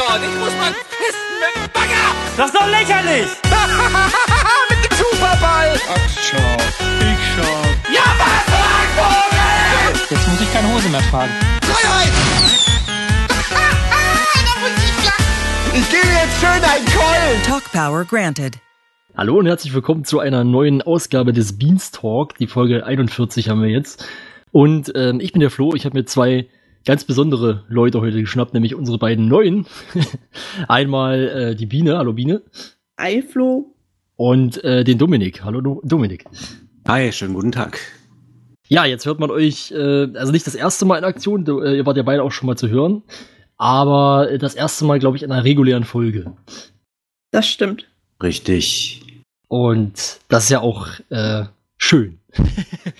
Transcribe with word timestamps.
dort. 0.00 0.22
Ich 0.22 0.38
muss 0.38 0.54
mal 0.56 0.72
pissen 0.72 1.34
mit 1.42 1.52
dem 1.56 1.68
Bagger. 1.72 2.06
Das 2.36 2.46
ist 2.46 2.56
doch 2.56 2.68
lächerlich! 2.68 3.28
mit 4.70 4.80
dem 4.84 4.94
Superball. 4.96 5.76
Ach, 5.88 6.08
schau. 6.16 6.56
Ich 7.10 7.20
schau. 7.34 7.60
Ja, 7.92 8.06
was, 8.20 8.44
Vogel? 8.96 10.00
Jetzt 10.10 10.28
muss 10.28 10.40
ich 10.40 10.52
keine 10.52 10.72
Hose 10.72 10.88
mehr 10.88 11.02
tragen. 11.10 11.32
Freiheit. 11.62 12.12
ich 15.74 15.90
gebe 15.90 16.08
jetzt 16.08 16.40
schön 16.40 16.64
einen 16.64 16.86
Keulen. 16.86 17.42
Talk 17.46 17.70
Power 17.72 18.04
granted. 18.04 18.56
Hallo 19.16 19.38
und 19.38 19.46
herzlich 19.46 19.74
willkommen 19.74 20.04
zu 20.04 20.20
einer 20.20 20.44
neuen 20.44 20.82
Ausgabe 20.82 21.32
des 21.32 21.58
Beanstalk. 21.58 22.38
Die 22.38 22.46
Folge 22.46 22.86
41 22.86 23.48
haben 23.50 23.60
wir 23.62 23.68
jetzt. 23.68 24.06
Und 24.52 24.92
ähm, 24.94 25.20
ich 25.20 25.32
bin 25.32 25.40
der 25.40 25.50
Flo. 25.50 25.74
Ich 25.74 25.84
habe 25.84 25.98
mir 25.98 26.06
zwei 26.06 26.48
ganz 26.84 27.04
besondere 27.04 27.64
Leute 27.68 28.00
heute 28.00 28.20
geschnappt, 28.20 28.54
nämlich 28.54 28.74
unsere 28.74 28.98
beiden 28.98 29.28
neuen. 29.28 29.66
Einmal 30.68 31.28
äh, 31.28 31.54
die 31.54 31.66
Biene. 31.66 31.98
Hallo 31.98 32.12
Biene. 32.12 32.42
Hi 32.98 33.22
Flo. 33.22 33.74
Und 34.16 34.62
äh, 34.64 34.84
den 34.84 34.98
Dominik. 34.98 35.44
Hallo 35.44 35.60
Do 35.60 35.80
Dominik. 35.84 36.24
Hi, 36.86 37.12
schönen 37.12 37.34
guten 37.34 37.52
Tag. 37.52 37.78
Ja, 38.68 38.84
jetzt 38.84 39.06
hört 39.06 39.18
man 39.18 39.30
euch, 39.30 39.72
äh, 39.72 40.08
also 40.14 40.32
nicht 40.32 40.46
das 40.46 40.54
erste 40.54 40.84
Mal 40.84 40.98
in 40.98 41.04
Aktion, 41.04 41.44
du, 41.44 41.60
äh, 41.60 41.76
ihr 41.76 41.86
wart 41.86 41.96
ja 41.96 42.02
beide 42.02 42.22
auch 42.22 42.30
schon 42.30 42.46
mal 42.46 42.56
zu 42.56 42.68
hören, 42.68 43.02
aber 43.56 44.38
das 44.38 44.54
erste 44.54 44.84
Mal, 44.84 44.98
glaube 44.98 45.16
ich, 45.16 45.22
in 45.22 45.32
einer 45.32 45.44
regulären 45.44 45.84
Folge. 45.84 46.32
Das 47.32 47.48
stimmt. 47.48 47.86
Richtig. 48.22 49.02
Und 49.48 50.20
das 50.28 50.44
ist 50.44 50.50
ja 50.50 50.60
auch 50.60 50.86
äh, 51.08 51.44
schön. 51.76 52.20
okay, 52.36 52.92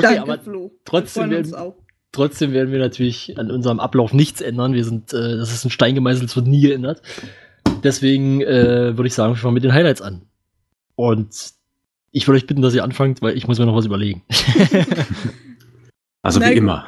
Danke, 0.00 0.22
aber 0.22 0.38
Flo. 0.38 0.70
trotzdem 0.84 1.30
Wir 1.30 1.38
freuen 1.38 1.44
uns 1.44 1.52
werden, 1.52 1.62
auch. 1.62 1.74
Trotzdem 2.12 2.52
werden 2.52 2.72
wir 2.72 2.78
natürlich 2.78 3.38
an 3.38 3.50
unserem 3.50 3.80
Ablauf 3.80 4.12
nichts 4.12 4.40
ändern. 4.40 4.72
Wir 4.72 4.84
sind, 4.84 5.12
äh, 5.12 5.36
das 5.36 5.52
ist 5.52 5.64
ein 5.64 5.70
Stein 5.70 5.94
gemeißelt, 5.94 6.28
es 6.28 6.36
wird 6.36 6.46
nie 6.46 6.60
geändert. 6.60 7.02
Deswegen 7.82 8.40
äh, 8.42 8.96
würde 8.96 9.06
ich 9.06 9.14
sagen, 9.14 9.34
wir 9.34 9.36
fangen 9.38 9.54
mit 9.54 9.64
den 9.64 9.72
Highlights 9.72 10.02
an. 10.02 10.22
Und 10.96 11.52
ich 12.10 12.26
würde 12.26 12.36
euch 12.38 12.46
bitten, 12.46 12.62
dass 12.62 12.74
ihr 12.74 12.84
anfangt, 12.84 13.22
weil 13.22 13.36
ich 13.36 13.46
muss 13.46 13.58
mir 13.58 13.66
noch 13.66 13.76
was 13.76 13.86
überlegen. 13.86 14.22
Also 16.22 16.38
Na 16.38 16.50
wie 16.50 16.56
immer. 16.56 16.86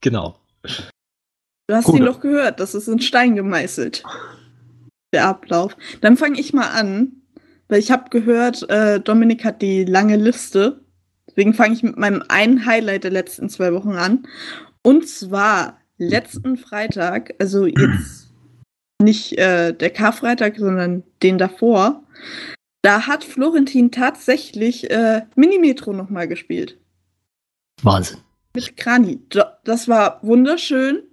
genau. 0.00 0.38
Du 0.62 1.74
hast 1.74 1.84
Gut. 1.84 1.96
ihn 2.00 2.06
doch 2.06 2.20
gehört, 2.20 2.58
das 2.58 2.74
ist 2.74 2.88
in 2.88 3.00
Stein 3.00 3.36
gemeißelt. 3.36 4.02
Der 5.12 5.26
Ablauf. 5.26 5.76
Dann 6.00 6.16
fange 6.16 6.40
ich 6.40 6.52
mal 6.54 6.70
an, 6.70 7.12
weil 7.68 7.80
ich 7.80 7.90
habe 7.90 8.08
gehört, 8.08 8.68
äh, 8.70 9.00
Dominik 9.00 9.44
hat 9.44 9.60
die 9.60 9.84
lange 9.84 10.16
Liste. 10.16 10.80
Deswegen 11.38 11.54
fange 11.54 11.74
ich 11.74 11.84
mit 11.84 11.96
meinem 11.96 12.24
einen 12.26 12.66
Highlight 12.66 13.04
der 13.04 13.12
letzten 13.12 13.48
zwei 13.48 13.72
Wochen 13.72 13.92
an. 13.92 14.26
Und 14.82 15.06
zwar 15.08 15.78
letzten 15.96 16.56
Freitag, 16.56 17.32
also 17.38 17.64
jetzt 17.64 18.32
nicht 19.00 19.38
äh, 19.38 19.72
der 19.72 19.90
Karfreitag, 19.90 20.56
sondern 20.58 21.04
den 21.22 21.38
davor. 21.38 22.02
Da 22.82 23.06
hat 23.06 23.22
Florentin 23.22 23.92
tatsächlich 23.92 24.90
äh, 24.90 25.22
Minimetro 25.36 25.92
nochmal 25.92 26.26
gespielt. 26.26 26.76
Wahnsinn. 27.84 28.18
Mit 28.56 28.76
Krani. 28.76 29.20
Da- 29.28 29.60
Das 29.62 29.86
war 29.86 30.18
wunderschön. 30.24 31.04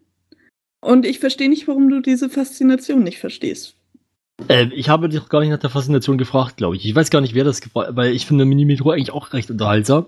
Und 0.83 1.05
ich 1.05 1.19
verstehe 1.19 1.49
nicht, 1.49 1.67
warum 1.67 1.87
du 1.87 1.99
diese 1.99 2.31
Faszination 2.31 3.03
nicht 3.03 3.19
verstehst. 3.19 3.74
Äh, 4.47 4.65
ich 4.73 4.89
habe 4.89 5.09
dich 5.09 5.27
gar 5.29 5.39
nicht 5.39 5.49
nach 5.49 5.59
der 5.59 5.69
Faszination 5.69 6.17
gefragt, 6.17 6.57
glaube 6.57 6.75
ich. 6.75 6.85
Ich 6.85 6.95
weiß 6.95 7.09
gar 7.09 7.21
nicht, 7.21 7.33
wer 7.33 7.43
das 7.43 7.61
gefragt 7.61 7.95
weil 7.95 8.13
ich 8.13 8.25
finde 8.25 8.45
Mini-Metro 8.45 8.91
eigentlich 8.91 9.11
auch 9.11 9.33
recht 9.33 9.49
unterhaltsam. 9.49 10.07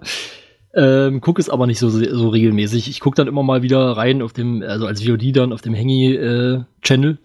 Ähm, 0.73 1.22
guck 1.22 1.39
es 1.39 1.50
aber 1.50 1.66
nicht 1.66 1.80
so, 1.80 1.89
so 1.89 2.30
regelmäßig. 2.30 2.88
Ich 2.89 3.00
gucke 3.00 3.16
dann 3.16 3.28
immer 3.28 3.42
mal 3.42 3.61
wieder 3.64 3.97
rein 3.97 4.22
auf 4.22 4.34
dem, 4.34 4.61
also 4.61 4.86
als 4.86 5.03
VOD 5.03 5.36
dann 5.36 5.53
auf 5.53 5.61
dem 5.61 5.73
Hengy-Channel. 5.73 7.17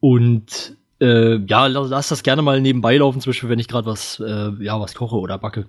Und 0.00 0.76
äh, 1.00 1.36
ja, 1.46 1.66
lass, 1.66 1.88
lass 1.90 2.08
das 2.08 2.22
gerne 2.22 2.42
mal 2.42 2.60
nebenbei 2.60 2.96
laufen, 2.98 3.20
zum 3.20 3.30
Beispiel, 3.30 3.48
wenn 3.48 3.58
ich 3.58 3.68
gerade 3.68 3.86
was, 3.86 4.20
äh, 4.20 4.50
ja, 4.62 4.78
was 4.80 4.94
koche 4.94 5.16
oder 5.16 5.38
backe. 5.38 5.68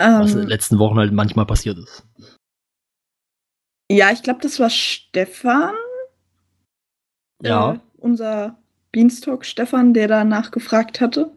Was 0.00 0.30
in 0.32 0.36
den 0.36 0.42
Ähm, 0.44 0.48
letzten 0.48 0.78
Wochen 0.78 0.98
halt 0.98 1.12
manchmal 1.12 1.46
passiert 1.46 1.78
ist. 1.78 2.06
ja, 3.90 4.12
ich 4.12 4.22
glaube, 4.22 4.40
das 4.42 4.60
war 4.60 4.70
Stefan. 4.70 5.74
Ja. 7.42 7.80
Unser 8.08 8.56
Beanstalk 8.90 9.44
Stefan, 9.44 9.92
der 9.92 10.08
danach 10.08 10.50
gefragt 10.50 10.98
hatte. 11.02 11.30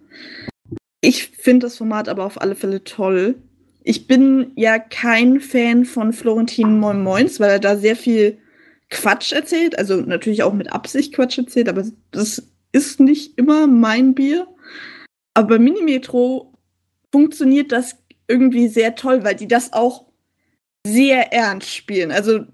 Ich 1.01 1.27
finde 1.27 1.65
das 1.65 1.75
Format 1.75 2.07
aber 2.07 2.23
auf 2.23 2.39
alle 2.39 2.55
Fälle 2.55 2.85
toll. 2.85 3.35
Ich 3.83 4.07
bin 4.07 4.53
ja 4.55 4.79
kein 4.79 5.41
Fan 5.41 5.83
von 5.83 6.13
Florentin 6.13 6.79
Moin 6.79 7.03
Moins, 7.03 7.41
weil 7.41 7.49
er 7.49 7.59
da 7.59 7.75
sehr 7.75 7.97
viel 7.97 8.37
Quatsch 8.89 9.33
erzählt. 9.33 9.77
Also 9.77 9.97
natürlich 9.97 10.43
auch 10.43 10.53
mit 10.53 10.71
Absicht 10.71 11.13
Quatsch 11.13 11.37
erzählt, 11.39 11.67
aber 11.67 11.83
das 12.11 12.41
ist 12.71 13.01
nicht 13.01 13.37
immer 13.37 13.67
mein 13.67 14.15
Bier. 14.15 14.47
Aber 15.33 15.49
bei 15.49 15.59
Minimetro 15.59 16.53
funktioniert 17.11 17.73
das 17.73 17.97
irgendwie 18.29 18.69
sehr 18.69 18.95
toll, 18.95 19.25
weil 19.25 19.35
die 19.35 19.47
das 19.49 19.73
auch 19.73 20.05
sehr 20.87 21.33
ernst 21.33 21.75
spielen. 21.75 22.13
Also 22.13 22.45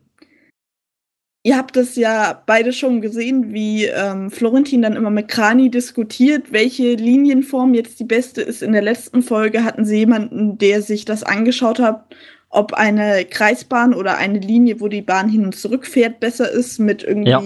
Ihr 1.47 1.55
habt 1.55 1.77
das 1.77 1.95
ja 1.95 2.43
beide 2.45 2.73
schon 2.73 2.99
gesehen, 2.99 3.53
wie 3.53 3.85
ähm, 3.85 4.29
Florentin 4.29 4.81
dann 4.81 4.97
immer 4.97 5.09
mit 5.11 5.29
Krani 5.29 5.71
diskutiert, 5.71 6.51
welche 6.51 6.95
Linienform 6.95 7.73
jetzt 7.73 8.01
die 8.01 8.03
beste 8.03 8.41
ist. 8.41 8.61
In 8.61 8.73
der 8.73 8.81
letzten 8.81 9.21
Folge 9.23 9.63
hatten 9.63 9.85
sie 9.85 9.99
jemanden, 9.99 10.57
der 10.57 10.81
sich 10.81 11.05
das 11.05 11.23
angeschaut 11.23 11.79
hat, 11.79 12.03
ob 12.49 12.73
eine 12.73 13.23
Kreisbahn 13.23 13.93
oder 13.93 14.17
eine 14.17 14.39
Linie, 14.39 14.81
wo 14.81 14.89
die 14.89 15.01
Bahn 15.01 15.29
hin 15.29 15.45
und 15.45 15.55
zurück 15.55 15.85
fährt, 15.87 16.19
besser 16.19 16.51
ist, 16.51 16.79
mit 16.79 17.01
irgendwie 17.01 17.29
Ja. 17.29 17.41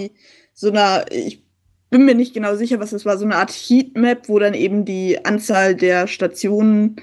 so 0.52 0.70
einer, 0.70 1.04
ich 1.12 1.44
bin 1.90 2.04
mir 2.04 2.16
nicht 2.16 2.34
genau 2.34 2.56
sicher, 2.56 2.80
was 2.80 2.90
das 2.90 3.04
war, 3.06 3.16
so 3.18 3.24
eine 3.24 3.36
Art 3.36 3.52
Heatmap, 3.52 4.28
wo 4.28 4.40
dann 4.40 4.54
eben 4.54 4.84
die 4.84 5.24
Anzahl 5.24 5.76
der 5.76 6.08
Stationen 6.08 6.96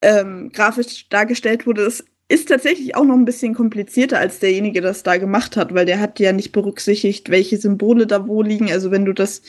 ähm, 0.00 0.50
grafisch 0.52 1.08
dargestellt 1.08 1.66
wurde. 1.66 1.86
Das 1.86 2.04
ist 2.30 2.48
tatsächlich 2.48 2.94
auch 2.94 3.04
noch 3.04 3.16
ein 3.16 3.24
bisschen 3.24 3.54
komplizierter, 3.54 4.20
als 4.20 4.38
derjenige 4.38 4.80
das 4.80 5.02
da 5.02 5.16
gemacht 5.16 5.56
hat, 5.56 5.74
weil 5.74 5.84
der 5.84 5.98
hat 5.98 6.20
ja 6.20 6.32
nicht 6.32 6.52
berücksichtigt, 6.52 7.28
welche 7.28 7.56
Symbole 7.56 8.06
da 8.06 8.28
wo 8.28 8.40
liegen. 8.42 8.70
Also 8.70 8.92
wenn 8.92 9.04
du 9.04 9.12
das 9.12 9.42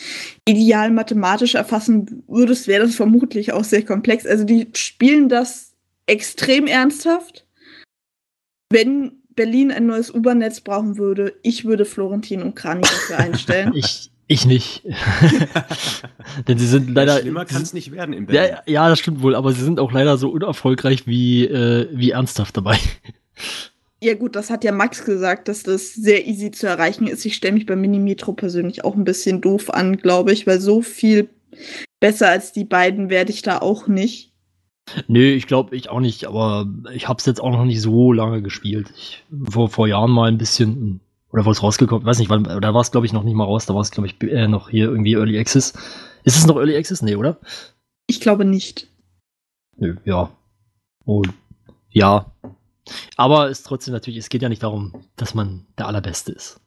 ideal 0.47 0.89
mathematisch 0.89 1.53
erfassen 1.53 2.23
würdest, 2.27 2.67
wäre 2.67 2.85
das 2.85 2.95
vermutlich 2.95 3.53
auch 3.53 3.63
sehr 3.63 3.85
komplex. 3.85 4.25
Also 4.25 4.45
die 4.45 4.67
spielen 4.73 5.29
das 5.29 5.73
extrem 6.07 6.65
ernsthaft. 6.65 7.45
Wenn 8.71 9.21
Berlin 9.35 9.71
ein 9.71 9.85
neues 9.85 10.11
U-Bahn-Netz 10.11 10.61
brauchen 10.61 10.97
würde, 10.97 11.35
ich 11.43 11.65
würde 11.65 11.85
Florentin 11.85 12.41
und 12.41 12.55
Krani 12.55 12.81
dafür 12.81 13.17
einstellen. 13.19 13.73
Ich, 13.75 14.10
ich 14.31 14.45
nicht. 14.45 14.83
Denn 16.47 16.57
sie 16.57 16.67
sind 16.67 16.93
leider. 16.93 17.19
Schlimmer 17.19 17.45
kann 17.45 17.61
es 17.61 17.73
nicht 17.73 17.91
werden 17.91 18.13
im 18.13 18.25
Ja, 18.25 18.41
Berlin. 18.41 18.55
ja, 18.65 18.73
ja, 18.73 18.89
das 18.89 18.99
stimmt 18.99 19.21
wohl, 19.21 19.35
aber 19.35 19.51
sie 19.53 19.63
sind 19.63 19.79
auch 19.79 19.91
leider 19.91 20.17
so 20.17 20.29
unerfolgreich 20.29 21.05
wie, 21.07 21.45
äh, 21.45 21.87
wie 21.91 22.11
ernsthaft 22.11 22.57
dabei. 22.57 22.77
Ja 24.03 24.15
gut, 24.15 24.35
das 24.35 24.49
hat 24.49 24.63
ja 24.63 24.71
Max 24.71 25.05
gesagt, 25.05 25.47
dass 25.47 25.61
das 25.61 25.93
sehr 25.93 26.25
easy 26.25 26.49
zu 26.49 26.65
erreichen 26.65 27.05
ist. 27.05 27.23
Ich 27.23 27.35
stelle 27.35 27.53
mich 27.53 27.67
bei 27.67 27.75
Minimetro 27.75 28.33
persönlich 28.33 28.83
auch 28.83 28.95
ein 28.95 29.03
bisschen 29.03 29.41
doof 29.41 29.69
an, 29.71 29.97
glaube 29.97 30.33
ich, 30.33 30.47
weil 30.47 30.59
so 30.59 30.81
viel 30.81 31.29
besser 31.99 32.29
als 32.29 32.51
die 32.51 32.63
beiden 32.63 33.11
werde 33.11 33.31
ich 33.31 33.43
da 33.43 33.59
auch 33.59 33.85
nicht. 33.87 34.31
Nö, 35.07 35.21
ich 35.21 35.45
glaube, 35.45 35.75
ich 35.75 35.89
auch 35.91 35.99
nicht, 35.99 36.25
aber 36.25 36.65
ich 36.95 37.07
hab's 37.07 37.27
jetzt 37.27 37.39
auch 37.39 37.51
noch 37.51 37.63
nicht 37.63 37.79
so 37.79 38.11
lange 38.11 38.41
gespielt. 38.41 38.91
Ich, 38.97 39.23
vor, 39.51 39.69
vor 39.69 39.87
Jahren 39.87 40.09
mal 40.09 40.29
ein 40.29 40.39
bisschen, 40.39 40.99
oder 41.31 41.45
wo 41.45 41.51
es 41.51 41.63
rausgekommen, 41.63 42.05
weiß 42.05 42.19
nicht, 42.19 42.29
wann, 42.29 42.43
da 42.43 42.73
war 42.73 42.81
es 42.81 42.91
glaube 42.91 43.05
ich 43.05 43.13
noch 43.13 43.23
nicht 43.23 43.35
mal 43.35 43.45
raus, 43.45 43.65
da 43.65 43.73
war 43.73 43.81
es 43.81 43.91
glaube 43.91 44.07
ich 44.07 44.21
äh, 44.21 44.47
noch 44.47 44.69
hier 44.69 44.85
irgendwie 44.85 45.13
Early 45.13 45.39
Access. 45.39 45.73
Ist 46.23 46.37
es 46.37 46.45
noch 46.45 46.57
Early 46.57 46.75
Access? 46.75 47.01
Nee, 47.01 47.15
oder? 47.15 47.39
Ich 48.07 48.19
glaube 48.19 48.45
nicht. 48.45 48.87
Nö, 49.77 49.95
ja. 50.05 50.31
Und 51.05 51.33
ja. 51.89 52.31
Aber 53.15 53.49
es 53.49 53.59
ist 53.59 53.67
trotzdem 53.67 53.93
natürlich, 53.93 54.19
es 54.19 54.29
geht 54.29 54.41
ja 54.41 54.49
nicht 54.49 54.63
darum, 54.63 54.93
dass 55.15 55.33
man 55.33 55.65
der 55.77 55.87
Allerbeste 55.87 56.31
ist. 56.31 56.59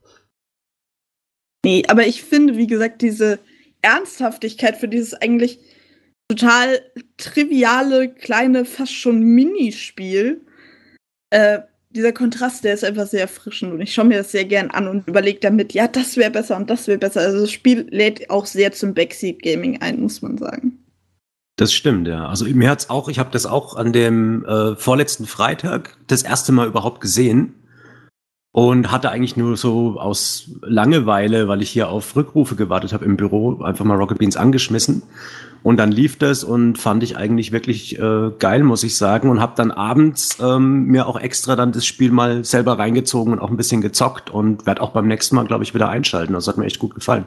Nee, 1.65 1.85
aber 1.89 2.07
ich 2.07 2.23
finde, 2.23 2.57
wie 2.57 2.67
gesagt, 2.67 3.03
diese 3.03 3.39
Ernsthaftigkeit 3.83 4.77
für 4.77 4.89
dieses 4.89 5.15
eigentlich 5.15 5.59
total 6.29 6.81
triviale, 7.17 8.13
kleine, 8.13 8.65
fast 8.65 8.93
schon 8.93 9.21
Minispiel, 9.21 10.47
äh, 11.31 11.61
dieser 11.95 12.13
Kontrast, 12.13 12.65
der 12.65 12.75
ist 12.75 12.85
einfach 12.85 13.07
sehr 13.07 13.23
erfrischend 13.23 13.73
und 13.73 13.81
ich 13.81 13.95
schaue 13.95 14.07
mir 14.07 14.19
das 14.19 14.33
sehr 14.33 14.45
gern 14.45 14.71
an 14.71 14.89
und 14.89 15.07
überlege 15.07 15.39
damit, 15.41 15.73
ja, 15.75 15.87
das 15.87 16.17
wäre 16.17 16.31
besser 16.31 16.57
und 16.57 16.69
das 16.69 16.89
wäre 16.89 16.99
besser. 16.99 17.21
Also 17.21 17.41
das 17.41 17.53
Spiel 17.53 17.87
lädt 17.91 18.31
auch 18.31 18.47
sehr 18.47 18.73
zum 18.73 18.95
Backseat 18.95 19.43
Gaming 19.43 19.81
ein, 19.81 20.01
muss 20.01 20.21
man 20.21 20.37
sagen. 20.37 20.79
Das 21.57 21.73
stimmt, 21.73 22.09
ja. 22.09 22.27
Also 22.27 22.47
mir 22.47 22.69
hat's 22.69 22.91
auch, 22.91 23.09
ich 23.09 23.21
habe 23.21 23.31
das 23.31 23.47
auch 23.47 23.77
an 23.77 23.93
dem 23.93 24.45
äh, 24.45 24.75
vorletzten 24.75 25.27
Freitag 25.27 25.97
das 26.09 26.25
erste 26.25 26.51
Mal 26.51 26.67
überhaupt 26.67 27.01
gesehen 27.01 27.55
und 28.51 28.91
hatte 28.91 29.11
eigentlich 29.11 29.37
nur 29.37 29.57
so 29.57 30.01
aus 30.01 30.51
Langeweile, 30.63 31.47
weil 31.47 31.63
ich 31.63 31.71
hier 31.71 31.89
auf 31.91 32.17
Rückrufe 32.17 32.57
gewartet 32.57 32.93
habe 32.93 33.05
im 33.05 33.17
Büro, 33.17 33.63
einfach 33.63 33.85
mal 33.85 33.97
Rocket 33.97 34.19
Beans 34.19 34.37
angeschmissen 34.37 35.05
Und 35.65 35.79
dann 35.79 35.91
lief 35.91 36.19
das 36.19 36.45
und 36.45 36.77
fand 36.77 37.03
ich 37.03 37.17
eigentlich 37.17 37.51
wirklich 37.51 37.99
äh, 37.99 38.31
geil, 38.39 38.63
muss 38.63 38.85
ich 38.85 38.99
sagen. 38.99 39.31
Und 39.31 39.41
habe 39.41 39.55
dann 39.57 39.71
abends 39.71 40.37
ähm, 40.39 40.85
mir 40.85 41.09
auch 41.09 41.19
extra 41.19 41.57
dann 41.57 41.73
das 41.73 41.87
Spiel 41.87 42.13
mal 42.13 42.45
selber 42.45 42.79
reingezogen 42.79 43.33
und 43.33 43.39
auch 43.39 43.49
ein 43.49 43.57
bisschen 43.57 43.81
gezockt 43.81 44.29
und 44.29 44.67
werde 44.67 44.83
auch 44.83 44.91
beim 44.91 45.09
nächsten 45.09 45.37
Mal, 45.37 45.47
glaube 45.47 45.65
ich, 45.65 45.73
wieder 45.73 45.89
einschalten. 45.89 46.35
Das 46.35 46.49
hat 46.49 46.59
mir 46.59 46.67
echt 46.67 46.81
gut 46.81 46.95
gefallen. 46.95 47.27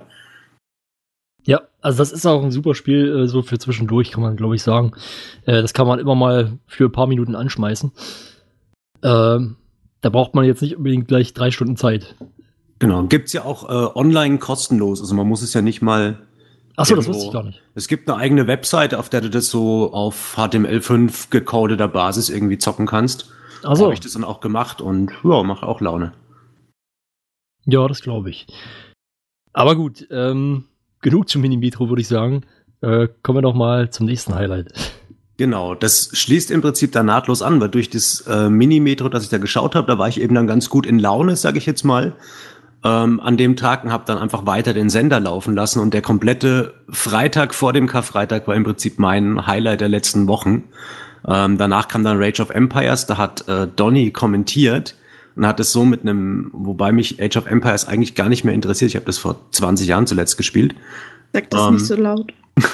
Ja, 1.46 1.62
also 1.82 1.98
das 1.98 2.12
ist 2.12 2.28
auch 2.28 2.44
ein 2.44 2.52
super 2.52 2.76
Spiel, 2.76 3.24
äh, 3.24 3.28
so 3.28 3.42
für 3.42 3.58
zwischendurch, 3.58 4.12
kann 4.12 4.22
man, 4.22 4.36
glaube 4.36 4.56
ich, 4.56 4.62
sagen. 4.62 4.92
Äh, 5.48 5.64
das 5.64 5.74
kann 5.74 5.88
man 5.88 5.98
immer 5.98 6.14
mal 6.14 6.60
für 6.68 6.86
ein 6.86 6.92
paar 6.92 7.08
Minuten 7.08 7.34
anschmeißen. 7.34 7.92
Ähm, 9.02 9.56
da 10.02 10.10
braucht 10.10 10.36
man 10.36 10.46
jetzt 10.46 10.62
nicht 10.62 10.78
unbedingt 10.78 11.08
gleich 11.08 11.34
drei 11.34 11.50
Stunden 11.50 11.76
Zeit. 11.76 12.16
Genau. 12.78 13.02
Gibt's 13.06 13.34
ja 13.34 13.46
auch 13.46 13.68
äh, 13.68 13.98
online 13.98 14.38
kostenlos. 14.38 15.02
Also 15.02 15.16
man 15.16 15.28
muss 15.28 15.42
es 15.42 15.56
ja 15.56 15.64
nicht 15.64 15.82
mal 15.82 16.20
Achso, 16.78 16.96
das 16.96 17.08
wusste 17.08 17.26
ich 17.26 17.34
gar 17.34 17.44
nicht. 17.44 17.62
Es 17.74 17.88
gibt 17.88 18.08
eine 18.08 18.20
eigene 18.20 18.46
Webseite, 18.46 19.00
auf 19.00 19.10
der 19.10 19.22
du 19.22 19.30
das 19.32 19.50
so 19.50 19.92
auf 19.94 20.36
HTML5 20.38 21.32
gecodeter 21.32 21.88
Basis 21.88 22.30
irgendwie 22.30 22.60
zocken 22.60 22.86
kannst. 22.86 23.32
Achso, 23.64 23.86
habe 23.86 23.96
ich 23.96 24.00
das 24.00 24.14
dann 24.14 24.24
auch 24.24 24.40
gemacht 24.40 24.80
und 24.80 25.12
ja, 25.24 25.42
macht 25.42 25.64
auch 25.64 25.82
Laune. 25.82 26.14
ja, 27.66 27.88
das 27.88 28.02
glaube 28.02 28.30
ich. 28.30 28.46
Aber 29.54 29.76
gut, 29.76 30.08
ähm, 30.12 30.66
genug 31.02 31.28
zum 31.28 31.42
Mini-Metro, 31.42 31.90
würde 31.90 32.02
ich 32.02 32.08
sagen. 32.08 32.44
Äh, 32.82 33.08
kommen 33.24 33.40
wir 33.40 33.42
doch 33.42 33.56
mal 33.56 33.90
zum 33.90 34.06
nächsten 34.06 34.36
Highlight. 34.36 34.72
Genau, 35.38 35.74
das 35.74 36.12
schließt 36.14 36.52
im 36.52 36.62
Prinzip 36.62 36.92
da 36.92 37.02
nahtlos 37.02 37.42
an, 37.42 37.60
weil 37.60 37.70
durch 37.70 37.90
das 37.90 38.22
äh, 38.22 38.50
Mini-Metro, 38.50 39.10
das 39.10 39.24
ich 39.24 39.30
da 39.30 39.40
geschaut 39.40 39.74
habe, 39.74 39.88
da 39.88 39.98
war 39.98 40.08
ich 40.08 40.22
eben 40.22 40.36
dann 40.36 40.46
ganz 40.46 40.70
gut 40.70 40.86
in 40.86 41.00
Laune, 41.00 41.36
sage 41.36 41.58
ich 41.58 41.66
jetzt 41.66 41.84
mal, 41.84 42.16
ähm, 42.84 43.20
an 43.20 43.38
dem 43.38 43.56
Tag 43.56 43.84
und 43.84 43.92
habe 43.92 44.04
dann 44.06 44.18
einfach 44.18 44.46
weiter 44.46 44.74
den 44.74 44.90
Sender 44.90 45.20
laufen 45.20 45.56
lassen 45.56 45.80
und 45.80 45.94
der 45.94 46.02
komplette 46.02 46.74
Freitag 46.90 47.54
vor 47.54 47.74
dem 47.74 47.88
Karfreitag 47.88 48.48
war 48.48 48.56
im 48.56 48.64
Prinzip 48.64 49.00
mein 49.00 49.48
Highlight 49.48 49.82
der 49.82 49.90
letzten 49.90 50.28
Wochen. 50.28 50.64
Ähm, 51.28 51.58
danach 51.58 51.88
kam 51.88 52.04
dann 52.04 52.22
Rage 52.22 52.42
of 52.42 52.50
Empires, 52.50 53.06
da 53.06 53.18
hat 53.18 53.48
äh, 53.48 53.68
Donny 53.68 54.12
kommentiert 54.12 54.96
und 55.36 55.46
hat 55.46 55.60
es 55.60 55.72
so 55.72 55.86
mit 55.86 56.02
einem, 56.02 56.50
wobei 56.54 56.92
mich 56.92 57.22
Age 57.22 57.38
of 57.38 57.48
Empires 57.48 57.88
eigentlich 57.88 58.16
gar 58.16 58.30
nicht 58.30 58.44
mehr 58.44 58.54
interessiert, 58.54 58.90
ich 58.90 58.96
habe 58.96 59.06
das 59.06 59.18
vor 59.18 59.38
20 59.52 59.88
Jahren 59.88 60.08
zuletzt 60.08 60.38
gespielt. 60.38 60.76
Sag 61.34 61.50
das 61.50 61.68
Ähm, 61.68 61.74
nicht 61.76 61.86
so 61.86 61.96
laut. 61.96 62.34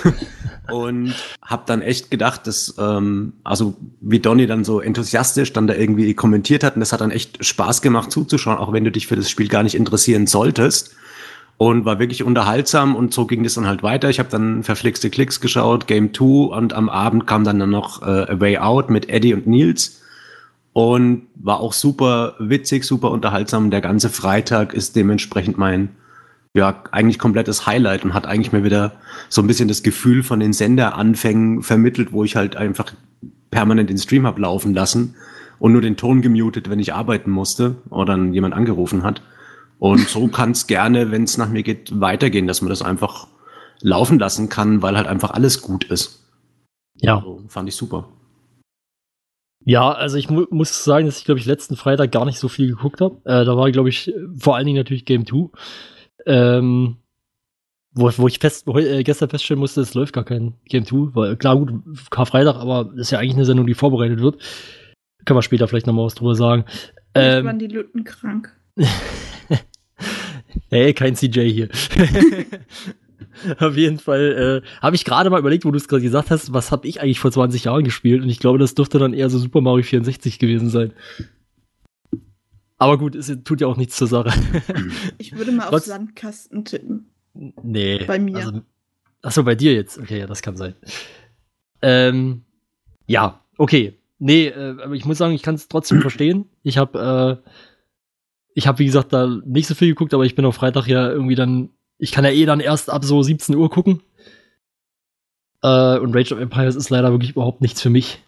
und 0.71 1.13
habe 1.42 1.63
dann 1.65 1.81
echt 1.81 2.10
gedacht, 2.10 2.48
dass 2.48 2.75
ähm, 2.77 3.33
also 3.44 3.75
wie 4.01 4.19
Donny 4.19 4.48
dann 4.48 4.63
so 4.63 4.80
enthusiastisch 4.80 5.54
dann 5.54 5.68
da 5.68 5.74
irgendwie 5.74 6.13
kommentiert 6.13 6.63
hat 6.63 6.75
und 6.75 6.80
das 6.80 6.94
hat 6.94 7.01
dann 7.01 7.12
echt 7.12 7.44
Spaß 7.44 7.81
gemacht 7.81 8.12
zuzuschauen, 8.12 8.57
auch 8.57 8.71
wenn 8.71 8.83
du 8.83 8.92
dich 8.92 9.07
für 9.07 9.15
das 9.15 9.30
Spiel 9.30 9.48
gar 9.48 9.63
nicht 9.63 9.75
interessieren 9.75 10.27
solltest 10.27 10.95
und 11.57 11.86
war 11.86 12.00
wirklich 12.00 12.24
unterhaltsam 12.24 12.95
und 12.95 13.13
so 13.13 13.25
ging 13.25 13.44
das 13.44 13.56
dann 13.56 13.68
halt 13.68 13.83
weiter. 13.83 14.10
Ich 14.10 14.19
habe 14.19 14.30
dann 14.30 14.63
verflixte 14.63 15.10
Klicks 15.10 15.42
geschaut, 15.42 15.88
Game 15.88 16.13
2 16.13 16.56
und 16.56 16.74
am 16.74 16.89
Abend 16.89 17.27
kam 17.27 17.44
dann, 17.44 17.57
noch 17.69 18.01
äh, 18.01 18.06
A 18.06 18.39
Way 18.39 18.57
Out 18.57 18.89
mit 18.89 19.10
Eddie 19.10 19.33
und 19.33 19.48
Nils 19.48 20.01
und 20.74 21.27
war 21.36 21.60
auch 21.60 21.74
super 21.74 22.36
witzig, 22.39 22.83
super 22.83 23.12
unterhaltsam. 23.12 23.69
Der 23.69 23.81
ganze 23.81 24.10
Freitag 24.10 24.74
ist 24.74 24.95
dementsprechend 24.95 25.57
mein 25.57 25.89
ja, 26.56 26.84
eigentlich 26.92 27.18
komplettes 27.18 27.66
Highlight 27.66 28.06
und 28.06 28.14
hat 28.14 28.28
eigentlich 28.28 28.52
mir 28.52 28.64
wieder 28.64 28.94
so 29.30 29.42
ein 29.42 29.48
bisschen 29.48 29.68
das 29.68 29.82
Gefühl 29.82 30.24
von 30.24 30.40
den 30.40 30.54
Senderanfängen 30.54 31.64
vermittelt, 31.64 32.12
wo 32.12 32.24
ich 32.24 32.36
halt 32.36 32.56
einfach 32.56 32.94
permanent 33.50 33.90
den 33.90 33.98
Stream 33.98 34.28
hab 34.28 34.38
laufen 34.38 34.74
lassen 34.74 35.16
und 35.60 35.72
nur 35.72 35.82
den 35.82 35.98
Ton 35.98 36.22
gemutet, 36.22 36.70
wenn 36.70 36.80
ich 36.80 36.94
arbeiten 36.94 37.32
musste 37.32 37.78
oder 37.90 38.06
dann 38.06 38.34
jemand 38.34 38.54
angerufen 38.54 39.04
hat. 39.04 39.22
Und 39.80 40.08
so 40.08 40.28
kann 40.28 40.52
es 40.52 40.68
gerne, 40.68 41.12
wenn 41.12 41.24
es 41.24 41.38
nach 41.38 41.50
mir 41.50 41.64
geht, 41.64 42.00
weitergehen, 42.00 42.48
dass 42.48 42.62
man 42.62 42.70
das 42.70 42.82
einfach 42.82 43.28
laufen 43.82 44.20
lassen 44.20 44.48
kann, 44.48 44.82
weil 44.82 44.96
halt 44.96 45.08
einfach 45.08 45.32
alles 45.32 45.62
gut 45.62 45.86
ist. 45.86 46.24
Ja. 46.96 47.22
So, 47.22 47.42
fand 47.48 47.68
ich 47.68 47.76
super. 47.76 48.08
Ja, 49.66 49.92
also 49.92 50.18
ich 50.18 50.30
mu 50.30 50.46
muss 50.52 50.84
sagen, 50.84 51.06
dass 51.06 51.18
ich, 51.18 51.26
glaube 51.26 51.40
ich, 51.40 51.46
letzten 51.46 51.76
Freitag 51.76 52.12
gar 52.12 52.26
nicht 52.26 52.40
so 52.40 52.48
viel 52.48 52.68
geguckt 52.68 53.02
habe. 53.02 53.16
Äh, 53.24 53.46
da 53.46 53.58
war, 53.58 53.72
glaube 53.72 53.90
ich, 53.90 54.14
vor 54.38 54.56
allen 54.56 54.66
Dingen 54.66 54.78
natürlich 54.78 55.06
Game 55.06 55.26
2. 55.26 55.50
Ähm, 56.25 56.98
wo, 57.95 58.12
wo 58.18 58.27
ich 58.27 58.39
fest, 58.39 58.65
wo, 58.65 58.77
äh, 58.77 59.04
gestern 59.04 59.30
feststellen 59.30 59.60
musste, 59.60 59.81
es 59.81 59.94
läuft 59.94 60.13
gar 60.13 60.24
kein 60.24 60.54
Game 60.65 60.86
2. 60.86 61.15
Weil, 61.15 61.36
klar, 61.38 61.57
gut, 61.57 61.71
Karfreitag, 62.10 62.56
aber 62.56 62.86
das 62.86 63.07
ist 63.07 63.12
ja 63.12 63.19
eigentlich 63.19 63.36
eine 63.36 63.45
Sendung, 63.45 63.68
die 63.68 63.75
vorbereitet 63.75 64.19
wird. 64.19 64.42
Können 65.25 65.38
wir 65.38 65.44
später 65.44 65.68
vielleicht 65.68 65.88
noch 65.88 65.94
mal 65.94 66.06
was 66.06 66.15
drüber 66.15 66.36
sagen. 66.36 66.65
Ähm, 67.13 67.39
Ähm, 67.39 67.45
waren 67.45 67.60
die 67.60 67.68
Lütten 67.68 68.04
krank. 68.04 68.56
hey, 70.69 70.94
kein 70.94 71.15
CJ 71.15 71.42
hier. 71.42 71.69
Auf 73.60 73.75
jeden 73.77 74.00
Fall 74.00 74.63
äh, 74.63 74.81
habe 74.81 74.95
ich 74.95 75.06
gerade 75.06 75.30
mal 75.30 75.39
überlegt, 75.39 75.65
wo 75.65 75.71
du 75.71 75.77
es 75.77 75.88
gerade 75.88 76.04
gesagt 76.04 76.30
hast, 76.30 76.54
was 76.54 76.71
habe 76.71 76.88
ich 76.88 77.01
eigentlich 77.01 77.19
vor 77.19 77.31
20 77.31 77.63
Jahren 77.65 77.83
gespielt? 77.83 78.21
Und 78.21 78.30
ich 78.30 78.39
glaube, 78.39 78.60
das 78.60 78.75
dürfte 78.75 79.00
dann 79.00 79.13
eher 79.13 79.30
so 79.30 79.38
Super 79.38 79.62
Mario 79.62 79.83
64 79.83 80.39
gewesen 80.39 80.69
sein. 80.69 80.94
Aber 82.84 82.98
gut, 82.98 83.16
es 83.16 83.32
tut 83.46 83.62
ja 83.62 83.68
auch 83.68 83.78
nichts 83.78 83.96
zur 83.96 84.08
Sache. 84.08 84.32
Ich 85.18 85.36
würde 85.38 85.52
mal 85.54 85.64
auf 85.66 85.70
Trotz- 85.70 85.86
Sandkasten 85.86 86.66
tippen. 86.66 87.10
nee. 87.34 88.04
Bei 88.06 88.20
mir. 88.20 88.36
Also, 88.38 88.62
achso, 89.22 89.44
bei 89.44 89.56
dir 89.56 89.74
jetzt. 89.74 89.98
Okay, 89.98 90.20
ja, 90.20 90.28
das 90.28 90.42
kann 90.42 90.58
sein. 90.58 90.76
Ähm, 91.82 92.44
ja, 93.08 93.40
okay. 93.58 93.98
Nee, 94.20 94.48
äh, 94.48 94.76
aber 94.84 94.96
ich 94.96 95.06
muss 95.06 95.18
sagen, 95.18 95.34
ich 95.34 95.44
kann 95.44 95.56
es 95.56 95.68
trotzdem 95.70 96.02
verstehen. 96.02 96.46
Ich 96.64 96.78
habe, 96.78 97.42
äh, 97.46 97.50
ich 98.54 98.68
habe 98.68 98.80
wie 98.80 98.86
gesagt 98.86 99.14
da 99.14 99.28
nicht 99.46 99.68
so 99.68 99.76
viel 99.76 99.88
geguckt, 99.90 100.14
aber 100.14 100.26
ich 100.26 100.36
bin 100.36 100.44
auf 100.46 100.56
Freitag 100.56 100.88
ja 100.88 101.10
irgendwie 101.10 101.36
dann, 101.36 101.70
ich 101.98 102.12
kann 102.12 102.26
ja 102.26 102.32
eh 102.32 102.46
dann 102.46 102.60
erst 102.60 102.90
ab 102.90 103.06
so 103.06 103.24
17 103.24 103.56
Uhr 103.56 103.70
gucken. 103.70 104.02
Äh, 105.62 106.00
und 106.00 106.14
Rage 106.16 106.34
of 106.34 106.42
Empires 106.42 106.76
ist 106.76 106.90
leider 106.90 107.12
wirklich 107.12 107.32
überhaupt 107.32 107.62
nichts 107.62 107.82
für 107.82 107.90
mich. 107.90 108.22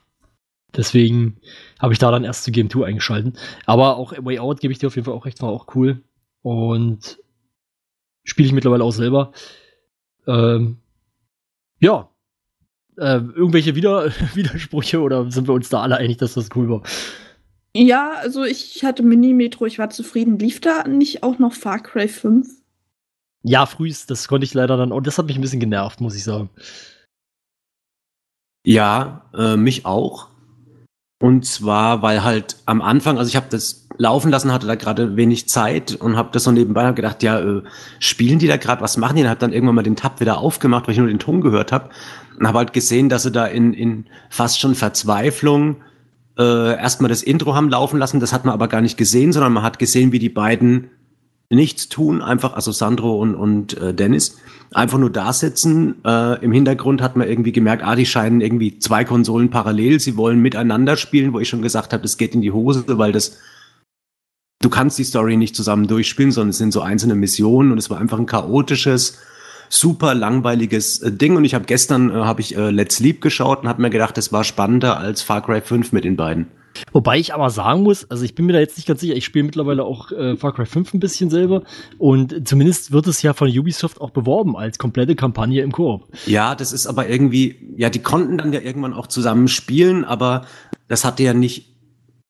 Deswegen 0.76 1.38
habe 1.80 1.94
ich 1.94 2.00
da 2.00 2.12
dann 2.12 2.24
erst 2.24 2.44
zu 2.44 2.52
Game 2.52 2.70
2 2.70 2.86
eingeschalten. 2.86 3.34
Aber 3.66 3.98
auch 3.98 4.14
Way 4.18 4.40
Out 4.40 4.60
gebe 4.60 4.72
ich 4.72 4.80
dir 4.80 4.88
auf 4.88 4.96
jeden 4.96 5.06
Fall 5.06 5.14
auch 5.14 5.26
recht, 5.26 5.42
war 5.42 5.50
auch 5.50 5.76
cool. 5.76 6.04
Und 6.42 7.20
spiele 8.24 8.48
ich 8.48 8.54
mittlerweile 8.54 8.84
auch 8.84 8.92
selber. 8.92 9.32
Ähm, 10.28 10.78
ja. 11.80 12.10
Äh, 12.98 13.18
irgendwelche 13.18 13.76
Wider 13.76 14.12
Widersprüche 14.36 15.02
oder 15.02 15.30
sind 15.32 15.48
wir 15.48 15.54
uns 15.54 15.70
da 15.70 15.82
alle 15.82 15.98
einig, 15.98 16.18
dass 16.18 16.34
das 16.34 16.50
cool 16.56 16.70
war? 16.70 16.84
Ja, 17.74 18.14
also 18.14 18.46
ich 18.46 18.86
hatte 18.86 19.04
Mini-Metro, 19.04 19.66
ich 19.66 19.80
war 19.80 19.90
zufrieden. 19.90 20.40
Lief 20.40 20.62
da 20.62 20.88
nicht 20.88 21.24
auch 21.24 21.40
noch 21.40 21.54
Far 21.54 21.80
Cry 21.84 22.08
5? 22.08 22.48
Ja, 23.44 23.66
frühst, 23.66 24.10
das 24.10 24.28
konnte 24.28 24.46
ich 24.46 24.54
leider 24.54 24.78
dann, 24.78 24.92
und 24.92 25.06
das 25.06 25.18
hat 25.18 25.28
mich 25.28 25.36
ein 25.36 25.42
bisschen 25.42 25.60
genervt, 25.60 26.00
muss 26.02 26.16
ich 26.16 26.24
sagen. 26.24 26.50
Ja, 28.66 29.30
äh, 29.36 29.58
mich 29.58 29.86
auch. 29.86 30.30
Und 31.20 31.46
zwar, 31.46 32.02
weil 32.02 32.24
halt 32.24 32.58
am 32.66 32.82
Anfang, 32.82 33.18
also 33.18 33.30
ich 33.30 33.36
habe 33.36 33.48
das 33.50 33.88
laufen 33.98 34.32
lassen, 34.32 34.52
hatte 34.52 34.68
da 34.68 34.76
gerade 34.76 35.16
wenig 35.16 35.48
Zeit 35.48 35.96
und 35.96 36.18
habe 36.18 36.30
das 36.34 36.44
so 36.44 36.52
nebenbei 36.52 36.86
hab 36.86 36.96
gedacht, 36.96 37.24
ja, 37.24 37.40
äh, 37.40 37.64
spielen 38.00 38.40
die 38.40 38.48
da 38.48 38.58
gerade, 38.58 38.82
was 38.82 38.98
machen 38.98 39.16
die? 39.16 39.24
Und 39.24 39.30
habe 39.30 39.40
dann 39.40 39.54
irgendwann 39.54 39.76
mal 39.76 39.84
den 39.84 39.96
Tab 39.96 40.20
wieder 40.20 40.38
aufgemacht, 40.40 40.88
weil 40.88 40.94
ich 40.94 41.00
nur 41.00 41.08
den 41.08 41.20
Ton 41.20 41.40
gehört 41.40 41.72
habe 41.72 41.90
und 42.38 42.46
habe 42.48 42.58
halt 42.58 42.74
gesehen, 42.74 43.08
dass 43.08 43.24
sie 43.24 43.32
da 43.32 43.46
in, 43.46 43.74
in 43.74 44.06
fast 44.30 44.60
schon 44.60 44.76
Verzweiflung 44.76 45.78
äh, 46.38 46.76
erstmal 46.76 47.10
das 47.10 47.24
Intro 47.24 47.56
haben 47.56 47.70
laufen 47.70 47.98
lassen. 47.98 48.20
Das 48.20 48.34
hat 48.34 48.44
man 48.44 48.54
aber 48.54 48.68
gar 48.68 48.82
nicht 48.82 48.98
gesehen, 48.98 49.32
sondern 49.32 49.54
man 49.54 49.64
hat 49.64 49.80
gesehen, 49.80 50.12
wie 50.12 50.20
die 50.20 50.30
beiden 50.30 50.90
nichts 51.50 51.90
tun, 51.90 52.22
einfach, 52.22 52.54
also 52.54 52.72
Sandro 52.72 53.20
und, 53.20 53.36
und 53.36 53.78
äh, 53.78 53.94
Dennis, 53.94 54.38
einfach 54.72 54.98
nur 54.98 55.12
da 55.12 55.32
sitzen. 55.32 56.04
Äh, 56.04 56.44
Im 56.44 56.52
Hintergrund 56.52 57.02
hat 57.02 57.16
man 57.16 57.28
irgendwie 57.28 57.52
gemerkt, 57.52 57.84
ah, 57.84 57.96
die 57.96 58.06
scheinen 58.06 58.42
irgendwie 58.42 58.80
zwei 58.80 59.06
Konsolen 59.06 59.50
parallel, 59.50 60.00
sie 60.00 60.18
wollen 60.18 60.42
miteinander 60.42 60.98
spielen, 60.98 61.34
wo 61.34 61.40
ich 61.40 61.50
schon 61.50 61.62
gesagt 61.62 61.94
habe, 61.94 62.04
das 62.04 62.18
geht 62.18 62.36
in 62.36 62.42
die 62.42 62.52
Hose, 62.52 62.84
weil 62.88 63.12
das, 63.12 63.38
du 64.62 64.70
kannst 64.70 64.98
die 64.98 65.04
Story 65.04 65.38
nicht 65.38 65.56
zusammen 65.56 65.88
durchspielen, 65.88 66.32
sondern 66.32 66.50
es 66.50 66.58
sind 66.58 66.74
so 66.74 66.82
einzelne 66.82 67.16
Missionen 67.16 67.72
und 67.72 67.78
es 67.78 67.90
war 67.90 68.00
einfach 68.00 68.20
ein 68.20 68.26
chaotisches, 68.26 69.20
super 69.70 70.14
langweiliges 70.14 71.00
äh, 71.02 71.12
Ding. 71.12 71.36
Und 71.36 71.46
ich 71.46 71.54
habe 71.54 71.66
gestern, 71.66 72.10
äh, 72.10 72.14
habe 72.14 72.42
ich 72.42 72.56
äh, 72.56 72.70
Let's 72.70 72.98
Sleep 72.98 73.22
geschaut 73.22 73.64
und 73.64 73.70
habe 73.70 73.82
mir 73.82 73.90
gedacht, 73.90 74.18
das 74.18 74.32
war 74.32 74.44
spannender 74.44 74.98
als 74.98 75.22
Far 75.22 75.42
Cry 75.42 75.62
5 75.62 75.92
mit 75.92 76.04
den 76.04 76.16
beiden. 76.16 76.48
Wobei 76.92 77.20
ich 77.20 77.34
aber 77.34 77.50
sagen 77.50 77.84
muss, 77.84 78.10
also 78.10 78.24
ich 78.24 78.36
bin 78.36 78.46
mir 78.46 78.54
da 78.54 78.60
jetzt 78.60 78.78
nicht 78.78 78.88
ganz 78.88 79.00
sicher, 79.00 79.16
ich 79.16 79.26
spiele 79.26 79.46
mittlerweile 79.46 79.84
auch 79.84 80.12
äh, 80.12 80.36
Far 80.36 80.54
Cry 80.54 80.66
5 80.66 80.94
ein 80.94 81.00
bisschen 81.00 81.30
selber 81.30 81.64
und 81.98 82.48
zumindest 82.48 82.92
wird 82.92 83.08
es 83.08 83.22
ja 83.22 83.34
von 83.34 83.48
Ubisoft 83.48 84.02
auch 84.02 84.10
beworben 84.10 84.58
als 84.58 84.78
komplette 84.78 85.16
Kampagne 85.16 85.62
im 85.62 85.72
Koop. 85.72 86.08
Ja, 86.26 86.56
das 86.56 86.74
ist 86.74 86.88
aber 86.88 87.08
irgendwie, 87.08 87.74
ja, 87.78 87.90
die 87.90 88.00
konnten 88.00 88.38
dann 88.38 88.54
ja 88.54 88.62
irgendwann 88.62 88.94
auch 88.94 89.08
zusammen 89.08 89.48
spielen, 89.48 90.04
aber 90.04 90.46
das 90.88 91.06
hatte 91.06 91.24
ja 91.24 91.34
nicht, 91.34 91.75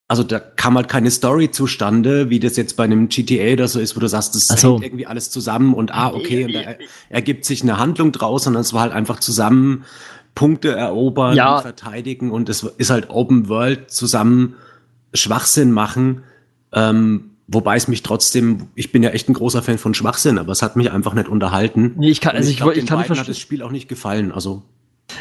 also 0.08 0.24
da 0.24 0.40
kam 0.40 0.76
halt 0.76 0.88
keine 0.88 1.10
Story 1.10 1.50
zustande, 1.52 2.30
wie 2.30 2.40
das 2.40 2.58
jetzt 2.58 2.78
bei 2.78 2.84
einem 2.84 3.10
GTA 3.10 3.54
oder 3.54 3.68
so 3.68 3.80
ist, 3.80 3.96
wo 3.96 4.00
du 4.00 4.08
sagst, 4.08 4.36
das 4.36 4.48
so. 4.62 4.74
hängt 4.76 4.84
irgendwie 4.86 5.08
alles 5.08 5.32
zusammen 5.32 5.74
und 5.74 5.92
ah, 5.94 6.14
okay, 6.14 6.46
und 6.46 6.54
da 6.54 6.62
er- 6.62 6.78
ergibt 7.10 7.44
sich 7.46 7.64
eine 7.64 7.78
Handlung 7.80 8.12
draus, 8.12 8.44
sondern 8.44 8.62
es 8.62 8.74
war 8.74 8.82
halt 8.82 8.94
einfach 8.94 9.20
zusammen 9.20 9.84
Punkte 10.36 10.72
erobern, 10.76 11.36
Ja. 11.36 11.56
und 11.56 11.62
verteidigen 11.64 12.30
und 12.30 12.50
es 12.50 12.62
ist 12.78 12.90
halt 12.92 13.10
Open 13.10 13.48
World 13.50 13.90
zusammen 13.90 14.56
Schwachsinn 15.14 15.72
machen. 15.72 16.24
Ähm, 16.74 17.32
wobei 17.48 17.76
es 17.78 17.88
mich 17.88 18.04
trotzdem, 18.04 18.68
ich 18.76 18.92
bin 18.92 19.02
ja 19.02 19.12
echt 19.12 19.30
ein 19.30 19.34
großer 19.34 19.64
Fan 19.64 19.78
von 19.78 19.94
Schwachsinn, 19.94 20.38
aber 20.38 20.52
es 20.52 20.62
hat 20.62 20.76
mich 20.76 20.92
einfach 20.92 21.14
nicht 21.14 21.30
unterhalten. 21.30 21.94
Nee, 21.98 22.10
ich 22.10 22.20
kann, 22.22 22.36
also 22.36 22.50
ich, 22.50 22.58
glaub, 22.58 22.72
ich, 22.72 22.80
den 22.80 22.86
kann 22.86 23.00
hat 23.00 23.06
verstehen. 23.08 23.28
das 23.28 23.40
Spiel 23.40 23.62
auch 23.64 23.72
nicht 23.72 23.88
gefallen. 23.88 24.32
Also 24.32 24.64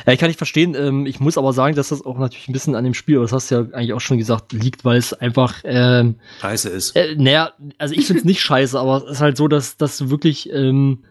Ja, 0.06 0.12
ich 0.12 0.18
kann 0.18 0.28
nicht 0.28 0.38
verstehen. 0.38 0.74
Ähm, 0.74 1.06
ich 1.06 1.20
muss 1.20 1.38
aber 1.38 1.52
sagen, 1.52 1.74
dass 1.74 1.88
das 1.88 2.04
auch 2.04 2.18
natürlich 2.18 2.48
ein 2.48 2.52
bisschen 2.52 2.74
an 2.74 2.84
dem 2.84 2.94
Spiel, 2.94 3.20
das 3.20 3.32
hast 3.32 3.50
du 3.50 3.54
ja 3.54 3.60
eigentlich 3.72 3.92
auch 3.92 4.00
schon 4.00 4.18
gesagt, 4.18 4.52
liegt, 4.52 4.84
weil 4.84 4.98
es 4.98 5.12
einfach 5.12 5.56
ähm, 5.64 6.16
Scheiße 6.40 6.68
ist. 6.70 6.96
Äh, 6.96 7.14
naja, 7.16 7.52
also 7.78 7.94
ich 7.94 8.06
find's 8.06 8.24
nicht 8.24 8.40
scheiße, 8.42 8.78
aber 8.78 9.04
es 9.04 9.12
ist 9.12 9.20
halt 9.20 9.36
so, 9.36 9.48
dass, 9.48 9.76
dass 9.76 9.98
du 9.98 10.10
wirklich, 10.10 10.52
ähm, 10.52 11.04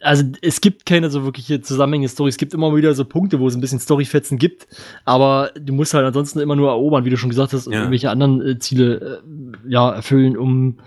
also 0.00 0.22
es 0.42 0.60
gibt 0.60 0.84
keine 0.84 1.08
so 1.08 1.24
wirkliche 1.24 1.62
zusammenhängende 1.62 2.10
Story. 2.10 2.28
Es 2.28 2.36
gibt 2.36 2.52
immer 2.52 2.76
wieder 2.76 2.94
so 2.94 3.04
Punkte, 3.06 3.40
wo 3.40 3.46
es 3.48 3.54
ein 3.54 3.60
bisschen 3.62 3.80
Storyfetzen 3.80 4.36
gibt, 4.38 4.66
aber 5.06 5.50
du 5.58 5.72
musst 5.72 5.94
halt 5.94 6.04
ansonsten 6.04 6.40
immer 6.40 6.56
nur 6.56 6.68
erobern, 6.68 7.04
wie 7.06 7.10
du 7.10 7.16
schon 7.16 7.30
gesagt 7.30 7.52
hast, 7.54 7.66
und 7.66 7.72
Ja. 7.72 7.78
irgendwelche 7.80 8.10
anderen 8.10 8.42
äh, 8.42 8.58
Ziele 8.58 9.22
äh, 9.22 9.70
ja, 9.70 9.90
erfüllen, 9.90 10.36
um, 10.36 10.78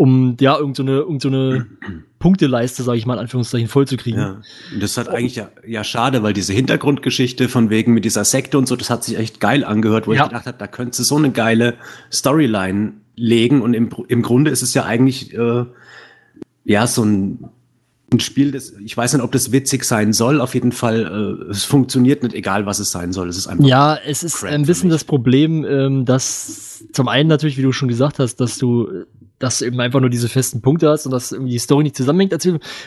um 0.00 0.34
ja, 0.40 0.56
irgend 0.58 0.76
so 0.76 0.82
eine, 0.82 0.92
irgend 0.92 1.20
so 1.20 1.28
eine 1.28 1.66
Punkteleiste, 2.20 2.82
sage 2.82 2.96
ich 2.96 3.04
mal 3.04 3.12
in 3.14 3.20
Anführungszeichen, 3.20 3.68
vollzukriegen. 3.68 4.18
Ja, 4.18 4.40
und 4.72 4.82
das 4.82 4.96
halt 4.96 5.08
eigentlich 5.08 5.36
ja, 5.36 5.50
ja 5.66 5.84
schade, 5.84 6.22
weil 6.22 6.32
diese 6.32 6.54
Hintergrundgeschichte 6.54 7.50
von 7.50 7.68
wegen 7.68 7.92
mit 7.92 8.06
dieser 8.06 8.24
Sekte 8.24 8.56
und 8.56 8.66
so, 8.66 8.76
das 8.76 8.88
hat 8.88 9.04
sich 9.04 9.18
echt 9.18 9.40
geil 9.40 9.62
angehört, 9.62 10.06
wo 10.06 10.14
Ja. 10.14 10.22
ich 10.22 10.28
gedacht 10.30 10.46
habe, 10.46 10.56
da 10.56 10.66
könntest 10.68 11.00
du 11.00 11.04
so 11.04 11.16
eine 11.18 11.32
geile 11.32 11.74
Storyline 12.10 12.94
legen 13.14 13.60
und 13.60 13.74
im, 13.74 13.90
im 14.08 14.22
Grunde 14.22 14.50
ist 14.50 14.62
es 14.62 14.72
ja 14.72 14.84
eigentlich 14.86 15.34
äh, 15.34 15.66
ja 16.64 16.86
so 16.86 17.04
ein, 17.04 17.50
ein 18.10 18.20
Spiel, 18.20 18.52
das 18.52 18.72
ich 18.82 18.96
weiß 18.96 19.12
nicht, 19.12 19.22
ob 19.22 19.32
das 19.32 19.52
witzig 19.52 19.84
sein 19.84 20.14
soll. 20.14 20.40
Auf 20.40 20.54
jeden 20.54 20.72
Fall, 20.72 21.44
äh, 21.46 21.50
es 21.50 21.64
funktioniert 21.64 22.22
nicht, 22.22 22.34
egal 22.34 22.64
was 22.64 22.78
es 22.78 22.90
sein 22.90 23.12
soll. 23.12 23.28
Es 23.28 23.36
ist 23.36 23.48
einfach 23.48 23.66
Ja, 23.66 23.98
es 24.02 24.22
ist 24.22 24.44
ein 24.44 24.64
bisschen 24.64 24.88
das 24.88 25.04
Problem, 25.04 25.66
ähm, 25.66 26.06
dass 26.06 26.84
zum 26.90 27.06
einen 27.08 27.28
natürlich, 27.28 27.58
wie 27.58 27.62
du 27.62 27.72
schon 27.72 27.88
gesagt 27.88 28.18
hast, 28.18 28.36
dass 28.36 28.56
du, 28.56 29.04
dass 29.40 29.58
du 29.58 29.64
eben 29.64 29.80
einfach 29.80 30.00
nur 30.00 30.10
diese 30.10 30.28
festen 30.28 30.60
Punkte 30.60 30.88
hast 30.88 31.06
und 31.06 31.12
dass 31.12 31.32
irgendwie 31.32 31.52
die 31.52 31.58
Story 31.58 31.82
nicht 31.82 31.96
zusammenhängt. 31.96 32.32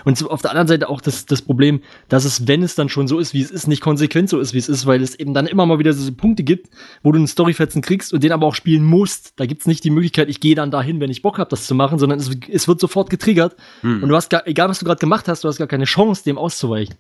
Und 0.05 0.29
auf 0.29 0.41
der 0.41 0.51
anderen 0.51 0.67
Seite 0.67 0.88
auch 0.88 1.01
das, 1.01 1.25
das 1.25 1.41
Problem, 1.41 1.81
dass 2.07 2.24
es, 2.24 2.48
wenn 2.48 2.63
es 2.63 2.75
dann 2.75 2.89
schon 2.89 3.07
so 3.07 3.19
ist, 3.19 3.33
wie 3.33 3.41
es 3.41 3.51
ist, 3.51 3.67
nicht 3.67 3.81
konsequent 3.81 4.29
so 4.29 4.39
ist, 4.39 4.53
wie 4.53 4.60
es 4.60 4.69
ist, 4.69 4.86
weil 4.86 5.01
es 5.01 5.19
eben 5.19 5.33
dann 5.33 5.48
immer 5.48 5.65
mal 5.65 5.79
wieder 5.79 5.91
so 5.91 6.12
Punkte 6.13 6.43
gibt, 6.43 6.69
wo 7.01 7.12
du 7.12 7.17
einen 7.17 7.27
Storyfetzen 7.27 7.81
kriegst 7.81 8.13
und 8.13 8.24
den 8.24 8.31
aber 8.31 8.45
auch 8.45 8.55
spielen 8.55 8.83
musst. 8.83 9.33
Da 9.38 9.48
gibt's 9.48 9.65
nicht 9.65 9.83
die 9.83 9.89
Möglichkeit, 9.89 10.29
ich 10.29 10.39
gehe 10.39 10.55
dann 10.55 10.69
dahin, 10.69 11.00
wenn 11.00 11.10
ich 11.10 11.24
Bock 11.24 11.39
habe, 11.39 11.50
das 11.50 11.65
zu 11.65 11.74
machen, 11.74 11.98
sondern 11.98 12.19
es, 12.19 12.29
es 12.50 12.67
wird 12.67 12.79
sofort 12.79 13.10
getriggert. 13.10 13.55
Hm. 13.81 14.03
Und 14.03 14.10
du 14.10 14.15
hast 14.15 14.29
gar, 14.29 14.48
egal 14.48 14.69
was 14.69 14.79
du 14.79 14.86
gerade 14.86 15.00
gemacht 15.00 15.27
hast, 15.27 15.43
du 15.43 15.48
hast 15.48 15.57
gar 15.57 15.67
keine 15.67 15.86
Chance, 15.86 16.24
dem 16.24 16.38
auszuweichen. 16.38 16.95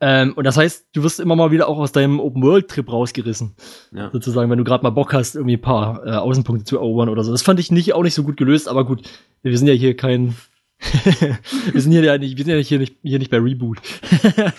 Ähm, 0.00 0.32
und 0.34 0.44
das 0.44 0.56
heißt, 0.56 0.88
du 0.92 1.02
wirst 1.02 1.18
immer 1.18 1.34
mal 1.34 1.50
wieder 1.50 1.68
auch 1.68 1.78
aus 1.78 1.90
deinem 1.90 2.20
Open-World-Trip 2.20 2.90
rausgerissen. 2.90 3.54
Ja. 3.92 4.10
Sozusagen, 4.12 4.48
wenn 4.50 4.58
du 4.58 4.64
gerade 4.64 4.84
mal 4.84 4.90
Bock 4.90 5.12
hast, 5.12 5.34
irgendwie 5.34 5.56
ein 5.56 5.60
paar 5.60 6.06
äh, 6.06 6.10
Außenpunkte 6.10 6.64
zu 6.64 6.76
erobern 6.76 7.08
oder 7.08 7.24
so. 7.24 7.32
Das 7.32 7.42
fand 7.42 7.58
ich 7.58 7.72
nicht, 7.72 7.94
auch 7.94 8.02
nicht 8.02 8.14
so 8.14 8.22
gut 8.22 8.36
gelöst, 8.36 8.68
aber 8.68 8.84
gut, 8.84 9.08
wir 9.42 9.56
sind 9.58 9.66
ja 9.66 9.74
hier 9.74 9.96
kein. 9.96 10.36
wir 11.72 11.80
sind 11.80 11.90
hier 11.90 12.04
ja 12.04 12.18
nicht, 12.18 12.36
wir 12.36 12.44
sind 12.44 12.54
ja 12.54 12.60
hier 12.60 12.78
nicht, 12.78 12.96
hier 13.02 13.18
nicht 13.18 13.32
bei 13.32 13.38
Reboot. 13.38 13.78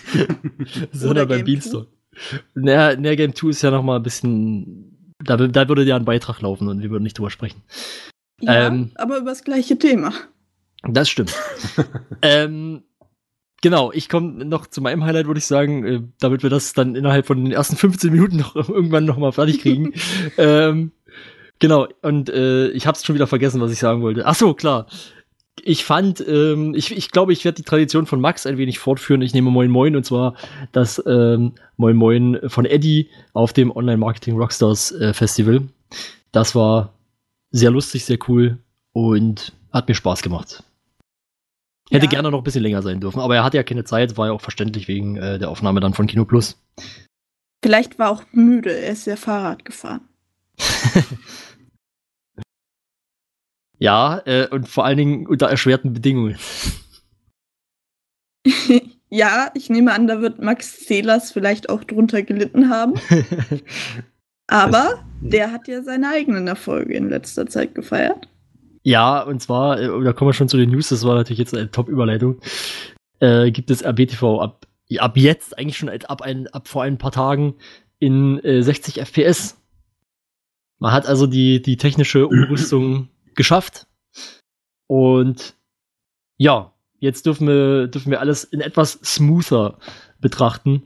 sondern 0.92 1.28
beim 1.28 1.44
Beanstalk. 1.44 1.88
Naja, 2.54 2.96
Nair 3.00 3.16
Game 3.16 3.34
2 3.34 3.48
ist 3.48 3.62
ja 3.62 3.70
noch 3.70 3.82
mal 3.82 3.96
ein 3.96 4.02
bisschen. 4.02 5.14
Da, 5.24 5.36
da 5.36 5.68
würde 5.68 5.84
ja 5.84 5.96
ein 5.96 6.04
Beitrag 6.04 6.42
laufen 6.42 6.68
und 6.68 6.82
wir 6.82 6.90
würden 6.90 7.04
nicht 7.04 7.18
drüber 7.18 7.30
sprechen. 7.30 7.62
Ja, 8.40 8.66
Ähm. 8.66 8.90
aber 8.96 9.18
über 9.18 9.30
das 9.30 9.44
gleiche 9.44 9.78
Thema. 9.78 10.12
Das 10.82 11.10
stimmt. 11.10 11.34
ähm, 12.22 12.82
genau, 13.60 13.92
ich 13.92 14.08
komme 14.08 14.44
noch 14.44 14.66
zu 14.66 14.80
meinem 14.80 15.04
Highlight, 15.04 15.26
würde 15.26 15.38
ich 15.38 15.46
sagen, 15.46 15.84
äh, 15.84 16.02
damit 16.18 16.42
wir 16.42 16.50
das 16.50 16.72
dann 16.72 16.94
innerhalb 16.94 17.26
von 17.26 17.44
den 17.44 17.52
ersten 17.52 17.76
15 17.76 18.12
Minuten 18.12 18.36
noch 18.36 18.54
irgendwann 18.68 19.04
noch 19.04 19.18
mal 19.18 19.32
fertig 19.32 19.60
kriegen. 19.60 19.92
ähm, 20.38 20.92
genau, 21.58 21.86
und 22.02 22.28
äh, 22.30 22.68
ich 22.68 22.86
habe 22.86 22.96
es 22.96 23.04
schon 23.04 23.14
wieder 23.14 23.26
vergessen, 23.26 23.60
was 23.60 23.72
ich 23.72 23.78
sagen 23.78 24.02
wollte. 24.02 24.26
Ach 24.26 24.34
so, 24.34 24.54
klar. 24.54 24.86
Ich 25.62 25.84
fand, 25.84 26.24
ähm, 26.26 26.74
ich, 26.74 26.96
ich 26.96 27.10
glaube, 27.10 27.34
ich 27.34 27.44
werde 27.44 27.56
die 27.56 27.64
Tradition 27.64 28.06
von 28.06 28.20
Max 28.20 28.46
ein 28.46 28.56
wenig 28.56 28.78
fortführen. 28.78 29.20
Ich 29.20 29.34
nehme 29.34 29.50
Moin 29.50 29.70
Moin 29.70 29.94
und 29.94 30.04
zwar 30.04 30.34
das 30.72 31.02
ähm, 31.06 31.52
Moin 31.76 31.96
Moin 31.96 32.38
von 32.46 32.64
Eddie 32.64 33.10
auf 33.34 33.52
dem 33.52 33.70
Online 33.70 33.98
Marketing 33.98 34.36
Rockstars 34.36 34.92
äh, 34.92 35.12
Festival. 35.12 35.62
Das 36.32 36.54
war 36.54 36.94
sehr 37.50 37.70
lustig, 37.70 38.06
sehr 38.06 38.18
cool 38.28 38.58
und 38.92 39.52
hat 39.70 39.88
mir 39.88 39.94
Spaß 39.94 40.22
gemacht. 40.22 40.62
Hätte 41.90 42.06
Ja. 42.06 42.10
gerne 42.10 42.30
noch 42.30 42.38
ein 42.38 42.44
bisschen 42.44 42.62
länger 42.62 42.82
sein 42.82 43.00
dürfen, 43.00 43.20
aber 43.20 43.34
er 43.36 43.44
hatte 43.44 43.56
ja 43.56 43.62
keine 43.62 43.84
Zeit, 43.84 44.16
war 44.16 44.28
ja 44.28 44.32
auch 44.32 44.40
verständlich 44.40 44.88
wegen 44.88 45.16
äh, 45.16 45.38
der 45.38 45.50
Aufnahme 45.50 45.80
dann 45.80 45.94
von 45.94 46.06
Kino 46.06 46.24
Plus. 46.24 46.56
Vielleicht 47.62 47.98
war 47.98 48.10
auch 48.10 48.24
müde, 48.32 48.72
er 48.72 48.92
ist 48.92 49.06
ja 49.06 49.16
Fahrrad 49.16 49.64
gefahren. 49.64 50.02
Ja, 53.80 54.20
äh, 54.26 54.46
und 54.48 54.68
vor 54.68 54.84
allen 54.84 54.98
Dingen 54.98 55.26
unter 55.26 55.48
erschwerten 55.48 55.94
Bedingungen. 55.94 56.36
ja, 59.08 59.50
ich 59.54 59.70
nehme 59.70 59.92
an, 59.92 60.06
da 60.06 60.20
wird 60.20 60.38
Max 60.38 60.80
Celers 60.84 61.32
vielleicht 61.32 61.70
auch 61.70 61.82
drunter 61.84 62.22
gelitten 62.22 62.68
haben. 62.68 63.00
Aber 64.48 65.02
der 65.22 65.50
hat 65.50 65.66
ja 65.66 65.82
seine 65.82 66.10
eigenen 66.10 66.46
Erfolge 66.46 66.92
in 66.94 67.08
letzter 67.08 67.46
Zeit 67.46 67.74
gefeiert. 67.74 68.28
Ja, 68.82 69.22
und 69.22 69.40
zwar, 69.40 69.80
äh, 69.80 70.04
da 70.04 70.12
kommen 70.12 70.30
wir 70.30 70.34
schon 70.34 70.48
zu 70.48 70.56
den 70.56 70.70
News, 70.70 70.88
das 70.88 71.04
war 71.04 71.14
natürlich 71.14 71.38
jetzt 71.38 71.54
eine 71.54 71.70
Top-Überleitung. 71.70 72.40
Äh, 73.18 73.50
gibt 73.50 73.70
es 73.70 73.84
RBTV 73.84 74.40
ab, 74.40 74.66
ab 74.98 75.16
jetzt, 75.16 75.58
eigentlich 75.58 75.76
schon 75.76 75.88
ab, 75.88 76.22
ein, 76.22 76.48
ab 76.48 76.68
vor 76.68 76.82
ein 76.82 76.98
paar 76.98 77.12
Tagen 77.12 77.54
in 77.98 78.42
äh, 78.44 78.62
60 78.62 79.00
FPS. 79.00 79.58
Man 80.78 80.92
hat 80.92 81.06
also 81.06 81.26
die, 81.26 81.60
die 81.60 81.76
technische 81.76 82.26
Umrüstung 82.26 83.08
geschafft. 83.34 83.86
Und 84.86 85.54
ja, 86.38 86.72
jetzt 86.98 87.26
dürfen 87.26 87.46
wir, 87.46 87.86
dürfen 87.88 88.10
wir 88.10 88.20
alles 88.20 88.44
in 88.44 88.62
etwas 88.62 88.98
smoother 89.04 89.78
betrachten. 90.20 90.84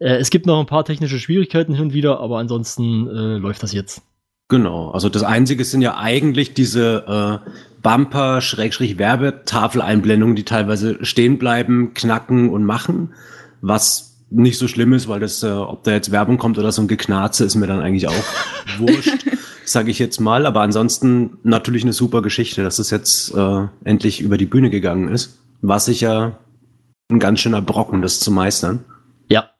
Äh, 0.00 0.16
es 0.16 0.30
gibt 0.30 0.46
noch 0.46 0.58
ein 0.58 0.66
paar 0.66 0.84
technische 0.84 1.20
Schwierigkeiten 1.20 1.74
hin 1.74 1.84
und 1.84 1.92
wieder, 1.94 2.18
aber 2.18 2.38
ansonsten 2.38 3.06
äh, 3.06 3.38
läuft 3.38 3.62
das 3.62 3.72
jetzt. 3.72 4.02
Genau, 4.48 4.90
also 4.90 5.08
das 5.08 5.24
Einzige 5.24 5.64
sind 5.64 5.82
ja 5.82 5.96
eigentlich 5.96 6.54
diese 6.54 7.42
äh, 7.44 7.50
Bumper-Werbetafeleinblendungen, 7.82 10.36
die 10.36 10.44
teilweise 10.44 11.04
stehen 11.04 11.38
bleiben, 11.38 11.94
knacken 11.94 12.50
und 12.50 12.64
machen, 12.64 13.12
was 13.60 14.06
nicht 14.30 14.58
so 14.58 14.68
schlimm 14.68 14.92
ist, 14.92 15.08
weil 15.08 15.18
das, 15.20 15.42
äh, 15.42 15.48
ob 15.48 15.82
da 15.84 15.92
jetzt 15.92 16.12
Werbung 16.12 16.36
kommt 16.38 16.58
oder 16.58 16.72
so 16.72 16.82
ein 16.82 16.88
Geknarze, 16.88 17.44
ist 17.44 17.54
mir 17.56 17.66
dann 17.66 17.80
eigentlich 17.80 18.08
auch 18.08 18.24
wurscht, 18.78 19.26
sage 19.64 19.90
ich 19.90 19.98
jetzt 19.98 20.20
mal. 20.20 20.46
Aber 20.46 20.60
ansonsten 20.62 21.38
natürlich 21.42 21.82
eine 21.82 21.92
super 21.92 22.22
Geschichte, 22.22 22.62
dass 22.62 22.78
es 22.78 22.90
jetzt 22.90 23.34
äh, 23.34 23.66
endlich 23.84 24.20
über 24.20 24.38
die 24.38 24.46
Bühne 24.46 24.70
gegangen 24.70 25.08
ist. 25.08 25.38
War 25.60 25.80
sicher 25.80 26.38
ein 27.08 27.18
ganz 27.18 27.40
schöner 27.40 27.62
Brocken, 27.62 28.02
das 28.02 28.20
zu 28.20 28.30
meistern. 28.30 28.84
Ja, 29.28 29.50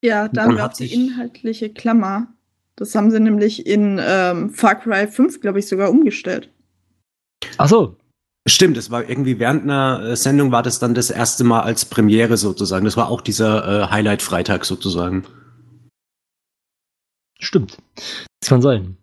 Ja, 0.00 0.26
da 0.28 0.46
Dann 0.46 0.58
auch 0.60 0.72
die 0.72 0.92
inhaltliche 0.92 1.70
Klammer. 1.70 2.28
Das 2.76 2.94
haben 2.94 3.10
sie 3.10 3.20
nämlich 3.20 3.66
in 3.66 4.00
ähm, 4.02 4.50
Far 4.50 4.74
Cry 4.74 5.06
5, 5.06 5.40
glaube 5.40 5.60
ich, 5.60 5.68
sogar 5.68 5.90
umgestellt. 5.90 6.50
ach 7.58 7.68
so, 7.68 7.96
Stimmt, 8.46 8.76
es 8.76 8.90
war 8.90 9.08
irgendwie 9.08 9.38
während 9.38 9.62
einer 9.62 10.02
äh, 10.04 10.16
Sendung 10.16 10.52
war 10.52 10.62
das 10.62 10.78
dann 10.78 10.94
das 10.94 11.08
erste 11.08 11.44
Mal 11.44 11.62
als 11.62 11.86
Premiere 11.86 12.36
sozusagen. 12.36 12.84
Das 12.84 12.96
war 12.96 13.08
auch 13.08 13.22
dieser 13.22 13.84
äh, 13.84 13.86
Highlight-Freitag 13.88 14.66
sozusagen. 14.66 15.24
stimmt. 17.40 17.78
Das 18.40 18.50
kann 18.50 18.60
sein. 18.60 18.98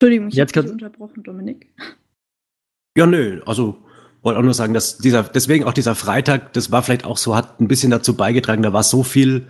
Entschuldigung, 0.00 0.28
ich 0.28 0.34
Jetzt 0.34 0.56
habe 0.56 0.64
dich 0.64 0.72
unterbrochen, 0.72 1.22
Dominik. 1.22 1.70
Ja, 2.96 3.06
nö, 3.06 3.42
also 3.44 3.76
wollte 4.22 4.38
auch 4.40 4.44
nur 4.44 4.54
sagen, 4.54 4.72
dass 4.72 4.96
dieser, 4.96 5.24
deswegen 5.24 5.64
auch 5.64 5.74
dieser 5.74 5.94
Freitag, 5.94 6.54
das 6.54 6.72
war 6.72 6.82
vielleicht 6.82 7.04
auch 7.04 7.18
so, 7.18 7.36
hat 7.36 7.60
ein 7.60 7.68
bisschen 7.68 7.90
dazu 7.90 8.16
beigetragen, 8.16 8.62
da 8.62 8.72
war 8.72 8.82
so 8.82 9.02
viel 9.02 9.48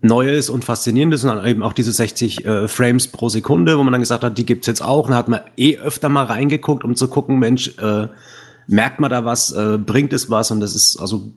Neues 0.00 0.48
und 0.48 0.64
Faszinierendes 0.64 1.24
und 1.24 1.30
dann 1.30 1.46
eben 1.46 1.62
auch 1.62 1.72
diese 1.72 1.92
60 1.92 2.44
äh, 2.44 2.68
Frames 2.68 3.08
pro 3.08 3.28
Sekunde, 3.28 3.78
wo 3.78 3.82
man 3.82 3.92
dann 3.92 4.00
gesagt 4.00 4.22
hat, 4.22 4.38
die 4.38 4.46
gibt's 4.46 4.68
jetzt 4.68 4.82
auch. 4.82 5.04
Und 5.04 5.10
dann 5.10 5.18
hat 5.18 5.28
man 5.28 5.40
eh 5.56 5.76
öfter 5.76 6.08
mal 6.08 6.24
reingeguckt, 6.24 6.84
um 6.84 6.94
zu 6.94 7.08
gucken, 7.08 7.38
Mensch, 7.38 7.76
äh, 7.78 8.08
merkt 8.68 9.00
man 9.00 9.10
da 9.10 9.24
was, 9.24 9.50
äh, 9.52 9.78
bringt 9.78 10.12
es 10.12 10.30
was? 10.30 10.50
Und 10.50 10.60
das 10.60 10.76
ist, 10.76 10.98
also 10.98 11.32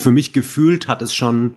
für 0.00 0.12
mich 0.12 0.32
gefühlt 0.32 0.86
hat 0.86 1.02
es 1.02 1.14
schon 1.14 1.56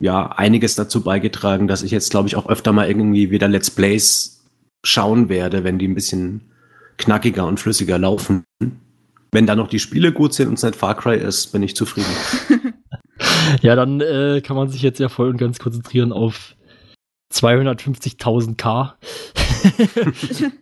ja 0.00 0.26
einiges 0.26 0.74
dazu 0.74 1.02
beigetragen, 1.02 1.68
dass 1.68 1.82
ich 1.82 1.92
jetzt, 1.92 2.10
glaube 2.10 2.28
ich, 2.28 2.36
auch 2.36 2.48
öfter 2.48 2.72
mal 2.72 2.88
irgendwie 2.88 3.30
wieder 3.30 3.46
Let's 3.46 3.70
Plays 3.70 4.44
schauen 4.84 5.28
werde, 5.28 5.62
wenn 5.62 5.78
die 5.78 5.86
ein 5.86 5.94
bisschen 5.94 6.40
knackiger 6.98 7.46
und 7.46 7.60
flüssiger 7.60 7.98
laufen. 7.98 8.44
Wenn 9.30 9.46
da 9.46 9.56
noch 9.56 9.68
die 9.68 9.78
Spiele 9.78 10.12
gut 10.12 10.34
sind 10.34 10.48
und 10.48 10.54
es 10.54 10.62
nicht 10.62 10.76
Far 10.76 10.96
Cry 10.96 11.16
ist, 11.16 11.52
bin 11.52 11.62
ich 11.62 11.76
zufrieden. 11.76 12.10
Ja, 13.62 13.76
dann 13.76 14.00
äh, 14.00 14.40
kann 14.42 14.56
man 14.56 14.68
sich 14.68 14.82
jetzt 14.82 15.00
ja 15.00 15.08
voll 15.08 15.28
und 15.28 15.36
ganz 15.36 15.58
konzentrieren 15.58 16.12
auf 16.12 16.54
250.000 17.32 18.56
K. 18.56 18.96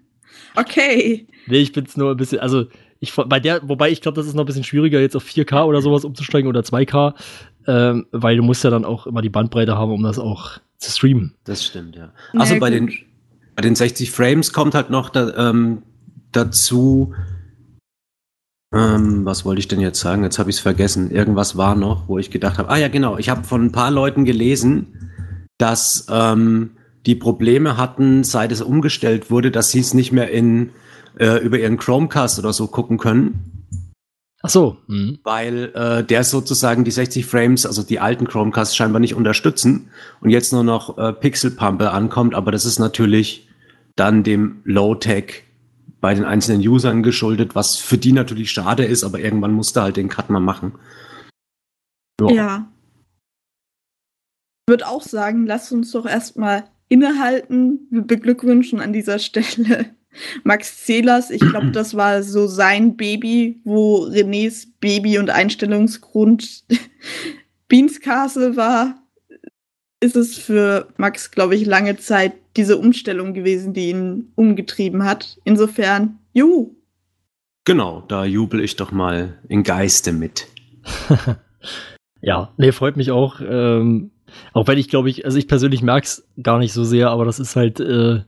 Okay. 0.54 1.26
nee, 1.46 1.58
ich 1.58 1.72
bin's 1.72 1.96
nur 1.96 2.10
ein 2.10 2.16
bisschen, 2.16 2.40
also 2.40 2.66
ich 3.00 3.14
bei 3.14 3.40
der, 3.40 3.66
wobei 3.68 3.90
ich 3.90 4.00
glaube, 4.00 4.16
das 4.16 4.26
ist 4.26 4.34
noch 4.34 4.44
ein 4.44 4.46
bisschen 4.46 4.64
schwieriger, 4.64 5.00
jetzt 5.00 5.16
auf 5.16 5.24
4K 5.24 5.64
oder 5.64 5.82
sowas 5.82 6.04
umzusteigen 6.04 6.48
oder 6.48 6.60
2K, 6.60 7.14
ähm, 7.66 8.06
weil 8.12 8.36
du 8.36 8.42
musst 8.42 8.62
ja 8.62 8.70
dann 8.70 8.84
auch 8.84 9.06
immer 9.06 9.22
die 9.22 9.28
Bandbreite 9.28 9.76
haben, 9.76 9.92
um 9.92 10.02
das 10.02 10.18
auch 10.18 10.58
zu 10.78 10.90
streamen. 10.90 11.34
Das 11.44 11.64
stimmt, 11.64 11.96
ja. 11.96 12.12
Also 12.34 12.54
Na 12.54 12.60
bei 12.60 12.70
gut. 12.70 12.90
den, 12.90 12.98
bei 13.56 13.62
den 13.62 13.74
60 13.74 14.10
Frames 14.10 14.52
kommt 14.52 14.74
halt 14.74 14.90
noch 14.90 15.10
da, 15.10 15.50
ähm, 15.50 15.82
dazu, 16.32 17.14
Ähm, 18.74 19.24
was 19.24 19.44
wollte 19.44 19.60
ich 19.60 19.68
denn 19.68 19.80
jetzt 19.80 20.00
sagen? 20.00 20.22
Jetzt 20.22 20.38
habe 20.38 20.50
ich 20.50 20.56
es 20.56 20.62
vergessen. 20.62 21.10
Irgendwas 21.10 21.56
war 21.56 21.74
noch, 21.74 22.08
wo 22.08 22.18
ich 22.18 22.30
gedacht 22.30 22.58
habe. 22.58 22.70
Ah 22.70 22.78
ja, 22.78 22.88
genau. 22.88 23.18
Ich 23.18 23.28
habe 23.28 23.44
von 23.44 23.64
ein 23.66 23.72
paar 23.72 23.90
Leuten 23.90 24.24
gelesen, 24.24 25.10
dass 25.58 26.06
ähm, 26.10 26.70
die 27.04 27.14
Probleme 27.14 27.76
hatten, 27.76 28.24
seit 28.24 28.52
es 28.52 28.62
umgestellt 28.62 29.30
wurde, 29.30 29.50
dass 29.50 29.70
sie 29.70 29.80
es 29.80 29.92
nicht 29.92 30.12
mehr 30.12 30.30
in 30.30 30.70
äh, 31.18 31.36
über 31.44 31.58
ihren 31.58 31.76
Chromecast 31.76 32.38
oder 32.38 32.52
so 32.52 32.66
gucken 32.66 32.98
können. 32.98 33.52
Ach 34.42 34.50
so. 34.50 34.76
Mhm. 34.88 35.20
weil 35.22 35.70
äh, 35.74 36.02
der 36.02 36.24
sozusagen 36.24 36.82
die 36.82 36.90
60 36.90 37.24
Frames, 37.24 37.64
also 37.64 37.82
die 37.84 38.00
alten 38.00 38.26
Chromecasts 38.26 38.74
scheinbar 38.74 38.98
nicht 38.98 39.14
unterstützen 39.14 39.90
und 40.20 40.30
jetzt 40.30 40.52
nur 40.52 40.64
noch 40.64 40.98
äh, 40.98 41.12
Pixel 41.12 41.52
Pumper 41.52 41.92
ankommt, 41.94 42.34
aber 42.34 42.50
das 42.50 42.64
ist 42.64 42.80
natürlich 42.80 43.48
dann 43.94 44.24
dem 44.24 44.60
Low-Tech 44.64 45.44
bei 46.02 46.14
den 46.14 46.24
einzelnen 46.24 46.66
Usern 46.66 47.04
geschuldet, 47.04 47.54
was 47.54 47.76
für 47.76 47.96
die 47.96 48.12
natürlich 48.12 48.50
schade 48.50 48.84
ist, 48.84 49.04
aber 49.04 49.20
irgendwann 49.20 49.52
musste 49.52 49.82
halt 49.82 49.96
den 49.96 50.08
Cut 50.08 50.30
mal 50.30 50.40
machen. 50.40 50.74
Ja. 52.20 52.68
Ich 54.66 54.72
würde 54.72 54.88
auch 54.88 55.02
sagen, 55.02 55.46
lasst 55.46 55.70
uns 55.70 55.92
doch 55.92 56.04
erstmal 56.04 56.64
innehalten. 56.88 57.86
Wir 57.90 58.02
beglückwünschen 58.02 58.80
an 58.80 58.92
dieser 58.92 59.20
Stelle 59.20 59.94
Max 60.42 60.84
Zehlers. 60.84 61.30
Ich 61.30 61.40
glaube, 61.40 61.70
das 61.72 61.96
war 61.96 62.24
so 62.24 62.48
sein 62.48 62.96
Baby, 62.96 63.60
wo 63.62 64.06
Renés 64.06 64.66
Baby 64.80 65.18
und 65.18 65.30
Einstellungsgrund 65.30 66.64
Beans 67.68 68.00
Castle 68.00 68.56
war. 68.56 69.06
Ist 70.00 70.16
es 70.16 70.36
für 70.36 70.88
Max, 70.96 71.30
glaube 71.30 71.54
ich, 71.54 71.64
lange 71.64 71.96
Zeit 71.96 72.41
diese 72.56 72.76
Umstellung 72.76 73.34
gewesen, 73.34 73.72
die 73.72 73.90
ihn 73.90 74.32
umgetrieben 74.34 75.04
hat. 75.04 75.38
Insofern, 75.44 76.18
juhu. 76.32 76.74
Genau, 77.64 78.02
da 78.08 78.24
jubel 78.24 78.60
ich 78.60 78.76
doch 78.76 78.92
mal 78.92 79.38
in 79.48 79.62
Geiste 79.62 80.12
mit. 80.12 80.48
Ja, 82.22 82.54
nee, 82.56 82.70
freut 82.70 82.96
mich 82.96 83.10
auch. 83.10 83.40
Ähm, 83.44 84.12
auch 84.52 84.68
wenn 84.68 84.78
ich 84.78 84.88
glaube 84.88 85.10
ich, 85.10 85.26
also 85.26 85.36
ich 85.36 85.48
persönlich 85.48 85.82
merk's 85.82 86.26
gar 86.40 86.58
nicht 86.58 86.72
so 86.72 86.84
sehr, 86.84 87.10
aber 87.10 87.24
das 87.24 87.40
ist 87.40 87.56
halt, 87.56 87.80
äh, 87.80 88.22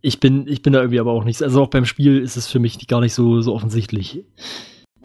ich 0.00 0.18
bin, 0.18 0.48
ich 0.48 0.62
bin 0.62 0.72
da 0.72 0.80
irgendwie 0.80 0.98
aber 0.98 1.12
auch 1.12 1.24
nicht, 1.24 1.42
also 1.42 1.62
auch 1.62 1.68
beim 1.68 1.84
Spiel 1.84 2.18
ist 2.18 2.36
es 2.36 2.46
für 2.46 2.58
mich 2.58 2.84
gar 2.88 3.00
nicht 3.00 3.12
so, 3.12 3.42
so 3.42 3.54
offensichtlich. 3.54 4.24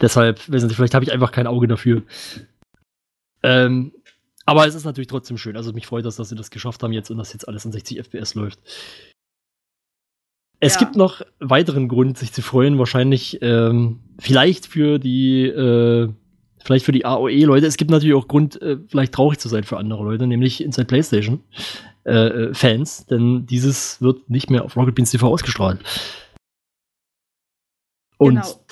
Deshalb, 0.00 0.50
weiß 0.50 0.64
nicht, 0.64 0.74
vielleicht 0.74 0.94
habe 0.94 1.04
ich 1.04 1.12
einfach 1.12 1.30
kein 1.30 1.46
Auge 1.46 1.68
dafür. 1.68 2.02
Ähm, 3.42 3.92
aber 4.46 4.66
es 4.66 4.74
ist 4.74 4.84
natürlich 4.84 5.08
trotzdem 5.08 5.36
schön. 5.36 5.56
Also 5.56 5.72
mich 5.72 5.86
freut 5.86 6.04
das, 6.04 6.16
dass 6.16 6.30
sie 6.30 6.36
das 6.36 6.50
geschafft 6.50 6.82
haben 6.82 6.92
jetzt 6.92 7.10
und 7.10 7.18
dass 7.18 7.32
jetzt 7.32 7.46
alles 7.46 7.64
in 7.64 7.72
60 7.72 7.98
FPS 7.98 8.34
läuft. 8.34 8.58
Es 10.60 10.74
Ja. 10.74 10.80
gibt 10.80 10.96
noch 10.96 11.20
weiteren 11.38 11.88
Grund, 11.88 12.16
sich 12.16 12.32
zu 12.32 12.40
freuen, 12.40 12.78
wahrscheinlich 12.78 13.38
ähm, 13.42 14.00
vielleicht 14.18 14.66
für 14.66 14.98
die 14.98 15.42
äh, 15.44 16.08
vielleicht 16.64 16.84
für 16.84 16.92
die 16.92 17.04
AOE-Leute. 17.04 17.66
Es 17.66 17.76
gibt 17.76 17.90
natürlich 17.90 18.14
auch 18.14 18.26
Grund, 18.26 18.60
äh, 18.62 18.78
vielleicht 18.88 19.12
traurig 19.12 19.38
zu 19.38 19.48
sein 19.48 19.64
für 19.64 19.76
andere 19.76 20.02
Leute, 20.02 20.26
nämlich 20.26 20.62
Inside 20.64 20.86
PlayStation 20.86 21.44
äh, 22.04 22.12
äh, 22.12 22.54
Fans, 22.54 23.06
denn 23.06 23.46
dieses 23.46 24.00
wird 24.00 24.28
nicht 24.30 24.50
mehr 24.50 24.64
auf 24.64 24.76
Rocket 24.76 24.94
Beans 24.94 25.10
TV 25.10 25.28
ausgestrahlt. 25.28 25.80
Und 28.18 28.34
genau. 28.36 28.64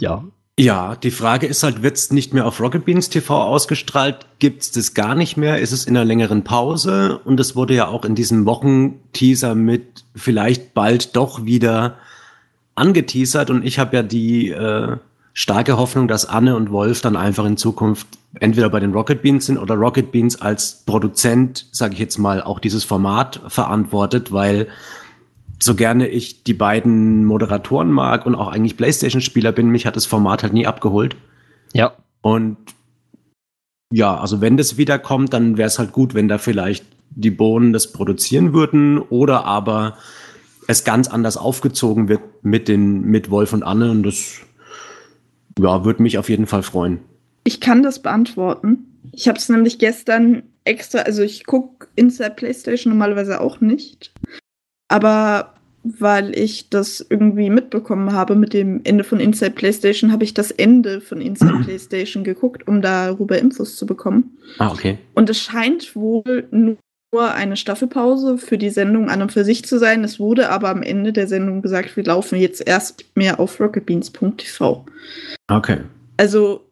ja, 0.00 0.24
Ja, 0.62 0.94
die 0.94 1.10
Frage 1.10 1.48
ist 1.48 1.64
halt, 1.64 1.82
wird's 1.82 2.12
nicht 2.12 2.32
mehr 2.32 2.46
auf 2.46 2.60
Rocket 2.60 2.84
Beans 2.84 3.08
TV 3.08 3.36
ausgestrahlt? 3.42 4.26
Gibt's 4.38 4.70
das 4.70 4.94
gar 4.94 5.16
nicht 5.16 5.36
mehr? 5.36 5.58
Ist 5.58 5.72
es 5.72 5.86
in 5.86 5.96
einer 5.96 6.04
längeren 6.04 6.44
Pause? 6.44 7.18
Und 7.24 7.40
es 7.40 7.56
wurde 7.56 7.74
ja 7.74 7.88
auch 7.88 8.04
in 8.04 8.14
diesem 8.14 8.46
Wochenteaser 8.46 9.56
mit 9.56 10.04
vielleicht 10.14 10.72
bald 10.72 11.16
doch 11.16 11.44
wieder 11.44 11.96
angeteasert. 12.76 13.50
Und 13.50 13.66
ich 13.66 13.80
habe 13.80 13.96
ja 13.96 14.02
die 14.04 14.50
äh, 14.50 14.98
starke 15.32 15.78
Hoffnung, 15.78 16.06
dass 16.06 16.26
Anne 16.26 16.54
und 16.54 16.70
Wolf 16.70 17.00
dann 17.00 17.16
einfach 17.16 17.44
in 17.44 17.56
Zukunft 17.56 18.06
entweder 18.38 18.70
bei 18.70 18.78
den 18.78 18.92
Rocket 18.92 19.20
Beans 19.20 19.46
sind 19.46 19.58
oder 19.58 19.74
Rocket 19.74 20.12
Beans 20.12 20.40
als 20.40 20.84
Produzent, 20.86 21.66
sage 21.72 21.94
ich 21.94 21.98
jetzt 21.98 22.18
mal, 22.18 22.40
auch 22.40 22.60
dieses 22.60 22.84
Format 22.84 23.40
verantwortet, 23.48 24.30
weil 24.30 24.68
so 25.62 25.74
gerne 25.74 26.08
ich 26.08 26.44
die 26.44 26.54
beiden 26.54 27.24
Moderatoren 27.24 27.90
mag 27.90 28.26
und 28.26 28.34
auch 28.34 28.48
eigentlich 28.48 28.76
PlayStation-Spieler 28.76 29.52
bin, 29.52 29.68
mich 29.68 29.86
hat 29.86 29.96
das 29.96 30.06
Format 30.06 30.42
halt 30.42 30.52
nie 30.52 30.66
abgeholt. 30.66 31.16
ja, 31.72 31.92
Und 32.20 32.56
ja, 33.92 34.18
also 34.18 34.40
wenn 34.40 34.56
das 34.56 34.76
wiederkommt, 34.76 35.32
dann 35.32 35.58
wäre 35.58 35.68
es 35.68 35.78
halt 35.78 35.92
gut, 35.92 36.14
wenn 36.14 36.26
da 36.26 36.38
vielleicht 36.38 36.84
die 37.10 37.30
Bohnen 37.30 37.72
das 37.72 37.92
produzieren 37.92 38.54
würden 38.54 38.98
oder 38.98 39.44
aber 39.44 39.98
es 40.66 40.84
ganz 40.84 41.08
anders 41.08 41.36
aufgezogen 41.36 42.08
wird 42.08 42.22
mit 42.42 42.68
den 42.68 43.02
mit 43.02 43.30
Wolf 43.30 43.52
und 43.52 43.62
Anne 43.62 43.90
und 43.90 44.02
das 44.04 44.40
ja, 45.58 45.84
würde 45.84 46.02
mich 46.02 46.18
auf 46.18 46.30
jeden 46.30 46.46
Fall 46.46 46.62
freuen. 46.62 47.00
Ich 47.44 47.60
kann 47.60 47.82
das 47.82 48.00
beantworten. 48.00 48.98
Ich 49.12 49.28
habe 49.28 49.38
es 49.38 49.48
nämlich 49.48 49.78
gestern 49.78 50.44
extra, 50.64 51.00
also 51.00 51.22
ich 51.22 51.44
gucke 51.44 51.88
Inside 51.96 52.34
PlayStation 52.36 52.92
normalerweise 52.92 53.40
auch 53.40 53.60
nicht. 53.60 54.12
Aber 54.92 55.54
weil 55.84 56.38
ich 56.38 56.68
das 56.70 57.04
irgendwie 57.08 57.50
mitbekommen 57.50 58.12
habe 58.12 58.36
mit 58.36 58.52
dem 58.52 58.82
Ende 58.84 59.04
von 59.04 59.18
Inside 59.18 59.52
PlayStation, 59.52 60.12
habe 60.12 60.22
ich 60.22 60.34
das 60.34 60.50
Ende 60.50 61.00
von 61.00 61.20
Inside 61.20 61.60
PlayStation 61.64 62.24
geguckt, 62.24 62.68
um 62.68 62.82
darüber 62.82 63.38
Infos 63.38 63.76
zu 63.76 63.86
bekommen. 63.86 64.36
Ah, 64.58 64.70
okay. 64.70 64.98
Und 65.14 65.28
es 65.30 65.40
scheint 65.40 65.96
wohl 65.96 66.46
nur 66.50 66.76
eine 67.14 67.56
Staffelpause 67.56 68.38
für 68.38 68.58
die 68.58 68.70
Sendung 68.70 69.10
an 69.10 69.22
und 69.22 69.32
für 69.32 69.44
sich 69.44 69.64
zu 69.64 69.78
sein. 69.78 70.04
Es 70.04 70.20
wurde 70.20 70.50
aber 70.50 70.68
am 70.68 70.82
Ende 70.82 71.12
der 71.12 71.26
Sendung 71.26 71.62
gesagt, 71.62 71.96
wir 71.96 72.04
laufen 72.04 72.38
jetzt 72.38 72.66
erst 72.66 73.04
mehr 73.16 73.40
auf 73.40 73.60
rocketbeans.tv. 73.60 74.86
Okay. 75.48 75.78
Also 76.16 76.62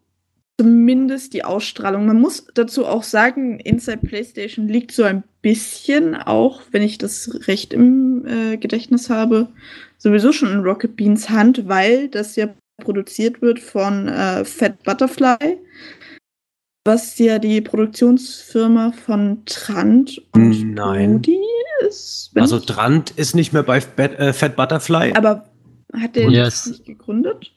zumindest 0.60 1.32
die 1.32 1.42
Ausstrahlung. 1.42 2.04
Man 2.04 2.20
muss 2.20 2.46
dazu 2.52 2.84
auch 2.84 3.02
sagen, 3.02 3.60
Inside 3.60 4.00
PlayStation 4.06 4.68
liegt 4.68 4.92
so 4.92 5.04
ein 5.04 5.22
bisschen 5.40 6.14
auch, 6.14 6.60
wenn 6.70 6.82
ich 6.82 6.98
das 6.98 7.48
recht 7.48 7.72
im 7.72 8.26
äh, 8.26 8.58
Gedächtnis 8.58 9.08
habe, 9.08 9.48
sowieso 9.96 10.32
schon 10.32 10.52
in 10.52 10.58
Rocket 10.60 10.96
Beans 10.96 11.30
Hand, 11.30 11.66
weil 11.66 12.08
das 12.08 12.36
ja 12.36 12.48
produziert 12.82 13.40
wird 13.40 13.58
von 13.58 14.08
äh, 14.08 14.44
Fat 14.44 14.82
Butterfly, 14.82 15.56
was 16.84 17.18
ja 17.18 17.38
die 17.38 17.62
Produktionsfirma 17.62 18.92
von 18.92 19.42
Trant 19.46 20.20
und 20.32 20.74
Nein. 20.74 21.12
Rudi 21.12 21.38
ist. 21.88 22.32
Also 22.34 22.58
Drant 22.58 23.12
ist 23.12 23.34
nicht 23.34 23.54
mehr 23.54 23.62
bei 23.62 23.80
Fat, 23.80 24.18
äh, 24.18 24.34
Fat 24.34 24.56
Butterfly. 24.56 25.14
aber 25.14 25.48
hat 25.94 26.16
der 26.16 26.28
Yes. 26.28 26.64
das 26.64 26.66
nicht 26.72 26.84
gegründet? 26.84 27.50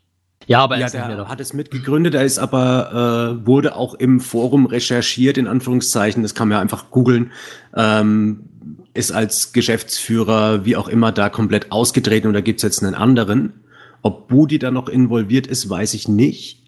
Ja, 0.47 0.59
aber 0.59 0.77
er 0.77 0.89
Ja, 0.93 1.15
da. 1.15 1.27
hat 1.27 1.39
es 1.39 1.53
mitgegründet, 1.53 2.13
er 2.15 2.23
ist 2.23 2.39
aber, 2.39 3.37
äh, 3.41 3.45
wurde 3.47 3.75
auch 3.75 3.93
im 3.95 4.19
Forum 4.19 4.65
recherchiert, 4.65 5.37
in 5.37 5.47
Anführungszeichen, 5.47 6.23
das 6.23 6.35
kann 6.35 6.47
man 6.49 6.57
ja 6.57 6.61
einfach 6.61 6.89
googeln, 6.91 7.31
ähm, 7.75 8.49
ist 8.93 9.11
als 9.11 9.53
Geschäftsführer, 9.53 10.65
wie 10.65 10.75
auch 10.75 10.87
immer, 10.87 11.11
da 11.11 11.29
komplett 11.29 11.71
ausgetreten 11.71 12.27
und 12.27 12.33
da 12.33 12.41
gibt's 12.41 12.63
jetzt 12.63 12.83
einen 12.83 12.95
anderen. 12.95 13.53
Ob 14.01 14.27
Budi 14.27 14.59
da 14.59 14.69
noch 14.71 14.89
involviert 14.89 15.47
ist, 15.47 15.69
weiß 15.69 15.93
ich 15.93 16.07
nicht. 16.07 16.63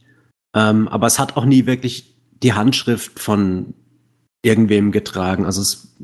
Ähm, 0.56 0.88
aber 0.88 1.08
es 1.08 1.20
hat 1.20 1.36
auch 1.38 1.46
nie 1.46 1.66
wirklich 1.66 2.16
die 2.42 2.54
Handschrift 2.54 3.20
von 3.20 3.74
irgendwem 4.42 4.92
getragen. 4.92 5.46
Also 5.46 5.62
es 5.62 5.96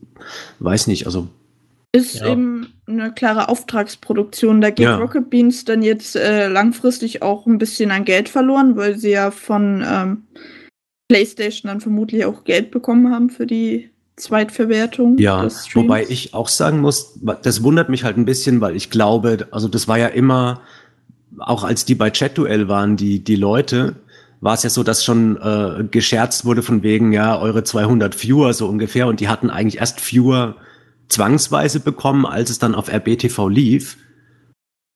weiß 0.59 0.87
nicht, 0.87 1.05
also 1.05 1.29
Ist 1.93 2.15
Ja. 2.15 2.27
eben 2.27 2.67
eine 2.99 3.11
klare 3.13 3.49
Auftragsproduktion. 3.49 4.61
Da 4.61 4.69
geht 4.69 4.85
Ja. 4.85 4.97
Rocket 4.97 5.29
Beans 5.29 5.65
dann 5.65 5.81
jetzt 5.81 6.15
äh, 6.15 6.47
langfristig 6.47 7.21
auch 7.21 7.45
ein 7.45 7.57
bisschen 7.57 7.91
an 7.91 8.05
Geld 8.05 8.29
verloren, 8.29 8.75
weil 8.75 8.97
sie 8.97 9.11
ja 9.11 9.31
von 9.31 9.83
ähm, 9.85 10.23
PlayStation 11.07 11.69
dann 11.69 11.81
vermutlich 11.81 12.25
auch 12.25 12.43
Geld 12.43 12.71
bekommen 12.71 13.11
haben 13.11 13.29
für 13.29 13.45
die 13.45 13.89
Zweitverwertung. 14.15 15.17
Ja, 15.17 15.47
wobei 15.73 16.05
ich 16.07 16.33
auch 16.33 16.47
sagen 16.47 16.79
muss, 16.79 17.19
das 17.41 17.63
wundert 17.63 17.89
mich 17.89 18.03
halt 18.03 18.17
ein 18.17 18.25
bisschen, 18.25 18.61
weil 18.61 18.75
ich 18.75 18.89
glaube, 18.89 19.47
also 19.51 19.67
das 19.67 19.87
war 19.87 19.97
ja 19.97 20.07
immer, 20.07 20.61
auch 21.39 21.63
als 21.63 21.85
die 21.85 21.95
bei 21.95 22.09
Chat-Duell 22.09 22.67
waren, 22.67 22.97
die, 22.97 23.23
die 23.23 23.35
Leute, 23.35 23.95
war 24.41 24.55
es 24.55 24.63
ja 24.63 24.69
so, 24.69 24.83
dass 24.83 25.03
schon 25.05 25.37
äh, 25.37 25.83
gescherzt 25.89 26.45
wurde 26.45 26.63
von 26.63 26.83
wegen, 26.83 27.11
ja, 27.13 27.39
eure 27.39 27.63
200 27.63 28.21
Viewer 28.21 28.53
so 28.53 28.67
ungefähr 28.67 29.07
und 29.07 29.19
die 29.19 29.27
hatten 29.27 29.49
eigentlich 29.49 29.79
erst 29.79 30.01
Viewer 30.01 30.55
zwangsweise 31.11 31.79
bekommen, 31.79 32.25
als 32.25 32.49
es 32.49 32.59
dann 32.59 32.75
auf 32.75 32.89
RBTV 32.89 33.47
lief, 33.49 33.97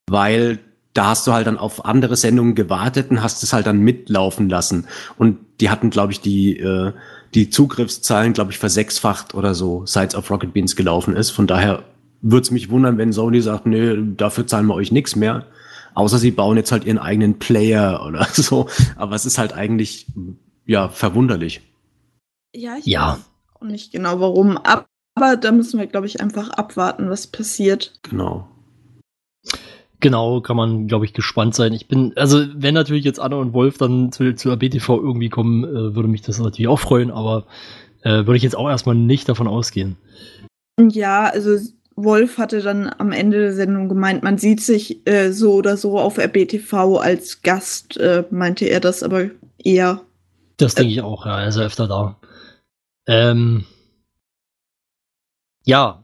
weil 0.09 0.59
da 0.93 1.07
hast 1.07 1.27
du 1.27 1.33
halt 1.33 1.45
dann 1.47 1.57
auf 1.57 1.83
andere 1.85 2.15
Sendungen 2.15 2.55
gewartet 2.55 3.09
und 3.11 3.21
hast 3.21 3.43
es 3.43 3.51
halt 3.51 3.67
dann 3.67 3.79
mitlaufen 3.79 4.47
lassen. 4.49 4.87
Und 5.17 5.37
die 5.59 5.69
hatten, 5.69 5.89
glaube 5.89 6.13
ich, 6.13 6.21
die, 6.21 6.57
äh, 6.57 6.93
die 7.33 7.49
Zugriffszahlen, 7.49 8.31
glaube 8.33 8.51
ich, 8.51 8.59
versechsfacht 8.59 9.33
oder 9.35 9.53
so, 9.53 9.85
seit 9.85 10.11
es 10.11 10.15
auf 10.15 10.29
Rocket 10.31 10.53
Beans 10.53 10.75
gelaufen 10.77 11.15
ist. 11.15 11.31
Von 11.31 11.47
daher 11.47 11.83
würde 12.21 12.43
es 12.43 12.51
mich 12.51 12.69
wundern, 12.69 12.97
wenn 12.97 13.11
Sony 13.11 13.41
sagt, 13.41 13.65
nö, 13.65 14.13
dafür 14.15 14.47
zahlen 14.47 14.67
wir 14.67 14.75
euch 14.75 14.91
nichts 14.93 15.17
mehr. 15.17 15.45
Außer 15.95 16.17
sie 16.17 16.31
bauen 16.31 16.55
jetzt 16.57 16.71
halt 16.71 16.85
ihren 16.85 16.97
eigenen 16.97 17.39
Player 17.39 18.01
oder 18.07 18.25
so. 18.31 18.67
Aber 18.95 19.15
es 19.15 19.25
ist 19.25 19.37
halt 19.37 19.51
eigentlich, 19.53 20.07
ja, 20.65 20.87
verwunderlich. 20.87 21.61
ja, 22.55 22.77
ich 22.77 22.85
Ja. 22.85 23.13
weiß 23.17 23.19
auch 23.59 23.65
nicht 23.65 23.91
genau 23.91 24.21
warum. 24.21 24.55
Ab- 24.57 24.87
Aber 25.15 25.37
da 25.37 25.51
müssen 25.51 25.79
wir, 25.79 25.87
glaube 25.87 26.07
ich, 26.07 26.21
einfach 26.21 26.49
abwarten, 26.49 27.09
was 27.09 27.27
passiert. 27.27 27.93
Genau. 28.03 28.47
Genau, 30.01 30.41
kann 30.41 30.57
man, 30.57 30.87
glaube 30.87 31.05
ich, 31.05 31.13
gespannt 31.13 31.55
sein. 31.55 31.73
Ich 31.73 31.87
bin, 31.87 32.13
also 32.15 32.45
wenn 32.53 32.73
natürlich 32.73 33.05
jetzt 33.05 33.19
Anna 33.19 33.37
und 33.37 33.53
Wolf 33.53 33.77
dann 33.77 34.11
zu, 34.11 34.35
zu 34.35 34.51
ABTV 34.51 34.89
irgendwie 34.89 35.29
kommen, 35.29 35.63
äh, 35.63 35.95
würde 35.95 36.09
mich 36.09 36.21
das 36.21 36.37
natürlich 36.37 36.67
auch 36.67 36.79
freuen, 36.79 37.11
aber 37.11 37.45
äh, 38.01 38.25
würde 38.25 38.35
ich 38.35 38.43
jetzt 38.43 38.57
auch 38.57 38.69
erstmal 38.69 38.95
nicht 38.95 39.27
davon 39.29 39.47
ausgehen. 39.47 39.95
Ja, 40.79 41.23
also 41.23 41.57
Wolf 41.95 42.37
hatte 42.37 42.61
dann 42.61 42.93
am 42.97 43.11
Ende 43.13 43.39
der 43.39 43.53
Sendung 43.53 43.87
gemeint, 43.87 44.21
man 44.21 44.37
sieht 44.37 44.61
sich 44.61 45.07
äh, 45.07 45.31
so 45.31 45.53
oder 45.53 45.77
so 45.77 45.97
auf 45.97 46.17
RBTV 46.17 46.97
als 46.97 47.41
Gast, 47.41 47.97
äh, 47.97 48.25
meinte 48.29 48.65
er 48.65 48.81
das 48.81 49.01
aber 49.01 49.29
eher. 49.63 50.01
Das 50.57 50.75
denke 50.75 50.91
ich 50.91 51.01
auch, 51.01 51.25
ja, 51.25 51.41
er 51.41 51.47
ist 51.47 51.57
ja 51.57 51.63
öfter 51.63 51.87
da. 51.87 52.19
Ähm, 53.07 53.65
ja. 55.65 56.03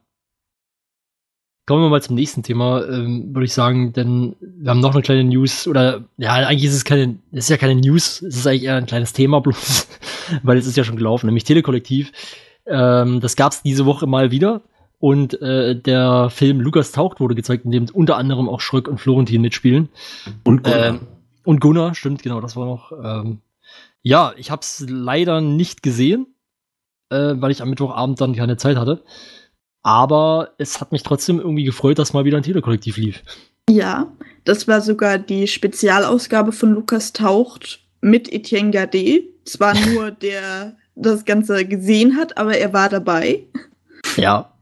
Kommen 1.66 1.84
wir 1.84 1.90
mal 1.90 2.02
zum 2.02 2.16
nächsten 2.16 2.44
Thema, 2.44 2.84
ähm, 2.86 3.34
würde 3.34 3.46
ich 3.46 3.54
sagen, 3.54 3.94
denn 3.94 4.36
wir 4.42 4.72
haben 4.72 4.80
noch 4.80 4.94
eine 4.94 5.04
kleine 5.04 5.24
News, 5.24 5.68
oder 5.68 6.04
ja, 6.18 6.34
eigentlich 6.34 6.66
ist 6.66 6.76
es 6.76 6.84
keine, 6.84 7.20
ist 7.32 7.50
ja 7.50 7.58
keine 7.58 7.80
News, 7.80 8.22
es 8.22 8.36
ist 8.36 8.48
eigentlich 8.48 8.64
eher 8.64 8.76
ein 8.76 8.88
kleines 8.88 9.14
Thema 9.14 9.40
bloß, 9.40 9.88
weil 10.44 10.58
es 10.58 10.68
ist 10.68 10.76
ja 10.76 10.84
schon 10.84 10.98
gelaufen, 10.98 11.28
nämlich 11.28 11.46
Telekollektiv. 11.46 12.12
Ähm, 12.66 13.22
das 13.22 13.36
gab 13.36 13.54
es 13.54 13.62
diese 13.62 13.86
Woche 13.86 14.08
mal 14.08 14.32
wieder. 14.32 14.62
Und 15.00 15.42
äh, 15.42 15.76
der 15.76 16.30
Film 16.30 16.62
Lukas 16.62 16.92
taucht 16.92 17.20
wurde 17.20 17.34
gezeigt, 17.34 17.66
in 17.66 17.72
dem 17.72 17.88
unter 17.92 18.18
anderem 18.18 18.48
auch 18.48 18.60
Schröck 18.60 18.88
und 18.88 19.00
Florentin 19.00 19.42
mitspielen. 19.42 19.90
Und 20.44 20.64
Gunnar. 20.64 20.86
Ähm, 20.86 21.00
und 21.44 21.60
Gunnar, 21.60 21.96
stimmt, 21.96 22.22
genau, 22.22 22.40
das 22.40 22.56
war 22.56 22.66
noch. 22.68 22.92
Ähm, 23.04 23.42
ja, 24.04 24.34
ich 24.38 24.52
habe 24.52 24.62
es 24.62 24.86
leider 24.88 25.42
nicht 25.42 25.82
gesehen, 25.82 26.28
äh, 27.10 27.34
weil 27.36 27.50
ich 27.50 27.64
am 27.64 27.70
Mittwochabend 27.70 28.22
dann 28.22 28.36
keine 28.36 28.58
Zeit 28.58 28.78
hatte. 28.78 29.04
Aber 29.84 30.54
es 30.58 30.80
hat 30.80 30.92
mich 30.92 31.04
trotzdem 31.04 31.40
irgendwie 31.40 31.64
gefreut, 31.64 31.98
dass 32.00 32.14
mal 32.14 32.26
wieder 32.26 32.38
ein 32.38 32.44
Telekollektiv 32.44 32.98
lief. 32.98 33.24
Ja, 33.70 34.12
das 34.44 34.68
war 34.68 34.82
sogar 34.82 35.18
die 35.18 35.48
Spezialausgabe 35.48 36.52
von 36.52 36.74
Lukas 36.74 37.14
taucht 37.14 37.80
mit 38.02 38.32
Etienne 38.32 38.72
Gade. 38.72 39.24
Zwar 39.46 39.74
nur 39.90 40.12
der 40.12 40.76
das 40.96 41.26
Ganze 41.26 41.66
gesehen 41.66 42.18
hat, 42.18 42.38
aber 42.38 42.58
er 42.58 42.74
war 42.74 42.90
dabei. 42.90 43.44
Ja. 44.18 44.54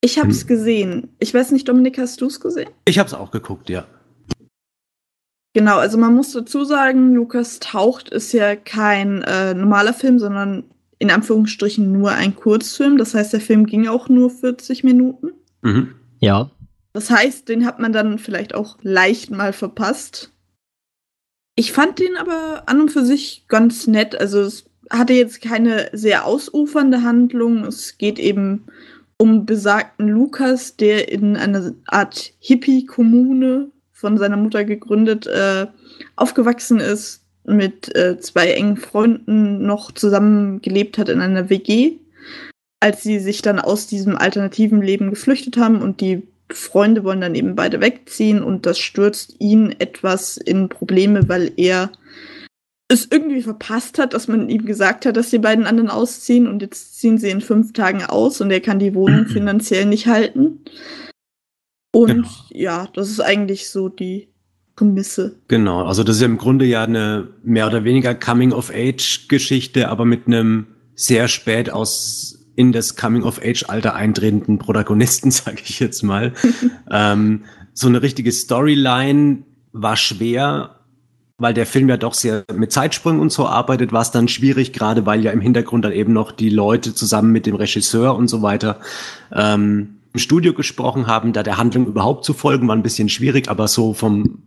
Ich 0.00 0.18
habe 0.18 0.30
es 0.30 0.46
gesehen. 0.46 1.08
Ich 1.18 1.32
weiß 1.32 1.50
nicht, 1.50 1.66
Dominik, 1.66 1.98
hast 1.98 2.20
du 2.20 2.26
es 2.26 2.38
gesehen? 2.38 2.68
Ich 2.84 2.98
habe 2.98 3.06
es 3.06 3.14
auch 3.14 3.30
geguckt, 3.30 3.70
ja. 3.70 3.86
Genau, 5.54 5.78
also 5.78 5.96
man 5.96 6.14
muss 6.14 6.32
dazu 6.32 6.64
sagen, 6.64 7.14
Lukas 7.14 7.60
taucht 7.60 8.10
ist 8.10 8.32
ja 8.32 8.56
kein 8.56 9.22
äh, 9.22 9.54
normaler 9.54 9.94
Film, 9.94 10.18
sondern 10.18 10.64
in 11.04 11.10
Anführungsstrichen 11.10 11.92
nur 11.92 12.12
ein 12.12 12.34
Kurzfilm. 12.34 12.96
Das 12.96 13.14
heißt, 13.14 13.34
der 13.34 13.40
Film 13.42 13.66
ging 13.66 13.86
auch 13.88 14.08
nur 14.08 14.30
40 14.30 14.84
Minuten. 14.84 15.32
Mhm. 15.60 15.94
Ja. 16.20 16.50
Das 16.94 17.10
heißt, 17.10 17.46
den 17.50 17.66
hat 17.66 17.78
man 17.78 17.92
dann 17.92 18.18
vielleicht 18.18 18.54
auch 18.54 18.78
leicht 18.80 19.30
mal 19.30 19.52
verpasst. 19.52 20.32
Ich 21.56 21.72
fand 21.72 21.98
den 21.98 22.16
aber 22.16 22.62
an 22.66 22.80
und 22.80 22.90
für 22.90 23.04
sich 23.04 23.44
ganz 23.48 23.86
nett. 23.86 24.18
Also 24.18 24.40
es 24.40 24.64
hatte 24.90 25.12
jetzt 25.12 25.42
keine 25.42 25.90
sehr 25.92 26.24
ausufernde 26.24 27.02
Handlung. 27.02 27.64
Es 27.64 27.98
geht 27.98 28.18
eben 28.18 28.64
um 29.18 29.44
besagten 29.44 30.08
Lukas, 30.08 30.76
der 30.76 31.12
in 31.12 31.36
einer 31.36 31.72
Art 31.86 32.32
Hippie-Kommune 32.38 33.70
von 33.92 34.16
seiner 34.16 34.38
Mutter 34.38 34.64
gegründet 34.64 35.26
äh, 35.26 35.66
aufgewachsen 36.16 36.80
ist, 36.80 37.23
mit 37.44 37.94
äh, 37.94 38.18
zwei 38.18 38.52
engen 38.52 38.76
Freunden 38.76 39.66
noch 39.66 39.92
zusammen 39.92 40.62
gelebt 40.62 40.98
hat 40.98 41.08
in 41.08 41.20
einer 41.20 41.50
WG, 41.50 41.98
als 42.80 43.02
sie 43.02 43.18
sich 43.18 43.42
dann 43.42 43.58
aus 43.58 43.86
diesem 43.86 44.16
alternativen 44.16 44.82
Leben 44.82 45.10
geflüchtet 45.10 45.56
haben 45.56 45.82
und 45.82 46.00
die 46.00 46.22
Freunde 46.50 47.04
wollen 47.04 47.20
dann 47.20 47.34
eben 47.34 47.56
beide 47.56 47.80
wegziehen 47.80 48.42
und 48.42 48.66
das 48.66 48.78
stürzt 48.78 49.36
ihn 49.38 49.74
etwas 49.78 50.36
in 50.36 50.68
Probleme, 50.68 51.28
weil 51.28 51.52
er 51.56 51.90
es 52.88 53.08
irgendwie 53.10 53.42
verpasst 53.42 53.98
hat, 53.98 54.12
dass 54.12 54.28
man 54.28 54.48
ihm 54.50 54.66
gesagt 54.66 55.06
hat, 55.06 55.16
dass 55.16 55.30
die 55.30 55.38
beiden 55.38 55.66
anderen 55.66 55.90
ausziehen 55.90 56.46
und 56.46 56.60
jetzt 56.60 56.98
ziehen 56.98 57.18
sie 57.18 57.30
in 57.30 57.40
fünf 57.40 57.72
Tagen 57.72 58.04
aus 58.04 58.40
und 58.40 58.50
er 58.50 58.60
kann 58.60 58.78
die 58.78 58.94
Wohnung 58.94 59.26
finanziell 59.28 59.86
nicht 59.86 60.06
halten. 60.06 60.64
Und 61.92 62.08
Genau. 62.08 62.28
ja, 62.50 62.88
das 62.92 63.08
ist 63.08 63.20
eigentlich 63.20 63.70
so 63.70 63.88
die 63.88 64.33
Prämisse. 64.76 65.36
Genau, 65.48 65.84
also 65.84 66.02
das 66.02 66.16
ist 66.16 66.22
ja 66.22 66.26
im 66.26 66.38
Grunde 66.38 66.64
ja 66.64 66.84
eine 66.84 67.28
mehr 67.42 67.66
oder 67.66 67.84
weniger 67.84 68.14
Coming-of-Age-Geschichte, 68.14 69.88
aber 69.88 70.04
mit 70.04 70.26
einem 70.26 70.66
sehr 70.94 71.28
spät 71.28 71.70
aus 71.70 72.38
in 72.56 72.72
das 72.72 72.96
Coming-of-Age-Alter 72.96 73.94
eintretenden 73.94 74.58
Protagonisten, 74.58 75.30
sage 75.30 75.62
ich 75.64 75.80
jetzt 75.80 76.02
mal. 76.02 76.32
ähm, 76.90 77.44
so 77.72 77.88
eine 77.88 78.02
richtige 78.02 78.30
Storyline 78.32 79.42
war 79.72 79.96
schwer, 79.96 80.76
weil 81.38 81.54
der 81.54 81.66
Film 81.66 81.88
ja 81.88 81.96
doch 81.96 82.14
sehr 82.14 82.44
mit 82.54 82.70
Zeitsprüngen 82.70 83.20
und 83.20 83.32
so 83.32 83.46
arbeitet, 83.46 83.92
war 83.92 84.02
es 84.02 84.12
dann 84.12 84.28
schwierig, 84.28 84.72
gerade 84.72 85.04
weil 85.04 85.24
ja 85.24 85.32
im 85.32 85.40
Hintergrund 85.40 85.84
dann 85.84 85.92
eben 85.92 86.12
noch 86.12 86.30
die 86.30 86.50
Leute 86.50 86.94
zusammen 86.94 87.32
mit 87.32 87.46
dem 87.46 87.56
Regisseur 87.56 88.14
und 88.14 88.28
so 88.28 88.42
weiter 88.42 88.78
ähm, 89.32 89.96
im 90.12 90.20
Studio 90.20 90.54
gesprochen 90.54 91.08
haben, 91.08 91.32
da 91.32 91.42
der 91.42 91.58
Handlung 91.58 91.86
überhaupt 91.86 92.24
zu 92.24 92.34
folgen, 92.34 92.68
war 92.68 92.76
ein 92.76 92.84
bisschen 92.84 93.08
schwierig, 93.08 93.48
aber 93.48 93.66
so 93.66 93.94
vom 93.94 94.44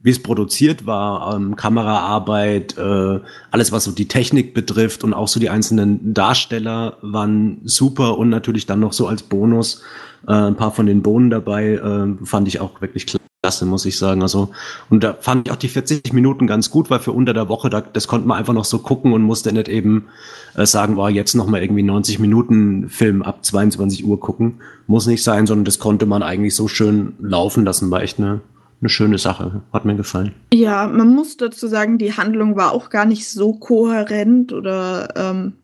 wie 0.00 0.10
es 0.10 0.22
produziert 0.22 0.86
war, 0.86 1.34
ähm, 1.34 1.56
Kameraarbeit, 1.56 2.78
äh, 2.78 3.20
alles 3.50 3.72
was 3.72 3.84
so 3.84 3.90
die 3.90 4.08
Technik 4.08 4.54
betrifft 4.54 5.02
und 5.02 5.12
auch 5.12 5.28
so 5.28 5.40
die 5.40 5.50
einzelnen 5.50 6.14
Darsteller 6.14 6.98
waren 7.02 7.60
super 7.64 8.16
und 8.16 8.28
natürlich 8.28 8.66
dann 8.66 8.80
noch 8.80 8.92
so 8.92 9.08
als 9.08 9.24
Bonus 9.24 9.82
äh, 10.26 10.32
ein 10.32 10.56
paar 10.56 10.72
von 10.72 10.86
den 10.86 11.02
Bohnen 11.02 11.30
dabei, 11.30 11.74
äh, 11.74 12.24
fand 12.24 12.46
ich 12.46 12.60
auch 12.60 12.80
wirklich 12.80 13.06
klasse, 13.42 13.66
muss 13.66 13.86
ich 13.86 13.98
sagen. 13.98 14.22
Also 14.22 14.50
und 14.88 15.02
da 15.02 15.14
fand 15.14 15.48
ich 15.48 15.52
auch 15.52 15.58
die 15.58 15.68
40 15.68 16.12
Minuten 16.12 16.46
ganz 16.46 16.70
gut, 16.70 16.90
weil 16.90 17.00
für 17.00 17.12
unter 17.12 17.34
der 17.34 17.48
Woche, 17.48 17.68
da, 17.68 17.80
das 17.80 18.06
konnte 18.06 18.28
man 18.28 18.38
einfach 18.38 18.54
noch 18.54 18.64
so 18.64 18.78
gucken 18.78 19.12
und 19.12 19.22
musste 19.22 19.52
nicht 19.52 19.68
eben 19.68 20.06
äh, 20.54 20.64
sagen, 20.64 20.96
war 20.96 21.10
jetzt 21.10 21.34
noch 21.34 21.48
mal 21.48 21.60
irgendwie 21.60 21.82
90 21.82 22.20
Minuten 22.20 22.88
Film 22.88 23.22
ab 23.22 23.44
22 23.44 24.04
Uhr 24.04 24.20
gucken, 24.20 24.60
muss 24.86 25.06
nicht 25.08 25.24
sein, 25.24 25.46
sondern 25.46 25.64
das 25.64 25.80
konnte 25.80 26.06
man 26.06 26.22
eigentlich 26.22 26.54
so 26.54 26.68
schön 26.68 27.14
laufen 27.20 27.64
lassen, 27.64 27.90
war 27.90 28.02
echt 28.02 28.18
eine 28.18 28.40
eine 28.80 28.88
schöne 28.88 29.18
Sache. 29.18 29.62
Hat 29.72 29.84
mir 29.84 29.96
gefallen. 29.96 30.34
Ja, 30.52 30.86
man 30.86 31.08
muss 31.14 31.36
dazu 31.36 31.66
sagen, 31.66 31.98
die 31.98 32.12
Handlung 32.12 32.56
war 32.56 32.72
auch 32.72 32.90
gar 32.90 33.04
nicht 33.04 33.28
so 33.28 33.52
kohärent 33.54 34.52
oder 34.52 35.08
ähm, 35.16 35.54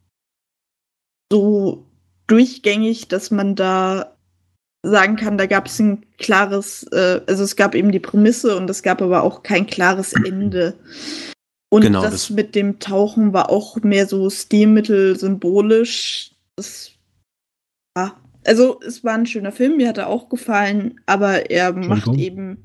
so 1.33 1.87
durchgängig, 2.27 3.09
dass 3.09 3.31
man 3.31 3.55
da 3.55 4.16
sagen 4.83 5.16
kann, 5.16 5.38
da 5.38 5.46
gab 5.46 5.66
es 5.66 5.79
ein 5.79 6.05
klares, 6.18 6.85
äh, 6.92 7.20
also 7.27 7.42
es 7.44 7.57
gab 7.57 7.74
eben 7.74 7.90
die 7.92 8.00
Prämisse 8.00 8.57
und 8.57 8.68
es 8.68 8.83
gab 8.83 9.00
aber 9.00 9.22
auch 9.22 9.42
kein 9.42 9.66
klares 9.66 10.12
Ende. 10.12 10.74
Und 11.70 11.83
Genau, 11.83 12.03
das, 12.03 12.11
das- 12.12 12.31
mit 12.31 12.55
dem 12.55 12.79
Tauchen 12.79 13.33
war 13.33 13.50
auch 13.50 13.77
mehr 13.83 14.07
so 14.07 14.29
Stilmittel 14.31 15.18
symbolisch. 15.18 16.33
Das, 16.57 16.90
ja, 17.96 18.14
also 18.46 18.79
es 18.87 19.03
war 19.03 19.14
ein 19.14 19.27
schöner 19.27 19.53
Film, 19.53 19.79
mir 19.79 19.88
hat 19.88 19.98
er 19.98 20.09
auch 20.09 20.29
gefallen, 20.29 21.00
aber 21.07 21.50
er 21.50 21.72
macht 21.72 22.07
Entschuldigung. 22.07 22.18
eben 22.18 22.62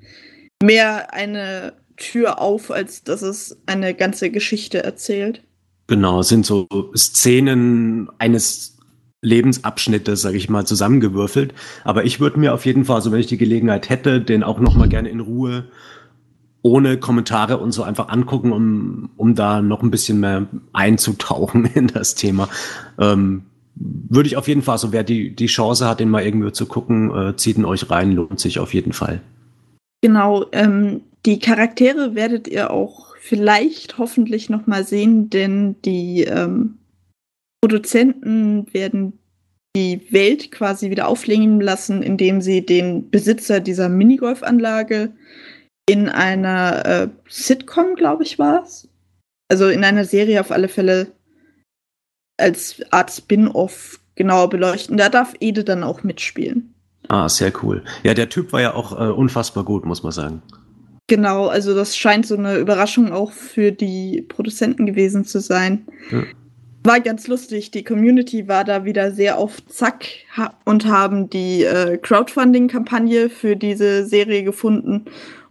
mehr 0.62 1.14
eine 1.14 1.74
Tür 1.98 2.40
auf, 2.40 2.72
als 2.72 3.04
dass 3.04 3.22
es 3.22 3.58
eine 3.66 3.94
ganze 3.94 4.30
Geschichte 4.30 4.84
erzählt. 4.84 5.42
Genau, 5.88 6.22
sind 6.22 6.46
so 6.46 6.68
Szenen 6.96 8.10
eines 8.20 8.78
Lebensabschnittes, 9.22 10.22
sage 10.22 10.38
ich 10.38 10.50
mal, 10.50 10.66
zusammengewürfelt. 10.66 11.54
Aber 11.84 12.06
ich 12.06 12.20
würde 12.20 12.40
mir 12.40 12.54
auf 12.54 12.66
jeden 12.66 12.86
Fall, 12.86 12.98
also 12.98 13.12
wenn 13.12 13.20
ich 13.20 13.28
die 13.28 13.38
Gelegenheit 13.38 13.90
hätte, 13.90 14.22
den 14.22 14.44
auch 14.44 14.60
noch 14.60 14.76
mal 14.76 14.88
gerne 14.88 15.10
in 15.10 15.20
Ruhe 15.20 15.66
ohne 16.62 16.98
Kommentare 16.98 17.58
und 17.58 17.72
so 17.72 17.84
einfach 17.84 18.10
angucken, 18.10 18.52
um, 18.52 19.10
um 19.18 19.34
da 19.36 19.62
noch 19.62 19.82
ein 19.82 19.92
bisschen 19.92 20.20
mehr 20.20 20.48
einzutauchen 20.74 21.66
in 21.74 21.88
das 21.88 22.16
Thema. 22.16 22.50
Ähm, 22.98 23.44
würde 23.76 24.28
ich 24.28 24.36
auf 24.36 24.48
jeden 24.48 24.62
Fall, 24.62 24.78
so 24.78 24.92
wer 24.92 25.04
die, 25.04 25.36
die 25.36 25.46
Chance 25.46 25.88
hat, 25.88 26.02
den 26.02 26.10
mal 26.10 26.24
irgendwie 26.24 26.52
zu 26.52 26.66
gucken, 26.66 27.16
äh, 27.16 27.36
zieht 27.38 27.58
ihn 27.58 27.66
euch 27.66 27.90
rein, 27.90 28.12
lohnt 28.12 28.40
sich 28.40 28.60
auf 28.60 28.74
jeden 28.74 28.92
Fall. 28.92 29.22
Genau, 30.02 30.46
ähm, 30.52 31.02
die 31.26 31.40
Charaktere 31.40 32.16
werdet 32.16 32.48
ihr 32.48 32.72
auch 32.72 33.16
vielleicht 33.18 33.98
hoffentlich 33.98 34.50
noch 34.50 34.66
mal 34.66 34.86
sehen, 34.86 35.30
denn 35.30 35.76
die 35.84 36.24
ähm, 36.24 36.78
Produzenten 37.62 38.74
werden 38.74 39.20
die 39.76 40.02
Welt 40.12 40.52
quasi 40.52 40.90
wieder 40.90 41.08
aufleben 41.08 41.62
lassen, 41.62 42.02
indem 42.02 42.42
sie 42.42 42.66
den 42.66 43.10
Besitzer 43.10 43.60
dieser 43.60 43.90
Minigolfanlage 43.90 45.14
in 45.88 46.10
einer 46.10 46.86
äh, 46.86 47.08
Sitcom, 47.28 47.96
glaube 47.96 48.24
ich, 48.24 48.40
war 48.40 48.64
es. 48.64 48.88
Also 49.50 49.68
in 49.70 49.84
einer 49.84 50.06
Serie 50.06 50.40
auf 50.40 50.52
alle 50.52 50.68
Fälle 50.68 51.12
als 52.38 52.82
Art 52.92 53.12
Spin-off 53.12 54.00
genauer 54.16 54.50
beleuchten. 54.50 54.98
Da 54.98 55.10
darf 55.10 55.34
Ede 55.40 55.64
dann 55.64 55.84
auch 55.84 56.04
mitspielen. 56.04 56.74
Ah, 57.10 57.28
sehr 57.28 57.52
cool. 57.64 57.84
Ja, 58.04 58.14
der 58.14 58.30
Typ 58.30 58.54
war 58.54 58.62
ja 58.62 58.76
auch 58.76 58.94
äh, 58.94 59.12
unfassbar 59.12 59.66
gut, 59.66 59.86
muss 59.86 60.04
man 60.04 60.12
sagen. 60.12 60.42
Genau, 61.08 61.48
also 61.48 61.74
das 61.74 61.98
scheint 61.98 62.28
so 62.28 62.38
eine 62.38 62.58
Überraschung 62.58 63.12
auch 63.12 63.32
für 63.32 63.72
die 63.72 64.24
Produzenten 64.30 64.86
gewesen 64.86 65.26
zu 65.26 65.42
sein. 65.42 65.88
Ja. 66.12 66.24
War 66.84 67.00
ganz 67.00 67.28
lustig. 67.28 67.72
Die 67.72 67.84
Community 67.84 68.48
war 68.48 68.64
da 68.64 68.86
wieder 68.86 69.12
sehr 69.12 69.40
auf 69.40 69.58
Zack 69.66 70.06
und 70.66 70.86
haben 70.86 71.30
die 71.30 71.64
äh, 71.64 71.98
Crowdfunding-Kampagne 71.98 73.30
für 73.30 73.56
diese 73.56 74.06
Serie 74.06 74.44
gefunden. 74.44 75.06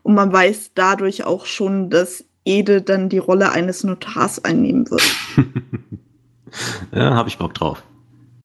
Und 0.05 0.15
man 0.15 0.33
weiß 0.33 0.71
dadurch 0.75 1.25
auch 1.25 1.45
schon, 1.45 1.91
dass 1.91 2.25
Ede 2.45 2.81
dann 2.81 3.09
die 3.09 3.19
Rolle 3.19 3.51
eines 3.51 3.83
Notars 3.83 4.45
einnehmen 4.45 4.89
wird. 4.91 5.03
ja, 6.95 7.15
habe 7.15 7.29
ich 7.29 7.37
Bock 7.37 7.55
drauf. 7.55 7.83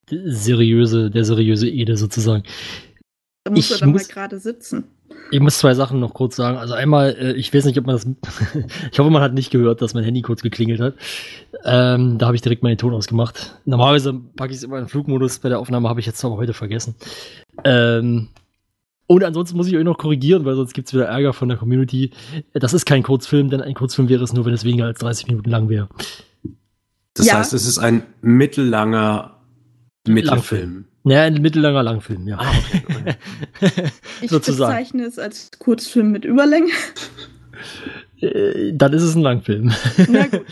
Seriöse, 0.10 1.12
der 1.12 1.23
seriöse 1.23 1.69
Ede 1.69 1.95
sozusagen. 1.95 2.43
Da 3.44 3.52
muss 3.52 3.66
Ich 3.66 3.72
er 3.72 3.78
dann 3.80 3.90
muss- 3.92 4.08
mal 4.08 4.14
gerade 4.14 4.40
sitzen. 4.40 4.86
Ich 5.32 5.40
muss 5.40 5.58
zwei 5.60 5.74
Sachen 5.74 6.00
noch 6.00 6.14
kurz 6.14 6.36
sagen. 6.36 6.58
Also 6.58 6.74
einmal, 6.74 7.16
äh, 7.20 7.34
ich 7.34 7.54
weiß 7.54 7.66
nicht, 7.66 7.78
ob 7.78 7.86
man 7.86 7.96
das. 7.96 8.06
ich 8.92 9.00
hoffe, 9.00 9.10
man 9.10 9.22
hat 9.22 9.34
nicht 9.34 9.52
gehört, 9.52 9.82
dass 9.82 9.94
mein 9.94 10.04
Handy 10.04 10.22
kurz 10.22 10.42
geklingelt 10.42 10.80
hat. 10.80 10.96
Ähm, 11.66 12.18
da 12.18 12.28
habe 12.28 12.36
ich 12.36 12.42
direkt 12.42 12.64
meinen 12.64 12.78
Ton 12.78 12.94
ausgemacht. 12.94 13.60
Normalerweise 13.66 14.14
packe 14.14 14.52
ich 14.52 14.58
es 14.58 14.64
immer 14.64 14.78
in 14.78 14.86
den 14.86 14.90
Flugmodus. 14.90 15.40
Bei 15.40 15.50
der 15.50 15.60
Aufnahme 15.60 15.90
habe 15.90 16.00
ich 16.00 16.06
jetzt 16.06 16.24
aber 16.24 16.38
heute 16.38 16.54
vergessen. 16.54 16.96
Ähm, 17.64 18.30
und 19.08 19.24
ansonsten 19.24 19.58
muss 19.58 19.68
ich 19.68 19.76
euch 19.76 19.84
noch 19.84 19.98
korrigieren, 19.98 20.46
weil 20.46 20.56
sonst 20.56 20.74
gibt 20.74 20.88
es 20.88 20.94
wieder 20.94 21.06
Ärger 21.06 21.34
von 21.34 21.50
der 21.50 21.58
Community. 21.58 22.12
Das 22.54 22.74
ist 22.74 22.86
kein 22.86 23.04
Kurzfilm, 23.04 23.50
denn 23.50 23.62
ein 23.62 23.74
Kurzfilm 23.76 24.08
wäre 24.10 24.24
es 24.24 24.34
nur, 24.34 24.46
wenn 24.46 24.54
es 24.54 24.64
weniger 24.64 24.86
als 24.86 25.00
30 25.00 25.28
Minuten 25.28 25.50
lang 25.50 25.68
wäre. 25.70 25.90
Das 27.14 27.28
Ja. 27.28 27.38
heißt, 27.38 27.54
es 27.54 27.68
ist 27.68 27.78
ein 27.78 28.04
mittellanger 28.22 29.38
Mittelfilm. 30.08 30.86
Naja, 31.04 31.24
ein 31.24 31.42
mittellanger 31.42 31.84
Langfilm, 31.84 32.28
ja. 32.28 32.38
Ah, 32.39 32.52
okay. 32.58 33.84
Ich 34.22 34.30
Sozusagen. 34.30 34.72
bezeichne 34.72 35.04
es 35.04 35.20
als 35.20 35.52
Kurzfilm 35.60 36.12
mit 36.12 36.24
Überlänge. 36.26 36.72
Äh, 38.22 38.72
Dann 38.74 38.94
ist 38.94 39.04
es 39.04 39.16
ein 39.16 39.22
Langfilm. 39.22 39.74
Na 40.10 40.28
gut. 40.28 40.46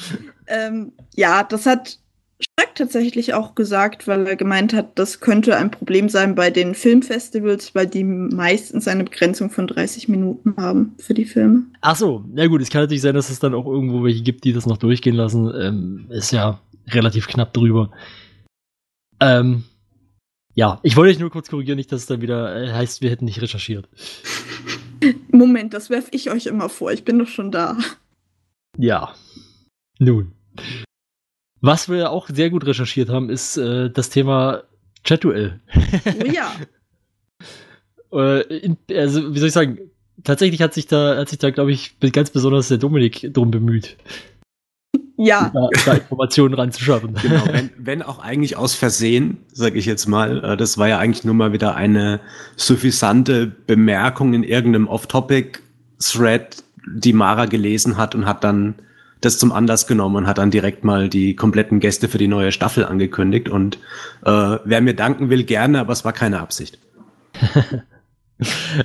ähm, 0.48 0.92
ja, 1.16 1.44
das 1.44 1.66
hat 1.66 2.00
Strack 2.42 2.76
tatsächlich 2.76 3.34
auch 3.34 3.56
gesagt, 3.56 4.08
weil 4.08 4.26
er 4.28 4.36
gemeint 4.36 4.74
hat, 4.74 4.98
das 4.98 5.20
könnte 5.20 5.56
ein 5.56 5.72
Problem 5.72 6.10
sein 6.10 6.36
bei 6.36 6.50
den 6.50 6.74
Filmfestivals, 6.76 7.76
weil 7.76 7.88
die 7.88 8.04
meistens 8.04 8.88
eine 8.88 9.04
Begrenzung 9.04 9.52
von 9.52 9.68
30 9.68 10.10
Minuten 10.10 10.56
haben 10.58 10.96
für 10.98 11.14
die 11.14 11.26
Filme. 11.26 11.64
Ach 11.82 11.96
so, 11.96 12.26
na 12.34 12.48
gut, 12.48 12.62
es 12.62 12.70
kann 12.70 12.82
natürlich 12.82 13.04
sein, 13.04 13.14
dass 13.16 13.30
es 13.30 13.40
dann 13.40 13.54
auch 13.54 13.68
irgendwo 13.68 14.04
welche 14.04 14.24
gibt, 14.24 14.44
die 14.44 14.54
das 14.54 14.66
noch 14.66 14.78
durchgehen 14.78 15.16
lassen. 15.16 15.52
Ähm, 15.56 16.06
ist 16.10 16.32
ja 16.32 16.60
relativ 16.90 17.28
knapp 17.28 17.54
drüber. 17.54 17.92
Ähm, 19.20 19.64
ja, 20.54 20.80
ich 20.84 20.96
wollte 20.96 21.12
euch 21.12 21.20
nur 21.20 21.30
kurz 21.30 21.50
korrigieren, 21.50 21.78
nicht, 21.78 21.92
dass 21.92 22.02
es 22.02 22.08
dann 22.08 22.22
wieder 22.22 22.56
äh, 22.56 22.72
heißt, 22.72 23.02
wir 23.02 23.10
hätten 23.10 23.26
nicht 23.26 23.42
recherchiert. 23.42 23.88
Moment, 25.32 25.74
das 25.74 25.90
werfe 25.90 26.10
ich 26.12 26.30
euch 26.30 26.46
immer 26.46 26.70
vor. 26.70 26.92
Ich 26.92 27.06
bin 27.06 27.20
doch 27.20 27.28
schon 27.28 27.52
da. 27.52 27.78
Ja. 28.78 29.16
Nun. 30.00 30.34
Was 31.62 31.90
wir 31.90 32.12
auch 32.12 32.28
sehr 32.30 32.50
gut 32.50 32.66
recherchiert 32.66 33.10
haben, 33.10 33.30
ist 33.30 33.58
äh, 33.58 33.90
das 33.90 34.10
Thema 34.10 34.64
Chat-Duell. 35.04 35.60
Oh 36.06 36.26
ja. 36.26 36.54
äh, 38.14 38.42
in, 38.58 38.78
also, 38.92 39.34
wie 39.34 39.40
soll 39.40 39.48
ich 39.48 39.54
sagen, 39.54 39.80
tatsächlich 40.24 40.62
hat 40.62 40.74
sich 40.74 40.88
da, 40.88 41.18
hat 41.18 41.30
sich 41.30 41.40
da, 41.40 41.50
glaube 41.52 41.72
ich, 41.72 42.00
ganz 42.12 42.30
besonders 42.30 42.68
der 42.68 42.78
Dominik 42.78 43.34
drum 43.34 43.52
bemüht, 43.52 43.98
Ja. 45.24 45.52
da, 45.54 45.70
da 45.86 45.94
Informationen 45.94 46.56
ranzuschaffen. 46.56 47.14
Genau, 47.22 47.46
wenn, 47.52 47.70
wenn 47.78 48.02
auch 48.02 48.20
eigentlich 48.20 48.58
aus 48.58 48.74
Versehen, 48.74 49.38
sage 49.54 49.78
ich 49.78 49.86
jetzt 49.86 50.08
mal. 50.08 50.44
Äh, 50.44 50.58
Das 50.58 50.78
war 50.78 50.88
ja 50.88 50.98
eigentlich 50.98 51.24
nur 51.24 51.36
mal 51.36 51.54
wieder 51.54 51.76
eine 51.76 52.20
suffisante 52.56 53.46
Bemerkung 53.46 54.34
in 54.34 54.44
irgendeinem 54.44 54.88
Off-Topic-Thread, 54.88 56.64
die 56.88 57.14
Mara 57.14 57.46
gelesen 57.46 57.98
hat 57.98 58.16
und 58.16 58.26
hat 58.26 58.44
dann 58.44 58.76
das 59.22 59.38
zum 59.38 59.52
Anlass 59.52 59.86
genommen 59.86 60.16
und 60.16 60.28
hat 60.28 60.40
dann 60.40 60.50
direkt 60.50 60.84
mal 60.84 61.08
die 61.08 61.36
kompletten 61.36 61.80
Gäste 61.80 62.08
für 62.08 62.18
die 62.18 62.28
neue 62.28 62.52
Staffel 62.52 62.86
angekündigt. 62.86 63.50
Und 63.50 63.78
äh, 64.26 64.58
wer 64.66 64.82
mir 64.82 64.96
danken 64.96 65.30
will, 65.30 65.44
gerne, 65.44 65.80
aber 65.80 65.94
es 65.94 66.04
war 66.04 66.14
keine 66.14 66.40
Absicht. 66.40 66.80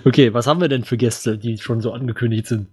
Okay, 0.05 0.35
was 0.35 0.47
haben 0.47 0.61
wir 0.61 0.69
denn 0.69 0.85
für 0.85 0.99
Gäste, 0.99 1.39
die 1.39 1.57
schon 1.57 1.81
so 1.81 1.93
angekündigt 1.93 2.47
sind? 2.47 2.69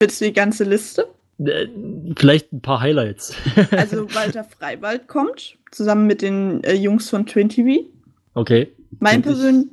Willst 0.00 0.22
du 0.22 0.24
die 0.24 0.32
ganze 0.32 0.64
Liste? 0.64 1.06
Äh, 1.38 1.66
vielleicht 2.16 2.52
ein 2.52 2.60
paar 2.60 2.80
Highlights. 2.80 3.34
Also 3.70 4.12
Walter 4.14 4.44
Freiwald 4.44 5.08
kommt, 5.08 5.56
zusammen 5.70 6.06
mit 6.06 6.22
den 6.22 6.62
äh, 6.64 6.74
Jungs 6.74 7.10
von 7.10 7.26
Twin 7.26 7.48
TV. 7.48 7.84
okay. 8.34 8.72
Mein 9.00 9.22
persön 9.22 9.70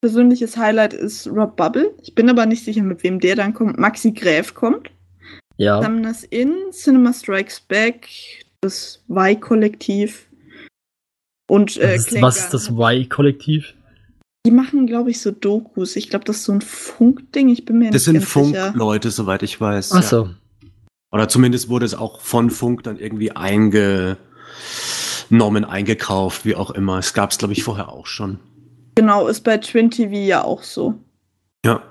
persönliches 0.00 0.56
Highlight 0.56 0.92
ist 0.92 1.26
Rob 1.28 1.56
Bubble. 1.56 1.94
Ich 2.02 2.14
bin 2.14 2.28
aber 2.28 2.44
nicht 2.46 2.64
sicher, 2.64 2.82
mit 2.82 3.02
wem 3.02 3.20
der 3.20 3.36
dann 3.36 3.54
kommt. 3.54 3.78
Maxi 3.78 4.10
Gräf 4.12 4.54
kommt. 4.54 4.90
Ja. 5.56 5.82
Summoners 5.82 6.24
Inn, 6.24 6.54
Cinema 6.70 7.12
Strikes 7.12 7.60
Back, 7.60 8.08
das 8.60 9.02
Y-Kollektiv 9.08 10.26
und 11.48 11.76
äh, 11.76 11.94
Was 11.94 12.06
ist, 12.12 12.22
was 12.22 12.38
ist 12.38 12.54
das. 12.54 12.70
Y-Kollektiv? 12.70 13.74
Die 14.44 14.50
machen, 14.50 14.86
glaube 14.86 15.10
ich, 15.10 15.20
so 15.20 15.30
Dokus. 15.30 15.96
Ich 15.96 16.10
glaube, 16.10 16.24
das 16.24 16.36
ist 16.36 16.44
so 16.44 16.52
ein 16.52 16.60
Funkding. 16.60 17.48
Ich 17.48 17.64
bin 17.64 17.78
mir 17.78 17.90
Das 17.90 17.94
nicht 17.94 18.04
sind 18.04 18.14
ganz 18.14 18.32
sicher. 18.32 18.64
Funk-Leute, 18.66 19.10
soweit 19.10 19.42
ich 19.42 19.60
weiß. 19.60 19.92
Ach 19.92 20.02
so. 20.02 20.28
Oder 21.10 21.28
zumindest 21.28 21.68
wurde 21.68 21.86
es 21.86 21.94
auch 21.94 22.20
von 22.20 22.50
Funk 22.50 22.82
dann 22.82 22.98
irgendwie 22.98 23.32
eingenommen, 23.32 24.18
eingekauft, 25.64 26.44
wie 26.44 26.56
auch 26.56 26.70
immer. 26.70 26.98
Es 26.98 27.14
gab 27.14 27.30
es, 27.30 27.38
glaube 27.38 27.54
ich, 27.54 27.62
vorher 27.62 27.90
auch 27.90 28.06
schon. 28.06 28.38
Genau, 28.96 29.28
ist 29.28 29.44
bei 29.44 29.58
Twin 29.58 29.90
TV 29.90 30.14
ja 30.14 30.42
auch 30.44 30.62
so. 30.62 30.94
Ja. 31.64 31.82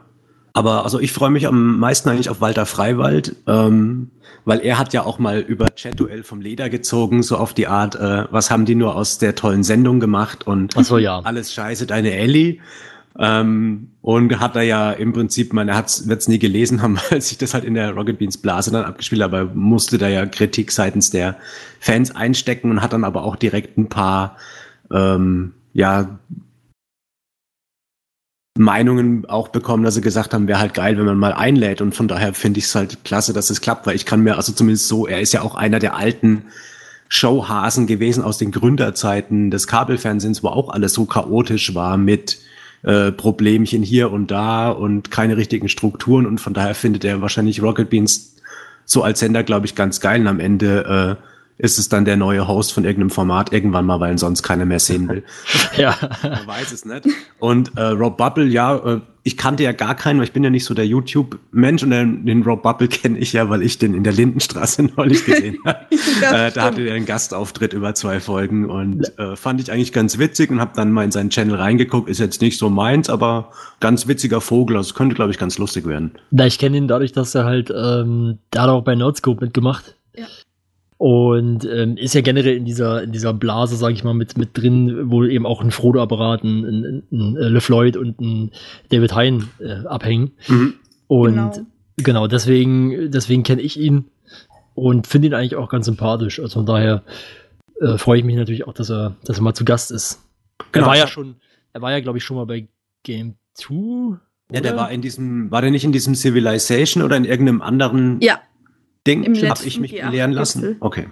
Aber 0.54 0.86
also 0.86 1.01
ich 1.01 1.12
freue 1.12 1.32
mich 1.32 1.47
am 1.47 1.80
meisten 1.80 2.08
eigentlich 2.08 2.30
auf 2.30 2.39
Walter 2.39 2.65
Freiwald, 2.65 3.36
ähm, 3.45 4.12
weil 4.45 4.62
er 4.62 4.80
hat 4.80 4.93
ja 4.93 5.04
auch 5.04 5.19
mal 5.19 5.41
über 5.41 5.65
Chat-Duell 5.75 6.23
vom 6.23 6.39
Leder 6.39 6.69
gezogen, 6.69 7.23
so 7.23 7.36
auf 7.36 7.54
die 7.54 7.67
Art, 7.67 7.95
äh, 7.95 8.23
was 8.32 8.51
haben 8.51 8.63
die 8.63 8.75
nur 8.75 8.95
aus 8.95 9.17
der 9.17 9.36
tollen 9.36 9.63
Sendung 9.63 9.99
gemacht 9.99 10.47
und 10.47 10.78
Ach 10.78 10.86
so, 10.86 10.97
ja. 10.97 11.19
alles 11.25 11.54
scheiße, 11.54 11.88
deine 11.88 12.13
Ellie. 12.13 12.60
Ähm, 13.17 13.91
und 14.01 14.39
hat 14.39 14.56
er 14.56 14.63
ja 14.63 14.91
im 14.91 15.13
Prinzip, 15.13 15.54
man, 15.54 15.69
er 15.69 15.78
wird 15.78 16.21
es 16.21 16.28
nie 16.28 16.39
gelesen 16.39 16.82
haben, 16.82 16.97
weil 17.10 17.21
sich 17.21 17.38
das 17.38 17.54
halt 17.54 17.63
in 17.63 17.73
der 17.73 17.91
Rocket 17.91 18.19
Beans 18.19 18.38
Blase 18.38 18.71
dann 18.71 18.86
abgespielt 18.86 19.21
hat, 19.21 19.34
aber 19.34 19.45
musste 19.54 19.97
da 19.97 20.08
ja 20.08 20.25
Kritik 20.25 20.71
seitens 20.71 21.10
der 21.12 21.38
Fans 21.80 22.15
einstecken 22.15 22.71
und 22.71 22.82
hat 22.82 22.93
dann 22.93 23.04
aber 23.04 23.23
auch 23.23 23.36
direkt 23.36 23.78
ein 23.78 23.88
paar, 23.88 24.38
ähm, 24.91 25.54
ja, 25.73 26.19
Meinungen 28.58 29.25
auch 29.25 29.49
bekommen, 29.49 29.84
dass 29.84 29.95
sie 29.95 30.01
gesagt 30.01 30.34
haben, 30.34 30.47
wäre 30.47 30.60
halt 30.60 30.73
geil, 30.73 30.97
wenn 30.97 31.06
man 31.06 31.17
mal 31.17 31.34
einlädt. 31.34 31.82
Und 31.82 31.93
von 31.93 32.08
daher 32.08 32.34
finde 32.34 32.60
ich 32.60 32.65
es 32.65 32.75
halt 32.75 33.04
klasse, 33.04 33.34
dass 33.34 33.49
es 33.49 33.60
klappt, 33.60 33.86
weil 33.86 33.97
ich 33.97 34.06
kann 34.06 34.21
mir, 34.21 34.38
also 34.38 34.54
zumindest 34.54 34.88
so, 34.88 35.08
er 35.08 35.19
ist 35.19 35.34
ja 35.34 35.41
auch 35.41 35.56
einer 35.56 35.80
der 35.80 35.95
alten 35.97 36.43
Showhasen 37.10 37.86
gewesen 37.86 38.23
aus 38.23 38.38
den 38.38 38.51
Gründerzeiten 38.51 39.51
des 39.51 39.67
Kabelfernsehens, 39.67 40.41
wo 40.41 40.47
auch 40.47 40.69
alles 40.69 40.93
so 40.93 41.06
chaotisch 41.06 41.75
war 41.75 41.97
mit 41.97 42.39
äh, 42.83 43.11
Problemchen 43.11 43.83
hier 43.83 44.11
und 44.11 44.31
da 44.31 44.69
und 44.69 45.11
keine 45.11 45.38
richtigen 45.38 45.69
Strukturen. 45.69 46.25
Und 46.25 46.39
von 46.39 46.53
daher 46.53 46.75
findet 46.75 47.03
er 47.03 47.21
wahrscheinlich 47.21 47.61
Rocket 47.61 47.89
Beans 47.89 48.35
so 48.85 49.03
als 49.03 49.19
Sender, 49.19 49.43
glaube 49.43 49.65
ich, 49.65 49.75
ganz 49.75 49.99
geil. 49.99 50.21
Und 50.21 50.27
am 50.27 50.39
Ende 50.39 51.17
äh, 51.59 51.63
ist 51.63 51.79
es 51.79 51.89
dann 51.89 52.05
der 52.05 52.17
neue 52.17 52.47
Host 52.47 52.73
von 52.73 52.83
irgendeinem 52.83 53.09
Format 53.09 53.53
irgendwann 53.53 53.85
mal, 53.85 53.99
weil 53.99 54.17
sonst 54.17 54.43
keiner 54.43 54.65
mehr 54.65 54.79
sehen 54.79 55.07
will. 55.07 55.23
Ja. 55.77 55.95
Man 56.23 56.47
weiß 56.47 56.71
es 56.71 56.85
nicht. 56.85 57.07
Und 57.39 57.77
äh, 57.77 57.81
Rob 57.81 58.17
Bubble, 58.17 58.45
ja, 58.45 58.75
äh, 58.77 59.01
ich 59.27 59.38
kannte 59.38 59.63
ja 59.63 59.71
gar 59.71 59.95
keinen, 59.95 60.19
weil 60.19 60.25
ich 60.25 60.33
bin 60.33 60.43
ja 60.43 60.51
nicht 60.51 60.65
so 60.65 60.75
der 60.75 60.85
YouTube-Mensch 60.85 61.81
und 61.81 61.89
den, 61.89 62.27
den 62.27 62.43
Rob 62.43 62.61
Bubble 62.61 62.88
kenne 62.88 63.17
ich 63.17 63.33
ja, 63.33 63.49
weil 63.49 63.63
ich 63.63 63.79
den 63.79 63.95
in 63.95 64.03
der 64.03 64.13
Lindenstraße 64.13 64.83
neulich 64.95 65.25
gesehen 65.25 65.57
habe. 65.65 65.79
Äh, 66.21 66.51
da 66.51 66.63
hatte 66.63 66.81
er 66.81 66.95
einen 66.95 67.05
Gastauftritt 67.05 67.73
über 67.73 67.93
zwei 67.93 68.19
Folgen 68.19 68.69
und 68.69 69.11
äh, 69.19 69.35
fand 69.35 69.59
ich 69.59 69.71
eigentlich 69.71 69.91
ganz 69.91 70.17
witzig 70.17 70.49
und 70.49 70.61
habe 70.61 70.71
dann 70.73 70.91
mal 70.91 71.03
in 71.03 71.11
seinen 71.11 71.29
Channel 71.29 71.55
reingeguckt. 71.55 72.07
Ist 72.07 72.19
jetzt 72.19 72.41
nicht 72.41 72.57
so 72.57 72.69
meins, 72.69 73.09
aber 73.09 73.51
ganz 73.81 74.07
witziger 74.07 74.39
Vogel. 74.39 74.77
Also 74.77 74.89
es 74.91 74.95
könnte, 74.95 75.13
glaube 75.13 75.31
ich, 75.31 75.38
ganz 75.38 75.57
lustig 75.57 75.85
werden. 75.85 76.11
Na, 76.31 76.45
ich 76.45 76.57
kenne 76.57 76.77
ihn 76.77 76.88
dadurch, 76.88 77.11
dass 77.11 77.35
er 77.35 77.43
halt, 77.43 77.69
ähm, 77.69 78.38
der 78.53 78.61
hat 78.61 78.69
auch 78.69 78.83
bei 78.83 78.95
Nerdscope 78.95 79.43
mitgemacht. 79.43 79.95
Ja. 80.15 80.25
Und 80.97 81.65
ähm, 81.65 81.97
ist 81.97 82.15
ja 82.15 82.21
generell 82.21 82.55
in 82.55 82.63
dieser, 82.63 83.03
in 83.03 83.12
dieser 83.12 83.34
Blase, 83.34 83.75
sag 83.75 83.91
ich 83.91 84.03
mal, 84.05 84.13
mit, 84.13 84.38
mit 84.38 84.58
drin, 84.58 85.12
wo 85.12 85.25
eben 85.25 85.45
auch 85.45 85.62
ein 85.62 85.71
Frodo-Apparat, 85.71 86.43
ein, 86.43 86.63
ein, 86.63 87.03
ein 87.12 87.36
äh, 87.36 87.49
LeFloid 87.49 87.97
und 87.97 88.19
ein 88.21 88.51
David 88.89 89.13
Hein 89.13 89.49
äh, 89.60 89.86
abhängen. 89.88 90.31
Und 91.08 91.36
Genau. 91.36 91.65
genau, 91.97 92.27
deswegen, 92.27 93.12
deswegen 93.12 93.43
kenne 93.43 93.62
ich 93.62 93.77
ihn 93.77 94.05
und 94.73 95.05
finde 95.08 95.27
ihn 95.27 95.34
eigentlich 95.34 95.58
auch 95.58 95.69
ganz 95.69 95.86
sympathisch. 95.86 96.39
Also 96.39 96.60
von 96.60 96.65
daher 96.65 97.03
äh, 97.81 97.97
freue 97.97 98.19
ich 98.19 98.25
mich 98.25 98.38
natürlich 98.38 98.65
auch, 98.65 98.73
dass 98.73 98.89
er, 98.89 99.15
dass 99.25 99.38
er 99.38 99.43
mal 99.43 99.53
zu 99.53 99.65
Gast 99.65 99.91
ist. 99.91 100.21
Genau. 100.71 100.86
Er 100.86 100.89
war 100.89 100.97
ja 100.97 101.08
schon, 101.08 101.36
er 101.73 101.81
war 101.81 101.91
ja, 101.91 101.99
glaube 101.99 102.19
ich, 102.19 102.23
schon 102.23 102.38
mal 102.38 102.45
bei 102.45 102.67
Game 103.03 103.36
2. 103.55 104.17
Ja, 104.51 104.62
der 104.62 104.77
war 104.77 104.91
in 104.91 105.01
diesem, 105.01 105.51
war 105.51 105.62
der 105.62 105.71
nicht 105.71 105.84
in 105.84 105.91
diesem 105.91 106.15
Civilization 106.15 107.03
oder 107.03 107.17
in 107.17 107.25
irgendeinem 107.25 107.62
anderen 107.62 108.21
Ja, 108.21 108.39
Ding? 109.07 109.23
im 109.23 109.35
Hab 109.35 109.41
letzten 109.41 109.67
ich 109.67 109.79
mich 109.79 109.93
G8 109.93 110.05
belehren 110.05 110.31
lassen? 110.31 110.77
Okay. 110.79 111.07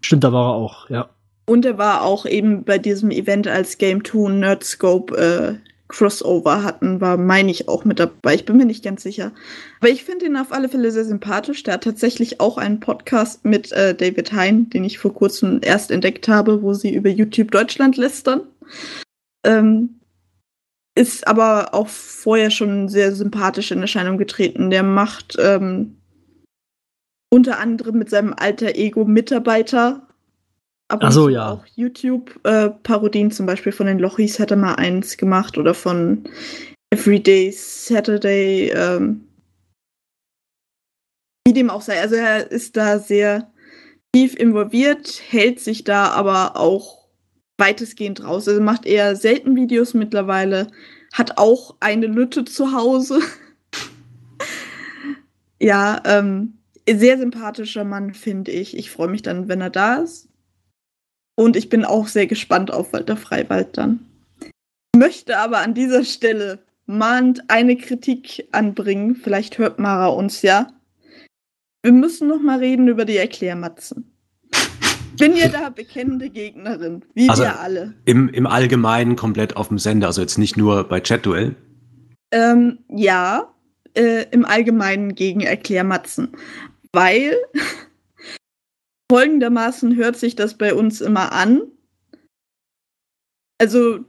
Stimmt, 0.00 0.24
da 0.24 0.32
war 0.32 0.50
er 0.50 0.54
auch, 0.54 0.90
ja. 0.90 1.08
und 1.46 1.64
er 1.64 1.78
war 1.78 2.02
auch 2.02 2.26
eben 2.26 2.64
bei 2.64 2.78
diesem 2.78 3.10
Event 3.10 3.48
als 3.48 3.78
Game 3.78 4.04
2 4.04 4.32
Nerdscope 4.32 5.16
äh, 5.16 5.54
Crossover 5.88 6.62
hatten, 6.62 7.00
war, 7.00 7.16
meine 7.16 7.50
ich, 7.50 7.68
auch 7.68 7.84
mit 7.84 8.00
dabei. 8.00 8.34
Ich 8.34 8.44
bin 8.44 8.56
mir 8.56 8.64
nicht 8.64 8.82
ganz 8.82 9.02
sicher. 9.02 9.32
Aber 9.80 9.90
ich 9.90 10.04
finde 10.04 10.26
ihn 10.26 10.36
auf 10.36 10.50
alle 10.50 10.68
Fälle 10.68 10.90
sehr 10.90 11.04
sympathisch. 11.04 11.62
Der 11.62 11.74
hat 11.74 11.84
tatsächlich 11.84 12.40
auch 12.40 12.58
einen 12.58 12.80
Podcast 12.80 13.44
mit 13.44 13.70
äh, 13.72 13.94
David 13.94 14.32
Hein, 14.32 14.70
den 14.70 14.84
ich 14.84 14.98
vor 14.98 15.14
kurzem 15.14 15.60
erst 15.62 15.90
entdeckt 15.90 16.26
habe, 16.26 16.62
wo 16.62 16.72
sie 16.72 16.94
über 16.94 17.10
YouTube 17.10 17.50
Deutschland 17.50 17.96
lästern. 17.96 18.42
Ähm, 19.44 20.00
ist 20.96 21.26
aber 21.26 21.74
auch 21.74 21.88
vorher 21.88 22.50
schon 22.50 22.88
sehr 22.88 23.14
sympathisch 23.14 23.70
in 23.70 23.80
Erscheinung 23.80 24.16
getreten. 24.16 24.70
Der 24.70 24.82
macht 24.82 25.36
ähm, 25.38 25.96
unter 27.30 27.58
anderem 27.58 27.98
mit 27.98 28.10
seinem 28.10 28.34
alter 28.36 28.76
Ego 28.76 29.04
Mitarbeiter. 29.04 30.08
Aber 30.88 31.10
so, 31.10 31.28
ja. 31.28 31.52
auch 31.52 31.66
YouTube-Parodien, 31.74 33.30
zum 33.30 33.46
Beispiel 33.46 33.72
von 33.72 33.86
den 33.86 33.98
Lochis 33.98 34.38
hat 34.38 34.50
er 34.50 34.56
mal 34.56 34.74
eins 34.74 35.16
gemacht 35.16 35.58
oder 35.58 35.74
von 35.74 36.24
Everyday 36.90 37.50
Saturday. 37.50 38.70
Ähm, 38.70 39.26
wie 41.46 41.52
dem 41.52 41.70
auch 41.70 41.82
sei. 41.82 42.00
Also 42.00 42.14
er 42.16 42.50
ist 42.50 42.76
da 42.76 42.98
sehr 42.98 43.52
tief 44.14 44.34
involviert, 44.36 45.20
hält 45.28 45.60
sich 45.60 45.84
da 45.84 46.08
aber 46.10 46.56
auch 46.56 47.08
weitestgehend 47.58 48.24
raus. 48.24 48.48
Also 48.48 48.60
macht 48.60 48.86
eher 48.86 49.16
selten 49.16 49.56
Videos 49.56 49.94
mittlerweile, 49.94 50.68
hat 51.12 51.38
auch 51.38 51.76
eine 51.80 52.06
Lütte 52.06 52.44
zu 52.44 52.72
Hause. 52.72 53.20
ja, 55.60 56.00
ähm, 56.04 56.58
sehr 56.88 57.18
sympathischer 57.18 57.84
Mann, 57.84 58.14
finde 58.14 58.50
ich. 58.50 58.76
Ich 58.76 58.90
freue 58.90 59.08
mich 59.08 59.22
dann, 59.22 59.48
wenn 59.48 59.60
er 59.60 59.70
da 59.70 59.96
ist. 59.96 60.28
Und 61.36 61.56
ich 61.56 61.68
bin 61.68 61.84
auch 61.84 62.06
sehr 62.06 62.26
gespannt 62.26 62.72
auf 62.72 62.92
Walter 62.92 63.16
Freiwald 63.16 63.76
dann. 63.76 64.00
Ich 64.94 64.98
möchte 64.98 65.38
aber 65.38 65.58
an 65.58 65.74
dieser 65.74 66.04
Stelle 66.04 66.60
mahnt 66.86 67.50
eine 67.50 67.76
Kritik 67.76 68.46
anbringen. 68.52 69.16
Vielleicht 69.16 69.58
hört 69.58 69.78
Mara 69.78 70.08
uns 70.08 70.42
ja. 70.42 70.68
Wir 71.82 71.92
müssen 71.92 72.28
noch 72.28 72.40
mal 72.40 72.58
reden 72.58 72.88
über 72.88 73.04
die 73.04 73.16
Erklärmatzen. 73.16 74.10
Bin 75.18 75.36
ja 75.36 75.48
da 75.48 75.70
bekennende 75.70 76.28
Gegnerin, 76.30 77.04
wie 77.14 77.28
Also- 77.28 77.42
wir 77.42 77.60
alle. 77.60 77.94
Im, 78.04 78.28
Im 78.28 78.46
Allgemeinen 78.46 79.16
komplett 79.16 79.56
auf 79.56 79.68
dem 79.68 79.78
Sender, 79.78 80.08
also 80.08 80.20
jetzt 80.20 80.38
nicht 80.38 80.56
nur 80.56 80.84
bei 80.84 81.00
Chatduell. 81.00 81.54
Ähm, 82.32 82.78
ja, 82.88 83.52
äh, 83.94 84.24
im 84.32 84.44
Allgemeinen 84.44 85.14
gegen 85.14 85.40
Erklärmatzen. 85.40 86.28
Weil 86.94 87.36
folgendermaßen 89.10 89.96
hört 89.96 90.16
sich 90.16 90.36
das 90.36 90.56
bei 90.56 90.74
uns 90.74 91.00
immer 91.00 91.32
an. 91.32 91.62
Also 93.58 94.04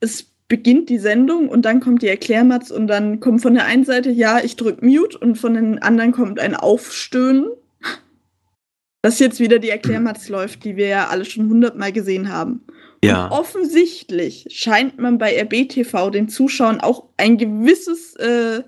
es 0.00 0.32
beginnt 0.48 0.88
die 0.88 0.98
Sendung 0.98 1.48
und 1.48 1.62
dann 1.62 1.80
kommt 1.80 2.02
die 2.02 2.08
Erklärmatz 2.08 2.70
und 2.70 2.86
dann 2.86 3.20
kommt 3.20 3.42
von 3.42 3.54
der 3.54 3.66
einen 3.66 3.84
Seite, 3.84 4.10
ja, 4.10 4.40
ich 4.42 4.56
drück 4.56 4.82
Mute 4.82 5.18
und 5.18 5.36
von 5.36 5.54
den 5.54 5.78
anderen 5.78 6.12
kommt 6.12 6.40
ein 6.40 6.54
Aufstöhnen. 6.54 7.46
Dass 9.02 9.18
jetzt 9.18 9.40
wieder 9.40 9.58
die 9.58 9.70
Erklärmatz 9.70 10.28
läuft, 10.28 10.64
die 10.64 10.76
wir 10.76 10.86
ja 10.86 11.08
alle 11.08 11.24
schon 11.24 11.48
hundertmal 11.48 11.92
gesehen 11.92 12.32
haben. 12.32 12.64
Ja. 13.04 13.26
Und 13.26 13.32
offensichtlich 13.32 14.46
scheint 14.50 14.98
man 14.98 15.18
bei 15.18 15.36
RBTV 15.38 16.10
den 16.10 16.28
Zuschauern 16.28 16.80
auch 16.80 17.08
ein 17.16 17.36
gewisses 17.36 18.14
äh, 18.16 18.62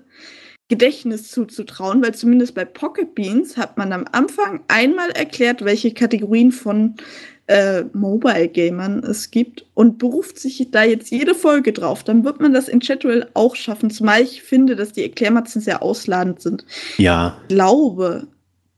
Gedächtnis 0.67 1.29
zuzutrauen, 1.29 2.01
weil 2.03 2.15
zumindest 2.15 2.55
bei 2.55 2.65
Pocket 2.65 3.13
Beans 3.13 3.55
hat 3.55 3.77
man 3.77 3.93
am 3.93 4.05
Anfang 4.11 4.61
einmal 4.67 5.11
erklärt, 5.11 5.63
welche 5.63 5.93
Kategorien 5.93 6.51
von 6.51 6.95
äh, 7.47 7.83
Mobile 7.93 8.47
Gamern 8.47 9.03
es 9.03 9.29
gibt 9.29 9.65
und 9.75 9.99
beruft 9.99 10.39
sich 10.39 10.67
da 10.71 10.83
jetzt 10.83 11.11
jede 11.11 11.35
Folge 11.35 11.71
drauf. 11.71 12.03
Dann 12.03 12.23
wird 12.23 12.41
man 12.41 12.53
das 12.53 12.67
in 12.67 12.79
Chatwell 12.79 13.29
auch 13.35 13.55
schaffen, 13.55 13.91
zumal 13.91 14.23
ich 14.23 14.41
finde, 14.41 14.75
dass 14.75 14.93
die 14.93 15.03
Erklärmatzen 15.03 15.61
sehr 15.61 15.83
ausladend 15.83 16.41
sind. 16.41 16.65
Ja. 16.97 17.37
Ich 17.43 17.55
glaube 17.55 18.27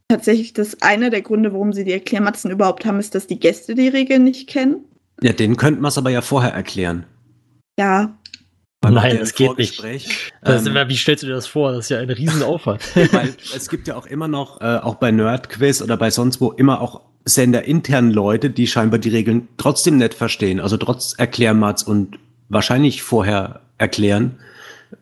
tatsächlich, 0.10 0.54
dass 0.54 0.82
einer 0.82 1.10
der 1.10 1.22
Gründe, 1.22 1.54
warum 1.54 1.72
sie 1.72 1.86
die 1.86 1.94
Erklärmatzen 1.94 2.52
überhaupt 2.52 2.86
haben, 2.86 3.00
ist, 3.00 3.16
dass 3.16 3.28
die 3.28 3.40
Gäste 3.40 3.76
die 3.76 3.88
Regeln 3.88 4.26
nicht 4.26 4.50
kennen. 4.50 4.84
Ja, 5.22 5.32
den 5.32 5.56
könnten 5.56 5.82
wir 5.82 5.88
es 5.88 5.98
aber 5.98 6.10
ja 6.10 6.22
vorher 6.22 6.52
erklären. 6.52 7.06
Ja, 7.80 8.18
Nein, 8.84 9.18
das 9.20 9.34
geht 9.34 9.58
nicht. 9.58 9.84
Das, 10.42 10.66
ähm, 10.66 10.76
wie 10.88 10.96
stellst 10.96 11.24
du 11.24 11.28
dir 11.28 11.34
das 11.34 11.48
vor? 11.48 11.72
Das 11.72 11.86
ist 11.86 11.90
ja 11.90 12.00
ein 12.00 12.10
Riesenaufwand. 12.10 12.82
Weil 13.12 13.36
es 13.56 13.70
gibt 13.70 13.88
ja 13.88 13.96
auch 13.96 14.06
immer 14.06 14.28
noch, 14.28 14.62
äh, 14.62 14.78
auch 14.78 14.96
bei 14.96 15.12
Nerdquiz 15.12 15.82
oder 15.82 15.98
bei 15.98 16.12
sonst 16.12 16.40
wo, 16.42 16.52
immer 16.52 16.82
auch 16.82 17.02
senderintern 17.26 18.12
Leute, 18.12 18.50
die 18.50 18.68
scheinbar 18.68 19.00
die 19.00 19.10
Regeln 19.10 19.48
trotzdem 19.58 19.98
nicht 19.98 20.14
verstehen. 20.14 20.60
Also 20.60 20.78
trotz 20.78 21.14
Erklärmats 21.18 21.84
und 21.84 22.20
wahrscheinlich 22.50 23.02
vorher 23.02 23.62
erklären. 23.78 24.40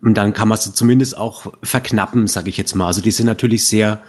Und 0.01 0.15
dann 0.15 0.33
kann 0.33 0.47
man 0.47 0.57
sie 0.57 0.73
zumindest 0.73 1.17
auch 1.17 1.53
verknappen, 1.61 2.27
sage 2.27 2.49
ich 2.49 2.57
jetzt 2.57 2.75
mal. 2.75 2.88
Also 2.88 3.01
die 3.01 3.11
sind 3.11 3.27
natürlich 3.27 3.67
sehr 3.67 4.01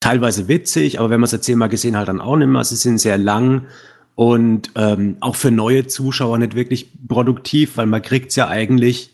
teilweise 0.00 0.48
witzig, 0.48 0.98
aber 0.98 1.10
wenn 1.10 1.20
man 1.20 1.26
es 1.26 1.32
jetzt 1.32 1.44
zehnmal 1.44 1.68
gesehen 1.68 1.96
hat, 1.96 2.08
dann 2.08 2.20
auch 2.20 2.36
nicht 2.36 2.48
mehr. 2.48 2.64
Sie 2.64 2.76
sind 2.76 2.98
sehr 2.98 3.18
lang 3.18 3.66
und 4.14 4.70
ähm, 4.74 5.16
auch 5.20 5.36
für 5.36 5.50
neue 5.50 5.86
Zuschauer 5.86 6.38
nicht 6.38 6.54
wirklich 6.54 6.88
produktiv, 7.08 7.76
weil 7.76 7.86
man 7.86 8.02
kriegt's 8.02 8.36
ja 8.36 8.48
eigentlich 8.48 9.12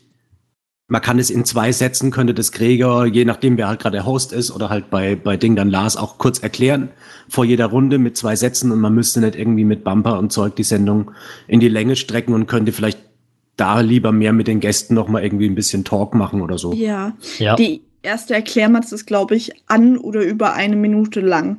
man 0.89 1.01
kann 1.01 1.19
es 1.19 1.29
in 1.29 1.45
zwei 1.45 1.71
Sätzen, 1.71 2.09
könnte 2.09 2.33
das 2.33 2.51
Gregor, 2.51 3.05
je 3.05 3.23
nachdem 3.23 3.57
wer 3.57 3.67
halt 3.67 3.79
gerade 3.79 3.97
der 3.97 4.05
Host 4.07 4.33
ist 4.33 4.51
oder 4.51 4.69
halt 4.69 4.89
bei, 4.89 5.15
bei 5.15 5.37
Ding 5.37 5.55
dann 5.55 5.69
Lars 5.69 5.95
auch 5.95 6.17
kurz 6.17 6.39
erklären 6.39 6.89
vor 7.29 7.45
jeder 7.45 7.67
Runde 7.67 7.99
mit 7.99 8.17
zwei 8.17 8.35
Sätzen 8.35 8.71
und 8.71 8.79
man 8.79 8.93
müsste 8.95 9.21
nicht 9.21 9.35
irgendwie 9.35 9.65
mit 9.65 9.83
Bumper 9.83 10.17
und 10.17 10.33
Zeug 10.33 10.55
die 10.55 10.63
Sendung 10.63 11.11
in 11.47 11.59
die 11.59 11.69
Länge 11.69 11.95
strecken 11.95 12.33
und 12.33 12.47
könnte 12.47 12.71
vielleicht 12.71 12.97
da 13.55 13.81
lieber 13.81 14.11
mehr 14.11 14.33
mit 14.33 14.47
den 14.47 14.59
Gästen 14.59 14.95
nochmal 14.95 15.23
irgendwie 15.23 15.47
ein 15.47 15.55
bisschen 15.55 15.85
Talk 15.85 16.15
machen 16.15 16.41
oder 16.41 16.57
so. 16.57 16.73
ja. 16.73 17.13
ja. 17.37 17.55
Die 17.55 17.81
erste 18.01 18.33
Erklärmatz 18.33 18.91
ist, 18.91 19.05
glaube 19.05 19.35
ich, 19.35 19.51
an 19.67 19.97
oder 19.97 20.23
über 20.23 20.53
eine 20.53 20.75
Minute 20.75 21.19
lang. 21.21 21.57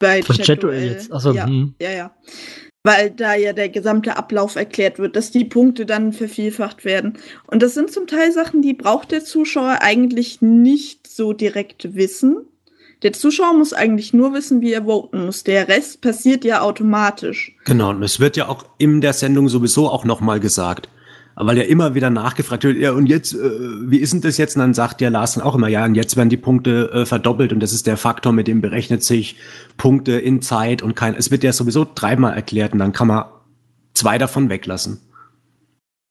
Bei. 0.00 0.22
Chatduell 0.22 0.90
jetzt. 0.90 1.12
Achso, 1.12 1.32
ja, 1.32 1.46
hm. 1.46 1.74
ja, 1.80 1.90
ja. 1.90 2.10
Weil 2.82 3.10
da 3.10 3.34
ja 3.34 3.52
der 3.52 3.68
gesamte 3.68 4.16
Ablauf 4.16 4.56
erklärt 4.56 4.98
wird, 4.98 5.14
dass 5.14 5.30
die 5.30 5.44
Punkte 5.44 5.84
dann 5.84 6.12
vervielfacht 6.12 6.84
werden. 6.84 7.18
Und 7.46 7.62
das 7.62 7.74
sind 7.74 7.92
zum 7.92 8.06
Teil 8.06 8.32
Sachen, 8.32 8.62
die 8.62 8.72
braucht 8.72 9.12
der 9.12 9.22
Zuschauer 9.22 9.78
eigentlich 9.82 10.40
nicht 10.40 11.06
so 11.06 11.34
direkt 11.34 11.94
wissen. 11.94 12.46
Der 13.02 13.12
Zuschauer 13.12 13.54
muss 13.54 13.72
eigentlich 13.72 14.12
nur 14.12 14.32
wissen, 14.32 14.62
wie 14.62 14.72
er 14.72 14.84
voten 14.84 15.26
muss. 15.26 15.44
Der 15.44 15.68
Rest 15.68 16.00
passiert 16.00 16.44
ja 16.44 16.62
automatisch. 16.62 17.54
Genau, 17.64 17.90
und 17.90 18.02
es 18.02 18.18
wird 18.18 18.36
ja 18.36 18.48
auch 18.48 18.64
in 18.78 19.00
der 19.00 19.12
Sendung 19.12 19.48
sowieso 19.48 19.88
auch 19.88 20.04
nochmal 20.04 20.40
gesagt. 20.40 20.88
Weil 21.42 21.56
ja 21.56 21.64
immer 21.64 21.94
wieder 21.94 22.10
nachgefragt 22.10 22.64
wird, 22.64 22.76
ja, 22.76 22.92
und 22.92 23.06
jetzt, 23.06 23.34
äh, 23.34 23.38
wie 23.90 23.98
ist 23.98 24.12
denn 24.12 24.20
das 24.20 24.36
jetzt? 24.36 24.56
Und 24.56 24.60
dann 24.60 24.74
sagt 24.74 25.00
ja 25.00 25.08
Lars 25.08 25.34
dann 25.34 25.44
auch 25.44 25.54
immer, 25.54 25.68
ja, 25.68 25.84
und 25.86 25.94
jetzt 25.94 26.16
werden 26.16 26.28
die 26.28 26.36
Punkte 26.36 26.90
äh, 26.92 27.06
verdoppelt 27.06 27.52
und 27.52 27.60
das 27.60 27.72
ist 27.72 27.86
der 27.86 27.96
Faktor, 27.96 28.32
mit 28.32 28.46
dem 28.46 28.60
berechnet 28.60 29.02
sich 29.02 29.36
Punkte 29.78 30.12
in 30.12 30.42
Zeit 30.42 30.82
und 30.82 30.94
kein, 30.94 31.14
es 31.14 31.30
wird 31.30 31.42
ja 31.42 31.52
sowieso 31.52 31.86
dreimal 31.94 32.34
erklärt 32.34 32.74
und 32.74 32.78
dann 32.78 32.92
kann 32.92 33.08
man 33.08 33.24
zwei 33.94 34.18
davon 34.18 34.50
weglassen. 34.50 35.00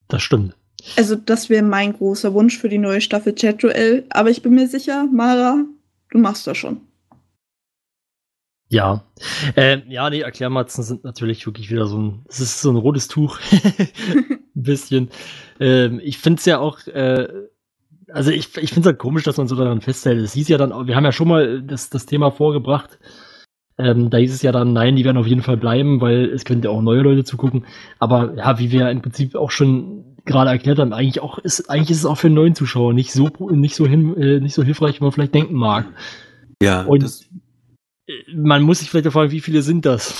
Das 0.07 0.23
stimmt. 0.23 0.55
Also, 0.95 1.15
das 1.15 1.49
wäre 1.49 1.63
mein 1.63 1.93
großer 1.93 2.33
Wunsch 2.33 2.57
für 2.57 2.69
die 2.69 2.77
neue 2.77 3.01
Staffel 3.01 3.35
Chat-Duell. 3.35 4.05
Aber 4.09 4.29
ich 4.29 4.41
bin 4.41 4.55
mir 4.55 4.67
sicher, 4.67 5.07
Mara, 5.11 5.63
du 6.09 6.17
machst 6.17 6.47
das 6.47 6.57
schon. 6.57 6.81
Ja. 8.69 9.03
Ähm, 9.55 9.83
ja, 9.89 10.09
nee, 10.09 10.21
Erklärmatzen 10.21 10.83
sind 10.83 11.03
natürlich 11.03 11.45
wirklich 11.45 11.71
wieder 11.71 11.87
so 11.87 11.97
ein, 11.97 12.25
es 12.29 12.39
ist 12.39 12.61
so 12.61 12.69
ein 12.69 12.75
rotes 12.75 13.07
Tuch. 13.07 13.39
ein 13.51 14.39
bisschen. 14.53 15.09
Ähm, 15.59 15.99
ich 16.03 16.19
finde 16.19 16.39
es 16.39 16.45
ja 16.45 16.59
auch, 16.59 16.85
äh, 16.87 17.27
also 18.11 18.31
ich, 18.31 18.55
ich 18.57 18.69
finde 18.69 18.81
es 18.81 18.85
halt 18.85 18.99
komisch, 18.99 19.23
dass 19.23 19.37
man 19.37 19.47
so 19.47 19.55
daran 19.55 19.81
festhält. 19.81 20.19
Es 20.21 20.33
hieß 20.33 20.47
ja 20.49 20.57
dann, 20.57 20.87
wir 20.87 20.95
haben 20.95 21.05
ja 21.05 21.11
schon 21.11 21.27
mal 21.27 21.61
das, 21.63 21.89
das 21.89 22.05
Thema 22.05 22.31
vorgebracht. 22.31 22.99
Ähm, 23.79 24.09
da 24.09 24.17
hieß 24.17 24.33
es 24.33 24.41
ja 24.41 24.51
dann, 24.51 24.73
nein, 24.73 24.95
die 24.95 25.05
werden 25.05 25.17
auf 25.17 25.27
jeden 25.27 25.41
Fall 25.41 25.57
bleiben, 25.57 26.01
weil 26.01 26.25
es 26.25 26.45
könnte 26.45 26.67
ja 26.67 26.73
auch 26.73 26.81
neue 26.81 27.01
Leute 27.01 27.23
zugucken. 27.23 27.65
Aber 27.97 28.35
ja, 28.35 28.59
wie 28.59 28.71
wir 28.71 28.89
im 28.91 29.01
Prinzip 29.01 29.35
auch 29.35 29.51
schon 29.51 30.15
gerade 30.25 30.49
erklärt 30.51 30.79
haben, 30.79 30.93
eigentlich 30.93 31.21
auch 31.21 31.39
ist, 31.39 31.69
eigentlich 31.69 31.91
ist 31.91 31.99
es 31.99 32.05
auch 32.05 32.17
für 32.17 32.27
einen 32.27 32.35
neuen 32.35 32.55
Zuschauer 32.55 32.93
nicht 32.93 33.13
so 33.13 33.29
nicht 33.51 33.75
so 33.75 33.87
hin, 33.87 34.15
äh, 34.17 34.39
nicht 34.39 34.53
so 34.53 34.63
hilfreich, 34.63 34.99
wie 34.99 35.03
man 35.05 35.11
vielleicht 35.13 35.33
denken 35.33 35.55
mag. 35.55 35.85
Ja, 36.61 36.83
Und- 36.83 37.01
das, 37.03 37.25
Man 38.33 38.63
muss 38.63 38.79
sich 38.79 38.89
vielleicht 38.89 39.11
fragen, 39.11 39.31
wie 39.31 39.41
viele 39.41 39.61
sind 39.61 39.85
das? 39.85 40.13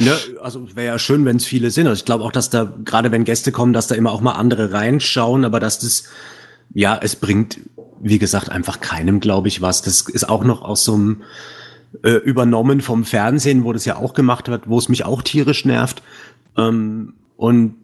ne, 0.00 0.16
also 0.42 0.74
wäre 0.74 0.86
ja 0.86 0.98
schön, 0.98 1.24
wenn 1.24 1.36
es 1.36 1.46
viele 1.46 1.70
sind. 1.70 1.86
Also 1.86 2.00
ich 2.00 2.04
glaube 2.04 2.24
auch, 2.24 2.32
dass 2.32 2.50
da, 2.50 2.72
gerade 2.84 3.12
wenn 3.12 3.24
Gäste 3.24 3.52
kommen, 3.52 3.72
dass 3.72 3.86
da 3.86 3.94
immer 3.94 4.12
auch 4.12 4.20
mal 4.20 4.32
andere 4.32 4.72
reinschauen, 4.72 5.44
aber 5.44 5.60
dass 5.60 5.78
das, 5.78 6.04
ja, 6.72 6.98
es 7.00 7.16
bringt, 7.16 7.60
wie 8.00 8.18
gesagt, 8.18 8.50
einfach 8.50 8.80
keinem, 8.80 9.20
glaube 9.20 9.48
ich, 9.48 9.60
was. 9.60 9.82
Das 9.82 10.02
ist 10.02 10.28
auch 10.28 10.44
noch 10.44 10.62
aus 10.62 10.84
so 10.84 10.94
einem 10.94 11.22
äh, 12.02 12.12
übernommen 12.12 12.80
vom 12.80 13.04
Fernsehen, 13.04 13.64
wo 13.64 13.72
das 13.72 13.84
ja 13.84 13.96
auch 13.96 14.14
gemacht 14.14 14.48
wird, 14.48 14.68
wo 14.68 14.78
es 14.78 14.88
mich 14.88 15.04
auch 15.04 15.22
tierisch 15.22 15.64
nervt. 15.64 16.02
Ähm, 16.56 17.14
und 17.36 17.76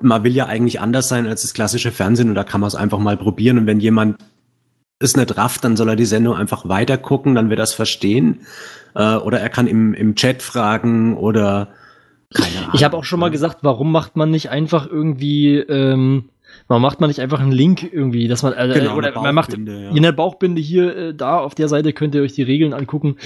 man 0.00 0.22
will 0.24 0.32
ja 0.32 0.46
eigentlich 0.46 0.80
anders 0.80 1.08
sein 1.08 1.26
als 1.26 1.42
das 1.42 1.54
klassische 1.54 1.90
Fernsehen 1.90 2.28
und 2.28 2.36
da 2.36 2.44
kann 2.44 2.60
man 2.60 2.68
es 2.68 2.74
einfach 2.74 2.98
mal 2.98 3.16
probieren. 3.16 3.58
Und 3.58 3.66
wenn 3.66 3.80
jemand 3.80 4.18
es 5.00 5.16
nicht 5.16 5.36
rafft, 5.36 5.64
dann 5.64 5.76
soll 5.76 5.88
er 5.90 5.96
die 5.96 6.04
Sendung 6.04 6.34
einfach 6.34 6.68
weiter 6.68 6.98
gucken, 6.98 7.34
dann 7.34 7.50
wird 7.50 7.60
er 7.60 7.64
es 7.64 7.74
verstehen. 7.74 8.40
Äh, 8.94 9.16
oder 9.16 9.40
er 9.40 9.48
kann 9.48 9.66
im, 9.66 9.94
im 9.94 10.14
Chat 10.16 10.42
fragen 10.42 11.16
oder 11.16 11.68
Keine 12.34 12.58
Ahnung. 12.58 12.70
Ich 12.74 12.84
habe 12.84 12.96
auch 12.96 13.04
schon 13.04 13.20
mal 13.20 13.30
gesagt, 13.30 13.58
warum 13.62 13.92
macht 13.92 14.16
man 14.16 14.30
nicht 14.30 14.50
einfach 14.50 14.88
irgendwie, 14.90 15.56
ähm, 15.56 16.30
warum 16.66 16.82
macht 16.82 17.00
man 17.00 17.08
nicht 17.08 17.20
einfach 17.20 17.38
einen 17.40 17.52
Link 17.52 17.82
irgendwie, 17.92 18.26
dass 18.26 18.42
man, 18.42 18.54
äh, 18.54 18.72
Genau, 18.74 18.96
oder 18.96 19.14
man 19.20 19.34
macht 19.34 19.52
ja. 19.52 19.90
in 19.90 20.02
der 20.02 20.12
Bauchbinde 20.12 20.60
hier, 20.60 20.96
äh, 20.96 21.14
da 21.14 21.38
auf 21.38 21.54
der 21.54 21.68
Seite 21.68 21.92
könnt 21.92 22.16
ihr 22.16 22.22
euch 22.22 22.32
die 22.32 22.42
Regeln 22.42 22.72
angucken 22.74 23.16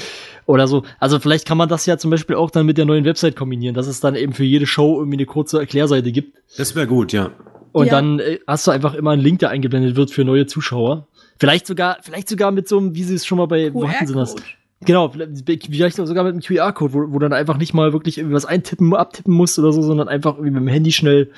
oder 0.44 0.68
so. 0.68 0.82
Also 1.00 1.18
vielleicht 1.20 1.46
kann 1.46 1.56
man 1.56 1.70
das 1.70 1.86
ja 1.86 1.96
zum 1.96 2.10
Beispiel 2.10 2.36
auch 2.36 2.50
dann 2.50 2.66
mit 2.66 2.76
der 2.76 2.84
neuen 2.84 3.06
Website 3.06 3.34
kombinieren, 3.34 3.74
dass 3.74 3.86
es 3.86 4.00
dann 4.00 4.14
eben 4.14 4.34
für 4.34 4.44
jede 4.44 4.66
Show 4.66 4.98
irgendwie 4.98 5.16
eine 5.16 5.26
kurze 5.26 5.58
Erklärseite 5.58 6.12
gibt. 6.12 6.36
Das 6.58 6.76
wäre 6.76 6.86
gut, 6.86 7.12
ja. 7.12 7.30
Und 7.72 7.86
Ja. 7.86 7.92
dann 7.92 8.18
äh, 8.18 8.38
hast 8.46 8.66
du 8.66 8.70
einfach 8.70 8.92
immer 8.92 9.12
einen 9.12 9.22
Link, 9.22 9.38
der 9.38 9.48
eingeblendet 9.48 9.96
wird 9.96 10.10
für 10.10 10.24
neue 10.26 10.46
Zuschauer. 10.46 11.06
Vielleicht 11.38 11.66
sogar, 11.66 11.98
vielleicht 12.02 12.28
sogar 12.28 12.50
mit 12.50 12.68
so 12.68 12.78
einem, 12.78 12.94
wie 12.94 13.02
sie 13.02 13.14
es 13.14 13.26
schon 13.26 13.38
mal 13.38 13.46
bei, 13.46 13.72
wo 13.72 13.88
hatten 13.88 14.06
sie 14.06 14.14
das? 14.14 14.34
QR-Code. 14.34 14.46
Genau, 14.84 15.08
vielleicht 15.10 15.96
sogar 15.96 16.24
mit 16.24 16.32
einem 16.32 16.42
QR-Code, 16.42 16.92
wo, 16.92 17.12
wo 17.12 17.18
dann 17.18 17.32
einfach 17.32 17.56
nicht 17.56 17.72
mal 17.72 17.92
wirklich 17.92 18.18
irgendwie 18.18 18.34
was 18.34 18.44
eintippen, 18.44 18.94
abtippen 18.94 19.32
musst 19.32 19.58
oder 19.58 19.72
so, 19.72 19.82
sondern 19.82 20.08
einfach 20.08 20.34
irgendwie 20.34 20.50
mit 20.50 20.62
dem 20.62 20.68
Handy 20.68 20.92
schnell 20.92 21.30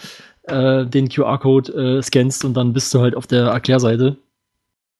äh, 0.44 0.86
den 0.86 1.08
QR-Code 1.08 1.98
äh, 1.98 2.02
scannst 2.02 2.44
und 2.44 2.54
dann 2.54 2.72
bist 2.72 2.92
du 2.94 3.00
halt 3.00 3.14
auf 3.14 3.26
der 3.26 3.46
Erklärseite. 3.46 4.16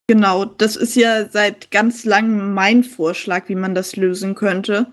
Genau, 0.07 0.45
das 0.45 0.75
ist 0.75 0.95
ja 0.95 1.27
seit 1.27 1.71
ganz 1.71 2.05
langem 2.05 2.53
mein 2.53 2.83
Vorschlag, 2.83 3.49
wie 3.49 3.55
man 3.55 3.73
das 3.73 3.95
lösen 3.95 4.35
könnte. 4.35 4.87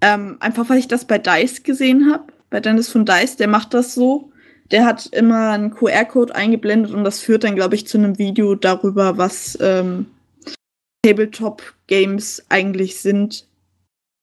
Ähm, 0.00 0.36
einfach 0.40 0.68
weil 0.68 0.78
ich 0.78 0.88
das 0.88 1.06
bei 1.06 1.18
Dice 1.18 1.62
gesehen 1.62 2.10
habe, 2.12 2.24
bei 2.50 2.60
Dennis 2.60 2.88
von 2.88 3.06
Dice, 3.06 3.36
der 3.36 3.48
macht 3.48 3.72
das 3.72 3.94
so. 3.94 4.30
Der 4.70 4.84
hat 4.84 5.06
immer 5.06 5.50
einen 5.50 5.70
QR-Code 5.70 6.34
eingeblendet 6.34 6.92
und 6.92 7.04
das 7.04 7.20
führt 7.20 7.44
dann, 7.44 7.54
glaube 7.54 7.74
ich, 7.74 7.86
zu 7.86 7.98
einem 7.98 8.18
Video 8.18 8.54
darüber, 8.54 9.16
was 9.16 9.56
ähm, 9.60 10.06
Tabletop-Games 11.04 12.44
eigentlich 12.48 13.00
sind. 13.00 13.46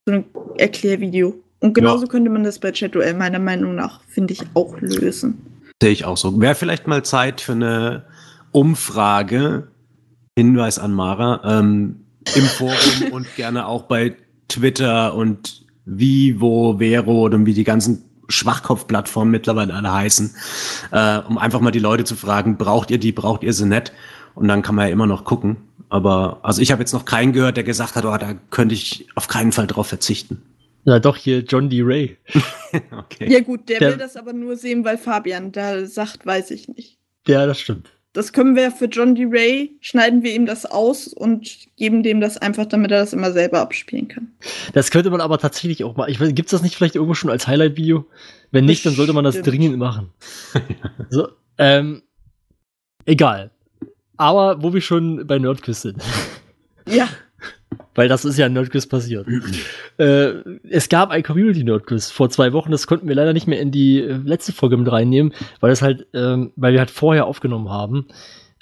So 0.06 0.14
ein 0.16 0.26
Erklärvideo. 0.58 1.36
Und 1.60 1.74
genauso 1.74 2.04
Ja. 2.04 2.10
könnte 2.12 2.30
man 2.30 2.44
das 2.44 2.60
bei 2.60 2.72
Chat-Duell 2.72 3.14
meiner 3.14 3.40
Meinung 3.40 3.76
nach, 3.76 4.02
finde 4.08 4.34
ich, 4.34 4.42
auch 4.54 4.80
lösen. 4.82 5.38
Sehe 5.82 5.92
ich 5.92 6.04
auch 6.06 6.18
so. 6.18 6.40
Wäre 6.42 6.56
vielleicht 6.56 6.88
mal 6.88 7.04
Zeit 7.06 7.40
für 7.42 7.54
eine 7.54 8.06
Umfrage. 8.52 9.68
Hinweis 10.38 10.80
an 10.80 10.92
Mara. 10.94 11.60
Ähm, 11.60 12.02
Im 12.36 12.44
Forum 12.44 12.76
und 13.12 13.34
gerne 13.36 13.66
auch 13.68 13.84
bei 13.84 14.16
Twitter 14.50 15.16
und 15.16 15.66
Vivo, 15.86 16.78
Vero 16.80 17.22
oder 17.22 17.46
wie 17.46 17.54
die 17.54 17.64
ganzen 17.64 18.04
Schwachkopf-Plattformen 18.30 19.32
mittlerweile 19.32 19.74
alle 19.74 19.92
heißen, 19.92 20.36
äh, 20.92 21.20
um 21.20 21.38
einfach 21.38 21.60
mal 21.60 21.72
die 21.72 21.80
Leute 21.80 22.04
zu 22.04 22.16
fragen, 22.16 22.58
braucht 22.58 22.92
ihr 22.92 22.98
die, 22.98 23.12
braucht 23.12 23.44
ihr 23.44 23.54
sie 23.54 23.66
nicht? 23.66 23.92
Und 24.36 24.48
dann 24.48 24.62
kann 24.62 24.76
man 24.76 24.88
ja 24.88 24.92
immer 24.94 25.08
noch 25.08 25.26
gucken. 25.26 25.58
Aber 25.90 26.40
also 26.42 26.62
ich 26.62 26.72
habe 26.72 26.82
jetzt 26.82 26.94
noch 26.94 27.06
keinen 27.06 27.34
gehört, 27.34 27.56
der 27.58 27.64
gesagt 27.64 27.96
hat, 27.96 28.06
oh, 28.06 28.18
da 28.18 28.34
könnte 28.50 28.74
ich 28.74 29.08
auf 29.16 29.28
keinen 29.28 29.52
Fall 29.52 29.68
drauf 29.68 29.88
verzichten. 29.88 30.42
Ja, 30.86 31.00
doch, 31.00 31.16
hier 31.16 31.40
John 31.42 31.70
D. 31.70 31.82
Ray. 31.84 32.18
Okay. 32.92 33.32
Ja 33.32 33.40
gut, 33.42 33.70
der, 33.70 33.78
Der- 33.80 33.92
will 33.92 33.98
das 33.98 34.16
aber 34.18 34.34
nur 34.34 34.56
sehen, 34.58 34.84
weil 34.84 34.98
Fabian 34.98 35.52
da 35.52 35.86
sagt, 35.86 36.26
weiß 36.26 36.50
ich 36.50 36.68
nicht. 36.68 36.98
Ja, 37.28 37.46
das 37.46 37.60
stimmt. 37.60 37.93
Das 38.14 38.32
können 38.32 38.56
wir 38.56 38.72
für 38.72 38.86
John 38.86 39.16
D. 39.16 39.26
Ray, 39.26 39.76
schneiden 39.82 40.22
wir 40.22 40.36
ihm 40.36 40.46
das 40.46 40.68
aus 40.68 41.08
und 41.08 41.50
geben 41.78 42.04
dem 42.04 42.22
das 42.22 42.38
einfach, 42.38 42.68
damit 42.68 42.92
er 42.92 43.00
das 43.00 43.12
immer 43.12 43.32
selber 43.32 43.60
abspielen 43.60 44.08
kann. 44.08 44.32
Das 44.74 44.92
könnte 44.92 45.10
man 45.10 45.20
aber 45.20 45.40
tatsächlich 45.40 45.84
auch 45.84 45.96
mal. 45.96 46.10
Ich 46.10 46.20
weiß, 46.20 46.36
gibt's 46.36 46.52
das 46.52 46.62
nicht 46.62 46.76
vielleicht 46.76 46.94
irgendwo 46.94 47.16
schon 47.16 47.32
als 47.32 47.48
Highlight-Video? 47.48 48.06
Wenn 48.52 48.66
nicht, 48.66 48.86
dann 48.86 48.94
sollte 48.94 49.14
man 49.14 49.24
das 49.24 49.42
dringend 49.42 49.80
machen. 49.80 50.12
so, 51.10 51.30
ähm, 51.58 52.04
egal. 53.06 53.50
Aber 54.16 54.62
wo 54.62 54.76
wir 54.76 54.82
schon 54.82 55.26
bei 55.26 55.40
Nerdquiz 55.40 55.82
sind. 55.82 56.04
Ja, 56.88 57.10
Weil 57.96 58.08
das 58.08 58.26
ist 58.26 58.38
ja 58.38 58.46
ein 58.46 58.54
Nerdquiz 58.54 58.88
passiert. 58.88 59.28
äh, 59.98 60.34
es 60.70 60.90
gab 60.90 61.10
ein 61.10 61.24
Community-Nerdquiz 61.24 62.12
vor 62.12 62.30
zwei 62.30 62.54
Wochen, 62.54 62.72
das 62.72 62.88
konnten 62.88 63.08
wir 63.08 63.16
leider 63.16 63.34
nicht 63.34 63.48
mehr 63.48 63.60
in 63.60 63.72
die 63.72 64.00
äh, 64.00 64.20
letzte 64.24 64.54
Folge 64.54 64.78
mit 64.78 64.92
reinnehmen, 64.92 65.34
weil 65.60 65.70
das 65.70 65.82
halt, 65.82 66.08
ähm, 66.14 66.52
weil 66.56 66.74
wir 66.74 66.80
halt 66.80 66.92
vorher 66.92 67.26
aufgenommen 67.26 67.70
haben. 67.70 68.08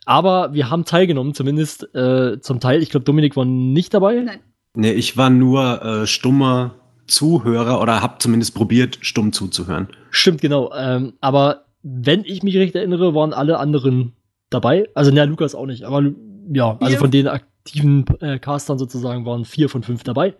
Aber 0.05 0.53
wir 0.53 0.69
haben 0.69 0.85
teilgenommen, 0.85 1.33
zumindest 1.33 1.93
äh, 1.95 2.39
zum 2.41 2.59
Teil. 2.59 2.81
Ich 2.81 2.89
glaube, 2.89 3.05
Dominik 3.05 3.35
war 3.35 3.45
nicht 3.45 3.93
dabei. 3.93 4.21
nein. 4.21 4.39
Nee, 4.73 4.93
ich 4.93 5.17
war 5.17 5.29
nur 5.29 5.83
äh, 5.83 6.07
stummer 6.07 6.75
Zuhörer 7.07 7.81
oder 7.81 8.01
habe 8.01 8.15
zumindest 8.19 8.55
probiert, 8.55 8.99
stumm 9.01 9.33
zuzuhören. 9.33 9.89
Stimmt, 10.11 10.41
genau. 10.41 10.71
Ähm, 10.73 11.13
aber 11.19 11.65
wenn 11.83 12.23
ich 12.23 12.41
mich 12.41 12.55
recht 12.55 12.75
erinnere, 12.75 13.13
waren 13.13 13.33
alle 13.33 13.59
anderen 13.59 14.13
dabei. 14.49 14.87
Also, 14.93 15.11
ja, 15.11 15.25
Lukas 15.25 15.55
auch 15.55 15.65
nicht. 15.65 15.83
Aber 15.83 16.03
ja, 16.53 16.77
also 16.79 16.97
von 16.97 17.11
den 17.11 17.27
aktiven 17.61 18.05
äh, 18.21 18.39
Castern 18.39 18.79
sozusagen 18.79 19.25
waren 19.25 19.45
vier 19.45 19.69
von 19.69 19.83
fünf 19.83 20.03
dabei. 20.03 20.33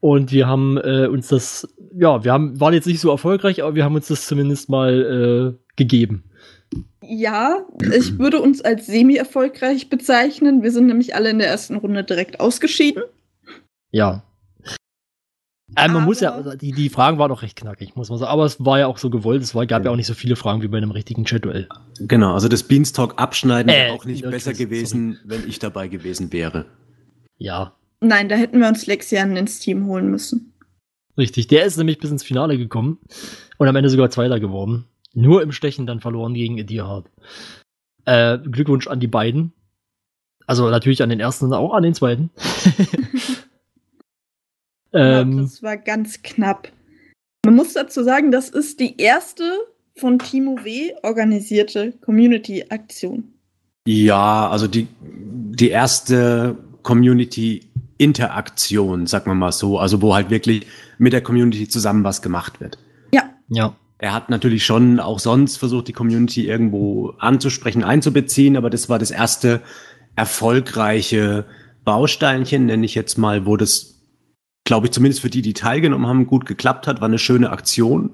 Und 0.00 0.32
wir 0.32 0.48
haben 0.48 0.78
äh, 0.78 1.06
uns 1.06 1.28
das, 1.28 1.68
ja, 1.94 2.24
wir 2.24 2.32
haben, 2.32 2.58
waren 2.58 2.74
jetzt 2.74 2.86
nicht 2.86 3.00
so 3.00 3.10
erfolgreich, 3.10 3.62
aber 3.62 3.74
wir 3.74 3.84
haben 3.84 3.94
uns 3.94 4.08
das 4.08 4.26
zumindest 4.26 4.68
mal 4.68 5.56
äh, 5.56 5.64
gegeben. 5.76 6.24
Ja, 7.02 7.66
ich 7.94 8.18
würde 8.18 8.40
uns 8.40 8.62
als 8.62 8.86
semi-erfolgreich 8.86 9.90
bezeichnen. 9.90 10.62
Wir 10.62 10.72
sind 10.72 10.86
nämlich 10.86 11.14
alle 11.14 11.30
in 11.30 11.38
der 11.38 11.48
ersten 11.48 11.76
Runde 11.76 12.02
direkt 12.02 12.40
ausgeschieden. 12.40 13.02
Ja. 13.90 14.24
Äh, 15.76 15.88
man 15.88 16.04
muss 16.04 16.20
ja, 16.20 16.32
also 16.32 16.54
die, 16.54 16.72
die 16.72 16.88
Fragen 16.88 17.18
waren 17.18 17.30
auch 17.32 17.42
recht 17.42 17.56
knackig, 17.56 17.96
muss 17.96 18.10
man 18.10 18.18
sagen. 18.18 18.30
Aber 18.30 18.44
es 18.44 18.64
war 18.64 18.78
ja 18.78 18.86
auch 18.86 18.98
so 18.98 19.10
gewollt. 19.10 19.42
Es 19.42 19.54
war, 19.54 19.66
gab 19.66 19.84
ja, 19.84 19.90
auch 19.90 19.96
nicht 19.96 20.06
so 20.06 20.14
viele 20.14 20.36
Fragen 20.36 20.62
wie 20.62 20.68
bei 20.68 20.76
einem 20.76 20.90
richtigen 20.90 21.24
Chat-Duell. 21.24 21.68
Genau, 22.00 22.34
also 22.34 22.48
das 22.48 22.62
Beanstalk 22.62 23.14
abschneiden 23.20 23.70
Äh, 23.72 23.86
wäre 23.86 23.92
auch 23.94 24.04
nicht 24.04 24.22
besser 24.22 24.52
gewesen, 24.52 25.18
wenn 25.24 25.48
ich 25.48 25.58
dabei 25.58 25.88
gewesen 25.88 26.32
wäre. 26.32 26.66
Ja, 27.38 27.74
Nein, 28.04 28.28
da 28.28 28.34
hätten 28.34 28.58
wir 28.58 28.66
uns 28.66 28.86
Lexian 28.86 29.36
ins 29.36 29.60
Team 29.60 29.86
holen 29.86 30.10
müssen. 30.10 30.52
richtig. 31.16 31.46
Der 31.46 31.64
ist 31.64 31.76
nämlich 31.76 31.98
bis 31.98 32.10
ins 32.10 32.24
Finale 32.24 32.58
gekommen 32.58 32.98
und 33.58 33.68
am 33.68 33.76
Ende 33.76 33.90
sogar 33.90 34.10
Zweiter 34.10 34.40
geworden. 34.40 34.86
Nur 35.14 35.40
im 35.42 35.52
Stechen 35.52 35.86
dann 35.86 36.00
verloren 36.00 36.34
gegen 36.34 36.58
Edirhard. 36.58 37.06
Äh, 38.04 38.38
Glückwunsch 38.38 38.88
an 38.88 38.98
die 38.98 39.06
beiden. 39.06 39.52
Also 40.48 40.68
natürlich 40.68 41.00
an 41.02 41.10
den 41.10 41.20
ersten 41.20 41.44
und 41.44 41.52
auch 41.52 41.74
an 41.74 41.84
den 41.84 41.94
zweiten. 41.94 42.30
Ja, 44.92 45.20
ähm, 45.20 45.38
das 45.38 45.62
war 45.62 45.76
ganz 45.76 46.22
knapp. 46.22 46.70
Man 47.44 47.56
muss 47.56 47.72
dazu 47.72 48.04
sagen, 48.04 48.30
das 48.30 48.48
ist 48.48 48.78
die 48.80 48.96
erste 48.98 49.44
von 49.96 50.18
Timo 50.18 50.64
W. 50.64 50.92
organisierte 51.02 51.92
Community-Aktion. 52.04 53.32
Ja, 53.86 54.48
also 54.48 54.68
die, 54.68 54.86
die 55.00 55.70
erste 55.70 56.56
Community-Interaktion, 56.82 59.06
sagen 59.06 59.30
wir 59.30 59.34
mal 59.34 59.52
so, 59.52 59.78
also 59.78 60.02
wo 60.02 60.14
halt 60.14 60.30
wirklich 60.30 60.66
mit 60.98 61.12
der 61.12 61.22
Community 61.22 61.68
zusammen 61.68 62.02
was 62.04 62.22
gemacht 62.22 62.60
wird. 62.60 62.78
ja. 63.48 63.74
Er 63.98 64.12
hat 64.12 64.30
natürlich 64.30 64.64
schon 64.66 64.98
auch 64.98 65.20
sonst 65.20 65.58
versucht, 65.58 65.86
die 65.86 65.92
Community 65.92 66.48
irgendwo 66.48 67.10
anzusprechen, 67.18 67.84
einzubeziehen, 67.84 68.56
aber 68.56 68.68
das 68.68 68.88
war 68.88 68.98
das 68.98 69.12
erste 69.12 69.60
erfolgreiche 70.16 71.44
Bausteinchen, 71.84 72.66
nenne 72.66 72.84
ich 72.84 72.96
jetzt 72.96 73.16
mal, 73.16 73.46
wo 73.46 73.56
das, 73.56 73.91
glaube 74.64 74.86
ich, 74.86 74.92
zumindest 74.92 75.20
für 75.20 75.30
die, 75.30 75.42
die 75.42 75.54
teilgenommen 75.54 76.06
haben, 76.06 76.26
gut 76.26 76.46
geklappt 76.46 76.86
hat, 76.86 77.00
war 77.00 77.08
eine 77.08 77.18
schöne 77.18 77.50
Aktion. 77.50 78.10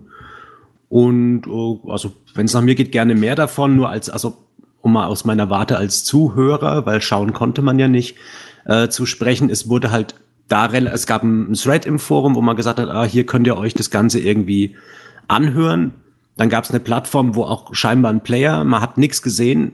Und 0.89 1.47
oh, 1.47 1.83
also, 1.89 2.13
wenn 2.35 2.47
es 2.47 2.55
nach 2.55 2.63
mir 2.63 2.75
geht, 2.75 2.93
gerne 2.93 3.15
mehr 3.15 3.35
davon, 3.35 3.77
nur 3.77 3.91
als, 3.91 4.09
also 4.09 4.37
um 4.81 4.93
mal 4.93 5.07
aus 5.07 5.25
meiner 5.25 5.51
Warte 5.51 5.77
als 5.77 6.05
Zuhörer, 6.05 6.87
weil 6.87 7.03
schauen 7.03 7.33
konnte 7.33 7.63
man 7.63 7.79
ja 7.79 7.89
nicht, 7.89 8.17
äh, 8.65 8.89
zu 8.89 9.05
sprechen. 9.07 9.51
Es 9.51 9.69
wurde 9.69 9.91
halt 9.91 10.15
da, 10.49 10.65
rel- 10.67 10.87
es 10.87 11.07
gab 11.07 11.23
einen 11.23 11.53
Thread 11.53 11.85
im 11.85 11.99
Forum, 11.99 12.35
wo 12.35 12.41
man 12.41 12.57
gesagt 12.57 12.79
hat, 12.79 12.89
ah, 12.89 13.05
hier 13.05 13.27
könnt 13.27 13.47
ihr 13.47 13.59
euch 13.59 13.75
das 13.75 13.91
Ganze 13.91 14.19
irgendwie 14.19 14.77
anhören. 15.27 15.93
Dann 16.37 16.49
gab 16.49 16.65
es 16.65 16.71
eine 16.71 16.81
Plattform, 16.81 17.35
wo 17.35 17.43
auch 17.43 17.75
scheinbar 17.75 18.13
ein 18.13 18.23
Player, 18.23 18.65
man 18.65 18.81
hat 18.81 18.97
nichts 18.97 19.21
gesehen. 19.21 19.73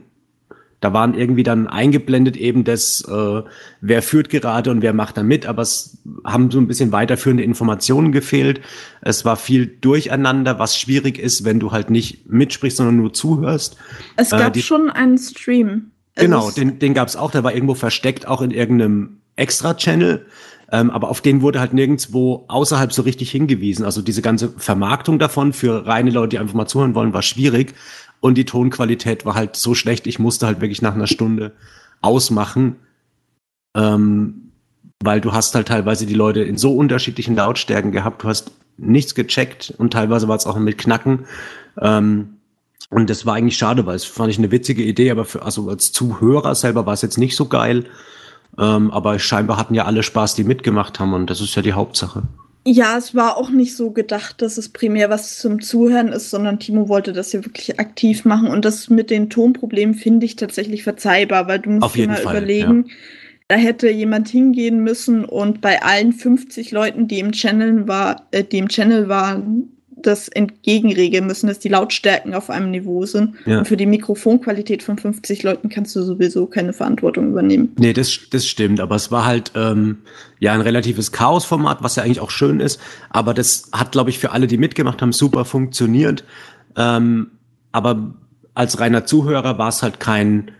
Da 0.81 0.93
waren 0.93 1.13
irgendwie 1.15 1.43
dann 1.43 1.67
eingeblendet 1.67 2.37
eben 2.37 2.63
das, 2.63 3.03
äh, 3.09 3.41
wer 3.81 4.01
führt 4.03 4.29
gerade 4.29 4.69
und 4.71 4.81
wer 4.81 4.93
macht 4.93 5.17
da 5.17 5.23
mit, 5.23 5.45
aber 5.45 5.61
es 5.63 5.97
haben 6.23 6.51
so 6.51 6.59
ein 6.59 6.67
bisschen 6.67 6.91
weiterführende 6.91 7.43
Informationen 7.43 8.11
gefehlt. 8.11 8.61
Es 9.01 9.25
war 9.25 9.35
viel 9.37 9.65
Durcheinander, 9.65 10.59
was 10.59 10.77
schwierig 10.77 11.17
ist, 11.17 11.43
wenn 11.45 11.59
du 11.59 11.71
halt 11.71 11.89
nicht 11.89 12.29
mitsprichst, 12.29 12.77
sondern 12.77 12.97
nur 12.97 13.13
zuhörst. 13.13 13.77
Es 14.15 14.31
Äh, 14.31 14.37
gab 14.37 14.53
die- 14.53 14.61
schon 14.61 14.89
einen 14.89 15.17
Stream. 15.17 15.91
Genau, 16.17 16.51
den, 16.51 16.79
den 16.79 16.93
gab 16.93 17.07
es 17.07 17.15
auch, 17.15 17.31
der 17.31 17.43
war 17.43 17.53
irgendwo 17.53 17.73
versteckt, 17.73 18.27
auch 18.27 18.41
in 18.41 18.51
irgendeinem 18.51 19.17
Extra-Channel. 19.35 20.25
Ähm, 20.71 20.89
aber 20.89 21.09
auf 21.09 21.21
den 21.21 21.41
wurde 21.41 21.59
halt 21.59 21.73
nirgendwo 21.73 22.45
außerhalb 22.47 22.91
so 22.91 23.03
richtig 23.03 23.29
hingewiesen. 23.29 23.85
Also 23.85 24.01
diese 24.01 24.23
ganze 24.23 24.49
Vermarktung 24.57 25.19
davon 25.19 25.53
für 25.53 25.85
reine 25.85 26.09
Leute, 26.09 26.29
die 26.29 26.39
einfach 26.39 26.55
mal 26.55 26.65
zuhören 26.65 26.95
wollen, 26.95 27.13
war 27.13 27.21
schwierig. 27.21 27.75
Und 28.25 28.39
die 28.39 28.45
Tonqualität 28.45 29.23
war 29.23 29.35
halt 29.35 29.55
so 29.55 29.75
schlecht, 29.75 30.07
ich 30.07 30.17
musste 30.17 30.47
halt 30.47 30.59
wirklich 30.59 30.81
nach 30.81 30.95
einer 30.95 31.05
Stunde 31.05 31.51
ausmachen. 32.01 32.77
Ähm, 33.75 34.51
weil 35.03 35.21
du 35.21 35.33
hast 35.33 35.53
halt 35.53 35.67
teilweise 35.67 36.07
die 36.07 36.15
Leute 36.15 36.41
in 36.41 36.57
so 36.57 36.75
unterschiedlichen 36.75 37.35
Lautstärken 37.35 37.91
gehabt, 37.91 38.23
du 38.23 38.27
hast 38.27 38.49
nichts 38.77 39.13
gecheckt 39.13 39.75
und 39.77 39.93
teilweise 39.93 40.27
war 40.27 40.37
es 40.37 40.47
auch 40.47 40.57
mit 40.57 40.79
Knacken. 40.79 41.27
Ähm, 41.79 42.37
und 42.89 43.11
das 43.11 43.27
war 43.27 43.35
eigentlich 43.35 43.57
schade, 43.57 43.85
weil 43.85 43.95
es 43.95 44.05
fand 44.05 44.31
ich 44.31 44.39
eine 44.39 44.49
witzige 44.49 44.81
Idee, 44.81 45.11
aber 45.11 45.25
für, 45.25 45.43
also 45.43 45.69
als 45.69 45.91
Zuhörer 45.91 46.55
selber 46.55 46.87
war 46.87 46.93
es 46.93 47.03
jetzt 47.03 47.19
nicht 47.19 47.35
so 47.35 47.45
geil. 47.45 47.85
Ähm, 48.57 48.89
aber 48.89 49.19
scheinbar 49.19 49.57
hatten 49.57 49.75
ja 49.75 49.85
alle 49.85 50.01
Spaß, 50.01 50.33
die 50.33 50.45
mitgemacht 50.45 50.99
haben 50.99 51.13
und 51.13 51.29
das 51.29 51.41
ist 51.41 51.53
ja 51.53 51.61
die 51.61 51.73
Hauptsache. 51.73 52.23
Ja, 52.67 52.97
es 52.97 53.13
war 53.13 53.37
auch 53.37 53.51
nicht 53.51 53.75
so 53.75 53.91
gedacht, 53.91 54.41
dass 54.41 54.57
es 54.57 54.69
primär 54.69 55.11
was 55.11 55.37
zum 55.37 55.61
Zuhören 55.61 56.07
ist, 56.07 56.31
sondern 56.31 56.59
Timo 56.59 56.89
wollte 56.89 57.13
das 57.13 57.31
ja 57.31 57.45
wirklich 57.45 57.79
aktiv 57.79 58.25
machen. 58.25 58.47
Und 58.47 58.65
das 58.65 58.89
mit 58.89 59.11
den 59.11 59.29
Tonproblemen 59.29 59.93
finde 59.93 60.25
ich 60.25 60.35
tatsächlich 60.35 60.81
verzeihbar, 60.81 61.47
weil 61.47 61.59
du 61.59 61.69
musst 61.69 61.95
dir 61.95 62.07
mal 62.07 62.17
Fall, 62.17 62.37
überlegen, 62.37 62.89
da 63.47 63.55
hätte 63.55 63.91
jemand 63.91 64.29
hingehen 64.29 64.79
müssen 64.79 65.25
und 65.25 65.61
bei 65.61 65.83
allen 65.83 66.11
50 66.11 66.71
Leuten, 66.71 67.07
die 67.07 67.19
im 67.19 67.33
Channel 67.33 67.87
war, 67.87 68.27
äh, 68.31 68.43
die 68.43 68.57
im 68.57 68.69
Channel 68.69 69.07
waren, 69.09 69.74
das 69.97 70.27
entgegenregeln 70.27 71.27
müssen, 71.27 71.47
dass 71.47 71.59
die 71.59 71.69
Lautstärken 71.69 72.33
auf 72.33 72.49
einem 72.49 72.71
Niveau 72.71 73.05
sind. 73.05 73.35
Ja. 73.45 73.59
Und 73.59 73.67
für 73.67 73.77
die 73.77 73.85
Mikrofonqualität 73.85 74.83
von 74.83 74.97
50 74.97 75.43
Leuten 75.43 75.69
kannst 75.69 75.95
du 75.95 76.03
sowieso 76.03 76.45
keine 76.45 76.73
Verantwortung 76.73 77.29
übernehmen. 77.29 77.73
Nee, 77.77 77.93
das, 77.93 78.19
das 78.29 78.47
stimmt, 78.47 78.79
aber 78.79 78.95
es 78.95 79.11
war 79.11 79.25
halt 79.25 79.51
ähm, 79.55 79.99
ja 80.39 80.53
ein 80.53 80.61
relatives 80.61 81.11
Chaosformat, 81.11 81.81
was 81.81 81.95
ja 81.95 82.03
eigentlich 82.03 82.19
auch 82.19 82.31
schön 82.31 82.59
ist. 82.59 82.79
Aber 83.09 83.33
das 83.33 83.69
hat, 83.71 83.91
glaube 83.91 84.09
ich, 84.09 84.19
für 84.19 84.31
alle, 84.31 84.47
die 84.47 84.57
mitgemacht 84.57 85.01
haben, 85.01 85.13
super 85.13 85.45
funktioniert. 85.45 86.23
Ähm, 86.75 87.31
aber 87.71 88.13
als 88.53 88.79
reiner 88.79 89.05
Zuhörer 89.05 89.57
war 89.57 89.69
es 89.69 89.81
halt 89.83 89.99
kein 89.99 90.51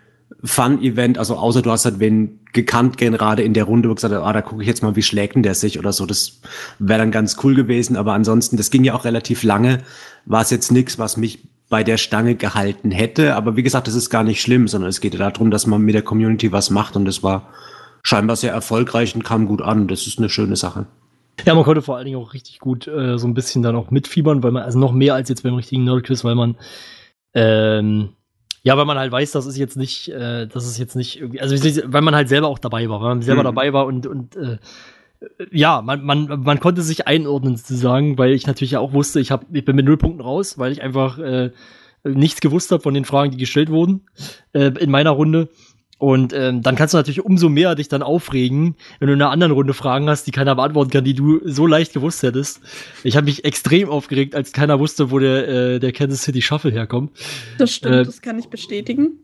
Fun-Event, 0.44 1.18
also 1.18 1.36
außer 1.36 1.62
du 1.62 1.72
hast 1.72 1.86
halt 1.86 2.00
wen 2.00 2.40
gekannt 2.54 2.98
gerade 2.98 3.44
in 3.44 3.54
der 3.54 3.66
Runde, 3.66 3.90
wo 3.90 3.96
gesagt 3.96 4.14
hast, 4.14 4.22
ah, 4.22 4.34
da 4.34 4.42
gucke 4.42 4.62
ich 4.62 4.68
jetzt 4.68 4.82
mal, 4.82 4.96
wie 4.96 5.04
schlägt 5.04 5.36
denn 5.36 5.44
der 5.44 5.56
sich 5.56 5.78
oder 5.78 5.92
so. 5.92 6.06
Das 6.06 6.40
wäre 6.80 7.00
dann 7.00 7.12
ganz 7.12 7.38
cool 7.44 7.54
gewesen. 7.54 7.98
Aber 7.98 8.14
ansonsten, 8.14 8.58
das 8.58 8.72
ging 8.72 8.84
ja 8.84 8.94
auch 8.94 9.06
relativ 9.06 9.44
lange, 9.44 9.80
war 10.26 10.42
es 10.42 10.50
jetzt 10.50 10.72
nichts, 10.72 10.98
was 10.98 11.18
mich 11.18 11.40
bei 11.70 11.84
der 11.84 11.98
Stange 11.98 12.36
gehalten 12.36 12.92
hätte. 12.92 13.36
Aber 13.36 13.56
wie 13.56 13.64
gesagt, 13.64 13.88
das 13.88 13.96
ist 13.96 14.10
gar 14.10 14.24
nicht 14.24 14.42
schlimm, 14.42 14.68
sondern 14.68 14.90
es 14.90 15.02
geht 15.02 15.14
ja 15.14 15.30
darum, 15.30 15.52
dass 15.52 15.68
man 15.68 15.82
mit 15.82 15.96
der 15.96 16.02
Community 16.02 16.52
was 16.52 16.70
macht 16.70 16.96
und 16.96 17.06
das 17.06 17.24
war 17.24 17.50
scheinbar 18.04 18.36
sehr 18.36 18.54
erfolgreich 18.54 19.16
und 19.16 19.24
kam 19.24 19.48
gut 19.48 19.62
an. 19.62 19.88
Das 19.88 20.08
ist 20.08 20.20
eine 20.20 20.30
schöne 20.30 20.56
Sache. 20.56 20.86
Ja, 21.44 21.54
man 21.54 21.66
konnte 21.66 21.82
vor 21.82 21.98
allen 21.98 22.06
Dingen 22.06 22.18
auch 22.18 22.34
richtig 22.34 22.60
gut 22.60 22.88
äh, 22.88 23.18
so 23.18 23.28
ein 23.28 23.34
bisschen 23.34 23.62
dann 23.62 23.76
auch 23.76 23.92
mitfiebern, 23.92 24.42
weil 24.44 24.52
man, 24.52 24.64
also 24.64 24.80
noch 24.80 24.94
mehr 24.94 25.16
als 25.16 25.28
jetzt 25.28 25.44
beim 25.44 25.56
richtigen 25.56 25.84
Nerdquiz, 25.84 26.24
weil 26.24 26.36
man, 26.36 26.56
ähm, 27.34 28.10
ja, 28.66 28.76
weil 28.78 28.86
man 28.86 28.98
halt 28.98 29.12
weiß, 29.12 29.32
das 29.32 29.46
ist 29.46 29.58
jetzt 29.58 29.78
nicht, 29.78 30.10
äh, 30.10 30.48
das 30.48 30.66
ist 30.66 30.80
jetzt 30.80 30.96
nicht 30.96 31.20
irgendwie, 31.20 31.40
also 31.40 31.56
weil 31.56 32.02
man 32.02 32.16
halt 32.16 32.30
selber 32.30 32.48
auch 32.48 32.58
dabei 32.58 32.90
war, 32.90 33.00
weil 33.00 33.10
man 33.10 33.22
selber 33.22 33.42
Mhm. 33.44 33.46
dabei 33.46 33.74
war 33.74 33.86
und, 33.86 34.08
und 34.08 34.36
äh, 34.36 34.58
ja, 35.52 35.82
man, 35.84 36.04
man, 36.04 36.42
man 36.44 36.60
konnte 36.60 36.82
sich 36.82 37.08
einordnen 37.08 37.58
sozusagen, 37.58 38.18
weil 38.18 38.34
ich 38.34 38.48
natürlich 38.48 38.76
auch 38.78 38.92
wusste, 38.92 39.20
ich, 39.20 39.32
hab, 39.32 39.46
ich 39.54 39.64
bin 39.64 39.76
mit 39.76 39.86
null 39.86 39.98
Punkten 39.98 40.22
raus, 40.22 40.58
weil 40.58 40.72
ich 40.72 40.82
einfach 40.82 41.20
äh, 41.20 41.52
nichts 42.04 42.42
gewusst 42.42 42.72
habe 42.72 42.82
von 42.82 42.94
den 42.96 43.06
Fragen, 43.06 43.32
die 43.32 43.38
gestellt 43.38 43.70
wurden 43.70 44.02
äh, 44.54 44.72
in 44.80 44.90
meiner 44.90 45.12
Runde. 45.12 45.50
Und 45.98 46.34
ähm, 46.34 46.62
dann 46.62 46.76
kannst 46.76 46.94
du 46.94 46.98
natürlich 46.98 47.24
umso 47.24 47.48
mehr 47.48 47.74
dich 47.76 47.88
dann 47.88 48.04
aufregen, 48.04 48.76
wenn 49.00 49.08
du 49.08 49.14
in 49.14 49.22
einer 49.22 49.32
anderen 49.32 49.54
Runde 49.54 49.74
Fragen 49.74 50.10
hast, 50.10 50.28
die 50.28 50.32
keiner 50.32 50.56
beantworten 50.56 50.92
kann, 50.92 51.06
die 51.06 51.14
du 51.14 51.40
so 51.46 51.66
leicht 51.66 51.94
gewusst 51.94 52.22
hättest. 52.22 52.60
Ich 53.04 53.16
habe 53.16 53.26
mich 53.26 53.46
extrem 53.46 53.90
aufgeregt, 53.90 54.36
als 54.36 54.52
keiner 54.52 54.80
wusste, 54.80 55.10
wo 55.10 55.20
der, 55.20 55.48
äh, 55.48 55.80
der 55.80 55.94
Kansas 55.94 56.24
City 56.24 56.42
Shuffle 56.42 56.72
herkommt. 56.72 57.12
Das 57.58 57.72
stimmt, 57.72 57.96
Äh, 57.96 58.04
das 58.04 58.22
kann 58.22 58.38
ich 58.38 58.48
bestätigen. 58.48 59.20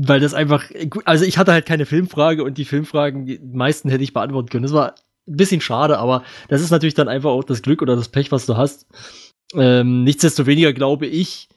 Weil 0.00 0.20
das 0.20 0.32
einfach, 0.32 0.64
also 1.04 1.24
ich 1.24 1.38
hatte 1.38 1.52
halt 1.52 1.66
keine 1.66 1.86
Filmfrage 1.86 2.44
und 2.44 2.56
die 2.56 2.64
Filmfragen, 2.64 3.26
die 3.26 3.40
meisten 3.42 3.88
hätte 3.88 4.04
ich 4.04 4.12
beantworten 4.12 4.48
können. 4.48 4.62
Das 4.62 4.72
war 4.72 4.94
ein 5.26 5.36
bisschen 5.36 5.60
schade, 5.60 5.98
aber 5.98 6.22
das 6.48 6.60
ist 6.60 6.70
natürlich 6.70 6.94
dann 6.94 7.08
einfach 7.08 7.30
auch 7.30 7.44
das 7.44 7.62
Glück 7.62 7.82
oder 7.82 7.96
das 7.96 8.08
Pech, 8.08 8.30
was 8.30 8.46
du 8.46 8.56
hast. 8.56 8.86
Ähm, 9.54 10.04
nichtsdestoweniger 10.04 10.72
glaube 10.72 11.06
ich, 11.06 11.48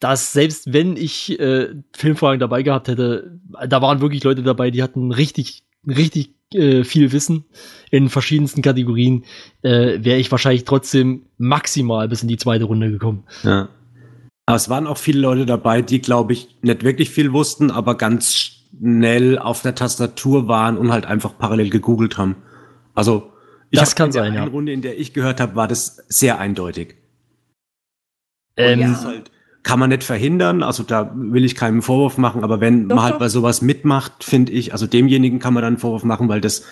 dass 0.00 0.32
selbst 0.32 0.72
wenn 0.72 0.96
ich 0.96 1.38
äh, 1.38 1.68
Filmfragen 1.92 2.40
dabei 2.40 2.62
gehabt 2.62 2.88
hätte, 2.88 3.38
da 3.68 3.82
waren 3.82 4.00
wirklich 4.00 4.24
Leute 4.24 4.42
dabei, 4.42 4.70
die 4.70 4.82
hatten 4.82 5.12
richtig, 5.12 5.62
richtig 5.86 6.34
äh, 6.54 6.84
viel 6.84 7.12
Wissen 7.12 7.44
in 7.90 8.08
verschiedensten 8.08 8.62
Kategorien, 8.62 9.24
äh, 9.62 10.02
wäre 10.02 10.18
ich 10.18 10.30
wahrscheinlich 10.30 10.64
trotzdem 10.64 11.26
maximal 11.38 12.08
bis 12.08 12.22
in 12.22 12.28
die 12.28 12.38
zweite 12.38 12.64
Runde 12.64 12.90
gekommen. 12.90 13.24
Ja. 13.42 13.68
Aber 14.46 14.56
es 14.56 14.68
waren 14.68 14.86
auch 14.86 14.96
viele 14.96 15.20
Leute 15.20 15.46
dabei, 15.46 15.82
die, 15.82 16.00
glaube 16.00 16.32
ich, 16.32 16.56
nicht 16.62 16.82
wirklich 16.82 17.10
viel 17.10 17.32
wussten, 17.32 17.70
aber 17.70 17.96
ganz 17.96 18.34
schnell 18.34 19.38
auf 19.38 19.62
der 19.62 19.74
Tastatur 19.74 20.48
waren 20.48 20.76
und 20.76 20.90
halt 20.90 21.06
einfach 21.06 21.38
parallel 21.38 21.70
gegoogelt 21.70 22.18
haben. 22.18 22.36
Also, 22.94 23.32
ich 23.70 23.78
Das 23.78 23.94
kann 23.94 24.08
in 24.08 24.14
der 24.14 24.22
sein, 24.24 24.34
ja. 24.34 24.44
Runde, 24.44 24.72
in 24.72 24.82
der 24.82 24.98
ich 24.98 25.12
gehört 25.12 25.40
habe, 25.40 25.54
war 25.54 25.68
das 25.68 26.04
sehr 26.08 26.40
eindeutig. 26.40 26.96
Ähm, 28.56 28.80
Ja. 28.80 29.04
Halt, 29.04 29.30
kann 29.62 29.78
man 29.78 29.90
nicht 29.90 30.04
verhindern, 30.04 30.62
also 30.62 30.82
da 30.82 31.12
will 31.14 31.44
ich 31.44 31.54
keinen 31.54 31.82
Vorwurf 31.82 32.16
machen, 32.16 32.44
aber 32.44 32.60
wenn 32.60 32.88
Doch, 32.88 32.96
man 32.96 33.04
halt 33.04 33.14
doch. 33.14 33.20
bei 33.20 33.28
sowas 33.28 33.60
mitmacht, 33.60 34.24
finde 34.24 34.52
ich, 34.52 34.72
also 34.72 34.86
demjenigen 34.86 35.38
kann 35.38 35.52
man 35.52 35.62
dann 35.62 35.74
einen 35.74 35.78
Vorwurf 35.78 36.02
machen, 36.02 36.28
weil 36.28 36.40
das 36.40 36.64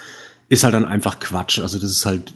ist 0.49 0.64
halt 0.64 0.74
dann 0.74 0.86
einfach 0.86 1.20
Quatsch. 1.20 1.59
Also 1.59 1.78
das 1.78 1.91
ist 1.91 2.07
halt 2.07 2.32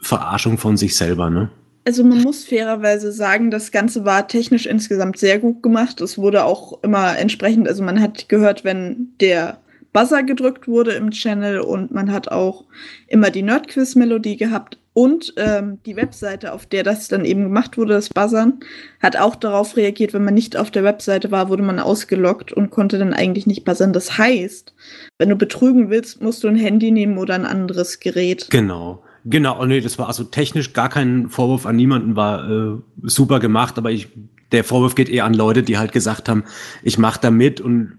Verarschung 0.00 0.58
von 0.58 0.76
sich 0.76 0.96
selber, 0.96 1.30
ne? 1.30 1.50
Also 1.84 2.04
man 2.04 2.22
muss 2.22 2.44
fairerweise 2.44 3.12
sagen, 3.12 3.50
das 3.50 3.72
Ganze 3.72 4.04
war 4.04 4.28
technisch 4.28 4.66
insgesamt 4.66 5.18
sehr 5.18 5.38
gut 5.38 5.62
gemacht. 5.62 6.00
Es 6.02 6.18
wurde 6.18 6.44
auch 6.44 6.82
immer 6.82 7.18
entsprechend, 7.18 7.66
also 7.66 7.82
man 7.82 8.00
hat 8.00 8.28
gehört, 8.28 8.62
wenn 8.62 9.08
der 9.20 9.58
Buzzer 9.92 10.22
gedrückt 10.22 10.68
wurde 10.68 10.92
im 10.92 11.10
Channel 11.10 11.60
und 11.60 11.92
man 11.92 12.12
hat 12.12 12.28
auch 12.28 12.64
immer 13.06 13.30
die 13.30 13.42
Nerdquiz-Melodie 13.42 14.36
gehabt 14.36 14.78
und 14.98 15.34
ähm, 15.36 15.78
die 15.86 15.94
Webseite, 15.94 16.52
auf 16.52 16.66
der 16.66 16.82
das 16.82 17.06
dann 17.06 17.24
eben 17.24 17.44
gemacht 17.44 17.78
wurde, 17.78 17.94
das 17.94 18.08
Buzzern, 18.08 18.54
hat 19.00 19.16
auch 19.16 19.36
darauf 19.36 19.76
reagiert, 19.76 20.12
wenn 20.12 20.24
man 20.24 20.34
nicht 20.34 20.56
auf 20.56 20.72
der 20.72 20.82
Webseite 20.82 21.30
war, 21.30 21.48
wurde 21.48 21.62
man 21.62 21.78
ausgelockt 21.78 22.52
und 22.52 22.70
konnte 22.70 22.98
dann 22.98 23.14
eigentlich 23.14 23.46
nicht 23.46 23.64
buzzern. 23.64 23.92
Das 23.92 24.18
heißt, 24.18 24.74
wenn 25.16 25.28
du 25.28 25.36
betrügen 25.36 25.88
willst, 25.88 26.20
musst 26.20 26.42
du 26.42 26.48
ein 26.48 26.56
Handy 26.56 26.90
nehmen 26.90 27.16
oder 27.16 27.34
ein 27.34 27.46
anderes 27.46 28.00
Gerät. 28.00 28.48
Genau. 28.50 29.04
Genau, 29.24 29.60
oh 29.60 29.66
nee, 29.66 29.80
das 29.80 30.00
war 30.00 30.08
also 30.08 30.24
technisch 30.24 30.72
gar 30.72 30.88
kein 30.88 31.28
Vorwurf 31.28 31.66
an 31.66 31.76
niemanden, 31.76 32.16
war 32.16 32.50
äh, 32.50 32.78
super 33.02 33.38
gemacht, 33.38 33.78
aber 33.78 33.92
ich, 33.92 34.08
der 34.50 34.64
Vorwurf 34.64 34.96
geht 34.96 35.10
eher 35.10 35.26
an 35.26 35.34
Leute, 35.34 35.62
die 35.62 35.78
halt 35.78 35.92
gesagt 35.92 36.28
haben, 36.28 36.42
ich 36.82 36.98
mach 36.98 37.18
da 37.18 37.30
mit 37.30 37.60
und 37.60 37.92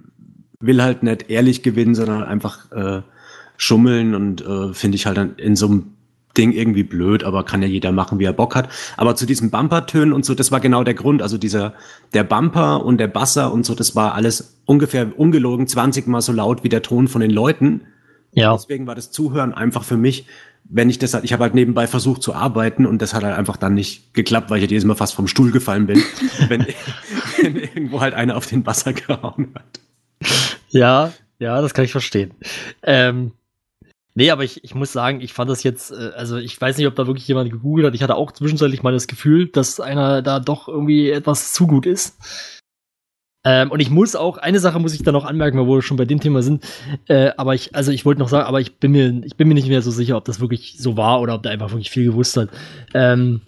will 0.59 0.81
halt 0.81 1.03
nicht 1.03 1.29
ehrlich 1.29 1.63
gewinnen, 1.63 1.95
sondern 1.95 2.23
einfach 2.23 2.71
äh, 2.71 3.01
schummeln 3.57 4.15
und 4.15 4.41
äh, 4.45 4.73
finde 4.73 4.95
ich 4.95 5.05
halt 5.05 5.17
dann 5.17 5.35
in 5.37 5.55
so 5.55 5.67
einem 5.67 5.93
Ding 6.37 6.51
irgendwie 6.51 6.83
blöd, 6.83 7.23
aber 7.23 7.43
kann 7.43 7.61
ja 7.61 7.67
jeder 7.67 7.91
machen, 7.91 8.19
wie 8.19 8.25
er 8.25 8.33
Bock 8.33 8.55
hat. 8.55 8.69
Aber 8.97 9.15
zu 9.15 9.25
diesen 9.25 9.49
Bumper-Tönen 9.49 10.13
und 10.13 10.25
so, 10.25 10.35
das 10.35 10.51
war 10.51 10.59
genau 10.59 10.83
der 10.83 10.93
Grund. 10.93 11.21
Also 11.21 11.37
dieser, 11.37 11.73
der 12.13 12.23
Bumper 12.23 12.85
und 12.85 12.99
der 12.99 13.07
Basser 13.07 13.51
und 13.51 13.65
so, 13.65 13.73
das 13.73 13.95
war 13.95 14.13
alles 14.13 14.57
ungefähr 14.65 15.17
ungelogen 15.17 15.67
20 15.67 16.07
mal 16.07 16.21
so 16.21 16.31
laut 16.31 16.63
wie 16.63 16.69
der 16.69 16.81
Ton 16.81 17.07
von 17.07 17.21
den 17.21 17.31
Leuten. 17.31 17.81
ja. 18.33 18.53
Deswegen 18.53 18.85
war 18.85 18.95
das 18.95 19.11
Zuhören 19.11 19.53
einfach 19.53 19.83
für 19.83 19.97
mich, 19.97 20.27
wenn 20.65 20.89
ich 20.89 20.99
das 20.99 21.13
halt, 21.15 21.23
ich 21.23 21.33
habe 21.33 21.43
halt 21.43 21.55
nebenbei 21.55 21.87
versucht 21.87 22.21
zu 22.21 22.35
arbeiten 22.35 22.85
und 22.85 23.01
das 23.01 23.13
hat 23.13 23.23
halt 23.23 23.35
einfach 23.35 23.57
dann 23.57 23.73
nicht 23.73 24.13
geklappt, 24.13 24.51
weil 24.51 24.57
ich 24.57 24.63
halt 24.63 24.71
jedes 24.71 24.85
Mal 24.85 24.95
fast 24.95 25.15
vom 25.15 25.27
Stuhl 25.27 25.51
gefallen 25.51 25.87
bin, 25.87 26.03
wenn, 26.47 26.67
wenn 27.41 27.55
irgendwo 27.55 28.01
halt 28.01 28.13
einer 28.13 28.37
auf 28.37 28.45
den 28.45 28.65
Wasser 28.65 28.93
gehauen 28.93 29.49
hat. 29.55 29.79
Ja, 30.69 31.13
ja, 31.39 31.61
das 31.61 31.73
kann 31.73 31.85
ich 31.85 31.91
verstehen. 31.91 32.33
Ähm, 32.83 33.31
nee, 34.13 34.29
aber 34.29 34.43
ich, 34.43 34.63
ich 34.63 34.75
muss 34.75 34.91
sagen, 34.91 35.21
ich 35.21 35.33
fand 35.33 35.49
das 35.49 35.63
jetzt, 35.63 35.91
äh, 35.91 36.11
also 36.15 36.37
ich 36.37 36.59
weiß 36.59 36.77
nicht, 36.77 36.87
ob 36.87 36.95
da 36.95 37.07
wirklich 37.07 37.27
jemand 37.27 37.51
gegoogelt 37.51 37.87
hat. 37.87 37.95
Ich 37.95 38.03
hatte 38.03 38.15
auch 38.15 38.31
zwischenzeitlich 38.31 38.83
mal 38.83 38.93
das 38.93 39.07
Gefühl, 39.07 39.47
dass 39.47 39.79
einer 39.79 40.21
da 40.21 40.39
doch 40.39 40.67
irgendwie 40.67 41.09
etwas 41.09 41.53
zu 41.53 41.65
gut 41.65 41.85
ist. 41.85 42.17
Ähm, 43.45 43.71
und 43.71 43.79
ich 43.79 43.89
muss 43.89 44.15
auch, 44.15 44.37
eine 44.37 44.59
Sache 44.59 44.79
muss 44.79 44.93
ich 44.93 45.03
da 45.03 45.13
noch 45.13 45.23
anmerken, 45.23 45.57
weil 45.57 45.67
wir 45.67 45.81
schon 45.81 45.95
bei 45.95 46.05
dem 46.05 46.19
Thema 46.19 46.41
sind. 46.41 46.65
Äh, 47.07 47.31
aber 47.37 47.55
ich, 47.55 47.73
also 47.73 47.91
ich 47.91 48.05
wollte 48.05 48.19
noch 48.19 48.27
sagen, 48.27 48.45
aber 48.45 48.59
ich 48.59 48.77
bin 48.77 48.91
mir, 48.91 49.21
ich 49.23 49.37
bin 49.37 49.47
mir 49.47 49.53
nicht 49.53 49.69
mehr 49.69 49.81
so 49.81 49.91
sicher, 49.91 50.17
ob 50.17 50.25
das 50.25 50.41
wirklich 50.41 50.75
so 50.77 50.97
war 50.97 51.21
oder 51.21 51.35
ob 51.35 51.43
der 51.43 51.53
einfach 51.53 51.71
wirklich 51.71 51.89
viel 51.89 52.03
gewusst 52.03 52.35
hat. 52.35 52.49
Ähm, 52.93 53.41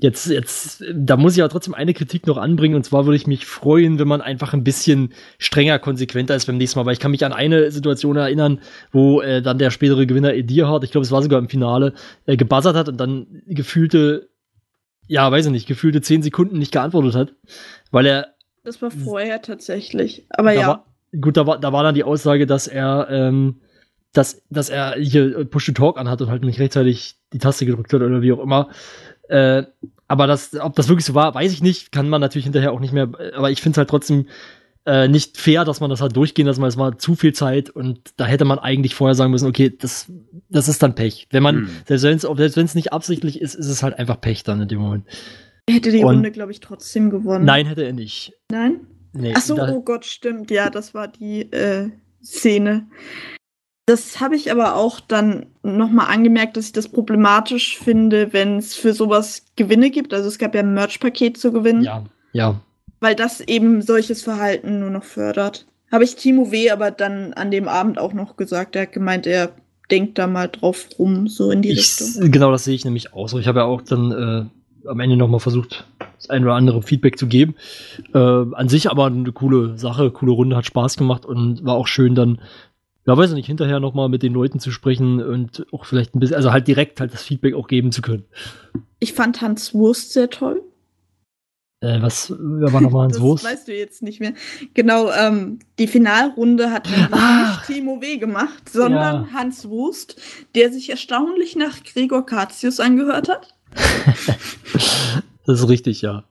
jetzt, 0.00 0.26
jetzt, 0.26 0.84
da 0.94 1.16
muss 1.16 1.36
ich 1.36 1.42
aber 1.42 1.50
trotzdem 1.50 1.74
eine 1.74 1.94
Kritik 1.94 2.26
noch 2.26 2.36
anbringen, 2.36 2.74
und 2.74 2.84
zwar 2.84 3.06
würde 3.06 3.16
ich 3.16 3.26
mich 3.26 3.46
freuen, 3.46 3.98
wenn 3.98 4.08
man 4.08 4.20
einfach 4.20 4.52
ein 4.52 4.64
bisschen 4.64 5.12
strenger, 5.38 5.78
konsequenter 5.78 6.34
ist 6.34 6.46
beim 6.46 6.56
nächsten 6.56 6.78
Mal, 6.78 6.86
weil 6.86 6.92
ich 6.92 7.00
kann 7.00 7.10
mich 7.10 7.24
an 7.24 7.32
eine 7.32 7.70
Situation 7.70 8.16
erinnern, 8.16 8.60
wo 8.92 9.20
äh, 9.20 9.42
dann 9.42 9.58
der 9.58 9.70
spätere 9.70 10.06
Gewinner 10.06 10.34
Edirhard, 10.34 10.84
ich 10.84 10.90
glaube, 10.90 11.04
es 11.04 11.10
war 11.10 11.22
sogar 11.22 11.38
im 11.38 11.48
Finale, 11.48 11.94
äh, 12.26 12.36
gebuzzert 12.36 12.76
hat 12.76 12.88
und 12.88 12.98
dann 12.98 13.42
gefühlte, 13.46 14.28
ja, 15.06 15.30
weiß 15.30 15.46
ich 15.46 15.52
nicht, 15.52 15.68
gefühlte 15.68 16.00
zehn 16.00 16.22
Sekunden 16.22 16.58
nicht 16.58 16.72
geantwortet 16.72 17.14
hat, 17.14 17.34
weil 17.90 18.06
er 18.06 18.34
Das 18.64 18.82
war 18.82 18.90
vorher 18.90 19.42
tatsächlich. 19.42 20.26
Aber 20.30 20.52
ja. 20.52 20.68
War, 20.68 20.86
gut, 21.20 21.36
da 21.36 21.46
war, 21.46 21.58
da 21.58 21.72
war 21.72 21.82
dann 21.82 21.94
die 21.94 22.04
Aussage, 22.04 22.46
dass 22.46 22.66
er, 22.66 23.08
ähm, 23.10 23.60
dass, 24.12 24.42
dass 24.50 24.70
er 24.70 24.94
hier 24.98 25.44
Push 25.44 25.66
to 25.66 25.72
Talk 25.72 25.98
anhat 25.98 26.22
und 26.22 26.30
halt 26.30 26.42
nicht 26.42 26.58
rechtzeitig 26.58 27.16
die 27.32 27.38
Taste 27.38 27.66
gedrückt 27.66 27.92
hat 27.92 28.00
oder 28.00 28.22
wie 28.22 28.32
auch 28.32 28.42
immer. 28.42 28.70
Äh, 29.28 29.64
aber 30.08 30.26
das, 30.26 30.54
ob 30.60 30.74
das 30.76 30.88
wirklich 30.88 31.04
so 31.04 31.14
war, 31.14 31.34
weiß 31.34 31.52
ich 31.52 31.62
nicht. 31.62 31.90
Kann 31.92 32.08
man 32.08 32.20
natürlich 32.20 32.44
hinterher 32.44 32.72
auch 32.72 32.80
nicht 32.80 32.92
mehr. 32.92 33.08
Aber 33.34 33.50
ich 33.50 33.60
finde 33.60 33.72
es 33.74 33.78
halt 33.78 33.90
trotzdem 33.90 34.26
äh, 34.84 35.08
nicht 35.08 35.36
fair, 35.36 35.64
dass 35.64 35.80
man 35.80 35.90
das 35.90 36.00
halt 36.00 36.14
durchgehen 36.16 36.46
lassen, 36.46 36.62
weil 36.62 36.68
es 36.68 36.76
war 36.76 36.96
zu 36.96 37.16
viel 37.16 37.32
Zeit 37.32 37.70
und 37.70 38.12
da 38.18 38.24
hätte 38.26 38.44
man 38.44 38.60
eigentlich 38.60 38.94
vorher 38.94 39.16
sagen 39.16 39.32
müssen, 39.32 39.48
okay, 39.48 39.76
das, 39.76 40.10
das 40.48 40.68
ist 40.68 40.80
dann 40.80 40.94
Pech. 40.94 41.26
Wenn 41.32 41.42
man, 41.42 41.56
Hm. 41.56 41.98
selbst 41.98 42.24
wenn 42.56 42.64
es 42.66 42.76
nicht 42.76 42.92
absichtlich 42.92 43.40
ist, 43.40 43.54
ist 43.56 43.66
es 43.66 43.82
halt 43.82 43.98
einfach 43.98 44.20
Pech 44.20 44.44
dann 44.44 44.60
in 44.60 44.68
dem 44.68 44.78
Moment. 44.78 45.04
Er 45.66 45.74
hätte 45.74 45.90
die 45.90 46.04
Und- 46.04 46.14
Runde, 46.14 46.30
glaube 46.30 46.52
ich, 46.52 46.60
trotzdem 46.60 47.10
gewonnen. 47.10 47.44
Nein, 47.44 47.66
hätte 47.66 47.82
er 47.82 47.92
nicht. 47.92 48.32
Nein? 48.52 48.86
Nee, 49.12 49.32
Ach 49.36 49.40
so, 49.40 49.56
da- 49.56 49.72
oh 49.72 49.82
Gott, 49.82 50.04
stimmt. 50.04 50.52
Ja, 50.52 50.70
das 50.70 50.94
war 50.94 51.08
die 51.08 51.50
äh, 51.50 51.90
Szene. 52.22 52.86
Das 53.86 54.20
habe 54.20 54.34
ich 54.34 54.50
aber 54.50 54.74
auch 54.74 54.98
dann 54.98 55.46
nochmal 55.62 56.08
angemerkt, 56.12 56.56
dass 56.56 56.66
ich 56.66 56.72
das 56.72 56.88
problematisch 56.88 57.78
finde, 57.78 58.32
wenn 58.32 58.58
es 58.58 58.74
für 58.74 58.92
sowas 58.92 59.44
Gewinne 59.54 59.90
gibt. 59.90 60.12
Also 60.12 60.28
es 60.28 60.38
gab 60.38 60.56
ja 60.56 60.60
ein 60.60 60.74
Merch-Paket 60.74 61.38
zu 61.38 61.52
gewinnen. 61.52 61.84
Ja, 61.84 62.04
ja. 62.32 62.60
Weil 62.98 63.14
das 63.14 63.40
eben 63.40 63.82
solches 63.82 64.22
Verhalten 64.22 64.80
nur 64.80 64.90
noch 64.90 65.04
fördert. 65.04 65.66
Habe 65.92 66.02
ich 66.02 66.16
Timo 66.16 66.50
W. 66.50 66.70
aber 66.70 66.90
dann 66.90 67.32
an 67.34 67.52
dem 67.52 67.68
Abend 67.68 67.98
auch 68.00 68.12
noch 68.12 68.36
gesagt. 68.36 68.74
Er 68.74 68.82
hat 68.82 68.92
gemeint, 68.92 69.24
er 69.24 69.52
denkt 69.88 70.18
da 70.18 70.26
mal 70.26 70.48
drauf 70.48 70.88
rum, 70.98 71.28
so 71.28 71.52
in 71.52 71.62
die 71.62 71.70
Ich, 71.70 72.00
Richtung. 72.00 72.32
genau, 72.32 72.50
das 72.50 72.64
sehe 72.64 72.74
ich 72.74 72.84
nämlich 72.84 73.12
auch 73.14 73.28
so. 73.28 73.38
Ich 73.38 73.46
habe 73.46 73.60
ja 73.60 73.66
auch 73.66 73.82
dann 73.82 74.10
äh, 74.10 74.88
am 74.88 74.98
Ende 75.00 75.16
nochmal 75.16 75.38
versucht, 75.38 75.86
das 76.16 76.28
ein 76.28 76.42
oder 76.42 76.54
andere 76.54 76.82
Feedback 76.82 77.18
zu 77.18 77.28
geben. 77.28 77.54
Äh, 78.12 78.18
an 78.18 78.68
sich 78.68 78.90
aber 78.90 79.06
eine 79.06 79.30
coole 79.30 79.78
Sache, 79.78 80.10
coole 80.10 80.32
Runde, 80.32 80.56
hat 80.56 80.66
Spaß 80.66 80.96
gemacht 80.96 81.24
und 81.24 81.64
war 81.64 81.76
auch 81.76 81.86
schön 81.86 82.16
dann, 82.16 82.40
ja, 83.06 83.16
weiß 83.16 83.30
ich 83.30 83.36
nicht, 83.36 83.46
hinterher 83.46 83.80
nochmal 83.80 84.08
mit 84.08 84.22
den 84.22 84.32
Leuten 84.32 84.58
zu 84.60 84.70
sprechen 84.70 85.22
und 85.22 85.66
auch 85.72 85.84
vielleicht 85.84 86.14
ein 86.14 86.20
bisschen, 86.20 86.36
also 86.36 86.52
halt 86.52 86.66
direkt 86.68 87.00
halt 87.00 87.12
das 87.12 87.22
Feedback 87.22 87.54
auch 87.54 87.68
geben 87.68 87.92
zu 87.92 88.02
können. 88.02 88.24
Ich 88.98 89.12
fand 89.12 89.40
Hans 89.40 89.74
Wurst 89.74 90.12
sehr 90.12 90.28
toll. 90.30 90.62
Äh, 91.80 92.00
was, 92.00 92.30
wer 92.30 92.72
war 92.72 92.80
nochmal 92.80 93.02
Hans 93.04 93.14
das 93.14 93.22
Wurst? 93.22 93.44
weißt 93.44 93.68
du 93.68 93.74
jetzt 93.76 94.02
nicht 94.02 94.18
mehr. 94.20 94.32
Genau, 94.74 95.10
ähm, 95.12 95.58
die 95.78 95.86
Finalrunde 95.86 96.70
hat 96.70 96.88
Ach. 97.12 97.66
nicht 97.68 97.76
Timo 97.78 98.00
W. 98.00 98.16
gemacht, 98.16 98.68
sondern 98.68 99.26
Ja. 99.26 99.32
Hans 99.34 99.68
Wurst, 99.68 100.20
der 100.54 100.72
sich 100.72 100.88
erstaunlich 100.90 101.54
nach 101.54 101.82
Gregor 101.84 102.24
Katius 102.26 102.80
angehört 102.80 103.28
hat. 103.28 103.54
Das 105.48 105.60
ist 105.60 105.68
richtig, 105.68 106.02
ja. 106.02 106.24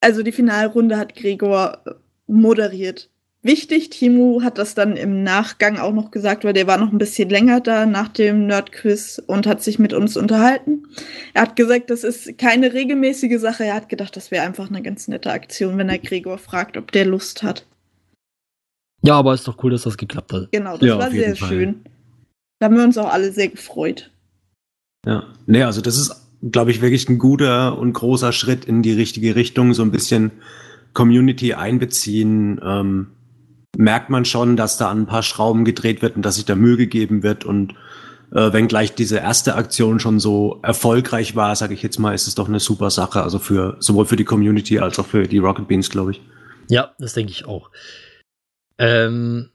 Also 0.00 0.24
die 0.24 0.32
Finalrunde 0.32 0.96
hat 0.96 1.14
Gregor 1.14 1.78
moderiert. 2.26 3.10
Wichtig, 3.40 3.90
Timo 3.90 4.42
hat 4.42 4.58
das 4.58 4.74
dann 4.74 4.96
im 4.96 5.22
Nachgang 5.22 5.78
auch 5.78 5.92
noch 5.92 6.10
gesagt, 6.10 6.44
weil 6.44 6.52
der 6.54 6.66
war 6.66 6.76
noch 6.76 6.90
ein 6.90 6.98
bisschen 6.98 7.28
länger 7.28 7.60
da 7.60 7.86
nach 7.86 8.08
dem 8.08 8.46
Nerdquiz 8.46 9.22
und 9.26 9.46
hat 9.46 9.62
sich 9.62 9.78
mit 9.78 9.92
uns 9.92 10.16
unterhalten. 10.16 10.88
Er 11.34 11.42
hat 11.42 11.54
gesagt, 11.54 11.90
das 11.90 12.02
ist 12.02 12.36
keine 12.36 12.72
regelmäßige 12.72 13.38
Sache. 13.40 13.64
Er 13.64 13.74
hat 13.74 13.88
gedacht, 13.88 14.16
das 14.16 14.32
wäre 14.32 14.44
einfach 14.44 14.68
eine 14.68 14.82
ganz 14.82 15.06
nette 15.06 15.30
Aktion, 15.30 15.78
wenn 15.78 15.88
er 15.88 15.98
Gregor 15.98 16.38
fragt, 16.38 16.76
ob 16.76 16.90
der 16.90 17.06
Lust 17.06 17.44
hat. 17.44 17.64
Ja, 19.02 19.14
aber 19.14 19.34
ist 19.34 19.46
doch 19.46 19.62
cool, 19.62 19.70
dass 19.70 19.82
das 19.82 19.96
geklappt 19.96 20.32
hat. 20.32 20.48
Genau, 20.50 20.76
das 20.76 20.88
Ja, 20.88 20.98
war 20.98 21.10
sehr 21.10 21.36
Fall. 21.36 21.48
schön. 21.48 21.84
Da 22.58 22.66
haben 22.66 22.76
wir 22.76 22.82
uns 22.82 22.98
auch 22.98 23.12
alle 23.12 23.30
sehr 23.30 23.48
gefreut. 23.48 24.10
Ja. 25.06 25.22
Nee, 25.46 25.62
also 25.62 25.80
das 25.80 25.96
ist, 25.96 26.12
glaube 26.50 26.72
ich, 26.72 26.80
wirklich 26.80 27.08
ein 27.08 27.18
guter 27.18 27.78
und 27.78 27.92
großer 27.92 28.32
Schritt 28.32 28.64
in 28.64 28.82
die 28.82 28.92
richtige 28.92 29.36
Richtung. 29.36 29.74
So 29.74 29.82
ein 29.82 29.92
bisschen 29.92 30.32
Community 30.92 31.54
einbeziehen. 31.54 32.60
Ähm, 32.64 33.06
merkt 33.76 34.10
man 34.10 34.24
schon, 34.24 34.56
dass 34.56 34.76
da 34.76 34.90
an 34.90 35.02
ein 35.02 35.06
paar 35.06 35.22
Schrauben 35.22 35.64
gedreht 35.64 36.02
wird 36.02 36.16
und 36.16 36.22
dass 36.22 36.36
sich 36.36 36.44
da 36.44 36.54
Mühe 36.54 36.76
gegeben 36.76 37.22
wird. 37.22 37.44
Und 37.44 37.74
äh, 38.32 38.52
wenn 38.52 38.68
gleich 38.68 38.94
diese 38.94 39.18
erste 39.18 39.54
Aktion 39.54 40.00
schon 40.00 40.20
so 40.20 40.60
erfolgreich 40.62 41.36
war, 41.36 41.54
sage 41.54 41.74
ich 41.74 41.82
jetzt 41.82 41.98
mal, 41.98 42.14
ist 42.14 42.26
es 42.26 42.34
doch 42.34 42.48
eine 42.48 42.60
super 42.60 42.90
Sache. 42.90 43.22
Also 43.22 43.38
für 43.38 43.76
sowohl 43.80 44.06
für 44.06 44.16
die 44.16 44.24
Community 44.24 44.78
als 44.78 44.98
auch 44.98 45.06
für 45.06 45.28
die 45.28 45.38
Rocket 45.38 45.68
Beans, 45.68 45.90
glaube 45.90 46.12
ich. 46.12 46.20
Ja, 46.68 46.94
das 46.98 47.14
denke 47.14 47.32
ich 47.32 47.46
auch. 47.46 47.70
Ähm, 48.78 49.50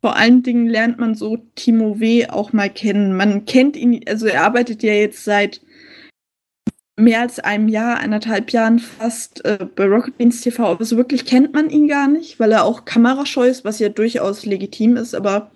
Vor 0.00 0.16
allen 0.16 0.42
Dingen 0.42 0.68
lernt 0.68 0.98
man 0.98 1.14
so 1.14 1.38
Timo 1.54 2.00
W. 2.00 2.28
auch 2.28 2.52
mal 2.52 2.70
kennen. 2.70 3.16
Man 3.16 3.44
kennt 3.44 3.76
ihn, 3.76 4.00
also 4.06 4.26
er 4.26 4.44
arbeitet 4.44 4.82
ja 4.82 4.92
jetzt 4.92 5.24
seit 5.24 5.60
mehr 6.98 7.20
als 7.20 7.38
einem 7.38 7.68
Jahr, 7.68 7.98
eineinhalb 7.98 8.50
Jahren 8.50 8.78
fast 8.78 9.44
äh, 9.44 9.66
bei 9.74 9.84
Rocket 9.84 10.16
Beans 10.16 10.40
TV, 10.40 10.64
aber 10.64 10.84
so 10.84 10.96
wirklich 10.96 11.26
kennt 11.26 11.52
man 11.52 11.68
ihn 11.68 11.88
gar 11.88 12.08
nicht, 12.08 12.40
weil 12.40 12.52
er 12.52 12.64
auch 12.64 12.84
kamerascheu 12.84 13.46
ist, 13.46 13.64
was 13.64 13.78
ja 13.78 13.90
durchaus 13.90 14.46
legitim 14.46 14.96
ist, 14.96 15.14
aber 15.14 15.50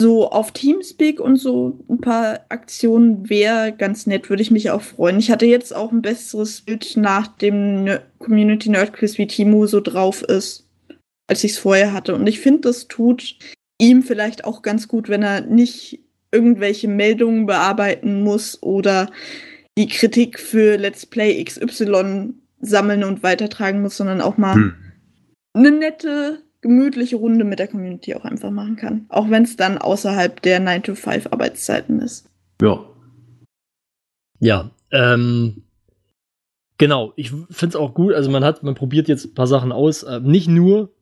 so 0.00 0.30
auf 0.30 0.52
Teamspeak 0.52 1.20
und 1.20 1.36
so 1.36 1.84
ein 1.88 2.00
paar 2.00 2.40
Aktionen 2.50 3.28
wäre 3.28 3.72
ganz 3.72 4.06
nett, 4.06 4.30
würde 4.30 4.42
ich 4.42 4.50
mich 4.50 4.70
auch 4.70 4.82
freuen. 4.82 5.18
Ich 5.18 5.30
hatte 5.30 5.46
jetzt 5.46 5.74
auch 5.74 5.90
ein 5.90 6.02
besseres 6.02 6.60
Bild 6.60 6.96
nach 6.96 7.26
dem 7.26 7.98
Community 8.18 8.70
Nerd 8.70 8.92
Quiz, 8.92 9.18
wie 9.18 9.26
Timo 9.26 9.66
so 9.66 9.80
drauf 9.80 10.22
ist, 10.22 10.68
als 11.26 11.42
ich 11.42 11.52
es 11.52 11.58
vorher 11.58 11.92
hatte. 11.92 12.14
Und 12.14 12.28
ich 12.28 12.38
finde, 12.38 12.60
das 12.60 12.86
tut 12.86 13.38
ihm 13.80 14.02
vielleicht 14.02 14.44
auch 14.44 14.62
ganz 14.62 14.86
gut, 14.86 15.08
wenn 15.08 15.22
er 15.22 15.40
nicht 15.40 16.00
irgendwelche 16.30 16.88
Meldungen 16.88 17.46
bearbeiten 17.46 18.22
muss 18.22 18.62
oder 18.62 19.10
die 19.78 19.86
Kritik 19.86 20.40
für 20.40 20.76
Let's 20.76 21.06
Play 21.06 21.42
XY 21.44 22.34
sammeln 22.60 23.04
und 23.04 23.22
weitertragen 23.22 23.80
muss, 23.80 23.96
sondern 23.96 24.20
auch 24.20 24.36
mal 24.36 24.54
Hm. 24.54 24.74
eine 25.54 25.70
nette, 25.70 26.42
gemütliche 26.60 27.14
Runde 27.14 27.44
mit 27.44 27.60
der 27.60 27.68
Community 27.68 28.16
auch 28.16 28.24
einfach 28.24 28.50
machen 28.50 28.74
kann. 28.74 29.06
Auch 29.08 29.30
wenn 29.30 29.44
es 29.44 29.54
dann 29.54 29.78
außerhalb 29.78 30.42
der 30.42 30.60
9-to-5-Arbeitszeiten 30.60 32.00
ist. 32.00 32.28
Ja. 32.60 32.84
Ja, 34.40 34.70
ähm, 34.90 35.62
genau. 36.78 37.12
Ich 37.14 37.30
finde 37.30 37.68
es 37.68 37.76
auch 37.76 37.94
gut. 37.94 38.14
Also 38.14 38.30
man 38.30 38.44
hat, 38.44 38.64
man 38.64 38.74
probiert 38.74 39.06
jetzt 39.06 39.26
ein 39.26 39.34
paar 39.34 39.46
Sachen 39.46 39.70
aus. 39.70 40.02
Äh, 40.02 40.18
nicht 40.18 40.48
nur, 40.48 40.92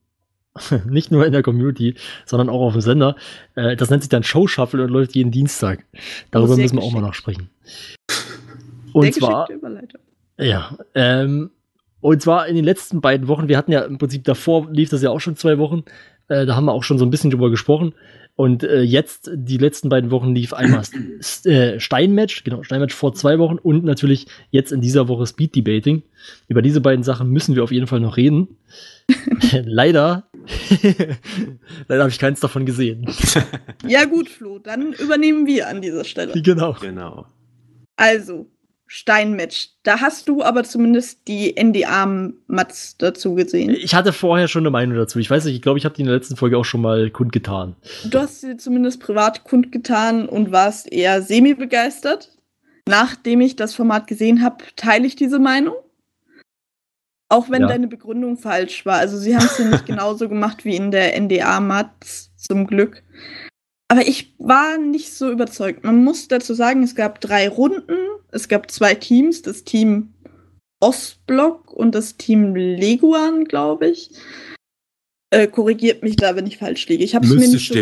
nicht 0.87 1.11
nur 1.11 1.25
in 1.25 1.33
der 1.33 1.43
Community, 1.43 1.95
sondern 2.27 2.51
auch 2.51 2.61
auf 2.61 2.73
dem 2.75 2.83
Sender. 2.83 3.17
Äh, 3.55 3.77
das 3.77 3.89
nennt 3.89 4.03
sich 4.03 4.11
dann 4.11 4.23
Show 4.23 4.47
Shuffle 4.47 4.85
und 4.85 4.91
läuft 4.91 5.15
jeden 5.15 5.31
Dienstag. 5.31 5.87
Darüber 6.31 6.59
müssen 6.59 6.77
wir 6.77 6.83
auch 6.83 6.93
mal 6.93 7.09
geschickt. 7.09 7.41
Und 8.97 9.13
zwar, 9.13 9.47
ja, 10.39 10.79
ähm, 10.95 11.51
und 12.01 12.23
zwar 12.23 12.47
in 12.47 12.57
den 12.57 12.65
letzten 12.65 13.03
beiden 13.03 13.29
Wochen, 13.29 13.47
wir 13.49 13.59
hatten 13.59 13.73
ja 13.73 13.83
im 13.83 13.99
Prinzip 13.99 14.25
davor, 14.25 14.69
lief 14.71 14.89
das 14.89 15.03
ja 15.03 15.11
auch 15.11 15.21
schon 15.21 15.37
zwei 15.37 15.59
Wochen, 15.59 15.85
äh, 16.29 16.47
da 16.47 16.57
haben 16.57 16.65
wir 16.65 16.73
auch 16.73 16.83
schon 16.83 16.99
so 16.99 17.05
ein 17.05 17.11
bisschen 17.11 17.31
drüber 17.31 17.51
gesprochen. 17.51 17.95
Und 18.37 18.65
äh, 18.65 18.81
jetzt, 18.81 19.31
die 19.35 19.59
letzten 19.59 19.91
beiden 19.91 20.11
Wochen, 20.11 20.35
lief 20.35 20.55
einmal 20.55 20.83
äh, 21.45 21.79
Steinmatch, 21.79 22.45
genau, 22.45 22.63
Steinmatch 22.63 22.95
vor 22.95 23.13
zwei 23.13 23.39
Wochen 23.39 23.59
und 23.59 23.85
natürlich 23.85 24.29
jetzt 24.51 24.73
in 24.73 24.81
dieser 24.81 25.09
Woche 25.09 25.27
Speed 25.27 25.55
Debating. 25.55 26.03
Über 26.49 26.63
diese 26.63 26.81
beiden 26.81 27.03
Sachen 27.03 27.29
müssen 27.31 27.55
wir 27.55 27.65
auf 27.65 27.73
jeden 27.73 27.87
Fall 27.87 28.01
noch 28.01 28.17
reden. 28.17 28.57
leider, 29.65 30.29
leider 31.89 32.03
habe 32.03 32.11
ich 32.11 32.19
keins 32.19 32.41
davon 32.41 32.65
gesehen. 32.65 33.07
Ja 33.87 34.07
gut, 34.07 34.31
Flo, 34.31 34.59
dann 34.59 34.95
übernehmen 34.95 35.47
wir 35.47 35.69
an 35.69 35.83
dieser 35.83 36.05
Stelle. 36.05 36.41
genau. 36.41 36.77
Genau. 36.81 37.27
Also, 37.97 38.47
Steinmatch. 38.87 39.71
Da 39.83 40.01
hast 40.01 40.29
du 40.29 40.43
aber 40.43 40.63
zumindest 40.65 41.27
die 41.29 41.55
NDA-Mats 41.61 42.97
dazu 42.99 43.35
gesehen. 43.35 43.71
Ich 43.71 43.95
hatte 43.95 44.13
vorher 44.13 44.49
schon 44.49 44.63
eine 44.63 44.71
Meinung 44.71 44.97
dazu. 44.97 45.19
Ich 45.19 45.31
weiß 45.31 45.45
nicht, 45.45 45.55
ich 45.57 45.63
glaube, 45.63 45.79
ich 45.79 45.85
habe 45.85 45.95
die 45.95 46.03
in 46.03 46.07
der 46.07 46.17
letzten 46.17 46.37
Folge 46.37 46.57
auch 46.57 46.65
schon 46.65 46.83
mal 46.83 47.11
kundgetan. 47.11 47.75
Du 48.05 48.19
hast 48.19 48.41
sie 48.41 48.57
zumindest 48.57 49.01
privat 49.01 49.45
kundgetan 49.45 50.29
und 50.29 50.53
warst 50.53 50.91
eher 50.93 51.21
semi-begeistert. 51.23 52.31
Nachdem 52.89 53.41
ich 53.41 53.57
das 53.57 53.75
Format 53.75 54.07
gesehen 54.07 54.43
habe, 54.45 54.59
teile 54.77 55.07
ich 55.07 55.17
diese 55.17 55.41
Meinung. 55.41 55.75
Auch 57.29 57.51
wenn 57.51 57.63
Ja. 57.63 57.67
deine 57.69 57.89
Begründung 57.89 58.37
falsch 58.37 58.87
war. 58.87 58.99
Also 58.99 59.19
sie 59.19 59.35
haben 59.37 59.47
es 59.47 59.59
ja 59.59 59.65
nicht 59.65 59.87
genauso 59.87 60.29
gemacht 60.29 60.65
wie 60.65 60.77
in 60.77 60.93
der 60.93 61.17
NDA-Mats, 61.21 62.31
zum 62.37 62.69
Glück. 62.69 63.03
Aber 63.89 64.07
ich 64.07 64.35
war 64.39 64.79
nicht 64.79 65.13
so 65.13 65.31
überzeugt. 65.31 65.85
Man 65.85 66.03
muss 66.03 66.29
dazu 66.29 66.55
sagen, 66.55 66.83
es 66.83 66.95
gab 66.95 67.21
drei 67.21 67.49
Runden, 67.49 67.97
es 68.33 68.49
gab 68.49 68.71
zwei 68.71 68.95
Teams, 68.95 69.43
das 69.43 69.65
Team 69.65 70.13
Ostblock 70.81 71.73
und 71.73 71.95
das 71.95 72.17
Team 72.17 72.55
Leguan, 72.55 73.45
glaube 73.45 73.89
ich. 73.89 74.11
Äh, 75.31 75.49
korrigiert 75.49 76.03
mich 76.03 76.17
da, 76.17 76.37
wenn 76.37 76.47
ich 76.47 76.59
falsch 76.59 76.87
liege. 76.89 77.03
Ich 77.03 77.15
habe 77.15 77.27
es 77.27 77.33
mir 77.33 77.49
nicht 77.49 77.73
so 77.73 77.75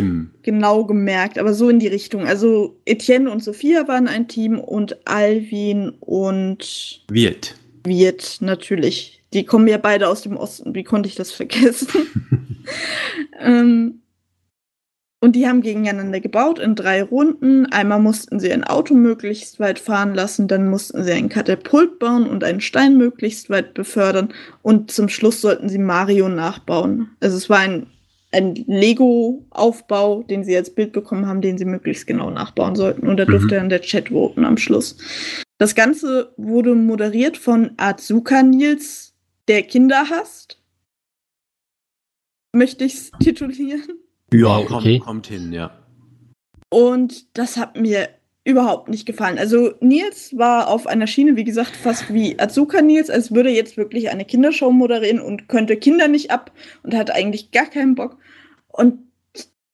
genau 0.43 0.85
gemerkt, 0.85 1.39
aber 1.39 1.53
so 1.53 1.69
in 1.69 1.79
die 1.79 1.89
Richtung. 1.89 2.27
Also 2.27 2.81
Etienne 2.87 3.31
und 3.31 3.45
Sophia 3.45 3.87
waren 3.87 4.09
ein 4.09 4.29
Team 4.29 4.59
und 4.59 5.07
Alvin 5.07 5.91
und 6.01 7.05
Wird. 7.09 7.55
Wirt 7.85 8.39
natürlich. 8.41 9.23
Die 9.35 9.45
kommen 9.45 9.69
ja 9.69 9.77
beide 9.77 10.09
aus 10.09 10.23
dem 10.23 10.37
Osten. 10.37 10.75
Wie 10.75 10.85
konnte 10.85 11.09
ich 11.09 11.17
das 11.17 11.33
vergessen? 11.33 11.89
ähm, 13.41 14.01
und 15.25 15.33
die 15.33 15.49
haben 15.49 15.63
gegeneinander 15.63 16.21
gebaut 16.21 16.59
in 16.59 16.75
drei 16.75 17.03
Runden. 17.03 17.65
Einmal 17.73 17.99
mussten 17.99 18.41
sie 18.41 18.53
ein 18.53 18.63
Auto 18.63 18.93
möglichst 18.93 19.59
weit 19.59 19.79
fahren 19.79 20.15
lassen, 20.15 20.49
dann 20.49 20.69
mussten 20.69 21.03
sie 21.03 21.13
ein 21.13 21.31
Katapult 21.31 21.99
bauen 21.99 22.29
und 22.29 22.45
einen 22.45 22.61
Stein 22.61 22.99
möglichst 22.99 23.49
weit 23.49 23.73
befördern 23.73 24.35
und 24.61 24.91
zum 24.91 25.09
Schluss 25.09 25.41
sollten 25.41 25.71
sie 25.71 25.79
Mario 25.79 26.29
nachbauen. 26.29 27.09
Also 27.21 27.39
es 27.39 27.49
war 27.49 27.61
ein, 27.61 27.87
ein 28.33 28.55
Lego-Aufbau, 28.67 30.25
den 30.25 30.45
sie 30.45 30.55
als 30.59 30.75
Bild 30.75 30.93
bekommen 30.93 31.27
haben, 31.27 31.41
den 31.41 31.57
sie 31.57 31.65
möglichst 31.65 32.07
genau 32.07 32.29
nachbauen 32.29 32.77
sollten. 32.77 33.09
Und 33.09 33.17
da 33.17 33.25
durfte 33.25 33.55
Mhm. 33.55 33.59
dann 33.61 33.69
der 33.71 33.81
Chat 33.81 34.11
voten 34.11 34.45
am 34.45 34.59
Schluss. 34.59 34.99
Das 35.57 35.75
Ganze 35.75 36.35
wurde 36.37 36.75
moderiert 36.75 37.39
von 37.39 37.71
Azuka 37.79 38.43
Nils, 38.43 39.15
der 39.49 39.63
Kinder 39.63 40.05
hasst. 40.11 40.61
Möchte 42.53 42.85
ich 42.85 42.93
es 42.93 43.11
titulieren. 43.23 44.04
Ja, 44.33 44.59
Wow, 44.59 44.67
kommt, 44.67 44.81
okay. 44.81 44.99
kommt 44.99 45.27
hin, 45.27 45.53
ja. 45.53 45.71
Und 46.71 47.37
das 47.39 47.57
hat 47.57 47.77
mir 47.77 48.09
überhaupt 48.45 48.89
nicht 48.89 49.07
gefallen. 49.07 49.39
Also 49.39 49.73
Nils 49.81 50.37
war 50.37 50.69
auf 50.69 50.87
einer 50.87 51.07
Schiene, 51.07 51.37
wie 51.37 51.45
gesagt, 51.45 51.77
fast 51.77 52.13
wie 52.13 52.39
Azuka 52.39 52.83
Nils, 52.83 53.09
als 53.11 53.33
würde 53.35 53.49
er 53.49 53.55
jetzt 53.55 53.77
wirklich 53.77 54.11
eine 54.11 54.25
Kindershow 54.25 54.71
moderieren 54.71 55.21
und 55.21 55.49
könnte 55.49 55.77
Kinder 55.77 56.09
nicht 56.09 56.31
ab 56.31 56.53
und 56.83 56.95
hat 56.95 57.11
eigentlich 57.11 57.53
gar 57.53 57.67
keinen 57.67 57.95
Bock. 57.95 58.19
Und 58.69 58.99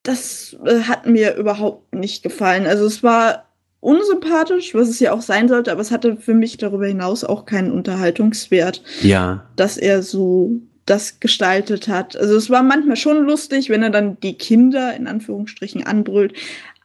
das 0.05 0.57
äh, 0.65 0.83
hat 0.83 1.07
mir 1.07 1.35
überhaupt 1.37 1.95
nicht 1.95 2.23
gefallen. 2.23 2.67
Also 2.67 2.87
es 2.87 3.03
war 3.03 3.47
unsympathisch, 3.81 4.75
was 4.75 4.89
es 4.89 5.01
ja 5.01 5.13
auch 5.13 5.23
sein 5.23 5.49
sollte, 5.49 5.73
aber 5.73 5.81
es 5.81 5.91
hatte 5.91 6.17
für 6.19 6.35
mich 6.35 6.59
darüber 6.59 6.87
hinaus 6.87 7.25
auch 7.25 7.47
keinen 7.47 7.73
Unterhaltungswert, 7.73 8.83
Ja. 9.03 9.49
dass 9.57 9.79
er 9.79 10.03
so 10.03 10.53
das 10.87 11.21
gestaltet 11.21 11.89
hat. 11.89 12.17
Also 12.17 12.37
es 12.37 12.51
war 12.51 12.63
manchmal 12.63 12.97
schon 12.97 13.25
lustig, 13.25 13.69
wenn 13.69 13.83
er 13.83 13.91
dann 13.91 14.19
die 14.21 14.35
Kinder 14.35 14.95
in 14.95 15.07
Anführungsstrichen 15.07 15.87
anbrüllt, 15.87 16.35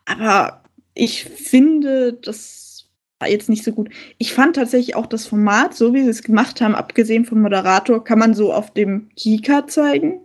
aber 0.06 0.62
ich 0.94 1.26
finde, 1.26 2.14
das 2.14 2.86
war 3.20 3.30
jetzt 3.30 3.50
nicht 3.50 3.64
so 3.64 3.72
gut. 3.72 3.90
Ich 4.18 4.34
fand 4.34 4.56
tatsächlich 4.56 4.96
auch 4.96 5.08
das 5.08 5.26
Format, 5.26 5.76
so 5.76 5.94
wie 5.94 6.04
sie 6.04 6.10
es 6.10 6.24
gemacht 6.24 6.62
haben, 6.62 6.76
abgesehen 6.76 7.26
vom 7.26 7.42
Moderator, 7.42 8.04
kann 8.04 8.20
man 8.20 8.34
so 8.34 8.54
auf 8.54 8.74
dem 8.74 9.10
Kika 9.16 9.68
zeigen. 9.68 10.22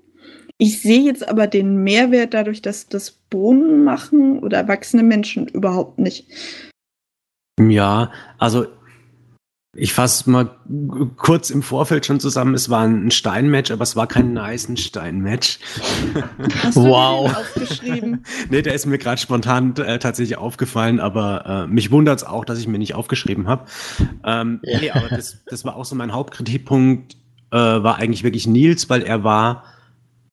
Ich 0.58 0.82
sehe 0.82 1.00
jetzt 1.00 1.26
aber 1.26 1.46
den 1.46 1.82
Mehrwert 1.82 2.34
dadurch, 2.34 2.60
dass 2.60 2.86
das 2.88 3.12
Bohnen 3.12 3.82
machen 3.82 4.40
oder 4.40 4.58
erwachsene 4.58 5.02
Menschen 5.02 5.48
überhaupt 5.48 5.98
nicht. 5.98 6.26
Ja, 7.58 8.12
also 8.38 8.66
ich 9.76 9.92
fasse 9.92 10.28
mal 10.28 10.50
kurz 11.16 11.50
im 11.50 11.62
Vorfeld 11.62 12.04
schon 12.04 12.18
zusammen. 12.18 12.54
Es 12.54 12.70
war 12.70 12.82
ein 12.82 13.12
Steinmatch, 13.12 13.70
aber 13.70 13.84
es 13.84 13.94
war 13.94 14.08
kein 14.08 14.32
Neisenstein-Match. 14.32 15.60
Hast 16.62 16.76
du 16.76 16.82
Wow. 16.84 17.36
aufgeschrieben? 17.36 18.24
nee, 18.50 18.62
der 18.62 18.74
ist 18.74 18.86
mir 18.86 18.98
gerade 18.98 19.20
spontan 19.20 19.76
äh, 19.76 20.00
tatsächlich 20.00 20.38
aufgefallen, 20.38 20.98
aber 20.98 21.46
äh, 21.46 21.66
mich 21.68 21.92
wundert 21.92 22.18
es 22.18 22.24
auch, 22.24 22.44
dass 22.44 22.58
ich 22.58 22.66
mir 22.66 22.78
nicht 22.78 22.94
aufgeschrieben 22.94 23.46
habe. 23.46 23.66
Ähm, 24.24 24.58
Ja. 24.64 24.80
Nee, 24.80 24.90
aber 24.90 25.08
das, 25.08 25.38
das 25.46 25.64
war 25.64 25.76
auch 25.76 25.84
so 25.84 25.94
mein 25.94 26.12
Hauptkritikpunkt, 26.12 27.16
äh, 27.52 27.56
war 27.56 27.96
eigentlich 27.96 28.24
wirklich 28.24 28.48
Nils, 28.48 28.90
weil 28.90 29.02
er 29.02 29.22
war 29.22 29.64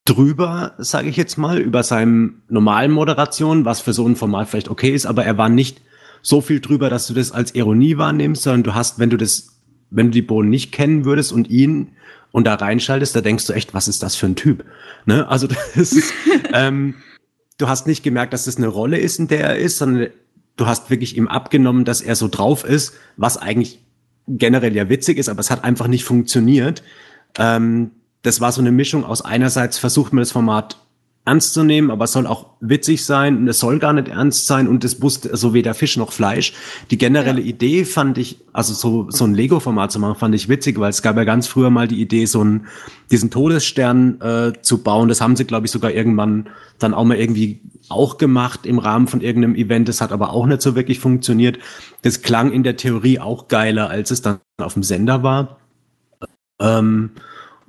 drüber, 0.06 0.74
sage 0.80 1.10
ich 1.10 1.18
jetzt 1.18 1.38
mal, 1.38 1.60
über 1.60 1.84
seinem 1.84 2.42
normalen 2.50 2.92
Moderation, 2.92 3.66
was 3.66 3.82
für 3.82 3.94
so 3.94 4.08
ein 4.08 4.16
Format 4.16 4.50
vielleicht 4.50 4.70
okay 4.70 4.90
ist, 4.96 5.06
aber 5.06 5.26
er 5.26 5.38
war 5.38 5.50
nicht 5.50 5.82
so 6.22 6.42
viel 6.42 6.60
drüber, 6.60 6.90
dass 6.90 7.08
du 7.08 7.14
das 7.14 7.32
als 7.32 7.56
Ironie 7.56 7.98
wahrnimmst, 7.98 8.44
sondern 8.44 8.64
du 8.64 8.74
hast, 8.74 9.00
wenn 9.00 9.10
du 9.10 9.18
das, 9.18 9.50
wenn 9.90 10.08
du 10.08 10.12
die 10.12 10.22
Bohnen 10.22 10.50
nicht 10.50 10.72
kennen 10.72 11.06
würdest 11.06 11.32
und 11.32 11.50
ihn 11.50 11.90
und 12.32 12.46
da 12.46 12.56
reinschaltest, 12.56 13.16
da 13.16 13.22
denkst 13.22 13.46
du 13.48 13.54
echt, 13.54 13.74
was 13.74 13.88
ist 13.88 14.04
das 14.04 14.16
für 14.16 14.28
ein 14.28 14.36
Typ? 14.36 14.66
Ne? 15.06 15.28
Also 15.28 15.48
das 15.76 15.94
ist, 15.94 16.14
ähm, 16.54 16.96
du 17.58 17.68
hast 17.68 17.88
nicht 17.88 18.04
gemerkt, 18.04 18.34
dass 18.34 18.46
das 18.46 18.58
eine 18.58 18.68
Rolle 18.68 18.98
ist, 18.98 19.20
in 19.20 19.28
der 19.28 19.42
er 19.42 19.58
ist, 19.58 19.78
sondern 19.78 20.10
du 20.58 20.66
hast 20.66 20.90
wirklich 20.90 21.18
ihm 21.18 21.28
abgenommen, 21.28 21.86
dass 21.86 22.02
er 22.02 22.16
so 22.16 22.28
drauf 22.28 22.64
ist, 22.64 22.94
was 23.16 23.38
eigentlich 23.38 23.80
generell 24.28 24.76
ja 24.76 24.90
witzig 24.90 25.18
ist, 25.18 25.30
aber 25.30 25.40
es 25.40 25.52
hat 25.52 25.64
einfach 25.64 25.88
nicht 25.88 26.04
funktioniert. 26.04 26.84
Ähm, 27.38 27.92
das 28.24 28.42
war 28.42 28.52
so 28.52 28.62
eine 28.62 28.72
Mischung 28.72 29.06
aus 29.06 29.24
einerseits 29.24 29.78
versucht 29.78 30.12
man 30.12 30.22
das 30.22 30.32
Format 30.32 30.78
ernst 31.28 31.54
zu 31.54 31.64
nehmen, 31.64 31.92
aber 31.92 32.06
es 32.06 32.14
soll 32.14 32.26
auch 32.26 32.46
witzig 32.62 33.04
sein 33.06 33.38
und 33.38 33.48
es 33.50 33.60
soll 33.60 33.80
gar 33.80 33.92
nicht 33.92 34.08
ernst 34.08 34.48
sein 34.48 34.68
und 34.68 34.86
es 34.86 35.00
muss 35.00 35.16
so 35.16 35.54
weder 35.54 35.74
Fisch 35.74 35.98
noch 35.98 36.14
Fleisch. 36.14 36.54
Die 36.90 36.98
generelle 36.98 37.42
Idee 37.42 37.84
fand 37.84 38.18
ich, 38.18 38.40
also 38.54 38.74
so, 38.74 39.12
so 39.12 39.26
ein 39.26 39.36
Lego-Format 39.36 39.92
zu 39.92 40.00
machen, 40.00 40.16
fand 40.16 40.34
ich 40.34 40.48
witzig, 40.48 40.80
weil 40.80 40.90
es 40.90 41.02
gab 41.02 41.18
ja 41.18 41.26
ganz 41.26 41.46
früher 41.46 41.70
mal 41.70 41.88
die 41.88 42.02
Idee, 42.02 42.26
so 42.26 42.40
einen, 42.40 42.68
diesen 43.12 43.30
Todesstern 43.30 44.22
äh, 44.22 44.54
zu 44.62 44.82
bauen. 44.82 45.10
Das 45.10 45.20
haben 45.20 45.36
sie, 45.36 45.44
glaube 45.44 45.66
ich, 45.66 45.72
sogar 45.72 45.92
irgendwann 45.92 46.48
dann 46.80 46.94
auch 46.94 47.04
mal 47.04 47.18
irgendwie 47.18 47.60
auch 47.90 48.18
gemacht 48.18 48.66
im 48.66 48.80
Rahmen 48.80 49.08
von 49.08 49.20
irgendeinem 49.20 49.56
Event. 49.56 49.90
Das 49.90 50.00
hat 50.00 50.14
aber 50.14 50.32
auch 50.32 50.46
nicht 50.46 50.62
so 50.62 50.76
wirklich 50.76 51.00
funktioniert. 51.00 51.60
Das 52.04 52.22
klang 52.22 52.54
in 52.54 52.64
der 52.64 52.78
Theorie 52.78 53.20
auch 53.20 53.50
geiler, 53.50 53.90
als 53.90 54.12
es 54.12 54.22
dann 54.22 54.40
auf 54.58 54.74
dem 54.76 54.84
Sender 54.84 55.24
war. 55.24 55.58
Ähm, 56.60 57.12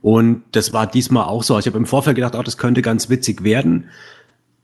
und 0.00 0.42
das 0.52 0.72
war 0.72 0.86
diesmal 0.86 1.24
auch 1.24 1.42
so. 1.42 1.58
Ich 1.58 1.66
habe 1.66 1.78
im 1.78 1.86
Vorfeld 1.86 2.16
gedacht, 2.16 2.36
auch 2.36 2.44
das 2.44 2.58
könnte 2.58 2.82
ganz 2.82 3.10
witzig 3.10 3.42
werden. 3.42 3.88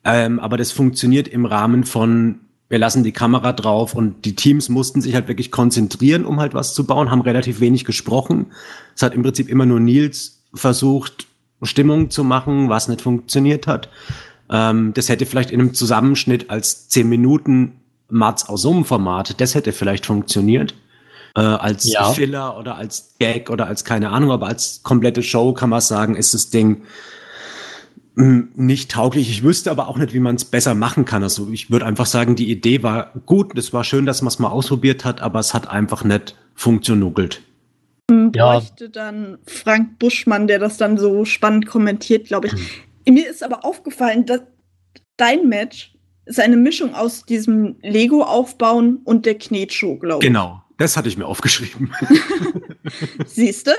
Ähm, 0.04 0.38
aber 0.38 0.56
das 0.56 0.70
funktioniert 0.70 1.28
im 1.28 1.46
Rahmen 1.46 1.84
von, 1.84 2.40
wir 2.68 2.78
lassen 2.78 3.04
die 3.04 3.12
Kamera 3.12 3.52
drauf 3.52 3.94
und 3.94 4.24
die 4.24 4.36
Teams 4.36 4.68
mussten 4.68 5.00
sich 5.00 5.14
halt 5.14 5.28
wirklich 5.28 5.50
konzentrieren, 5.50 6.24
um 6.24 6.40
halt 6.40 6.54
was 6.54 6.74
zu 6.74 6.86
bauen, 6.86 7.10
haben 7.10 7.22
relativ 7.22 7.60
wenig 7.60 7.84
gesprochen. 7.84 8.46
Es 8.94 9.02
hat 9.02 9.14
im 9.14 9.22
Prinzip 9.22 9.48
immer 9.48 9.66
nur 9.66 9.80
Nils 9.80 10.42
versucht, 10.54 11.26
Stimmung 11.62 12.10
zu 12.10 12.24
machen, 12.24 12.68
was 12.68 12.88
nicht 12.88 13.00
funktioniert 13.00 13.66
hat. 13.66 13.88
Ähm, 14.50 14.92
das 14.94 15.08
hätte 15.08 15.26
vielleicht 15.26 15.50
in 15.50 15.60
einem 15.60 15.74
Zusammenschnitt 15.74 16.50
als 16.50 16.88
10 16.88 17.08
Minuten 17.08 17.72
Mats 18.10 18.48
aus 18.48 18.68
Format, 18.84 19.40
das 19.40 19.54
hätte 19.54 19.72
vielleicht 19.72 20.06
funktioniert. 20.06 20.74
Äh, 21.36 21.40
als 21.40 21.90
Ja. 21.92 22.12
Filler 22.12 22.56
oder 22.58 22.76
als 22.76 23.14
Gag 23.18 23.50
oder 23.50 23.66
als 23.66 23.84
keine 23.84 24.10
Ahnung, 24.10 24.30
aber 24.30 24.46
als 24.46 24.82
komplette 24.84 25.22
Show 25.22 25.52
kann 25.52 25.70
man 25.70 25.80
sagen, 25.80 26.14
ist 26.14 26.32
das 26.32 26.50
Ding 26.50 26.82
mh, 28.14 28.44
nicht 28.54 28.92
tauglich. 28.92 29.28
Ich 29.30 29.42
wüsste 29.42 29.70
aber 29.70 29.88
auch 29.88 29.98
nicht, 29.98 30.14
wie 30.14 30.20
man 30.20 30.36
es 30.36 30.44
besser 30.44 30.74
machen 30.74 31.04
kann. 31.04 31.22
Also 31.24 31.48
ich 31.50 31.70
würde 31.70 31.86
einfach 31.86 32.06
sagen, 32.06 32.36
die 32.36 32.50
Idee 32.50 32.82
war 32.82 33.12
gut. 33.26 33.56
Es 33.58 33.72
war 33.72 33.82
schön, 33.84 34.06
dass 34.06 34.22
man 34.22 34.28
es 34.28 34.38
mal 34.38 34.48
ausprobiert 34.50 35.04
hat, 35.04 35.20
aber 35.22 35.40
es 35.40 35.54
hat 35.54 35.68
einfach 35.68 36.04
nicht 36.04 36.36
funktionugelt. 36.54 37.42
Man 38.08 38.32
Ja. 38.34 38.52
bräuchte 38.58 38.90
dann 38.90 39.38
Frank 39.46 39.98
Buschmann, 39.98 40.46
der 40.46 40.58
das 40.58 40.76
dann 40.76 40.98
so 40.98 41.24
spannend 41.24 41.66
kommentiert, 41.66 42.26
glaube 42.28 42.48
ich. 42.48 42.52
Hm. 42.52 43.14
Mir 43.14 43.28
ist 43.28 43.42
aber 43.42 43.64
aufgefallen, 43.64 44.24
dass 44.26 44.40
dein 45.16 45.48
Match 45.48 45.94
ist 46.26 46.40
eine 46.40 46.56
Mischung 46.56 46.94
aus 46.94 47.24
diesem 47.26 47.76
Lego-Aufbauen 47.82 49.00
und 49.04 49.26
der 49.26 49.34
Knetshow, 49.36 49.98
glaube 49.98 50.24
ich. 50.24 50.28
Genau. 50.28 50.62
Das 50.78 50.96
hatte 50.96 51.08
ich 51.08 51.16
mir 51.16 51.26
aufgeschrieben. 51.26 51.92
Siehst 53.26 53.66
du? 53.66 53.72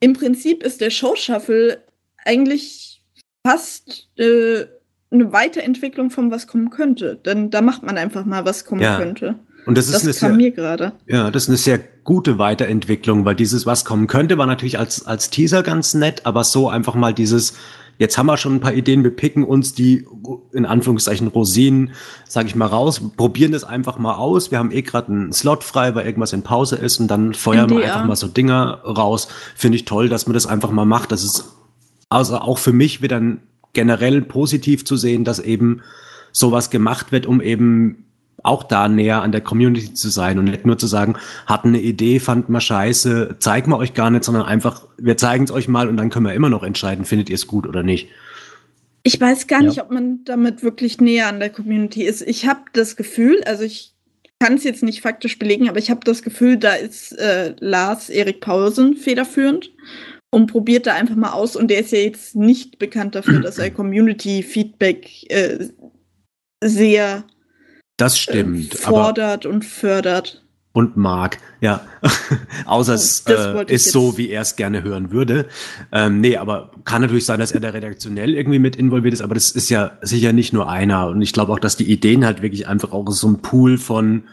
Im 0.00 0.12
Prinzip 0.14 0.62
ist 0.62 0.80
der 0.80 0.90
Showshuffle 0.90 1.82
eigentlich 2.24 3.02
fast 3.46 4.08
äh, 4.18 4.64
eine 5.10 5.32
Weiterentwicklung 5.32 6.10
von 6.10 6.30
was 6.30 6.46
kommen 6.46 6.70
könnte. 6.70 7.16
Denn 7.16 7.50
da 7.50 7.62
macht 7.62 7.82
man 7.82 7.96
einfach 7.98 8.24
mal, 8.24 8.44
was 8.44 8.64
kommen 8.64 8.82
Ja. 8.82 8.98
könnte. 8.98 9.36
Und 9.66 9.76
das 9.76 9.86
ist 9.88 9.94
Das 9.94 10.02
eine 10.04 10.12
kam 10.14 10.28
sehr, 10.30 10.36
mir 10.36 10.50
gerade. 10.52 10.92
Ja, 11.06 11.30
das 11.30 11.44
ist 11.44 11.48
eine 11.50 11.58
sehr 11.58 11.78
gute 12.04 12.38
Weiterentwicklung, 12.38 13.24
weil 13.24 13.34
dieses 13.34 13.66
was 13.66 13.84
kommen 13.84 14.06
könnte, 14.06 14.38
war 14.38 14.46
natürlich 14.46 14.78
als, 14.78 15.04
als 15.06 15.30
Teaser 15.30 15.62
ganz 15.62 15.94
nett, 15.94 16.24
aber 16.24 16.44
so 16.44 16.68
einfach 16.70 16.94
mal 16.94 17.12
dieses, 17.12 17.54
jetzt 17.98 18.16
haben 18.16 18.26
wir 18.26 18.36
schon 18.36 18.54
ein 18.54 18.60
paar 18.60 18.72
Ideen, 18.72 19.04
wir 19.04 19.14
picken 19.14 19.44
uns 19.44 19.74
die 19.74 20.06
in 20.52 20.64
Anführungszeichen 20.64 21.28
Rosinen, 21.28 21.92
sage 22.26 22.48
ich 22.48 22.54
mal, 22.54 22.66
raus, 22.66 23.00
probieren 23.16 23.52
das 23.52 23.64
einfach 23.64 23.98
mal 23.98 24.14
aus. 24.14 24.50
Wir 24.50 24.58
haben 24.58 24.70
eh 24.70 24.82
gerade 24.82 25.12
einen 25.12 25.32
Slot 25.32 25.64
frei, 25.64 25.94
weil 25.94 26.06
irgendwas 26.06 26.32
in 26.32 26.42
Pause 26.42 26.76
ist 26.76 27.00
und 27.00 27.08
dann 27.08 27.34
feuern 27.34 27.70
wir 27.70 27.84
einfach 27.84 28.06
mal 28.06 28.16
so 28.16 28.28
Dinger 28.28 28.80
raus. 28.84 29.28
Finde 29.54 29.76
ich 29.76 29.84
toll, 29.84 30.08
dass 30.08 30.26
man 30.26 30.34
das 30.34 30.46
einfach 30.46 30.70
mal 30.70 30.86
macht. 30.86 31.12
Das 31.12 31.24
ist 31.24 31.56
also 32.08 32.38
auch 32.38 32.58
für 32.58 32.72
mich 32.72 33.02
wieder 33.02 33.20
generell 33.72 34.22
positiv 34.22 34.84
zu 34.84 34.96
sehen, 34.96 35.24
dass 35.24 35.38
eben 35.40 35.82
sowas 36.32 36.70
gemacht 36.70 37.12
wird, 37.12 37.26
um 37.26 37.40
eben 37.40 38.04
auch 38.42 38.62
da 38.62 38.88
näher 38.88 39.22
an 39.22 39.32
der 39.32 39.40
Community 39.40 39.94
zu 39.94 40.08
sein 40.10 40.38
und 40.38 40.44
nicht 40.46 40.64
nur 40.66 40.78
zu 40.78 40.86
sagen, 40.86 41.16
hatten 41.46 41.68
eine 41.68 41.80
Idee, 41.80 42.20
fand 42.20 42.48
mal 42.48 42.60
scheiße, 42.60 43.36
zeigen 43.40 43.70
wir 43.70 43.78
euch 43.78 43.94
gar 43.94 44.10
nicht, 44.10 44.24
sondern 44.24 44.44
einfach, 44.44 44.86
wir 44.96 45.16
zeigen 45.16 45.44
es 45.44 45.50
euch 45.50 45.68
mal 45.68 45.88
und 45.88 45.96
dann 45.96 46.10
können 46.10 46.26
wir 46.26 46.34
immer 46.34 46.50
noch 46.50 46.62
entscheiden, 46.62 47.04
findet 47.04 47.28
ihr 47.30 47.34
es 47.34 47.46
gut 47.46 47.66
oder 47.66 47.82
nicht. 47.82 48.08
Ich 49.02 49.20
weiß 49.20 49.46
gar 49.46 49.62
Ja. 49.62 49.68
nicht, 49.68 49.80
ob 49.80 49.90
man 49.90 50.24
damit 50.24 50.62
wirklich 50.62 51.00
näher 51.00 51.28
an 51.28 51.40
der 51.40 51.50
Community 51.50 52.02
ist. 52.04 52.22
Ich 52.22 52.46
habe 52.46 52.60
das 52.72 52.96
Gefühl, 52.96 53.42
also 53.44 53.62
ich 53.64 53.94
kann 54.40 54.54
es 54.54 54.64
jetzt 54.64 54.82
nicht 54.82 55.00
faktisch 55.00 55.38
belegen, 55.38 55.68
aber 55.68 55.78
ich 55.78 55.90
habe 55.90 56.00
das 56.04 56.22
Gefühl, 56.22 56.58
da 56.58 56.74
ist 56.74 57.12
äh, 57.18 57.54
Lars 57.58 58.08
Erik 58.08 58.40
Paulsen 58.40 58.96
federführend 58.96 59.72
und 60.30 60.46
probiert 60.52 60.86
da 60.86 60.94
einfach 60.94 61.16
mal 61.16 61.32
aus. 61.32 61.56
Und 61.56 61.68
der 61.70 61.80
ist 61.80 61.90
ja 61.92 61.98
jetzt 61.98 62.36
nicht 62.36 62.78
bekannt 62.78 63.14
dafür, 63.14 63.40
dass 63.40 63.58
er 63.58 63.70
Community-Feedback 63.72 65.30
äh, 65.30 65.68
sehr 66.62 67.24
Das 67.98 68.14
äh, 68.14 68.16
stimmt, 68.16 68.86
aber 68.86 68.96
fordert 69.04 69.44
und 69.44 69.64
fördert. 69.64 70.42
und 70.72 70.96
mag, 70.96 71.38
ja. 71.60 71.82
Außer 72.64 72.94
es 72.94 73.24
Oh, 73.28 73.32
äh, 73.32 73.72
ist 73.74 73.90
so, 73.90 74.16
wie 74.16 74.30
er 74.30 74.42
es 74.42 74.56
gerne 74.56 74.82
hören 74.82 75.10
würde. 75.10 75.46
Ähm, 75.92 76.20
nee, 76.20 76.36
aber 76.36 76.70
kann 76.84 77.02
natürlich 77.02 77.26
sein, 77.26 77.40
dass 77.40 77.52
er 77.52 77.60
da 77.60 77.70
redaktionell 77.70 78.34
irgendwie 78.34 78.60
mit 78.60 78.76
involviert 78.76 79.12
ist, 79.12 79.20
aber 79.20 79.34
das 79.34 79.50
ist 79.50 79.68
ja 79.68 79.98
sicher 80.00 80.32
nicht 80.32 80.52
nur 80.52 80.70
einer. 80.70 81.08
Und 81.08 81.20
ich 81.20 81.32
glaube 81.32 81.52
auch, 81.52 81.58
dass 81.58 81.76
die 81.76 81.90
Ideen 81.90 82.24
halt 82.24 82.40
wirklich 82.40 82.66
einfach 82.68 82.92
auch 82.92 83.10
so 83.10 83.28
ein 83.28 83.42
Pool 83.42 83.76
von 83.76 84.24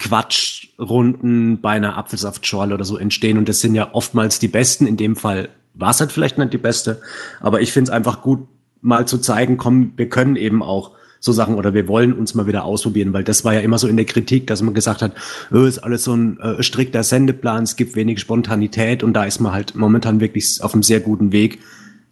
Quatschrunden 0.00 1.60
bei 1.60 1.70
einer 1.70 1.96
Apfelsaftschorle 1.96 2.74
oder 2.74 2.84
so 2.84 2.98
entstehen. 2.98 3.38
Und 3.38 3.48
das 3.48 3.60
sind 3.60 3.74
ja 3.74 3.94
oftmals 3.94 4.38
die 4.38 4.48
besten. 4.48 4.86
In 4.86 4.96
dem 4.96 5.16
Fall 5.16 5.48
war 5.74 5.90
es 5.90 6.00
halt 6.00 6.12
vielleicht 6.12 6.38
nicht 6.38 6.52
die 6.52 6.58
beste. 6.58 7.00
Aber 7.40 7.60
ich 7.60 7.72
finde 7.72 7.90
es 7.90 7.94
einfach 7.94 8.20
gut, 8.20 8.48
mal 8.80 9.06
zu 9.06 9.18
zeigen, 9.18 9.56
komm, 9.56 9.92
wir 9.96 10.08
können 10.08 10.36
eben 10.36 10.62
auch 10.62 10.92
so 11.24 11.32
Sachen 11.32 11.54
oder 11.54 11.72
wir 11.72 11.88
wollen 11.88 12.12
uns 12.12 12.34
mal 12.34 12.46
wieder 12.46 12.64
ausprobieren, 12.64 13.14
weil 13.14 13.24
das 13.24 13.46
war 13.46 13.54
ja 13.54 13.60
immer 13.60 13.78
so 13.78 13.88
in 13.88 13.96
der 13.96 14.04
Kritik, 14.04 14.46
dass 14.46 14.60
man 14.60 14.74
gesagt 14.74 15.00
hat, 15.00 15.12
oh, 15.50 15.64
ist 15.64 15.78
alles 15.78 16.04
so 16.04 16.12
ein 16.14 16.38
äh, 16.38 16.62
strikter 16.62 17.02
Sendeplan, 17.02 17.62
es 17.62 17.76
gibt 17.76 17.96
wenig 17.96 18.20
Spontanität 18.20 19.02
und 19.02 19.14
da 19.14 19.24
ist 19.24 19.40
man 19.40 19.52
halt 19.52 19.74
momentan 19.74 20.20
wirklich 20.20 20.62
auf 20.62 20.74
einem 20.74 20.82
sehr 20.82 21.00
guten 21.00 21.32
Weg, 21.32 21.60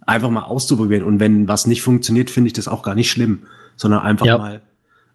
einfach 0.06 0.30
mal 0.30 0.44
auszuprobieren. 0.44 1.04
Und 1.04 1.20
wenn 1.20 1.46
was 1.46 1.66
nicht 1.66 1.82
funktioniert, 1.82 2.30
finde 2.30 2.46
ich 2.46 2.54
das 2.54 2.68
auch 2.68 2.82
gar 2.82 2.94
nicht 2.94 3.10
schlimm, 3.10 3.40
sondern 3.76 4.00
einfach 4.00 4.24
Ja. 4.24 4.38
mal 4.38 4.62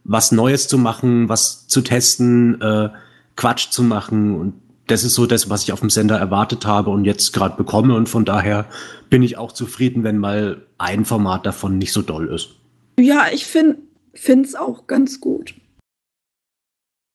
was 0.03 0.31
Neues 0.31 0.67
zu 0.67 0.77
machen, 0.77 1.27
was 1.27 1.67
zu 1.67 1.81
testen, 1.81 2.61
äh, 2.61 2.89
Quatsch 3.35 3.71
zu 3.71 3.81
machen 3.81 4.35
und 4.35 4.53
das 4.85 5.03
ist 5.03 5.15
so 5.15 5.25
das, 5.25 5.49
was 5.49 5.63
ich 5.63 5.73
auf 5.73 5.79
dem 5.79 5.89
Sender 5.89 6.17
erwartet 6.17 6.67
habe 6.67 6.91
und 6.91 7.03
jetzt 7.03 7.33
gerade 7.33 7.57
bekomme 7.57 7.95
und 7.95 8.07
von 8.07 8.25
daher 8.25 8.67
bin 9.09 9.23
ich 9.23 9.37
auch 9.39 9.51
zufrieden, 9.51 10.03
wenn 10.03 10.19
mal 10.19 10.61
ein 10.77 11.03
Format 11.03 11.47
davon 11.47 11.79
nicht 11.79 11.91
so 11.91 12.03
doll 12.03 12.27
ist. 12.27 12.51
Ja, 12.99 13.25
ich 13.33 13.45
finde 13.45 13.77
es 14.25 14.55
auch 14.55 14.87
ganz 14.87 15.19
gut. 15.21 15.55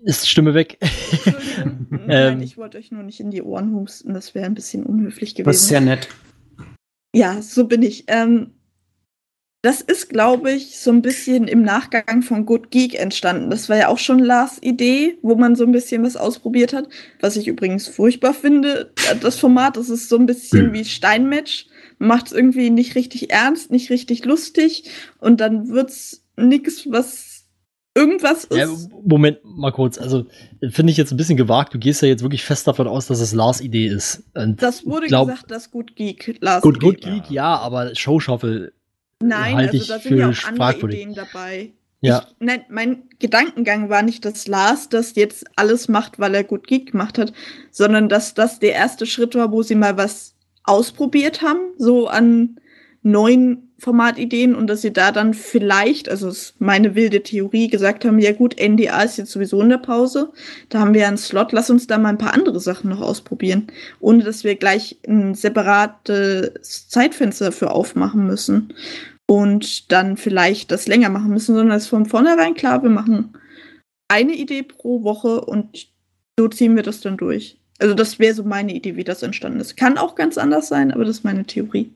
Ist 0.04 0.28
Stimme 0.28 0.54
weg. 0.54 0.78
Nein, 1.90 2.42
ich 2.42 2.56
wollte 2.58 2.78
euch 2.78 2.90
nur 2.90 3.04
nicht 3.04 3.20
in 3.20 3.30
die 3.30 3.42
Ohren 3.42 3.72
husten. 3.72 4.14
Das 4.14 4.34
wäre 4.34 4.46
ein 4.46 4.54
bisschen 4.54 4.82
unhöflich 4.84 5.34
gewesen. 5.34 5.46
Das 5.46 5.62
ist 5.62 5.68
sehr 5.68 5.80
nett. 5.80 6.08
Ja, 7.14 7.40
so 7.40 7.66
bin 7.68 7.82
ich. 7.82 8.04
Ähm, 8.08 8.52
das 9.64 9.80
ist, 9.80 10.08
glaube 10.08 10.50
ich, 10.50 10.80
so 10.80 10.90
ein 10.90 11.02
bisschen 11.02 11.46
im 11.46 11.62
Nachgang 11.62 12.22
von 12.22 12.46
Good 12.46 12.72
Geek 12.72 12.98
entstanden. 12.98 13.48
Das 13.48 13.68
war 13.68 13.76
ja 13.76 13.88
auch 13.88 13.98
schon 13.98 14.18
Lars 14.18 14.58
Idee, 14.60 15.18
wo 15.22 15.36
man 15.36 15.54
so 15.54 15.64
ein 15.64 15.70
bisschen 15.70 16.02
was 16.02 16.16
ausprobiert 16.16 16.72
hat. 16.72 16.88
Was 17.20 17.36
ich 17.36 17.46
übrigens 17.46 17.86
furchtbar 17.86 18.34
finde, 18.34 18.92
das 19.20 19.38
Format, 19.38 19.76
das 19.76 19.88
ist 19.88 20.08
so 20.08 20.16
ein 20.16 20.26
bisschen 20.26 20.66
Hm. 20.66 20.72
wie 20.72 20.84
Steinmatch. 20.84 21.68
Macht 22.00 22.26
es 22.26 22.32
irgendwie 22.32 22.70
nicht 22.70 22.96
richtig 22.96 23.30
ernst, 23.30 23.70
nicht 23.70 23.88
richtig 23.90 24.24
lustig 24.24 24.90
und 25.20 25.40
dann 25.40 25.68
wird's 25.68 26.21
nix, 26.36 26.86
was 26.90 27.44
irgendwas 27.94 28.44
ist. 28.44 28.56
Ja, 28.56 28.68
Moment, 29.04 29.38
mal 29.44 29.70
kurz. 29.70 29.98
Also, 29.98 30.26
finde 30.70 30.92
ich 30.92 30.96
jetzt 30.96 31.12
ein 31.12 31.16
bisschen 31.16 31.36
gewagt. 31.36 31.74
Du 31.74 31.78
gehst 31.78 32.02
ja 32.02 32.08
jetzt 32.08 32.22
wirklich 32.22 32.44
fest 32.44 32.66
davon 32.66 32.86
aus, 32.88 33.06
dass 33.06 33.20
es 33.20 33.32
Lars 33.32 33.60
Idee 33.60 33.86
ist. 33.86 34.24
Und 34.34 34.62
das 34.62 34.86
wurde 34.86 35.06
glaub- 35.06 35.28
gesagt, 35.28 35.50
dass 35.50 35.70
Good 35.70 35.96
Geek 35.96 36.38
Lars 36.40 36.62
Gut, 36.62 36.76
Idee 36.76 36.86
war. 36.86 37.14
Geek, 37.14 37.30
ja, 37.30 37.56
aber 37.56 37.94
Showshuffle. 37.94 38.72
Nein, 39.20 39.56
halte 39.56 39.78
also 39.78 39.92
da 39.92 39.98
sind 40.00 40.18
ja 40.18 40.30
auch 40.30 40.44
andere. 40.44 40.86
Ideen 40.88 41.14
dabei. 41.14 41.72
Ja. 42.00 42.26
Ich, 42.26 42.34
nein, 42.40 42.64
mein 42.68 43.04
Gedankengang 43.20 43.88
war 43.88 44.02
nicht, 44.02 44.24
dass 44.24 44.48
Lars 44.48 44.88
das 44.88 45.14
jetzt 45.14 45.44
alles 45.54 45.86
macht, 45.88 46.18
weil 46.18 46.34
er 46.34 46.42
gut 46.42 46.66
Geek 46.66 46.90
gemacht 46.90 47.16
hat, 47.16 47.32
sondern 47.70 48.08
dass 48.08 48.34
das 48.34 48.58
der 48.58 48.72
erste 48.72 49.06
Schritt 49.06 49.36
war, 49.36 49.52
wo 49.52 49.62
sie 49.62 49.76
mal 49.76 49.96
was 49.96 50.34
ausprobiert 50.64 51.42
haben, 51.42 51.60
so 51.78 52.08
an 52.08 52.56
neuen 53.02 53.71
Formatideen 53.82 54.54
und 54.54 54.68
dass 54.68 54.80
sie 54.80 54.92
da 54.92 55.10
dann 55.10 55.34
vielleicht, 55.34 56.08
also 56.08 56.28
ist 56.28 56.54
meine 56.60 56.94
wilde 56.94 57.24
Theorie, 57.24 57.66
gesagt 57.66 58.04
haben, 58.04 58.20
ja 58.20 58.30
gut, 58.30 58.54
NDA 58.56 59.02
ist 59.02 59.18
jetzt 59.18 59.32
sowieso 59.32 59.60
in 59.60 59.70
der 59.70 59.78
Pause, 59.78 60.32
da 60.68 60.78
haben 60.78 60.94
wir 60.94 61.08
einen 61.08 61.18
Slot, 61.18 61.50
lass 61.50 61.68
uns 61.68 61.88
da 61.88 61.98
mal 61.98 62.10
ein 62.10 62.18
paar 62.18 62.32
andere 62.32 62.60
Sachen 62.60 62.90
noch 62.90 63.00
ausprobieren, 63.00 63.66
ohne 63.98 64.22
dass 64.22 64.44
wir 64.44 64.54
gleich 64.54 64.98
ein 65.08 65.34
separates 65.34 66.88
Zeitfenster 66.88 67.46
dafür 67.46 67.72
aufmachen 67.72 68.24
müssen 68.24 68.72
und 69.26 69.90
dann 69.90 70.16
vielleicht 70.16 70.70
das 70.70 70.86
länger 70.86 71.08
machen 71.08 71.32
müssen, 71.32 71.56
sondern 71.56 71.76
es 71.76 71.84
ist 71.84 71.88
von 71.88 72.06
vornherein 72.06 72.54
klar, 72.54 72.84
wir 72.84 72.90
machen 72.90 73.36
eine 74.06 74.34
Idee 74.34 74.62
pro 74.62 75.02
Woche 75.02 75.40
und 75.40 75.88
so 76.38 76.46
ziehen 76.46 76.76
wir 76.76 76.84
das 76.84 77.00
dann 77.00 77.16
durch. 77.16 77.58
Also 77.80 77.94
das 77.94 78.20
wäre 78.20 78.34
so 78.34 78.44
meine 78.44 78.72
Idee, 78.72 78.94
wie 78.94 79.02
das 79.02 79.24
entstanden 79.24 79.58
ist. 79.58 79.76
Kann 79.76 79.98
auch 79.98 80.14
ganz 80.14 80.38
anders 80.38 80.68
sein, 80.68 80.92
aber 80.92 81.04
das 81.04 81.16
ist 81.16 81.24
meine 81.24 81.44
Theorie. 81.44 81.90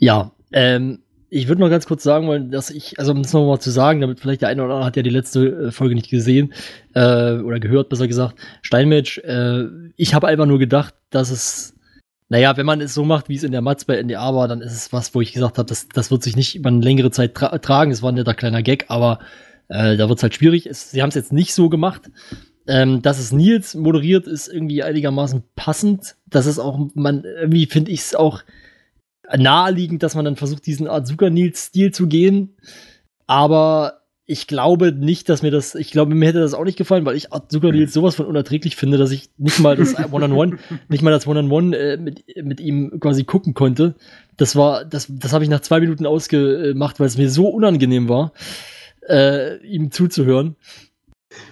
Ja, 0.00 0.32
ähm, 0.52 1.00
ich 1.30 1.48
würde 1.48 1.60
noch 1.60 1.68
ganz 1.68 1.86
kurz 1.86 2.02
sagen 2.02 2.26
wollen, 2.26 2.50
dass 2.50 2.70
ich, 2.70 2.98
also 2.98 3.12
um 3.12 3.20
es 3.20 3.32
nochmal 3.32 3.60
zu 3.60 3.70
sagen, 3.70 4.00
damit 4.00 4.20
vielleicht 4.20 4.42
der 4.42 4.48
eine 4.48 4.62
oder 4.62 4.74
andere 4.74 4.86
hat 4.86 4.96
ja 4.96 5.02
die 5.02 5.10
letzte 5.10 5.46
äh, 5.46 5.70
Folge 5.70 5.94
nicht 5.94 6.08
gesehen 6.08 6.54
äh, 6.94 7.34
oder 7.34 7.60
gehört, 7.60 7.90
besser 7.90 8.08
gesagt, 8.08 8.36
Steinmatch, 8.62 9.18
äh, 9.18 9.64
ich 9.96 10.14
habe 10.14 10.26
einfach 10.26 10.46
nur 10.46 10.58
gedacht, 10.58 10.94
dass 11.10 11.30
es, 11.30 11.74
naja, 12.30 12.56
wenn 12.56 12.66
man 12.66 12.80
es 12.80 12.94
so 12.94 13.04
macht, 13.04 13.28
wie 13.28 13.36
es 13.36 13.42
in 13.42 13.52
der 13.52 13.60
Matz 13.60 13.84
bei 13.84 14.02
NDA 14.02 14.34
war, 14.34 14.48
dann 14.48 14.62
ist 14.62 14.72
es 14.72 14.92
was, 14.92 15.14
wo 15.14 15.20
ich 15.20 15.32
gesagt 15.32 15.58
habe, 15.58 15.68
das, 15.68 15.88
das 15.88 16.10
wird 16.10 16.22
sich 16.22 16.36
nicht 16.36 16.56
über 16.56 16.68
eine 16.68 16.80
längere 16.80 17.10
Zeit 17.10 17.34
tra 17.34 17.56
tragen. 17.58 17.90
Es 17.90 18.02
war 18.02 18.12
ein 18.12 18.14
netter 18.14 18.34
kleiner 18.34 18.62
Gag, 18.62 18.86
aber 18.88 19.18
äh, 19.68 19.96
da 19.96 20.08
wird 20.08 20.18
es 20.18 20.22
halt 20.22 20.34
schwierig. 20.34 20.66
Es, 20.66 20.90
sie 20.90 21.02
haben 21.02 21.08
es 21.08 21.14
jetzt 21.14 21.32
nicht 21.32 21.54
so 21.54 21.68
gemacht. 21.68 22.10
Ähm, 22.66 23.00
dass 23.00 23.18
es 23.18 23.32
Nils 23.32 23.74
moderiert, 23.74 24.26
ist 24.26 24.46
irgendwie 24.46 24.82
einigermaßen 24.82 25.42
passend. 25.56 26.16
Das 26.26 26.44
ist 26.44 26.58
auch, 26.58 26.90
man, 26.94 27.24
irgendwie 27.24 27.64
finde 27.64 27.90
ich 27.92 28.00
es 28.00 28.14
auch 28.14 28.42
naheliegend, 29.36 30.02
dass 30.02 30.14
man 30.14 30.24
dann 30.24 30.36
versucht, 30.36 30.66
diesen 30.66 30.88
Azuka-Nils-Stil 30.88 31.92
zu 31.92 32.06
gehen. 32.06 32.56
Aber 33.26 33.98
ich 34.30 34.46
glaube 34.46 34.92
nicht, 34.92 35.30
dass 35.30 35.40
mir 35.40 35.50
das, 35.50 35.74
ich 35.74 35.90
glaube, 35.90 36.14
mir 36.14 36.28
hätte 36.28 36.40
das 36.40 36.52
auch 36.52 36.64
nicht 36.64 36.76
gefallen, 36.76 37.06
weil 37.06 37.16
ich 37.16 37.32
Azuka 37.32 37.70
Nils 37.70 37.94
sowas 37.94 38.14
von 38.14 38.26
unerträglich 38.26 38.76
finde, 38.76 38.98
dass 38.98 39.10
ich 39.10 39.30
nicht 39.38 39.58
mal 39.58 39.74
das 39.74 39.94
One-on-One, 40.12 40.58
nicht 40.88 41.02
mal 41.02 41.10
das 41.10 41.26
One-on-One 41.26 41.76
äh, 41.76 41.96
mit, 41.96 42.24
mit 42.42 42.60
ihm 42.60 43.00
quasi 43.00 43.24
gucken 43.24 43.54
konnte. 43.54 43.94
Das 44.36 44.54
war, 44.54 44.84
das, 44.84 45.06
das 45.08 45.32
habe 45.32 45.44
ich 45.44 45.50
nach 45.50 45.60
zwei 45.60 45.80
Minuten 45.80 46.04
ausgemacht, 46.04 47.00
weil 47.00 47.06
es 47.06 47.16
mir 47.16 47.30
so 47.30 47.48
unangenehm 47.48 48.10
war, 48.10 48.32
äh, 49.08 49.56
ihm 49.66 49.90
zuzuhören. 49.90 50.56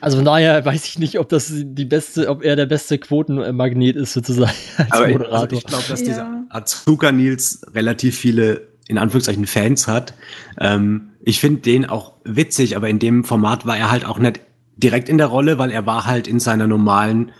Also 0.01 0.17
von 0.17 0.25
daher 0.25 0.65
weiß 0.65 0.87
ich 0.87 0.99
nicht, 0.99 1.19
ob 1.19 1.29
das 1.29 1.53
die 1.55 1.85
beste, 1.85 2.29
ob 2.29 2.43
er 2.43 2.57
der 2.57 2.67
beste 2.67 2.99
Quotenmagnet 2.99 3.97
ist 3.97 4.13
sozusagen 4.15 4.53
als 4.79 4.91
Aber 4.93 5.07
ich, 5.09 5.13
Moderator. 5.13 5.41
also 5.43 5.57
ich 5.57 5.65
glaube, 5.67 5.85
dass 5.89 6.01
Ja. 6.01 6.07
dieser 6.07 6.45
Azuka 6.49 7.13
Nils 7.13 7.61
relativ 7.75 8.17
viele, 8.17 8.69
in 8.89 8.99
Anführungszeichen, 8.99 9.47
Fans 9.47 9.87
hat. 9.87 10.15
Ähm, 10.61 11.09
ich 11.25 11.41
finde 11.41 11.61
den 11.61 11.85
auch 11.87 12.15
witzig, 12.25 12.77
aber 12.77 12.89
in 12.89 12.99
dem 12.99 13.25
Format 13.25 13.67
war 13.67 13.77
er 13.77 13.91
halt 13.91 14.05
auch 14.07 14.19
nicht 14.19 14.41
direkt 14.77 15.09
in 15.09 15.19
der 15.19 15.27
Rolle, 15.27 15.59
weil 15.59 15.71
er 15.71 15.85
war 15.87 16.07
halt 16.07 16.27
in 16.29 16.41
seiner 16.41 16.67
normalen 16.67 17.33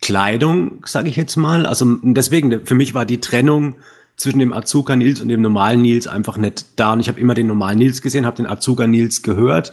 Kleidung, 0.00 0.84
sage 0.86 1.08
ich 1.08 1.16
jetzt 1.16 1.36
mal. 1.36 1.66
Also 1.66 1.98
deswegen, 2.02 2.66
für 2.66 2.74
mich 2.74 2.94
war 2.94 3.04
die 3.06 3.20
Trennung 3.20 3.76
zwischen 4.16 4.38
dem 4.38 4.52
Azuka 4.52 4.96
Nils 4.96 5.20
und 5.20 5.28
dem 5.28 5.42
normalen 5.42 5.82
Nils 5.82 6.06
einfach 6.06 6.36
nicht 6.36 6.66
da. 6.76 6.92
Und 6.92 7.00
ich 7.00 7.08
habe 7.08 7.20
immer 7.20 7.34
den 7.34 7.46
normalen 7.46 7.78
Nils 7.78 8.02
gesehen, 8.02 8.26
habe 8.26 8.36
den 8.36 8.46
Azuka 8.46 8.86
Nils 8.86 9.22
gehört. 9.22 9.72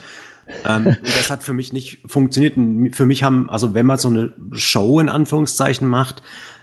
Ähm, 0.68 0.96
das 1.04 1.30
hat 1.30 1.44
für 1.44 1.54
mich 1.54 1.74
nicht 1.74 2.00
funktioniert. 2.06 2.56
Für 2.96 3.06
mich 3.06 3.24
haben, 3.24 3.50
also 3.50 3.74
wenn 3.74 3.86
man 3.86 3.98
so 3.98 4.10
eine 4.10 4.34
Show 4.52 5.00
in 5.00 5.10
Anführungszeichen 5.10 5.88
macht, 5.88 6.22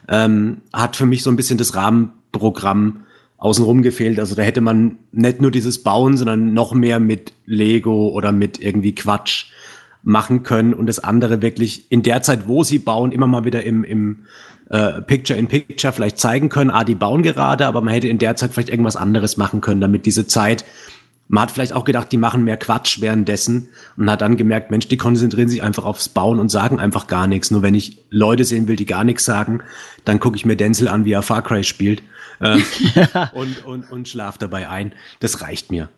ähm, 0.08 0.62
hat 0.72 0.96
für 0.96 1.06
mich 1.06 1.22
so 1.22 1.30
ein 1.30 1.36
bisschen 1.36 1.58
das 1.58 1.74
Rahmenprogramm 1.74 3.04
außenrum 3.38 3.82
gefehlt. 3.82 4.20
Also 4.20 4.34
da 4.34 4.42
hätte 4.42 4.60
man 4.60 4.98
nicht 5.12 5.40
nur 5.40 5.50
dieses 5.50 5.82
Bauen, 5.82 6.16
sondern 6.16 6.52
noch 6.52 6.72
mehr 6.74 7.00
mit 7.00 7.32
Lego 7.46 8.08
oder 8.08 8.32
mit 8.32 8.60
irgendwie 8.60 8.94
Quatsch 8.94 9.46
machen 10.02 10.42
können 10.42 10.74
und 10.74 10.86
das 10.86 10.98
andere 10.98 11.42
wirklich 11.42 11.90
in 11.90 12.02
der 12.02 12.22
Zeit, 12.22 12.48
wo 12.48 12.64
sie 12.64 12.78
bauen, 12.78 13.12
immer 13.12 13.26
mal 13.26 13.44
wieder 13.44 13.64
im, 13.64 13.84
im 13.84 14.24
äh, 14.70 15.02
Picture 15.02 15.38
in 15.38 15.46
Picture 15.46 15.92
vielleicht 15.92 16.18
zeigen 16.18 16.48
können, 16.48 16.70
ah, 16.70 16.84
die 16.84 16.94
bauen 16.94 17.22
gerade, 17.22 17.66
aber 17.66 17.80
man 17.80 17.92
hätte 17.92 18.08
in 18.08 18.18
der 18.18 18.36
Zeit 18.36 18.52
vielleicht 18.52 18.70
irgendwas 18.70 18.96
anderes 18.96 19.36
machen 19.36 19.60
können, 19.60 19.80
damit 19.80 20.06
diese 20.06 20.26
Zeit, 20.26 20.64
man 21.32 21.42
hat 21.44 21.50
vielleicht 21.52 21.72
auch 21.72 21.84
gedacht, 21.84 22.10
die 22.12 22.16
machen 22.16 22.42
mehr 22.44 22.56
Quatsch 22.56 23.00
währenddessen 23.00 23.68
und 23.96 24.10
hat 24.10 24.20
dann 24.20 24.36
gemerkt, 24.36 24.70
Mensch, 24.70 24.88
die 24.88 24.96
konzentrieren 24.96 25.48
sich 25.48 25.62
einfach 25.62 25.84
aufs 25.84 26.08
Bauen 26.08 26.40
und 26.40 26.48
sagen 26.50 26.78
einfach 26.80 27.06
gar 27.06 27.26
nichts. 27.28 27.50
Nur 27.50 27.62
wenn 27.62 27.74
ich 27.74 27.98
Leute 28.10 28.44
sehen 28.44 28.66
will, 28.68 28.76
die 28.76 28.86
gar 28.86 29.04
nichts 29.04 29.24
sagen, 29.24 29.62
dann 30.04 30.18
gucke 30.18 30.36
ich 30.36 30.44
mir 30.44 30.56
Denzel 30.56 30.88
an, 30.88 31.04
wie 31.04 31.12
er 31.12 31.22
Far 31.22 31.42
Cry 31.42 31.62
spielt 31.64 32.02
ähm, 32.40 32.62
und, 33.32 33.64
und, 33.64 33.90
und 33.92 34.08
schlaf 34.08 34.38
dabei 34.38 34.68
ein. 34.68 34.92
Das 35.20 35.40
reicht 35.40 35.70
mir. 35.70 35.88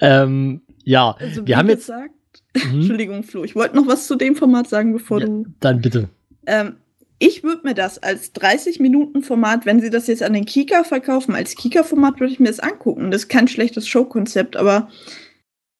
ähm, 0.00 0.60
ja, 0.84 1.12
Also, 1.18 1.46
wir 1.46 1.56
haben 1.56 1.68
jetzt. 1.68 1.86
gesagt, 1.86 2.10
Mhm. 2.56 2.80
Entschuldigung, 2.80 3.22
Flo, 3.24 3.42
ich 3.44 3.56
wollte 3.56 3.74
noch 3.74 3.86
was 3.88 4.06
zu 4.06 4.14
dem 4.16 4.36
Format 4.36 4.68
sagen, 4.68 4.92
bevor 4.92 5.20
Ja, 5.20 5.26
du. 5.26 5.46
dann 5.60 5.80
bitte. 5.80 6.08
Ähm, 6.46 6.76
ich 7.18 7.42
würde 7.44 7.62
mir 7.64 7.74
das 7.74 8.02
als 8.02 8.34
30-Minuten-Format, 8.34 9.66
wenn 9.66 9.80
sie 9.80 9.90
das 9.90 10.06
jetzt 10.08 10.22
an 10.22 10.32
den 10.32 10.44
Kika 10.44 10.84
verkaufen, 10.84 11.34
als 11.34 11.54
Kika-Format 11.54 12.20
würde 12.20 12.32
ich 12.32 12.40
mir 12.40 12.48
das 12.48 12.60
angucken. 12.60 13.10
Das 13.10 13.22
ist 13.22 13.28
kein 13.28 13.48
schlechtes 13.48 13.86
Showkonzept, 13.88 14.56
aber 14.56 14.88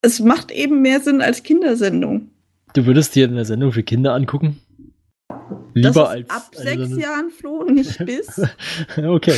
es 0.02 0.20
macht 0.20 0.50
eben 0.50 0.80
mehr 0.82 1.00
Sinn 1.00 1.20
als 1.20 1.42
Kindersendung. 1.42 2.30
Du 2.74 2.86
würdest 2.86 3.14
dir 3.14 3.28
eine 3.28 3.44
Sendung 3.44 3.72
für 3.72 3.82
Kinder 3.82 4.14
angucken? 4.14 4.60
Das 5.28 5.36
Lieber 5.74 5.88
ist 6.16 6.30
als. 6.30 6.30
ab 6.30 6.50
sechs 6.54 6.82
Sendung- 6.82 6.98
Jahren, 7.00 7.30
Flo, 7.30 7.64
nicht 7.64 7.98
bis. 8.06 8.40
Okay. 8.96 9.34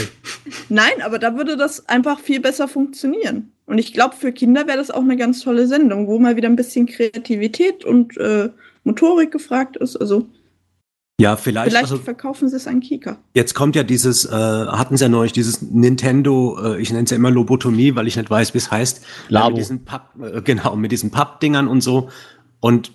Nein, 0.69 1.01
aber 1.03 1.19
da 1.19 1.37
würde 1.37 1.57
das 1.57 1.89
einfach 1.89 2.21
viel 2.21 2.41
besser 2.41 2.69
funktionieren. 2.69 3.53
Und 3.65 3.79
ich 3.79 3.93
glaube, 3.93 4.15
für 4.17 4.33
Kinder 4.33 4.67
wäre 4.67 4.77
das 4.79 4.91
auch 4.91 5.03
eine 5.03 5.17
ganz 5.17 5.41
tolle 5.41 5.67
Sendung, 5.67 6.07
wo 6.07 6.19
mal 6.19 6.37
wieder 6.37 6.49
ein 6.49 6.57
bisschen 6.57 6.87
Kreativität 6.87 7.85
und 7.85 8.17
äh, 8.19 8.51
Motorik 8.85 9.31
gefragt 9.33 9.77
ist. 9.77 9.97
Also 9.97 10.27
Ja, 11.19 11.37
vielleicht, 11.37 11.71
vielleicht 11.71 11.85
also 11.91 11.97
verkaufen 11.97 12.49
sie 12.49 12.57
es 12.57 12.67
an 12.67 12.81
Kika. 12.81 13.19
Jetzt 13.33 13.55
kommt 13.55 13.75
ja 13.75 13.83
dieses, 13.83 14.27
äh, 14.27 14.31
hatten 14.31 14.99
sie 14.99 15.05
ja 15.05 15.09
neulich, 15.09 15.33
dieses 15.33 15.63
Nintendo, 15.63 16.59
äh, 16.63 16.81
ich 16.81 16.91
nenne 16.91 17.05
es 17.05 17.11
ja 17.11 17.17
immer 17.17 17.31
Lobotomie, 17.31 17.95
weil 17.95 18.07
ich 18.07 18.17
nicht 18.17 18.31
weiß, 18.31 18.53
wie 18.53 18.59
es 18.59 18.71
heißt. 18.71 19.03
Labo. 19.31 19.47
Äh, 19.47 19.51
Mit 19.51 19.59
diesen 19.59 19.85
Papp, 19.85 20.15
äh, 20.21 20.43
genau, 20.43 20.77
mit 20.77 20.93
diesen 20.93 21.11
Pappdingern 21.11 21.69
und 21.69 21.81
so. 21.81 22.11
Und 22.61 22.93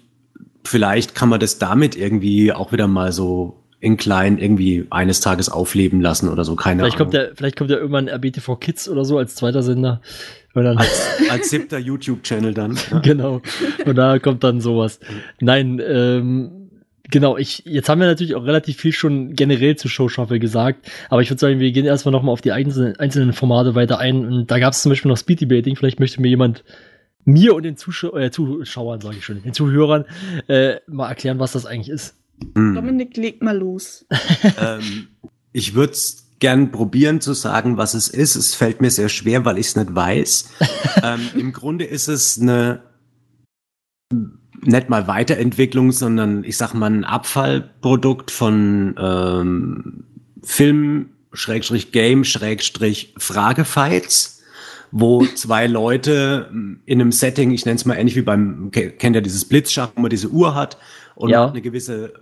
vielleicht 0.63 1.15
kann 1.15 1.29
man 1.29 1.39
das 1.39 1.57
damit 1.57 1.95
irgendwie 1.95 2.53
auch 2.53 2.71
wieder 2.71 2.87
mal 2.87 3.11
so 3.11 3.57
in 3.79 3.97
klein 3.97 4.37
irgendwie 4.37 4.85
eines 4.91 5.21
Tages 5.21 5.49
aufleben 5.49 6.01
lassen 6.01 6.29
oder 6.29 6.45
so, 6.45 6.55
keine 6.55 6.83
Vielleicht 6.83 6.97
kommt, 6.97 7.15
Ahnung. 7.15 7.29
der, 7.29 7.35
vielleicht 7.35 7.57
kommt 7.57 7.71
ja 7.71 7.77
irgendwann 7.77 8.07
RBTV 8.07 8.55
Kids 8.57 8.87
oder 8.87 9.03
so 9.03 9.17
als 9.17 9.33
zweiter 9.33 9.63
Sender. 9.63 10.01
Als, 10.53 11.07
als 11.31 11.49
siebter 11.49 11.79
YouTube-Channel 11.79 12.53
dann. 12.53 12.77
Ja. 12.91 12.99
genau. 13.03 13.41
Und 13.85 13.95
da 13.95 14.19
kommt 14.19 14.43
dann 14.43 14.61
sowas. 14.61 14.99
Nein, 15.39 15.81
ähm, 15.83 16.60
genau, 17.11 17.37
ich, 17.37 17.63
jetzt 17.65 17.89
haben 17.89 17.99
wir 17.99 18.07
natürlich 18.07 18.35
auch 18.35 18.45
relativ 18.45 18.77
viel 18.77 18.93
schon 18.93 19.33
generell 19.33 19.75
zu 19.75 19.87
Show 19.87 20.09
Shuffle 20.09 20.39
gesagt, 20.39 20.89
aber 21.09 21.21
ich 21.21 21.29
würde 21.29 21.39
sagen, 21.39 21.59
wir 21.59 21.71
gehen 21.71 21.85
erstmal 21.85 22.11
nochmal 22.11 22.33
auf 22.33 22.41
die 22.41 22.51
einzelnen, 22.51 22.95
einzelnen 22.97 23.33
Formate 23.33 23.75
weiter 23.75 23.99
ein. 23.99 24.25
Und 24.25 24.49
da 24.49 24.59
gab 24.59 24.73
es 24.73 24.81
zum 24.81 24.91
Beispiel 24.91 25.09
noch 25.09 25.17
Speed 25.17 25.41
Debating, 25.41 25.75
vielleicht 25.75 25.99
möchte 25.99 26.21
mir 26.21 26.29
jemand 26.29 26.63
mir 27.23 27.53
und 27.53 27.63
den 27.63 27.77
Zuschau 27.77 28.17
äh, 28.17 28.31
Zuschauern, 28.31 29.01
sage 29.01 29.17
ich 29.17 29.25
schon, 29.25 29.43
den 29.43 29.53
Zuhörern, 29.53 30.05
äh, 30.47 30.77
mal 30.87 31.09
erklären, 31.09 31.37
was 31.37 31.51
das 31.51 31.67
eigentlich 31.67 31.89
ist. 31.89 32.15
Hm. 32.55 32.73
Dominik, 32.73 33.15
leg 33.17 33.43
mal 33.43 33.57
los. 33.57 34.05
ähm, 34.59 35.07
ich 35.51 35.75
würde 35.75 35.93
es 35.93 36.31
gern 36.39 36.71
probieren 36.71 37.21
zu 37.21 37.33
sagen, 37.33 37.77
was 37.77 37.93
es 37.93 38.07
ist. 38.07 38.35
Es 38.35 38.55
fällt 38.55 38.81
mir 38.81 38.89
sehr 38.89 39.09
schwer, 39.09 39.45
weil 39.45 39.59
ich 39.59 39.67
es 39.67 39.75
nicht 39.75 39.93
weiß. 39.93 40.49
ähm, 41.03 41.19
Im 41.35 41.51
Grunde 41.53 41.85
ist 41.85 42.07
es 42.07 42.41
eine 42.41 42.81
nicht 44.63 44.89
mal 44.89 45.07
Weiterentwicklung, 45.07 45.91
sondern 45.91 46.43
ich 46.43 46.57
sag 46.57 46.73
mal 46.73 46.91
ein 46.91 47.03
Abfallprodukt 47.03 48.31
von 48.31 48.95
ähm, 48.99 50.03
Film, 50.43 51.09
Schrägstrich 51.33 51.91
Game, 51.91 52.23
Schrägstrich 52.23 53.13
Fragefights, 53.17 54.41
wo 54.91 55.25
zwei 55.25 55.67
Leute 55.67 56.49
in 56.85 57.01
einem 57.01 57.11
Setting, 57.11 57.51
ich 57.51 57.65
nenne 57.65 57.77
es 57.77 57.85
mal 57.85 57.95
ähnlich 57.95 58.15
wie 58.15 58.21
beim, 58.21 58.71
kennt 58.71 59.15
ja 59.15 59.21
dieses 59.21 59.45
Blitzschach, 59.45 59.91
wo 59.95 60.01
man 60.01 60.09
diese 60.09 60.29
Uhr 60.29 60.53
hat 60.55 60.77
und 61.15 61.29
Ja. 61.29 61.47
eine 61.47 61.61
gewisse 61.61 62.13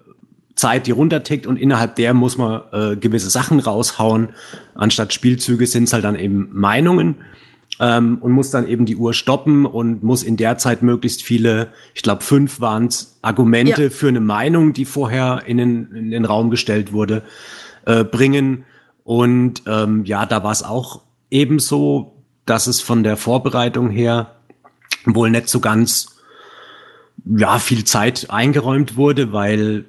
Zeit, 0.55 0.87
die 0.87 0.91
runtertickt 0.91 1.47
und 1.47 1.57
innerhalb 1.57 1.95
der 1.95 2.13
muss 2.13 2.37
man 2.37 2.61
äh, 2.71 2.95
gewisse 2.97 3.29
Sachen 3.29 3.59
raushauen. 3.59 4.29
Anstatt 4.75 5.13
Spielzüge 5.13 5.65
sind 5.65 5.85
es 5.85 5.93
halt 5.93 6.03
dann 6.03 6.15
eben 6.17 6.49
Meinungen 6.51 7.15
ähm, 7.79 8.17
und 8.19 8.31
muss 8.31 8.51
dann 8.51 8.67
eben 8.67 8.85
die 8.85 8.95
Uhr 8.95 9.13
stoppen 9.13 9.65
und 9.65 10.03
muss 10.03 10.23
in 10.23 10.37
der 10.37 10.57
Zeit 10.57 10.81
möglichst 10.81 11.23
viele, 11.23 11.69
ich 11.93 12.01
glaube 12.01 12.23
fünf 12.23 12.59
waren 12.59 12.87
es, 12.87 13.17
Argumente 13.21 13.83
Ja. 13.83 13.89
für 13.89 14.09
eine 14.09 14.19
Meinung, 14.19 14.73
die 14.73 14.85
vorher 14.85 15.43
in 15.45 15.57
den, 15.57 15.91
in 15.93 16.11
den 16.11 16.25
Raum 16.25 16.49
gestellt 16.49 16.91
wurde, 16.91 17.23
äh, 17.85 18.03
bringen. 18.03 18.65
Und 19.03 19.63
ähm, 19.65 20.05
ja, 20.05 20.25
da 20.25 20.43
war 20.43 20.51
es 20.51 20.63
auch 20.63 21.01
ebenso, 21.31 22.23
dass 22.45 22.67
es 22.67 22.81
von 22.81 23.03
der 23.03 23.17
Vorbereitung 23.17 23.89
her 23.89 24.35
wohl 25.05 25.29
nicht 25.29 25.49
so 25.49 25.59
ganz 25.59 26.19
ja, 27.25 27.59
viel 27.59 27.83
Zeit 27.83 28.27
eingeräumt 28.29 28.97
wurde, 28.97 29.31
weil 29.33 29.85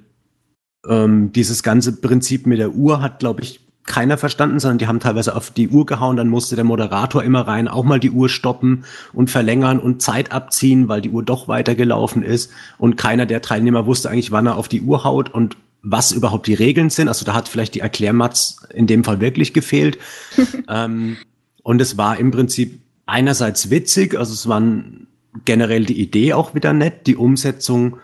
ähm, 0.87 1.33
dieses 1.33 1.63
ganze 1.63 2.01
Prinzip 2.01 2.47
mit 2.47 2.59
der 2.59 2.73
Uhr 2.73 3.01
hat, 3.01 3.19
glaube 3.19 3.43
ich, 3.43 3.61
keiner 3.85 4.19
verstanden, 4.19 4.61
sondern 4.61 4.79
die 4.79 4.87
haben 4.87 5.01
teilweise 5.01 5.35
auf 5.35 5.51
die 5.51 5.69
Uhr 5.69 5.87
gehauen, 5.87 6.17
dann 6.17 6.29
musste 6.29 6.55
der 6.55 6.65
Moderator 6.65 7.25
immer 7.25 7.41
rein, 7.41 7.67
auch 7.67 7.85
mal 7.85 7.99
die 7.99 8.11
Uhr 8.11 8.29
stoppen 8.29 8.85
und 9.13 9.31
verlängern 9.31 9.79
und 9.79 10.03
Zeit 10.03 10.33
abziehen, 10.33 10.89
weil 10.89 11.01
die 11.01 11.11
Uhr 11.11 11.25
doch 11.25 11.49
weitergelaufen 11.49 12.23
ist 12.23 12.51
und 12.79 12.97
keiner 12.97 13.27
der 13.27 13.43
Teilnehmer 13.43 13.87
wusste 13.87 14.11
eigentlich, 14.11 14.31
wann 14.31 14.47
er 14.47 14.57
auf 14.57 14.69
die 14.69 14.83
Uhr 14.83 15.05
haut 15.05 15.33
und 15.33 15.57
was 15.83 16.13
überhaupt 16.13 16.47
die 16.47 16.55
Regeln 16.55 16.91
sind. 16.91 17.09
Also 17.09 17.25
da 17.25 17.35
hat 17.35 17.49
vielleicht 17.49 17.75
die 17.75 17.81
Erklärmatz 17.81 18.57
in 18.73 18.87
dem 18.87 19.03
Fall 19.03 19.21
wirklich 19.21 19.55
gefehlt. 19.55 19.99
ähm, 20.69 21.17
und 21.63 21.81
es 21.81 21.97
war 21.97 22.19
im 22.19 22.31
Prinzip 22.31 22.81
einerseits 23.07 23.71
witzig, 23.71 24.17
also 24.17 24.33
es 24.33 24.49
waren 24.49 25.07
generell 25.45 25.85
die 25.85 26.01
Idee 26.01 26.35
auch 26.35 26.55
wieder 26.55 26.73
nett, 26.73 27.07
die 27.07 27.17
Umsetzung, 27.17 27.99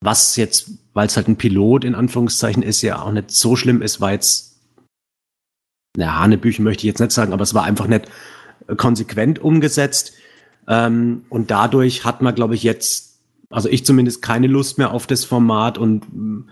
was 0.00 0.36
jetzt, 0.36 0.70
weil 0.94 1.06
es 1.06 1.16
halt 1.16 1.28
ein 1.28 1.36
Pilot 1.36 1.84
in 1.84 1.94
Anführungszeichen 1.94 2.62
ist, 2.62 2.82
ja 2.82 3.02
auch 3.02 3.12
nicht 3.12 3.30
so 3.30 3.56
schlimm 3.56 3.82
ist, 3.82 4.00
war 4.00 4.12
jetzt, 4.12 4.45
na, 5.96 6.18
Hanebüchen 6.18 6.64
möchte 6.64 6.82
ich 6.82 6.88
jetzt 6.88 7.00
nicht 7.00 7.12
sagen, 7.12 7.32
aber 7.32 7.42
es 7.42 7.54
war 7.54 7.64
einfach 7.64 7.86
nicht 7.86 8.06
konsequent 8.76 9.38
umgesetzt. 9.38 10.12
Ähm, 10.68 11.24
und 11.28 11.50
dadurch 11.50 12.04
hat 12.04 12.22
man, 12.22 12.34
glaube 12.34 12.54
ich, 12.54 12.62
jetzt, 12.62 13.18
also 13.50 13.68
ich 13.68 13.84
zumindest 13.84 14.22
keine 14.22 14.46
Lust 14.46 14.78
mehr 14.78 14.92
auf 14.92 15.06
das 15.06 15.24
Format 15.24 15.78
und 15.78 16.04
mm, 16.12 16.48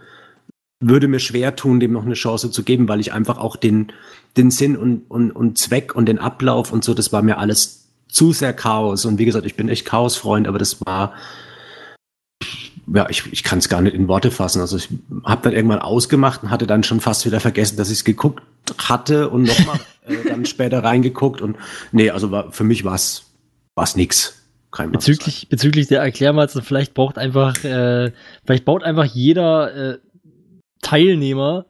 würde 0.80 1.08
mir 1.08 1.18
schwer 1.18 1.56
tun, 1.56 1.80
dem 1.80 1.92
noch 1.92 2.04
eine 2.04 2.14
Chance 2.14 2.50
zu 2.50 2.62
geben, 2.62 2.88
weil 2.88 3.00
ich 3.00 3.12
einfach 3.12 3.38
auch 3.38 3.56
den, 3.56 3.92
den 4.36 4.50
Sinn 4.50 4.76
und, 4.76 5.10
und, 5.10 5.30
und 5.30 5.58
Zweck 5.58 5.94
und 5.94 6.06
den 6.06 6.18
Ablauf 6.18 6.72
und 6.72 6.84
so, 6.84 6.94
das 6.94 7.12
war 7.12 7.22
mir 7.22 7.38
alles 7.38 7.88
zu 8.08 8.32
sehr 8.32 8.52
Chaos. 8.52 9.04
Und 9.04 9.18
wie 9.18 9.24
gesagt, 9.24 9.46
ich 9.46 9.56
bin 9.56 9.68
echt 9.68 9.86
Chaosfreund, 9.86 10.46
aber 10.46 10.58
das 10.58 10.84
war, 10.84 11.14
ja, 12.92 13.08
ich, 13.08 13.24
ich 13.32 13.42
kann 13.42 13.58
es 13.58 13.68
gar 13.68 13.80
nicht 13.80 13.94
in 13.94 14.08
Worte 14.08 14.30
fassen. 14.30 14.60
Also 14.60 14.76
ich 14.76 14.88
habe 15.24 15.42
dann 15.42 15.52
irgendwann 15.52 15.80
ausgemacht 15.80 16.42
und 16.42 16.50
hatte 16.50 16.66
dann 16.66 16.84
schon 16.84 17.00
fast 17.00 17.24
wieder 17.24 17.40
vergessen, 17.40 17.76
dass 17.76 17.88
ich 17.90 17.98
es 17.98 18.04
geguckt 18.04 18.42
hatte 18.78 19.30
und 19.30 19.44
nochmal 19.44 19.80
äh, 20.06 20.28
dann 20.28 20.46
später 20.46 20.82
reingeguckt. 20.82 21.40
Und 21.40 21.56
nee, 21.92 22.10
also 22.10 22.30
war, 22.30 22.52
für 22.52 22.64
mich 22.64 22.84
war 22.84 22.94
es 22.94 23.96
nix. 23.96 24.40
Bezüglich, 24.90 25.48
bezüglich 25.48 25.86
der 25.86 26.00
Erklärmatze, 26.00 26.60
vielleicht 26.60 26.94
braucht 26.94 27.16
einfach, 27.16 27.62
äh, 27.62 28.10
vielleicht 28.44 28.64
baut 28.64 28.82
einfach 28.82 29.04
jeder 29.04 29.92
äh, 29.92 29.98
Teilnehmer 30.82 31.66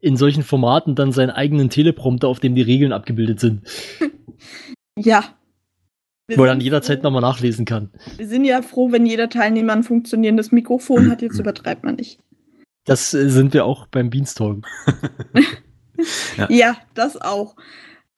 in 0.00 0.18
solchen 0.18 0.42
Formaten 0.42 0.94
dann 0.94 1.12
seinen 1.12 1.30
eigenen 1.30 1.70
Teleprompter, 1.70 2.28
auf 2.28 2.38
dem 2.38 2.54
die 2.54 2.60
Regeln 2.60 2.92
abgebildet 2.92 3.40
sind, 3.40 3.62
Ja. 4.98 5.24
Wir 6.26 6.38
wo 6.38 6.42
er 6.42 6.48
dann 6.48 6.60
jederzeit 6.60 7.02
nochmal 7.02 7.20
nachlesen 7.20 7.64
kann. 7.64 7.90
Wir 8.16 8.26
sind 8.26 8.44
ja 8.44 8.60
froh, 8.62 8.90
wenn 8.90 9.06
jeder 9.06 9.28
Teilnehmer 9.28 9.74
ein 9.74 9.84
funktionierendes 9.84 10.50
Mikrofon 10.50 11.10
hat. 11.10 11.22
Jetzt 11.22 11.38
übertreibt 11.40 11.84
man 11.84 11.96
nicht. 11.96 12.18
Das 12.84 13.14
äh, 13.14 13.28
sind 13.30 13.54
wir 13.54 13.64
auch 13.64 13.86
beim 13.86 14.10
Beanstalk. 14.10 14.66
Ja. 16.36 16.48
Ja, 16.50 16.76
das 16.94 17.20
auch. 17.20 17.56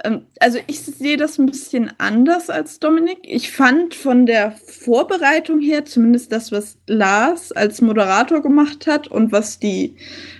Ähm, 0.04 0.22
Also 0.40 0.58
ich 0.66 0.80
sehe 0.80 1.16
das 1.16 1.38
ein 1.38 1.46
bisschen 1.46 1.90
anders 1.98 2.50
als 2.50 2.78
Dominik. 2.78 3.18
Ich 3.22 3.50
fand 3.52 3.94
von 3.94 4.26
der 4.26 4.52
Vorbereitung 4.52 5.60
her, 5.60 5.84
zumindest 5.84 6.32
das, 6.32 6.52
was 6.52 6.78
Lars 6.86 7.52
als 7.52 7.80
Moderator 7.80 8.42
gemacht 8.42 8.86
hat 8.86 9.08
und 9.08 9.32
was 9.32 9.58
die 9.58 9.96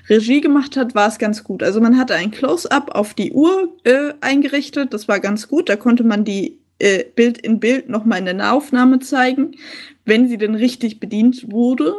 Regie 0.08 0.40
gemacht 0.40 0.76
hat, 0.76 0.94
war 0.94 1.08
es 1.08 1.18
ganz 1.18 1.44
gut. 1.44 1.62
Also 1.62 1.80
man 1.80 1.98
hatte 1.98 2.14
ein 2.14 2.30
Close-up 2.30 2.90
auf 2.94 3.14
die 3.14 3.32
Uhr 3.32 3.72
äh, 3.84 4.12
eingerichtet, 4.20 4.92
das 4.94 5.08
war 5.08 5.20
ganz 5.20 5.48
gut. 5.48 5.68
Da 5.68 5.76
konnte 5.76 6.04
man 6.04 6.24
die 6.24 6.58
äh, 6.78 7.04
Bild 7.14 7.38
in 7.38 7.58
Bild 7.60 7.88
nochmal 7.88 8.20
in 8.20 8.24
der 8.26 8.34
Nahaufnahme 8.34 9.00
zeigen, 9.00 9.56
wenn 10.04 10.28
sie 10.28 10.38
denn 10.38 10.54
richtig 10.54 11.00
bedient 11.00 11.50
wurde. 11.50 11.94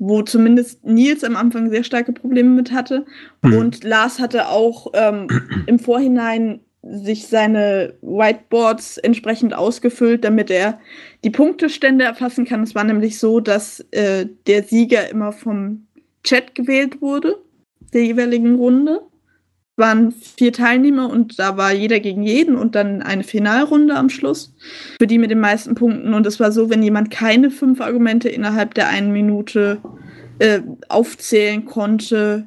Wo 0.00 0.22
zumindest 0.22 0.84
Nils 0.84 1.22
am 1.22 1.36
Anfang 1.36 1.70
sehr 1.70 1.84
starke 1.84 2.12
Probleme 2.12 2.48
mit 2.48 2.72
hatte. 2.72 3.04
Mhm. 3.42 3.52
Und 3.56 3.84
Lars 3.84 4.18
hatte 4.18 4.48
auch 4.48 4.88
ähm, 4.94 5.28
im 5.66 5.78
Vorhinein 5.78 6.60
sich 6.82 7.28
seine 7.28 7.94
Whiteboards 8.00 8.96
entsprechend 8.98 9.54
ausgefüllt, 9.54 10.24
damit 10.24 10.50
er 10.50 10.80
die 11.22 11.30
Punktestände 11.30 12.04
erfassen 12.04 12.46
kann. 12.46 12.62
Es 12.62 12.74
war 12.74 12.84
nämlich 12.84 13.18
so, 13.18 13.40
dass 13.40 13.80
äh, 13.90 14.26
der 14.46 14.62
Sieger 14.62 15.10
immer 15.10 15.32
vom 15.32 15.86
Chat 16.24 16.54
gewählt 16.54 17.02
wurde, 17.02 17.36
der 17.92 18.04
jeweiligen 18.04 18.54
Runde. 18.56 19.02
Es 19.80 19.86
waren 19.86 20.12
vier 20.12 20.52
Teilnehmer 20.52 21.08
und 21.08 21.38
da 21.38 21.56
war 21.56 21.72
jeder 21.72 22.00
gegen 22.00 22.22
jeden 22.22 22.54
und 22.54 22.74
dann 22.74 23.00
eine 23.00 23.24
Finalrunde 23.24 23.96
am 23.96 24.10
Schluss 24.10 24.52
für 25.00 25.06
die 25.06 25.16
mit 25.16 25.30
den 25.30 25.40
meisten 25.40 25.74
Punkten. 25.74 26.12
Und 26.12 26.26
es 26.26 26.38
war 26.38 26.52
so, 26.52 26.68
wenn 26.68 26.82
jemand 26.82 27.10
keine 27.10 27.50
fünf 27.50 27.80
Argumente 27.80 28.28
innerhalb 28.28 28.74
der 28.74 28.90
einen 28.90 29.10
Minute 29.10 29.80
äh, 30.38 30.60
aufzählen 30.90 31.64
konnte, 31.64 32.46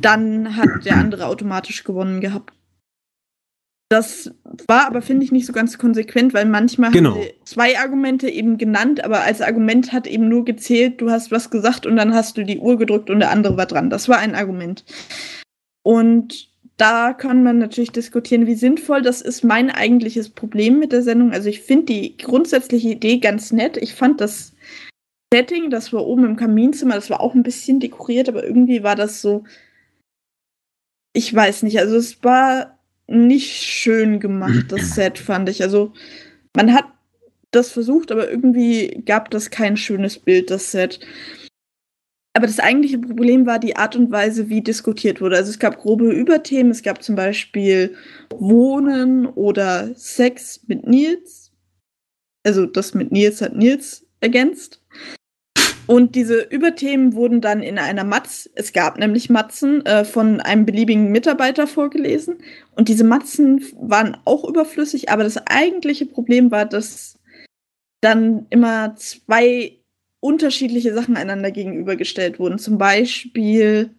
dann 0.00 0.54
hat 0.54 0.84
der 0.84 0.98
andere 0.98 1.26
automatisch 1.26 1.82
gewonnen 1.82 2.20
gehabt. 2.20 2.54
Das 3.88 4.30
war 4.68 4.86
aber, 4.86 5.02
finde 5.02 5.24
ich, 5.24 5.32
nicht 5.32 5.46
so 5.46 5.52
ganz 5.52 5.76
konsequent, 5.76 6.34
weil 6.34 6.44
manchmal 6.44 6.92
Genau. 6.92 7.14
sie 7.14 7.34
zwei 7.46 7.80
Argumente 7.80 8.28
eben 8.28 8.58
genannt, 8.58 9.02
aber 9.02 9.22
als 9.22 9.40
Argument 9.40 9.92
hat 9.92 10.06
eben 10.06 10.28
nur 10.28 10.44
gezählt, 10.44 11.00
du 11.00 11.10
hast 11.10 11.32
was 11.32 11.50
gesagt 11.50 11.84
und 11.84 11.96
dann 11.96 12.14
hast 12.14 12.36
du 12.36 12.44
die 12.44 12.58
Uhr 12.58 12.78
gedrückt 12.78 13.10
und 13.10 13.18
der 13.18 13.30
andere 13.30 13.56
war 13.56 13.66
dran. 13.66 13.90
Das 13.90 14.08
war 14.08 14.18
ein 14.18 14.36
Argument. 14.36 14.84
Und 15.88 16.50
da 16.76 17.14
kann 17.14 17.42
man 17.42 17.56
natürlich 17.56 17.92
diskutieren, 17.92 18.46
wie 18.46 18.56
sinnvoll 18.56 19.00
das 19.00 19.22
ist. 19.22 19.42
Mein 19.42 19.70
eigentliches 19.70 20.28
Problem 20.28 20.78
mit 20.78 20.92
der 20.92 21.00
Sendung, 21.00 21.32
also 21.32 21.48
ich 21.48 21.62
finde 21.62 21.86
die 21.86 22.18
grundsätzliche 22.18 22.90
Idee 22.90 23.20
ganz 23.20 23.52
nett. 23.52 23.78
Ich 23.78 23.94
fand 23.94 24.20
das 24.20 24.52
Setting, 25.32 25.70
das 25.70 25.90
war 25.94 26.06
oben 26.06 26.26
im 26.26 26.36
Kaminzimmer, 26.36 26.94
das 26.94 27.08
war 27.08 27.22
auch 27.22 27.34
ein 27.34 27.42
bisschen 27.42 27.80
dekoriert, 27.80 28.28
aber 28.28 28.44
irgendwie 28.44 28.82
war 28.82 28.96
das 28.96 29.22
so, 29.22 29.44
ich 31.14 31.34
weiß 31.34 31.62
nicht, 31.62 31.78
also 31.78 31.96
es 31.96 32.22
war 32.22 32.78
nicht 33.06 33.62
schön 33.62 34.20
gemacht, 34.20 34.66
das 34.68 34.90
Set, 34.94 35.18
fand 35.18 35.48
ich. 35.48 35.62
Also 35.62 35.94
man 36.54 36.74
hat 36.74 36.84
das 37.50 37.70
versucht, 37.70 38.12
aber 38.12 38.30
irgendwie 38.30 39.02
gab 39.06 39.30
das 39.30 39.48
kein 39.48 39.78
schönes 39.78 40.18
Bild, 40.18 40.50
das 40.50 40.70
Set. 40.70 41.00
Aber 42.38 42.46
das 42.46 42.60
eigentliche 42.60 43.00
Problem 43.00 43.46
war 43.46 43.58
die 43.58 43.74
Art 43.74 43.96
und 43.96 44.12
Weise, 44.12 44.48
wie 44.48 44.60
diskutiert 44.60 45.20
wurde. 45.20 45.34
Also 45.34 45.50
es 45.50 45.58
gab 45.58 45.76
grobe 45.76 46.12
Überthemen, 46.12 46.70
es 46.70 46.84
gab 46.84 47.02
zum 47.02 47.16
Beispiel 47.16 47.96
Wohnen 48.32 49.26
oder 49.26 49.92
Sex 49.96 50.60
mit 50.68 50.86
Nils. 50.86 51.50
Also 52.46 52.64
das 52.64 52.94
mit 52.94 53.10
Nils 53.10 53.42
hat 53.42 53.56
Nils 53.56 54.06
ergänzt. 54.20 54.80
Und 55.88 56.14
diese 56.14 56.42
Überthemen 56.42 57.14
wurden 57.14 57.40
dann 57.40 57.60
in 57.60 57.76
einer 57.76 58.04
Matz, 58.04 58.48
es 58.54 58.72
gab 58.72 59.00
nämlich 59.00 59.30
Matzen, 59.30 59.84
äh, 59.84 60.04
von 60.04 60.40
einem 60.40 60.64
beliebigen 60.64 61.10
Mitarbeiter 61.10 61.66
vorgelesen. 61.66 62.36
Und 62.76 62.88
diese 62.88 63.02
Matzen 63.02 63.64
waren 63.80 64.16
auch 64.24 64.44
überflüssig, 64.44 65.10
aber 65.10 65.24
das 65.24 65.38
eigentliche 65.38 66.06
Problem 66.06 66.52
war, 66.52 66.66
dass 66.66 67.18
dann 68.00 68.46
immer 68.50 68.94
zwei 68.94 69.78
unterschiedliche 70.20 70.94
Sachen 70.94 71.16
einander 71.16 71.50
gegenübergestellt 71.50 72.38
wurden. 72.38 72.58
Zum 72.58 72.78
Beispiel, 72.78 73.90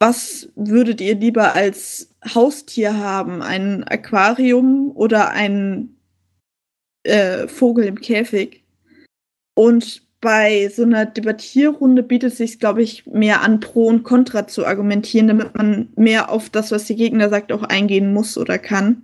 was 0.00 0.48
würdet 0.56 1.00
ihr 1.00 1.14
lieber 1.16 1.54
als 1.54 2.14
Haustier 2.34 2.96
haben? 2.96 3.42
Ein 3.42 3.84
Aquarium 3.84 4.90
oder 4.94 5.30
ein 5.30 5.96
äh, 7.02 7.48
Vogel 7.48 7.84
im 7.86 8.00
Käfig? 8.00 8.64
Und 9.54 10.02
bei 10.20 10.68
so 10.68 10.82
einer 10.82 11.06
Debattierrunde 11.06 12.02
bietet 12.02 12.32
es 12.32 12.38
sich, 12.38 12.58
glaube 12.60 12.82
ich, 12.82 13.06
mehr 13.06 13.40
an, 13.42 13.60
Pro 13.60 13.86
und 13.86 14.02
Contra 14.04 14.46
zu 14.46 14.66
argumentieren, 14.66 15.28
damit 15.28 15.54
man 15.56 15.88
mehr 15.96 16.30
auf 16.30 16.50
das, 16.50 16.70
was 16.70 16.84
die 16.84 16.96
Gegner 16.96 17.30
sagt, 17.30 17.52
auch 17.52 17.62
eingehen 17.62 18.12
muss 18.12 18.36
oder 18.38 18.58
kann. 18.58 19.02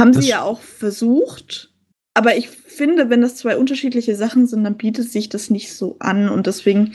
Haben 0.00 0.12
Das- 0.12 0.24
sie 0.24 0.30
ja 0.30 0.42
auch 0.42 0.60
versucht. 0.60 1.71
Aber 2.14 2.36
ich 2.36 2.48
finde, 2.48 3.10
wenn 3.10 3.22
das 3.22 3.36
zwei 3.36 3.56
unterschiedliche 3.56 4.16
Sachen 4.16 4.46
sind, 4.46 4.64
dann 4.64 4.76
bietet 4.76 5.10
sich 5.10 5.28
das 5.28 5.50
nicht 5.50 5.72
so 5.74 5.96
an. 5.98 6.28
Und 6.28 6.46
deswegen 6.46 6.94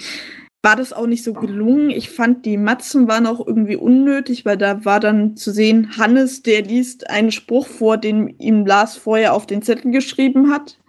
war 0.63 0.75
das 0.75 0.93
auch 0.93 1.07
nicht 1.07 1.23
so 1.23 1.33
gelungen. 1.33 1.89
Ich 1.89 2.09
fand, 2.09 2.45
die 2.45 2.57
Matzen 2.57 3.07
waren 3.07 3.25
auch 3.25 3.45
irgendwie 3.45 3.75
unnötig, 3.75 4.45
weil 4.45 4.57
da 4.57 4.85
war 4.85 4.99
dann 4.99 5.35
zu 5.35 5.51
sehen, 5.51 5.97
Hannes, 5.97 6.43
der 6.43 6.61
liest 6.61 7.09
einen 7.09 7.31
Spruch 7.31 7.67
vor, 7.67 7.97
den 7.97 8.35
ihm 8.39 8.65
Lars 8.65 8.95
vorher 8.97 9.33
auf 9.33 9.47
den 9.47 9.61
Zettel 9.61 9.91
geschrieben 9.91 10.51
hat. 10.51 10.79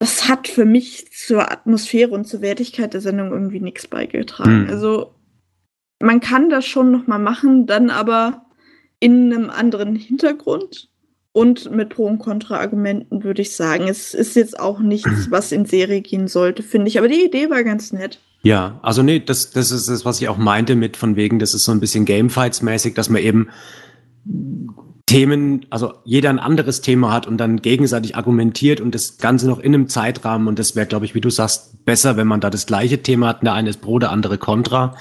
Das 0.00 0.28
hat 0.28 0.48
für 0.48 0.64
mich 0.64 1.12
zur 1.12 1.52
Atmosphäre 1.52 2.10
und 2.10 2.26
zur 2.26 2.40
Wertigkeit 2.40 2.94
der 2.94 3.00
Sendung 3.00 3.30
irgendwie 3.30 3.60
nichts 3.60 3.86
beigetragen. 3.86 4.64
Hm. 4.64 4.70
Also 4.70 5.14
man 6.00 6.20
kann 6.20 6.50
das 6.50 6.66
schon 6.66 6.90
noch 6.90 7.06
mal 7.06 7.20
machen, 7.20 7.66
dann 7.66 7.90
aber 7.90 8.46
in 8.98 9.32
einem 9.32 9.50
anderen 9.50 9.94
Hintergrund 9.94 10.91
und 11.32 11.70
mit 11.70 11.90
Pro- 11.90 12.06
und 12.06 12.18
Kontra-Argumenten 12.18 13.24
würde 13.24 13.42
ich 13.42 13.56
sagen. 13.56 13.88
Es 13.88 14.14
ist 14.14 14.36
jetzt 14.36 14.58
auch 14.58 14.80
nichts, 14.80 15.10
was 15.30 15.52
in 15.52 15.64
Serie 15.64 16.02
gehen 16.02 16.28
sollte, 16.28 16.62
finde 16.62 16.88
ich. 16.88 16.98
Aber 16.98 17.08
die 17.08 17.24
Idee 17.24 17.50
war 17.50 17.64
ganz 17.64 17.92
nett. 17.92 18.20
Ja, 18.42 18.80
also 18.82 19.02
nee, 19.02 19.20
das, 19.20 19.50
das 19.50 19.70
ist 19.70 19.88
das, 19.88 20.04
was 20.04 20.20
ich 20.20 20.28
auch 20.28 20.36
meinte 20.36 20.74
mit 20.74 20.96
von 20.96 21.16
wegen, 21.16 21.38
das 21.38 21.54
ist 21.54 21.64
so 21.64 21.72
ein 21.72 21.80
bisschen 21.80 22.04
Gamefights-mäßig, 22.04 22.94
dass 22.94 23.08
man 23.08 23.22
eben 23.22 23.48
Themen, 25.06 25.66
also 25.70 25.94
jeder 26.04 26.30
ein 26.30 26.38
anderes 26.38 26.80
Thema 26.80 27.12
hat 27.12 27.26
und 27.26 27.38
dann 27.38 27.62
gegenseitig 27.62 28.16
argumentiert 28.16 28.80
und 28.80 28.94
das 28.94 29.18
Ganze 29.18 29.46
noch 29.46 29.58
in 29.58 29.74
einem 29.74 29.88
Zeitrahmen 29.88 30.48
und 30.48 30.58
das 30.58 30.74
wäre, 30.74 30.86
glaube 30.86 31.04
ich, 31.04 31.14
wie 31.14 31.20
du 31.20 31.30
sagst, 31.30 31.84
besser, 31.84 32.16
wenn 32.16 32.26
man 32.26 32.40
da 32.40 32.50
das 32.50 32.66
gleiche 32.66 33.02
Thema 33.02 33.28
hat, 33.28 33.42
der 33.42 33.52
eine 33.52 33.70
ist 33.70 33.80
Pro, 33.80 33.98
der 33.98 34.10
andere 34.10 34.38
Contra 34.38 34.96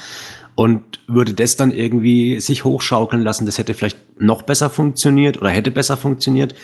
und 0.55 0.99
würde 1.07 1.33
das 1.33 1.55
dann 1.55 1.71
irgendwie 1.71 2.39
sich 2.39 2.63
hochschaukeln 2.63 3.23
lassen, 3.23 3.45
das 3.45 3.57
hätte 3.57 3.73
vielleicht 3.73 3.97
noch 4.19 4.41
besser 4.41 4.69
funktioniert 4.69 5.37
oder 5.39 5.49
hätte 5.49 5.71
besser 5.71 5.97
funktioniert. 5.97 6.55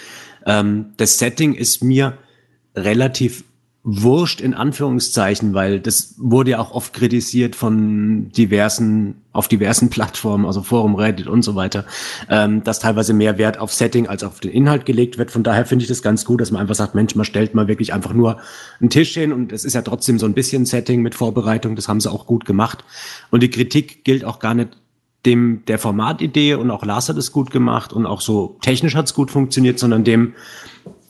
Ähm, 0.45 0.93
das 0.97 1.19
Setting 1.19 1.53
ist 1.53 1.83
mir 1.83 2.17
relativ 2.75 3.43
wurscht 3.89 4.41
in 4.41 4.53
Anführungszeichen, 4.53 5.53
weil 5.53 5.79
das 5.79 6.15
wurde 6.17 6.51
ja 6.51 6.59
auch 6.59 6.71
oft 6.71 6.91
kritisiert 6.91 7.55
von 7.55 8.29
diversen, 8.33 9.21
auf 9.31 9.47
diversen 9.47 9.89
Plattformen, 9.89 10.45
also 10.45 10.61
Forum, 10.61 10.95
Reddit 10.95 11.27
und 11.27 11.41
so 11.41 11.55
weiter, 11.55 11.85
ähm, 12.29 12.65
dass 12.65 12.79
teilweise 12.79 13.13
mehr 13.13 13.37
Wert 13.37 13.59
auf 13.59 13.71
Setting 13.71 14.05
als 14.07 14.25
auf 14.25 14.41
den 14.41 14.51
Inhalt 14.51 14.85
gelegt 14.85 15.17
wird. 15.17 15.31
Von 15.31 15.43
daher 15.43 15.65
finde 15.65 15.83
ich 15.83 15.89
das 15.89 16.01
ganz 16.01 16.25
gut, 16.25 16.41
dass 16.41 16.51
man 16.51 16.59
einfach 16.59 16.75
sagt, 16.75 16.95
Mensch, 16.95 17.15
man 17.15 17.23
stellt 17.23 17.55
mal 17.55 17.69
wirklich 17.69 17.93
einfach 17.93 18.11
nur 18.11 18.41
einen 18.81 18.89
Tisch 18.89 19.13
hin 19.13 19.31
und 19.31 19.53
es 19.53 19.63
ist 19.63 19.73
ja 19.73 19.83
trotzdem 19.83 20.19
so 20.19 20.25
ein 20.25 20.33
bisschen 20.33 20.65
Setting 20.65 21.01
mit 21.01 21.15
Vorbereitung, 21.15 21.77
das 21.77 21.87
haben 21.87 22.01
sie 22.01 22.11
auch 22.11 22.25
gut 22.25 22.43
gemacht. 22.43 22.83
Und 23.31 23.41
die 23.41 23.49
Kritik 23.49 24.03
gilt 24.03 24.25
auch 24.25 24.39
gar 24.39 24.53
nicht 24.53 24.75
dem 25.25 25.63
der 25.65 25.79
Formatidee 25.79 26.55
und 26.55 26.71
auch 26.71 26.85
Lars 26.85 27.09
hat 27.09 27.17
es 27.17 27.31
gut 27.31 27.51
gemacht 27.51 27.93
und 27.93 28.05
auch 28.05 28.21
so 28.21 28.57
technisch 28.61 28.95
hat 28.95 29.05
es 29.05 29.13
gut 29.13 29.31
funktioniert, 29.31 29.79
sondern 29.79 30.03
dem 30.03 30.33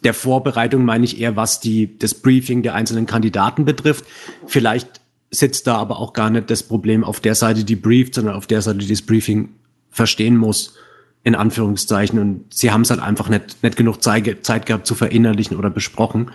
der 0.04 0.14
Vorbereitung 0.14 0.86
meine 0.86 1.06
ich 1.06 1.20
eher, 1.20 1.36
was 1.36 1.60
die, 1.60 1.98
das 1.98 2.14
Briefing 2.14 2.64
der 2.64 2.76
einzelnen 2.76 3.06
Kandidaten 3.06 3.66
betrifft. 3.66 4.06
Vielleicht 4.46 5.02
sitzt 5.32 5.68
da 5.68 5.76
aber 5.76 6.00
auch 6.00 6.14
gar 6.14 6.30
nicht 6.30 6.50
das 6.50 6.64
Problem 6.64 7.04
auf 7.04 7.20
der 7.20 7.36
Seite, 7.36 7.64
die 7.64 7.76
brieft, 7.76 8.16
sondern 8.16 8.36
auf 8.36 8.48
der 8.48 8.62
Seite, 8.62 8.80
die 8.80 8.88
das 8.88 9.02
Briefing 9.02 9.50
verstehen 9.90 10.38
muss, 10.38 10.76
in 11.24 11.36
Anführungszeichen. 11.36 12.20
Und 12.20 12.54
sie 12.54 12.72
haben 12.72 12.82
es 12.82 12.90
halt 12.90 13.02
einfach 13.02 13.30
nicht, 13.30 13.62
nicht 13.64 13.76
genug 13.76 14.02
Zeit, 14.02 14.46
Zeit 14.46 14.66
gehabt 14.66 14.88
zu 14.88 14.96
verinnerlichen 14.96 15.58
oder 15.58 15.70
besprochen. 15.70 16.32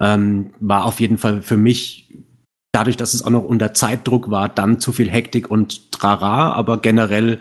Ähm, 0.00 0.50
war 0.60 0.86
auf 0.86 1.00
jeden 1.00 1.18
Fall 1.18 1.42
für 1.42 1.56
mich, 1.56 2.08
dadurch, 2.72 2.96
dass 2.96 3.14
es 3.14 3.22
auch 3.22 3.30
noch 3.30 3.44
unter 3.44 3.74
Zeitdruck 3.74 4.30
war, 4.30 4.48
dann 4.48 4.80
zu 4.80 4.92
viel 4.92 5.10
Hektik 5.10 5.50
und 5.50 5.92
Trara, 5.92 6.52
aber 6.52 6.80
generell 6.80 7.40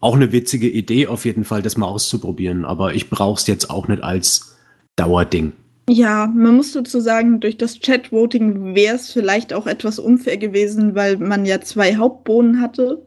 auch 0.00 0.14
eine 0.14 0.30
witzige 0.30 0.68
Idee 0.68 1.08
auf 1.08 1.24
jeden 1.24 1.44
Fall, 1.44 1.62
das 1.62 1.76
mal 1.76 1.86
auszuprobieren. 1.86 2.64
Aber 2.64 2.94
ich 2.94 3.10
brauche 3.10 3.40
es 3.40 3.46
jetzt 3.46 3.70
auch 3.70 3.88
nicht 3.88 4.02
als 4.02 4.57
Dauerding. 4.98 5.52
Ja, 5.88 6.26
man 6.26 6.56
muss 6.56 6.72
dazu 6.72 7.00
sagen, 7.00 7.40
durch 7.40 7.56
das 7.56 7.78
Chat-Voting 7.80 8.74
wäre 8.74 8.96
es 8.96 9.10
vielleicht 9.10 9.54
auch 9.54 9.66
etwas 9.66 9.98
unfair 9.98 10.36
gewesen, 10.36 10.94
weil 10.94 11.16
man 11.16 11.46
ja 11.46 11.60
zwei 11.60 11.96
Hauptbohnen 11.96 12.60
hatte. 12.60 13.02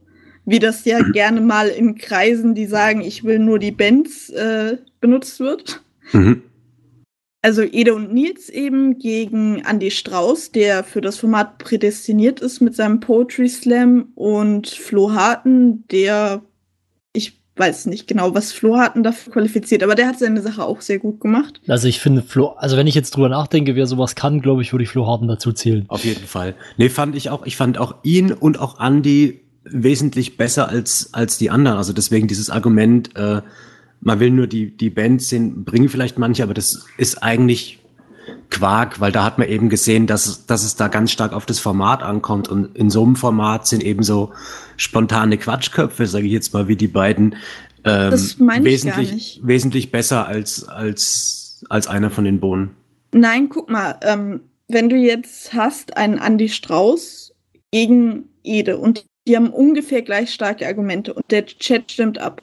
Wie 0.45 0.57
das 0.57 0.85
ja 0.85 0.99
gerne 1.11 1.41
mal 1.41 1.67
in 1.67 1.95
Kreisen, 1.95 2.55
die 2.55 2.65
sagen, 2.65 3.01
ich 3.01 3.23
will 3.23 3.37
nur 3.37 3.59
die 3.59 3.71
Bands, 3.71 4.29
äh, 4.29 4.77
benutzt 4.99 5.39
wird. 5.39 5.83
Mhm. 6.11 6.41
Also 7.43 7.63
Ede 7.63 7.95
und 7.95 8.13
Nils 8.13 8.49
eben 8.49 8.99
gegen 8.99 9.63
Andy 9.67 9.89
Strauß, 9.89 10.51
der 10.51 10.83
für 10.83 11.01
das 11.01 11.17
Format 11.17 11.57
prädestiniert 11.57 12.39
ist 12.39 12.61
mit 12.61 12.75
seinem 12.75 12.99
Poetry 12.99 13.49
Slam 13.49 14.09
und 14.15 14.67
Flo 14.67 15.11
Harten, 15.13 15.87
der 15.89 16.43
weiß 17.61 17.85
nicht 17.85 18.07
genau, 18.07 18.33
was 18.33 18.51
Flo 18.51 18.77
Harten 18.77 19.03
dafür 19.03 19.31
qualifiziert, 19.33 19.83
aber 19.83 19.93
der 19.93 20.07
hat 20.07 20.17
seine 20.17 20.41
Sache 20.41 20.63
auch 20.63 20.81
sehr 20.81 20.97
gut 20.97 21.21
gemacht. 21.21 21.61
Also 21.67 21.87
ich 21.87 21.99
finde 21.99 22.23
Flo, 22.23 22.47
also 22.57 22.75
wenn 22.75 22.87
ich 22.87 22.95
jetzt 22.95 23.11
drüber 23.15 23.29
nachdenke, 23.29 23.75
wer 23.75 23.85
sowas 23.85 24.15
kann, 24.15 24.41
glaube 24.41 24.63
ich, 24.63 24.73
würde 24.73 24.83
ich 24.83 24.89
Flo 24.89 25.05
Harden 25.05 25.27
dazu 25.27 25.53
zählen. 25.53 25.85
Auf 25.87 26.03
jeden 26.03 26.25
Fall. 26.25 26.55
Nee, 26.77 26.89
fand 26.89 27.15
ich 27.15 27.29
auch. 27.29 27.45
Ich 27.45 27.55
fand 27.55 27.77
auch 27.77 27.95
ihn 28.01 28.33
und 28.33 28.59
auch 28.59 28.79
Andy 28.79 29.41
wesentlich 29.63 30.37
besser 30.37 30.69
als, 30.69 31.13
als 31.13 31.37
die 31.37 31.51
anderen. 31.51 31.77
Also 31.77 31.93
deswegen 31.93 32.27
dieses 32.27 32.49
Argument, 32.49 33.15
äh, 33.15 33.41
man 34.01 34.19
will 34.19 34.31
nur 34.31 34.47
die, 34.47 34.75
die 34.75 34.89
Bands 34.89 35.29
sehen, 35.29 35.63
bringen 35.63 35.87
vielleicht 35.87 36.17
manche, 36.17 36.41
aber 36.41 36.55
das 36.55 36.87
ist 36.97 37.21
eigentlich 37.21 37.80
Quark, 38.49 38.99
weil 38.99 39.11
da 39.11 39.23
hat 39.23 39.37
man 39.37 39.47
eben 39.47 39.69
gesehen, 39.69 40.07
dass, 40.07 40.25
es- 40.25 40.45
dass 40.45 40.63
es 40.63 40.75
da 40.75 40.87
ganz 40.87 41.11
stark 41.11 41.33
auf 41.33 41.45
das 41.45 41.59
Format 41.59 42.03
ankommt. 42.03 42.49
Und 42.49 42.75
in 42.77 42.89
so 42.89 43.03
einem 43.03 43.15
Format 43.15 43.67
sind 43.67 43.83
eben 43.83 44.03
so 44.03 44.31
spontane 44.77 45.37
Quatschköpfe, 45.37 46.05
sage 46.07 46.25
ich 46.25 46.31
jetzt 46.33 46.53
mal, 46.53 46.67
wie 46.67 46.75
die 46.75 46.87
beiden, 46.87 47.35
ähm, 47.83 48.11
wesentlich, 48.65 49.39
wesentlich 49.43 49.91
besser 49.91 50.27
als, 50.27 50.67
als, 50.67 51.63
als 51.69 51.87
einer 51.87 52.09
von 52.09 52.23
den 52.25 52.39
Bohnen. 52.39 52.71
Nein, 53.13 53.49
guck 53.49 53.69
mal, 53.69 53.97
ähm, 54.03 54.41
wenn 54.67 54.87
du 54.89 54.95
jetzt 54.95 55.53
hast 55.53 55.97
einen 55.97 56.17
Andy 56.17 56.47
Strauß 56.49 57.33
gegen 57.71 58.29
Ede 58.43 58.77
und 58.77 59.05
die 59.27 59.35
haben 59.35 59.49
ungefähr 59.49 60.01
gleich 60.01 60.33
starke 60.33 60.65
Argumente 60.67 61.13
und 61.13 61.23
der 61.29 61.45
Chat 61.45 61.91
stimmt 61.91 62.17
ab. 62.19 62.41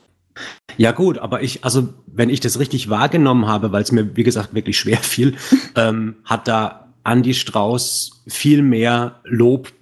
Ja 0.77 0.93
gut, 0.93 1.19
aber 1.19 1.43
ich, 1.43 1.65
also 1.65 1.89
wenn 2.07 2.31
ich 2.31 2.41
das 2.41 2.59
richtig 2.59 2.89
wahrgenommen 2.89 3.47
habe, 3.47 3.73
weil 3.73 3.83
es 3.83 3.93
mir, 3.93 4.17
wie 4.17 4.23
gesagt, 4.23 4.55
wirklich 4.55 4.79
schwer 4.79 4.99
fiel, 4.99 5.37
ähm, 5.77 6.17
hat 6.25 6.49
da 6.49 6.89
Andy 7.05 7.35
Strauß 7.35 8.23
viel 8.29 8.63
mehr 8.63 9.21
Lob 9.25 9.73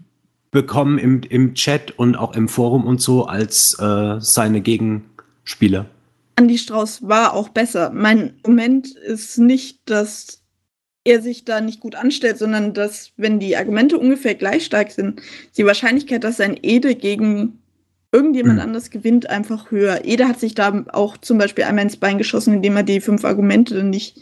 bekommen 0.50 0.98
im, 0.98 1.20
im 1.28 1.54
Chat 1.54 1.90
und 1.98 2.16
auch 2.16 2.34
im 2.34 2.48
Forum 2.48 2.86
und 2.86 3.02
so 3.02 3.26
als 3.26 3.78
äh, 3.78 4.16
seine 4.20 4.60
Gegenspieler. 4.60 5.86
Andy 6.36 6.58
Strauß 6.58 7.08
war 7.08 7.34
auch 7.34 7.48
besser. 7.48 7.90
Mein 7.90 8.34
Moment 8.46 8.88
ist 8.88 9.38
nicht, 9.38 9.80
dass 9.86 10.42
er 11.04 11.22
sich 11.22 11.44
da 11.44 11.60
nicht 11.60 11.80
gut 11.80 11.94
anstellt, 11.94 12.38
sondern 12.38 12.74
dass, 12.74 13.12
wenn 13.16 13.38
die 13.38 13.56
Argumente 13.56 13.98
ungefähr 13.98 14.34
gleich 14.34 14.64
stark 14.64 14.90
sind, 14.90 15.20
die 15.56 15.64
Wahrscheinlichkeit, 15.64 16.24
dass 16.24 16.40
ein 16.40 16.58
Ede 16.62 16.94
gegen 16.94 17.60
irgendjemand 18.16 18.58
Hm. 18.58 18.66
anders 18.68 18.90
gewinnt, 18.90 19.28
einfach 19.28 19.70
höher. 19.70 20.04
Ede 20.04 20.26
hat 20.26 20.40
sich 20.40 20.54
da 20.54 20.84
auch 20.92 21.18
zum 21.18 21.36
Beispiel 21.38 21.64
einmal 21.64 21.84
ins 21.84 21.98
Bein 21.98 22.16
geschossen, 22.18 22.54
indem 22.54 22.76
er 22.76 22.82
die 22.82 23.00
fünf 23.00 23.24
Argumente 23.24 23.82
nicht 23.84 24.18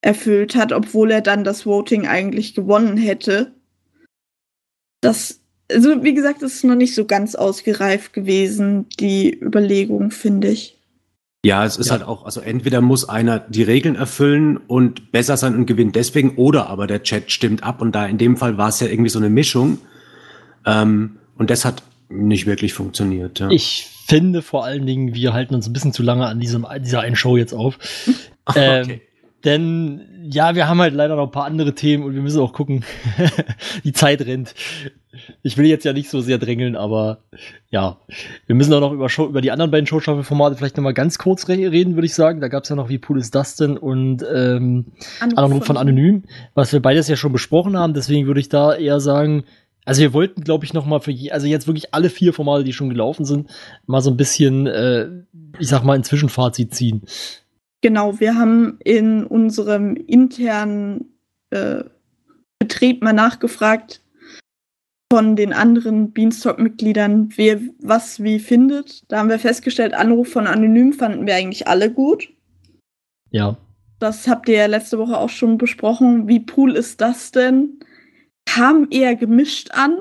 erfüllt 0.00 0.56
hat, 0.56 0.72
obwohl 0.72 1.10
er 1.10 1.20
dann 1.20 1.44
das 1.44 1.66
Voting 1.66 2.06
eigentlich 2.06 2.54
gewonnen 2.54 2.96
hätte. 2.96 3.52
Das, 5.02 5.40
also 5.70 6.02
wie 6.02 6.14
gesagt, 6.14 6.42
das 6.42 6.54
ist 6.54 6.64
noch 6.64 6.74
nicht 6.74 6.94
so 6.94 7.04
ganz 7.04 7.34
ausgereift 7.34 8.12
gewesen, 8.12 8.86
die 8.98 9.38
Überlegung, 9.38 10.10
finde 10.10 10.48
ich. 10.48 10.78
Ja, 11.44 11.64
es 11.64 11.76
ist 11.76 11.86
Ja. 11.88 11.92
halt 11.94 12.04
auch, 12.04 12.24
also 12.24 12.40
entweder 12.40 12.80
muss 12.80 13.08
einer 13.08 13.40
die 13.40 13.64
Regeln 13.64 13.96
erfüllen 13.96 14.56
und 14.56 15.10
besser 15.12 15.36
sein 15.36 15.54
und 15.56 15.66
gewinnt 15.66 15.96
deswegen, 15.96 16.36
oder 16.36 16.68
aber 16.68 16.86
der 16.86 17.02
Chat 17.02 17.30
stimmt 17.32 17.62
ab 17.64 17.82
und 17.82 17.94
da 17.94 18.06
in 18.06 18.16
dem 18.18 18.36
Fall 18.36 18.58
war 18.58 18.68
es 18.68 18.80
ja 18.80 18.86
irgendwie 18.86 19.10
so 19.10 19.18
eine 19.18 19.28
Mischung. 19.30 19.78
Ähm, 20.64 21.18
und 21.36 21.50
das 21.50 21.64
hat 21.64 21.82
nicht 22.12 22.46
wirklich 22.46 22.74
funktioniert. 22.74 23.40
Ja. 23.40 23.50
Ich 23.50 23.88
finde 24.06 24.42
vor 24.42 24.64
allen 24.64 24.86
Dingen, 24.86 25.14
wir 25.14 25.32
halten 25.32 25.54
uns 25.54 25.66
ein 25.66 25.72
bisschen 25.72 25.92
zu 25.92 26.02
lange 26.02 26.26
an 26.26 26.40
diesem, 26.40 26.66
dieser 26.80 27.00
einen 27.00 27.16
Show 27.16 27.36
jetzt 27.36 27.54
auf. 27.54 27.78
ähm, 28.54 29.00
Denn 29.44 30.02
ja, 30.30 30.54
wir 30.54 30.68
haben 30.68 30.80
halt 30.80 30.94
leider 30.94 31.16
noch 31.16 31.26
ein 31.26 31.32
paar 31.32 31.46
andere 31.46 31.74
Themen 31.74 32.04
und 32.04 32.14
wir 32.14 32.22
müssen 32.22 32.40
auch 32.40 32.52
gucken. 32.52 32.84
Die 33.84 33.92
Zeit 33.92 34.20
rennt. 34.22 34.54
Ich 35.42 35.58
will 35.58 35.66
jetzt 35.66 35.84
ja 35.84 35.92
nicht 35.92 36.08
so 36.08 36.20
sehr 36.20 36.38
drängeln, 36.38 36.74
aber 36.74 37.18
ja, 37.70 37.98
wir 38.46 38.54
müssen 38.54 38.72
auch 38.72 38.80
noch 38.80 38.92
über, 38.92 39.08
Show, 39.08 39.26
über 39.26 39.42
die 39.42 39.50
anderen 39.50 39.70
beiden 39.70 39.86
Showstaffel-Formate 39.86 40.56
vielleicht 40.56 40.76
noch 40.76 40.84
mal 40.84 40.94
ganz 40.94 41.18
kurz 41.18 41.48
re 41.48 41.56
reden, 41.56 41.96
würde 41.96 42.06
ich 42.06 42.14
sagen. 42.14 42.40
Da 42.40 42.48
gab 42.48 42.62
es 42.62 42.70
ja 42.70 42.76
noch 42.76 42.88
Wie 42.88 42.98
Pool 42.98 43.18
ist 43.18 43.34
das 43.34 43.56
denn 43.56 43.76
und 43.76 44.24
ähm, 44.32 44.86
Anruf 45.36 45.66
von 45.66 45.76
Anonym, 45.76 46.22
was 46.54 46.72
wir 46.72 46.80
beides 46.80 47.08
ja 47.08 47.16
schon 47.16 47.32
besprochen 47.32 47.76
haben. 47.76 47.92
Deswegen 47.94 48.26
würde 48.26 48.40
ich 48.40 48.48
da 48.48 48.74
eher 48.74 49.00
sagen, 49.00 49.44
also 49.84 50.00
wir 50.00 50.12
wollten, 50.12 50.42
glaube 50.42 50.64
ich, 50.64 50.74
noch 50.74 50.86
mal 50.86 51.00
für 51.00 51.10
je, 51.10 51.30
also 51.30 51.46
jetzt 51.46 51.66
wirklich 51.66 51.92
alle 51.92 52.10
vier 52.10 52.32
Formate, 52.32 52.64
die 52.64 52.72
schon 52.72 52.88
gelaufen 52.88 53.24
sind, 53.24 53.50
mal 53.86 54.00
so 54.00 54.10
ein 54.10 54.16
bisschen, 54.16 54.66
äh, 54.66 55.08
ich 55.58 55.68
sag 55.68 55.82
mal, 55.82 55.94
ein 55.94 56.04
Zwischenfazit 56.04 56.74
ziehen. 56.74 57.02
Genau, 57.80 58.20
wir 58.20 58.36
haben 58.36 58.78
in 58.84 59.24
unserem 59.24 59.96
internen 59.96 61.12
äh, 61.50 61.82
Betrieb 62.60 63.02
mal 63.02 63.12
nachgefragt 63.12 64.00
von 65.12 65.34
den 65.34 65.52
anderen 65.52 66.12
Beanstalk-Mitgliedern, 66.12 67.30
wer 67.34 67.60
was 67.80 68.22
wie 68.22 68.38
findet. 68.38 69.02
Da 69.10 69.18
haben 69.18 69.28
wir 69.28 69.40
festgestellt, 69.40 69.94
Anruf 69.94 70.28
von 70.28 70.46
Anonym 70.46 70.92
fanden 70.92 71.26
wir 71.26 71.34
eigentlich 71.34 71.66
alle 71.66 71.92
gut. 71.92 72.28
Ja. 73.30 73.56
Das 73.98 74.28
habt 74.28 74.48
ihr 74.48 74.56
ja 74.56 74.66
letzte 74.66 74.98
Woche 74.98 75.18
auch 75.18 75.28
schon 75.28 75.58
besprochen. 75.58 76.28
Wie 76.28 76.46
cool 76.56 76.76
ist 76.76 77.00
das 77.00 77.32
denn? 77.32 77.80
Kam 78.46 78.88
eher 78.90 79.16
gemischt 79.16 79.70
an. 79.72 79.96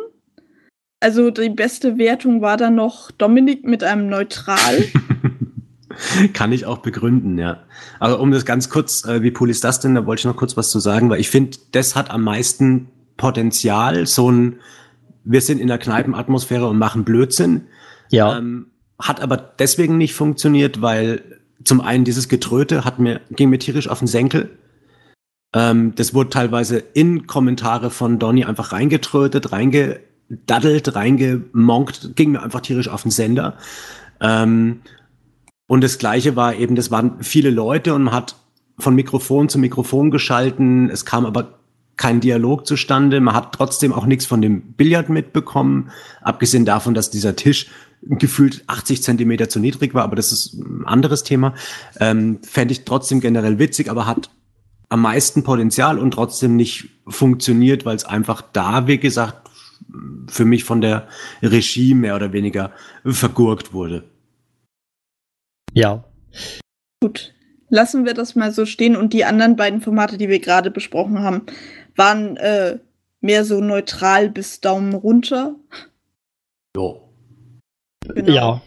Also 0.99 1.31
die 1.31 1.49
beste 1.49 1.97
Wertung 1.97 2.41
war 2.41 2.57
dann 2.57 2.75
noch 2.75 3.11
Dominik 3.11 3.63
mit 3.65 3.83
einem 3.83 4.07
Neutral. 4.07 4.85
Kann 6.33 6.51
ich 6.51 6.65
auch 6.65 6.79
begründen, 6.79 7.37
ja. 7.37 7.63
Aber 7.99 8.19
um 8.19 8.31
das 8.31 8.45
ganz 8.45 8.69
kurz, 8.69 9.05
äh, 9.05 9.21
wie 9.23 9.33
cool 9.39 9.49
ist 9.49 9.63
das 9.63 9.79
denn? 9.79 9.95
Da 9.95 10.05
wollte 10.05 10.21
ich 10.21 10.25
noch 10.25 10.35
kurz 10.35 10.55
was 10.57 10.69
zu 10.69 10.79
sagen, 10.79 11.09
weil 11.09 11.19
ich 11.19 11.29
finde, 11.29 11.57
das 11.71 11.95
hat 11.95 12.11
am 12.11 12.23
meisten 12.23 12.87
Potenzial, 13.17 14.05
so 14.07 14.31
ein, 14.31 14.59
wir 15.23 15.41
sind 15.41 15.59
in 15.59 15.67
der 15.67 15.77
Kneipenatmosphäre 15.77 16.67
und 16.67 16.77
machen 16.77 17.03
Blödsinn. 17.03 17.65
Ja. 18.09 18.37
Ähm, 18.37 18.67
hat 18.99 19.21
aber 19.21 19.37
deswegen 19.37 19.97
nicht 19.97 20.13
funktioniert, 20.13 20.81
weil 20.81 21.23
zum 21.63 21.81
einen 21.81 22.05
dieses 22.05 22.29
Getröte 22.29 22.85
hat 22.85 22.99
mir, 22.99 23.21
ging 23.31 23.49
mir 23.49 23.59
tierisch 23.59 23.87
auf 23.87 23.99
den 23.99 24.07
Senkel. 24.07 24.57
Ähm, 25.53 25.93
das 25.95 26.13
wurde 26.13 26.29
teilweise 26.29 26.77
in 26.77 27.27
Kommentare 27.27 27.89
von 27.89 28.19
Donny 28.19 28.45
einfach 28.45 28.71
reingetrötet, 28.71 29.51
reingedaddelt, 29.51 30.95
reingemonkt, 30.95 32.15
ging 32.15 32.31
mir 32.31 32.43
einfach 32.43 32.61
tierisch 32.61 32.87
auf 32.87 33.01
den 33.03 33.11
Sender. 33.11 33.57
Ähm, 34.19 34.81
und 35.67 35.83
das 35.83 35.97
Gleiche 35.97 36.35
war 36.35 36.55
eben, 36.55 36.75
das 36.75 36.91
waren 36.91 37.21
viele 37.21 37.49
Leute 37.49 37.93
und 37.93 38.03
man 38.03 38.13
hat 38.13 38.35
von 38.77 38.95
Mikrofon 38.95 39.49
zu 39.49 39.59
Mikrofon 39.59 40.11
geschalten. 40.11 40.89
Es 40.89 41.05
kam 41.05 41.25
aber 41.25 41.59
kein 41.97 42.19
Dialog 42.19 42.65
zustande. 42.65 43.21
Man 43.21 43.35
hat 43.35 43.53
trotzdem 43.53 43.93
auch 43.93 44.05
nichts 44.05 44.25
von 44.25 44.41
dem 44.41 44.73
Billard 44.73 45.09
mitbekommen, 45.09 45.91
abgesehen 46.21 46.65
davon, 46.65 46.93
dass 46.93 47.11
dieser 47.11 47.35
Tisch 47.35 47.67
gefühlt 48.01 48.63
80 48.67 49.03
Zentimeter 49.03 49.49
zu 49.49 49.59
niedrig 49.59 49.93
war, 49.93 50.03
aber 50.03 50.15
das 50.15 50.31
ist 50.31 50.55
ein 50.55 50.85
anderes 50.85 51.23
Thema. 51.23 51.53
Ähm, 51.99 52.39
Fände 52.41 52.71
ich 52.71 52.83
trotzdem 52.83 53.19
generell 53.19 53.59
witzig, 53.59 53.91
aber 53.91 54.07
hat 54.07 54.31
am 54.91 55.01
meisten 55.01 55.43
Potenzial 55.43 55.97
und 55.97 56.11
trotzdem 56.11 56.57
nicht 56.57 56.89
funktioniert, 57.07 57.85
weil 57.85 57.95
es 57.95 58.03
einfach 58.03 58.41
da, 58.41 58.87
wie 58.87 58.97
gesagt, 58.97 59.49
für 60.27 60.43
mich 60.43 60.65
von 60.65 60.81
der 60.81 61.07
Regie 61.41 61.93
mehr 61.93 62.15
oder 62.15 62.33
weniger 62.33 62.71
vergurkt 63.05 63.73
wurde. 63.73 64.03
Ja. 65.73 66.03
Gut, 67.01 67.33
lassen 67.69 68.05
wir 68.05 68.13
das 68.13 68.35
mal 68.35 68.51
so 68.51 68.65
stehen. 68.65 68.97
Und 68.97 69.13
die 69.13 69.23
anderen 69.23 69.55
beiden 69.55 69.79
Formate, 69.79 70.17
die 70.17 70.27
wir 70.27 70.39
gerade 70.39 70.71
besprochen 70.71 71.19
haben, 71.19 71.43
waren 71.95 72.35
äh, 72.35 72.79
mehr 73.21 73.45
so 73.45 73.61
neutral 73.61 74.29
bis 74.29 74.59
Daumen 74.59 74.93
runter. 74.93 75.55
Jo. 76.75 77.09
Genau. 78.13 78.31
Ja. 78.31 78.61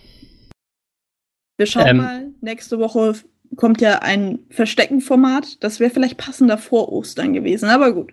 Wir 1.58 1.66
schauen 1.66 1.86
Ähm. 1.86 1.96
mal. 1.98 2.30
Nächste 2.40 2.78
Woche 2.78 3.14
kommt 3.56 3.80
ja 3.80 4.00
ein 4.00 4.40
Verstecken-Format. 4.50 5.62
Das 5.62 5.80
wäre 5.80 5.90
vielleicht 5.90 6.16
passender 6.16 6.58
vor 6.58 6.92
Ostern 6.92 7.32
gewesen, 7.32 7.68
aber 7.68 7.92
gut. 7.92 8.12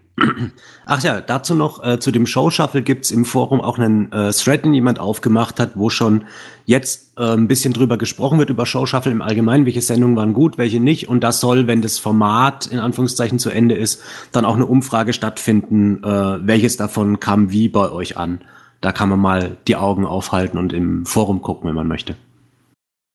Ach 0.86 1.02
ja, 1.04 1.22
dazu 1.22 1.56
noch, 1.56 1.84
äh, 1.84 2.00
zu 2.00 2.12
dem 2.12 2.26
Show 2.26 2.50
Shuffle 2.50 2.82
gibt's 2.82 3.12
im 3.12 3.26
Forum 3.26 3.62
auch 3.62 3.78
einen 3.78 4.12
äh, 4.12 4.32
Thread, 4.32 4.66
den 4.66 4.74
jemand 4.74 5.00
aufgemacht 5.00 5.60
hat, 5.60 5.72
wo 5.76 5.90
schon 5.90 6.26
jetzt 6.66 7.18
äh, 7.18 7.34
ein 7.34 7.48
bisschen 7.48 7.74
drüber 7.74 7.98
gesprochen 7.98 8.40
wird, 8.40 8.50
über 8.50 8.66
Show 8.66 8.86
Shuffle 8.86 9.12
im 9.12 9.22
Allgemeinen, 9.22 9.66
welche 9.66 9.82
Sendungen 9.82 10.16
waren 10.16 10.34
gut, 10.34 10.58
welche 10.58 10.80
nicht. 10.80 11.10
Und 11.10 11.24
das 11.24 11.40
soll, 11.40 11.68
wenn 11.68 11.82
das 11.82 11.98
Format 11.98 12.68
in 12.68 12.80
Anführungszeichen 12.80 13.40
zu 13.40 13.50
Ende 13.50 13.76
ist, 13.76 14.02
dann 14.32 14.46
auch 14.46 14.56
eine 14.56 14.66
Umfrage 14.66 15.14
stattfinden, 15.14 16.04
äh, 16.04 16.48
welches 16.48 16.78
davon 16.78 17.20
kam 17.20 17.52
wie 17.52 17.70
bei 17.70 17.92
euch 17.92 18.18
an. 18.18 18.42
Da 18.82 18.92
kann 18.92 19.10
man 19.10 19.20
mal 19.20 19.58
die 19.68 19.76
Augen 19.76 20.06
aufhalten 20.06 20.58
und 20.58 20.74
im 20.74 21.06
Forum 21.06 21.42
gucken, 21.42 21.68
wenn 21.68 21.76
man 21.76 21.88
möchte. 21.88 22.16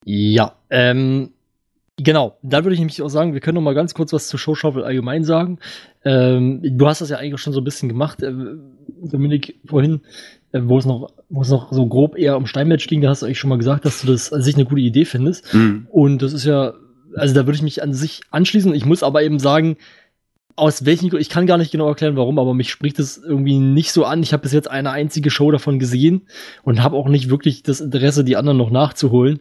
Ja, 0.05 0.53
ähm, 0.69 1.31
genau. 1.97 2.37
Dann 2.41 2.63
würde 2.63 2.73
ich 2.73 2.79
nämlich 2.79 3.01
auch 3.01 3.09
sagen, 3.09 3.33
wir 3.33 3.41
können 3.41 3.55
noch 3.55 3.61
mal 3.61 3.75
ganz 3.75 3.93
kurz 3.93 4.13
was 4.13 4.27
zu 4.27 4.37
Show 4.37 4.55
Shuffle 4.55 4.85
allgemein 4.85 5.23
sagen. 5.23 5.59
Ähm, 6.05 6.61
du 6.63 6.87
hast 6.87 7.01
das 7.01 7.09
ja 7.09 7.17
eigentlich 7.17 7.41
schon 7.41 7.53
so 7.53 7.61
ein 7.61 7.65
bisschen 7.65 7.89
gemacht, 7.89 8.23
äh, 8.23 8.33
Dominik, 9.01 9.59
vorhin, 9.65 10.01
äh, 10.51 10.61
wo 10.63 10.77
es 10.77 10.85
noch, 10.85 11.11
wo 11.29 11.41
es 11.41 11.49
noch 11.49 11.71
so 11.71 11.85
grob 11.87 12.17
eher 12.17 12.37
um 12.37 12.45
Steinmatch 12.45 12.87
ging, 12.87 13.01
da 13.01 13.09
hast 13.09 13.21
du 13.21 13.25
eigentlich 13.25 13.39
schon 13.39 13.49
mal 13.49 13.57
gesagt, 13.57 13.85
dass 13.85 14.01
du 14.01 14.07
das 14.07 14.31
an 14.31 14.41
sich 14.41 14.55
eine 14.55 14.65
gute 14.65 14.81
Idee 14.81 15.05
findest. 15.05 15.53
Mhm. 15.53 15.87
Und 15.89 16.21
das 16.21 16.33
ist 16.33 16.45
ja, 16.45 16.73
also 17.15 17.33
da 17.33 17.45
würde 17.45 17.55
ich 17.55 17.63
mich 17.63 17.83
an 17.83 17.93
sich 17.93 18.21
anschließen. 18.31 18.73
Ich 18.73 18.85
muss 18.85 19.03
aber 19.03 19.23
eben 19.23 19.39
sagen, 19.39 19.77
aus 20.55 20.85
welchen 20.85 21.09
Gründen, 21.09 21.21
ich 21.21 21.29
kann 21.29 21.45
gar 21.45 21.59
nicht 21.59 21.71
genau 21.71 21.87
erklären, 21.87 22.15
warum, 22.15 22.39
aber 22.39 22.53
mich 22.53 22.71
spricht 22.71 22.97
es 22.97 23.17
irgendwie 23.17 23.59
nicht 23.59 23.91
so 23.91 24.05
an. 24.05 24.23
Ich 24.23 24.33
habe 24.33 24.41
bis 24.41 24.53
jetzt 24.53 24.69
eine 24.69 24.89
einzige 24.91 25.29
Show 25.29 25.51
davon 25.51 25.77
gesehen 25.77 26.23
und 26.63 26.81
habe 26.81 26.95
auch 26.95 27.07
nicht 27.07 27.29
wirklich 27.29 27.61
das 27.61 27.79
Interesse, 27.79 28.23
die 28.23 28.37
anderen 28.37 28.57
noch 28.57 28.71
nachzuholen. 28.71 29.39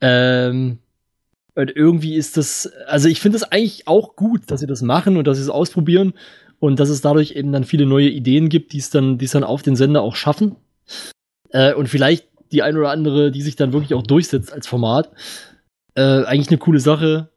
Ähm, 0.00 0.78
und 1.54 1.74
irgendwie 1.74 2.14
ist 2.14 2.36
das, 2.36 2.70
also 2.86 3.08
ich 3.08 3.20
finde 3.20 3.36
es 3.36 3.44
eigentlich 3.44 3.88
auch 3.88 4.16
gut, 4.16 4.50
dass 4.50 4.60
sie 4.60 4.66
das 4.66 4.82
machen 4.82 5.16
und 5.16 5.26
dass 5.26 5.36
sie 5.36 5.42
es 5.42 5.50
ausprobieren 5.50 6.14
und 6.58 6.78
dass 6.78 6.88
es 6.88 7.00
dadurch 7.00 7.32
eben 7.32 7.52
dann 7.52 7.64
viele 7.64 7.86
neue 7.86 8.08
Ideen 8.08 8.48
gibt, 8.48 8.72
die 8.72 8.78
es 8.78 8.90
dann, 8.90 9.18
es 9.20 9.32
dann 9.32 9.44
auf 9.44 9.62
den 9.62 9.76
Sender 9.76 10.02
auch 10.02 10.14
schaffen. 10.14 10.56
Äh, 11.50 11.74
und 11.74 11.88
vielleicht 11.88 12.28
die 12.52 12.62
ein 12.62 12.76
oder 12.76 12.90
andere, 12.90 13.30
die 13.30 13.42
sich 13.42 13.56
dann 13.56 13.72
wirklich 13.72 13.94
auch 13.94 14.02
durchsetzt 14.02 14.52
als 14.52 14.66
Format. 14.66 15.10
Äh, 15.94 16.24
eigentlich 16.24 16.48
eine 16.48 16.58
coole 16.58 16.80
Sache, 16.80 17.30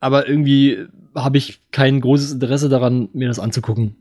aber 0.00 0.28
irgendwie 0.28 0.86
habe 1.14 1.38
ich 1.38 1.60
kein 1.70 2.00
großes 2.00 2.32
Interesse 2.32 2.68
daran, 2.68 3.08
mir 3.12 3.28
das 3.28 3.38
anzugucken. 3.38 3.96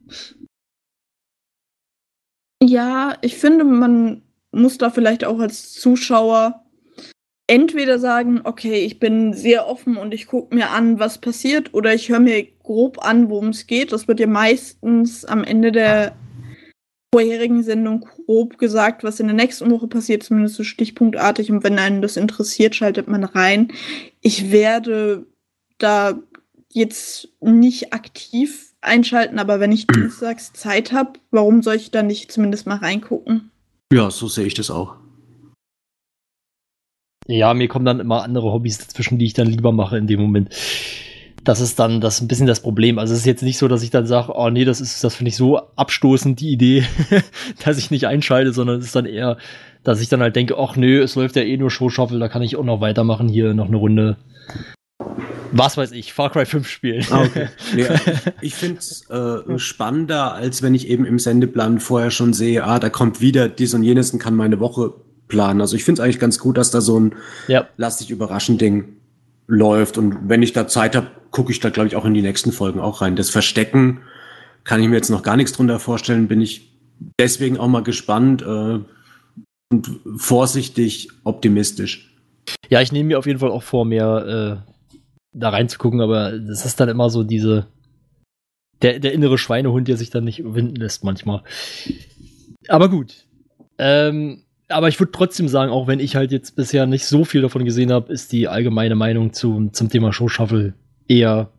Ja, 2.64 3.18
ich 3.22 3.38
finde, 3.38 3.64
man 3.64 4.22
muss 4.52 4.78
da 4.78 4.90
vielleicht 4.90 5.26
auch 5.26 5.40
als 5.40 5.74
Zuschauer 5.74 6.64
entweder 7.52 8.00
sagen, 8.00 8.40
okay, 8.46 8.86
ich 8.86 8.98
bin 8.98 9.34
sehr 9.34 9.68
offen 9.68 9.98
und 9.98 10.14
ich 10.14 10.28
gucke 10.28 10.56
mir 10.56 10.70
an, 10.70 11.00
was 11.00 11.18
passiert, 11.18 11.74
oder 11.74 11.94
ich 11.94 12.08
höre 12.08 12.22
mir 12.22 12.48
grob 12.64 13.06
an, 13.06 13.30
worum 13.30 13.50
es 13.50 13.68
geht. 13.68 13.92
Das 13.92 14.08
wird 14.08 14.22
ja 14.22 14.28
meistens 14.28 15.26
am 15.26 15.44
Ende 15.44 15.74
der 15.74 16.16
vorherigen 17.14 17.62
Sendung 17.62 18.08
grob 18.26 18.58
gesagt, 18.58 19.04
was 19.04 19.20
in 19.20 19.28
der 19.28 19.36
nächsten 19.36 19.70
Woche 19.70 19.88
passiert, 19.88 20.24
zumindest 20.24 20.56
so 20.56 20.64
stichpunktartig. 20.64 21.52
Und 21.52 21.66
wenn 21.66 21.78
einen 21.78 22.02
das 22.02 22.16
interessiert, 22.16 22.74
schaltet 22.74 23.10
man 23.10 23.26
rein. 23.26 23.74
Ich 24.22 24.54
werde 24.54 25.26
da 25.78 26.18
jetzt 26.72 27.28
nicht 27.42 27.92
aktiv 27.92 28.72
einschalten, 28.80 29.40
aber 29.40 29.60
wenn 29.60 29.74
ich 29.74 29.88
dienstags 29.88 30.54
Zeit 30.54 30.94
habe, 30.94 31.20
warum 31.32 31.64
soll 31.64 31.76
ich 31.76 31.92
da 31.92 32.02
nicht 32.02 32.32
zumindest 32.32 32.66
mal 32.66 32.78
reingucken? 32.78 33.52
Ja, 33.92 34.10
so 34.10 34.30
sehe 34.30 34.46
ich 34.46 34.54
das 34.54 34.72
auch. 34.72 34.96
Ja, 37.32 37.54
mir 37.54 37.70
kommen 37.70 37.86
dann 37.86 38.02
immer 38.02 38.24
andere 38.24 38.52
Hobbys 38.52 38.78
dazwischen, 38.78 39.18
die 39.18 39.26
ich 39.26 39.34
dann 39.34 39.48
lieber 39.48 39.72
mache 39.72 39.98
in 39.98 40.06
dem 40.06 40.20
Moment. 40.20 40.50
Das 41.46 41.62
ist 41.62 41.80
dann 41.80 42.02
das 42.02 42.20
ein 42.22 42.28
bisschen 42.28 42.46
das 42.46 42.60
Problem. 42.60 43.00
Also 43.00 43.14
es 43.14 43.22
ist 43.22 43.26
jetzt 43.26 43.42
nicht 43.42 43.58
so, 43.58 43.68
dass 43.68 43.84
ich 43.84 43.90
dann 43.90 44.06
sage, 44.06 44.34
oh 44.36 44.50
nee, 44.50 44.66
das 44.66 44.82
ist, 44.82 45.04
das 45.04 45.16
finde 45.16 45.30
ich 45.30 45.38
so 45.38 45.58
abstoßend, 45.58 46.40
die 46.40 46.52
Idee, 46.52 46.84
dass 47.66 47.78
ich 47.78 47.90
nicht 47.90 48.06
einschalte, 48.06 48.52
sondern 48.52 48.80
es 48.80 48.86
ist 48.86 48.96
dann 48.96 49.06
eher, 49.06 49.38
dass 49.84 50.02
ich 50.02 50.10
dann 50.10 50.22
halt 50.22 50.36
denke, 50.36 50.58
ach 50.58 50.76
nö, 50.76 51.02
es 51.02 51.16
läuft 51.16 51.38
ja 51.38 51.42
eh 51.42 51.58
nur 51.58 51.72
Show 51.72 51.90
Shuffle, 51.90 52.20
da 52.20 52.28
kann 52.28 52.42
ich 52.42 52.58
auch 52.58 52.66
noch 52.66 52.82
weitermachen, 52.82 53.30
hier 53.30 53.54
noch 53.54 53.68
eine 53.68 53.78
Runde. 53.78 54.18
Was 55.54 55.78
weiß 55.78 55.94
ich, 55.94 56.14
Far 56.14 56.32
Cry 56.32 56.46
5 56.46 56.68
spielen. 56.68 57.06
Ah, 57.12 57.24
okay. 57.24 57.48
Nee, 57.74 57.86
ich 58.42 58.56
finde 58.56 58.80
es 58.80 59.10
äh, 59.10 59.58
spannender, 59.58 60.34
als 60.34 60.62
wenn 60.62 60.76
ich 60.76 60.90
eben 60.90 61.06
im 61.06 61.18
Sendeplan 61.18 61.80
vorher 61.80 62.12
schon 62.12 62.34
sehe, 62.34 62.64
ah, 62.66 62.80
da 62.80 62.90
kommt 62.90 63.22
wieder 63.22 63.50
dies 63.50 63.74
und 63.74 63.84
jenes 63.84 64.12
und 64.12 64.20
kann 64.20 64.36
meine 64.36 64.60
Woche 64.60 64.94
planen. 65.32 65.62
Also 65.62 65.78
ich 65.78 65.86
finde 65.86 66.02
es 66.02 66.04
eigentlich 66.04 66.20
ganz 66.20 66.38
gut, 66.38 66.58
dass 66.58 66.70
da 66.70 66.82
so 66.82 67.00
ein 67.00 67.16
ja. 67.48 67.68
Lass 67.78 67.98
dich 67.98 68.12
überraschen 68.12 68.58
Ding 68.58 68.98
läuft. 69.48 69.98
Und 69.98 70.30
wenn 70.30 70.44
ich 70.44 70.52
da 70.52 70.68
Zeit 70.68 70.96
habe, 70.96 71.08
gucke 71.32 71.52
ich 71.52 71.62
da, 71.62 71.70
glaube 71.70 71.88
ich, 71.88 71.96
auch 71.96 72.06
in 72.06 72.14
die 72.14 72.22
nächsten 72.22 72.52
Folgen 72.52 72.82
auch 72.82 73.02
rein. 73.02 73.16
Das 73.16 73.30
Verstecken 73.30 74.02
kann 74.66 74.82
ich 74.82 74.90
mir 74.90 74.96
jetzt 74.96 75.10
noch 75.10 75.24
gar 75.24 75.38
nichts 75.38 75.54
drunter 75.54 75.80
vorstellen. 75.80 76.28
Bin 76.28 76.42
ich 76.42 76.78
deswegen 77.20 77.58
auch 77.58 77.70
mal 77.70 77.84
gespannt 77.84 78.42
äh, 78.42 78.80
und 79.72 80.00
vorsichtig 80.18 81.08
optimistisch. 81.24 82.14
Ja, 82.70 82.82
ich 82.82 82.92
nehme 82.92 83.08
mir 83.08 83.20
auf 83.20 83.26
jeden 83.26 83.40
Fall 83.40 83.52
auch 83.52 83.64
vor, 83.64 83.86
mehr 83.86 84.62
äh, 84.68 84.72
da 85.34 85.50
reinzugucken, 85.50 86.02
aber 86.02 86.38
das 86.38 86.66
ist 86.66 86.80
dann 86.80 86.90
immer 86.90 87.10
so 87.10 87.24
diese 87.24 87.68
der, 88.82 89.00
der 89.00 89.14
innere 89.14 89.38
Schweinehund, 89.38 89.88
der 89.88 89.98
sich 89.98 90.10
dann 90.10 90.26
nicht 90.26 90.40
überwinden 90.40 90.76
lässt 90.76 91.04
manchmal. 91.04 91.44
Aber 92.68 92.90
gut. 92.90 93.26
Ähm, 93.78 94.44
aber 94.72 94.88
ich 94.88 95.00
würde 95.00 95.12
trotzdem 95.12 95.48
sagen, 95.48 95.72
auch 95.72 95.88
wenn 95.88 96.00
ich 96.00 96.16
halt 96.16 96.32
jetzt 96.32 96.56
bisher 96.56 96.86
nicht 96.86 97.06
so 97.06 97.24
viel 97.26 97.42
davon 97.42 97.66
gesehen 97.66 97.92
habe, 97.92 98.12
ist 98.12 98.32
die 98.32 98.48
allgemeine 98.48 98.96
Meinung 98.96 99.34
zum, 99.34 99.74
zum 99.74 99.90
Thema 99.90 100.12
Show 100.14 100.28
Shuffle 100.28 100.74
eher 101.08 101.52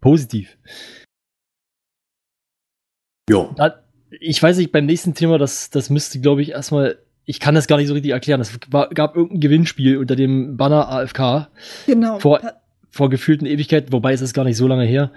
positiv. 0.00 0.56
Jo. 3.28 3.52
Da, 3.56 3.80
ich 4.20 4.42
weiß 4.42 4.58
nicht, 4.58 4.72
beim 4.72 4.86
nächsten 4.86 5.14
Thema, 5.14 5.38
das, 5.38 5.70
das 5.70 5.90
müsste, 5.90 6.20
glaube 6.20 6.42
ich, 6.42 6.50
erstmal, 6.50 6.98
ich 7.24 7.40
kann 7.40 7.54
das 7.54 7.66
gar 7.66 7.78
nicht 7.78 7.88
so 7.88 7.94
richtig 7.94 8.12
erklären. 8.12 8.40
Es 8.40 8.58
war, 8.70 8.88
gab 8.90 9.16
irgendein 9.16 9.40
Gewinnspiel 9.40 9.96
unter 9.98 10.16
dem 10.16 10.56
Banner 10.56 10.88
AFK 10.88 11.48
Genau. 11.86 12.18
vor, 12.18 12.40
vor 12.90 13.10
gefühlten 13.10 13.46
Ewigkeiten, 13.46 13.92
wobei 13.92 14.12
es 14.12 14.20
ist 14.20 14.34
gar 14.34 14.44
nicht 14.44 14.56
so 14.56 14.66
lange 14.68 14.84
her. 14.84 15.10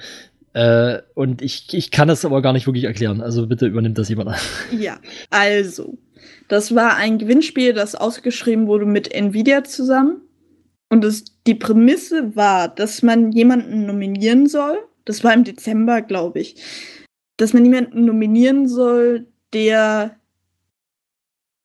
Äh, 0.53 1.01
und 1.13 1.41
ich, 1.41 1.73
ich 1.73 1.91
kann 1.91 2.07
das 2.07 2.25
aber 2.25 2.41
gar 2.41 2.53
nicht 2.53 2.65
wirklich 2.65 2.85
erklären. 2.85 3.21
Also 3.21 3.45
bitte 3.45 3.67
übernimmt 3.67 3.97
das 3.97 4.09
jemand 4.09 4.29
an. 4.29 4.35
Ja, 4.79 4.99
also, 5.29 5.97
das 6.47 6.75
war 6.75 6.95
ein 6.95 7.17
Gewinnspiel, 7.17 7.73
das 7.73 7.95
ausgeschrieben 7.95 8.67
wurde 8.67 8.85
mit 8.85 9.13
Nvidia 9.13 9.63
zusammen. 9.63 10.21
Und 10.89 11.03
das, 11.03 11.25
die 11.45 11.55
Prämisse 11.55 12.35
war, 12.35 12.69
dass 12.69 13.03
man 13.03 13.31
jemanden 13.31 13.85
nominieren 13.85 14.47
soll. 14.47 14.77
Das 15.05 15.23
war 15.23 15.33
im 15.33 15.43
Dezember, 15.43 16.01
glaube 16.01 16.39
ich. 16.39 16.55
Dass 17.37 17.53
man 17.53 17.65
jemanden 17.65 18.05
nominieren 18.05 18.67
soll, 18.67 19.27
der, 19.53 20.17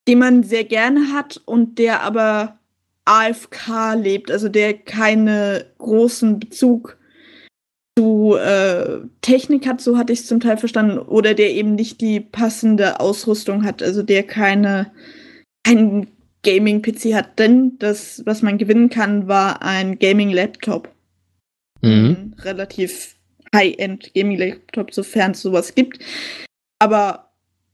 den 0.08 0.18
man 0.18 0.42
sehr 0.42 0.64
gerne 0.64 1.12
hat 1.12 1.40
und 1.44 1.78
der 1.78 2.02
aber 2.02 2.58
AFK 3.04 3.94
lebt, 3.96 4.30
also 4.30 4.48
der 4.48 4.74
keine 4.74 5.66
großen 5.78 6.38
Bezug 6.38 6.98
zu 7.98 8.36
äh, 8.36 9.00
Technik 9.20 9.66
hat, 9.66 9.80
so 9.80 9.98
hatte 9.98 10.12
ich 10.12 10.20
es 10.20 10.26
zum 10.26 10.40
Teil 10.40 10.56
verstanden, 10.56 10.98
oder 10.98 11.34
der 11.34 11.52
eben 11.52 11.74
nicht 11.74 12.00
die 12.00 12.20
passende 12.20 13.00
Ausrüstung 13.00 13.64
hat, 13.64 13.82
also 13.82 14.02
der 14.02 14.22
keine 14.22 14.90
keinen 15.64 16.08
Gaming-PC 16.42 17.14
hat, 17.14 17.38
denn 17.38 17.78
das, 17.78 18.22
was 18.26 18.42
man 18.42 18.58
gewinnen 18.58 18.90
kann, 18.90 19.28
war 19.28 19.62
ein 19.62 19.98
Gaming-Laptop. 19.98 20.88
Mhm. 21.82 21.90
Ein 21.90 22.36
relativ 22.40 23.14
High-End 23.54 24.12
Gaming-Laptop, 24.14 24.92
sofern 24.92 25.32
es 25.32 25.42
sowas 25.42 25.74
gibt. 25.74 26.00
Aber 26.80 27.30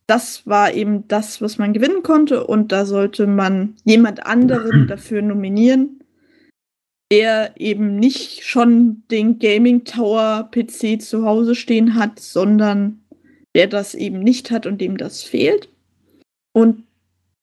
das 0.07 0.47
war 0.47 0.75
eben 0.75 1.09
das, 1.09 1.41
was 1.41 1.59
man 1.59 1.73
gewinnen 1.73 2.03
konnte 2.03 2.47
und 2.47 2.73
da 2.73 2.85
sollte 2.85 3.27
man 3.27 3.77
jemand 3.85 4.27
anderen 4.27 4.87
dafür 4.89 5.23
nominieren, 5.23 6.01
der 7.11 7.55
eben 7.57 7.97
nicht 7.97 8.45
schon 8.45 9.03
den 9.11 9.39
Gaming 9.39 9.85
Tower 9.85 10.51
PC 10.51 11.01
zu 11.01 11.25
Hause 11.25 11.55
stehen 11.55 11.95
hat, 11.95 12.21
sondern 12.21 13.01
der 13.55 13.67
das 13.67 13.95
eben 13.95 14.21
nicht 14.21 14.51
hat 14.51 14.67
und 14.67 14.81
dem 14.81 14.97
das 14.97 15.23
fehlt. 15.23 15.69
Und 16.53 16.85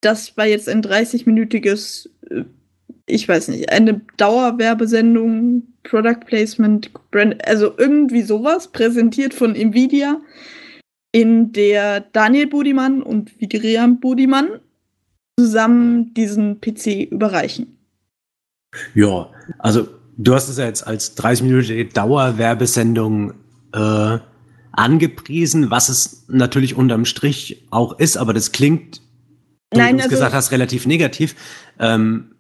das 0.02 0.38
war 0.38 0.46
jetzt 0.46 0.70
ein 0.70 0.84
30-minütiges, 0.84 2.10
äh, 2.30 2.44
ich 3.08 3.28
weiß 3.28 3.48
nicht, 3.50 3.72
eine 3.72 4.02
Dauerwerbesendung, 4.18 5.64
Product 5.84 6.26
Placement, 6.26 6.92
Brand, 7.12 7.48
also 7.48 7.74
irgendwie 7.78 8.22
sowas, 8.22 8.72
präsentiert 8.72 9.34
von 9.34 9.56
Nvidia, 9.56 10.22
in 11.12 11.54
der 11.54 12.02
Daniel 12.02 12.48
Budimann 12.48 13.02
und 13.02 13.40
Vidriam 13.40 14.00
Budimann 14.00 14.60
zusammen 15.40 16.14
diesen 16.14 16.60
PC 16.60 17.10
überreichen. 17.10 17.75
Ja, 18.94 19.30
also 19.60 19.88
du 20.18 20.34
hast 20.34 20.50
es 20.50 20.58
ja 20.58 20.66
jetzt 20.66 20.86
als 20.86 21.18
30-minütige 21.18 21.94
Dauerwerbesendung 21.94 23.34
äh, 23.74 24.18
angepriesen, 24.72 25.72
was 25.72 25.90
es 25.90 26.26
natürlich 26.28 26.76
unterm 26.76 27.06
Strich 27.06 27.66
auch 27.72 27.98
ist, 28.00 28.18
aber 28.18 28.34
das 28.34 28.52
klingt, 28.52 29.02
wie 29.72 29.78
Nein, 29.78 29.94
du 29.94 30.00
es 30.00 30.04
also- 30.06 30.16
gesagt 30.16 30.34
hast, 30.34 30.52
relativ 30.52 30.86
negativ. 30.86 31.36
Ähm, 31.80 32.32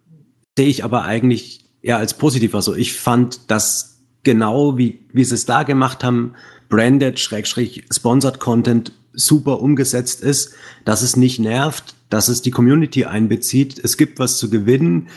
sehe 0.58 0.68
ich 0.68 0.84
aber 0.84 1.04
eigentlich 1.04 1.66
eher 1.82 1.98
als 1.98 2.14
positiv. 2.16 2.56
Also 2.56 2.76
ich 2.76 2.94
fand 2.94 3.52
das 3.52 4.00
genau, 4.24 4.78
wie, 4.78 5.06
wie 5.14 5.24
sie 5.24 5.36
es 5.36 5.46
da 5.46 5.64
gemacht 5.64 6.04
haben, 6.04 6.34
branded, 6.70 7.20
schrägstrich, 7.20 7.86
sponsored 7.94 8.40
Content 8.40 8.92
super 9.14 9.62
umgesetzt 9.62 10.22
ist, 10.22 10.54
dass 10.84 11.02
es 11.02 11.16
nicht 11.16 11.40
nervt, 11.40 11.96
dass 12.10 12.28
es 12.28 12.42
die 12.42 12.52
Community 12.52 13.06
einbezieht. 13.06 13.80
Es 13.80 13.98
gibt 13.98 14.20
was 14.20 14.38
zu 14.38 14.50
gewinnen. 14.50 15.08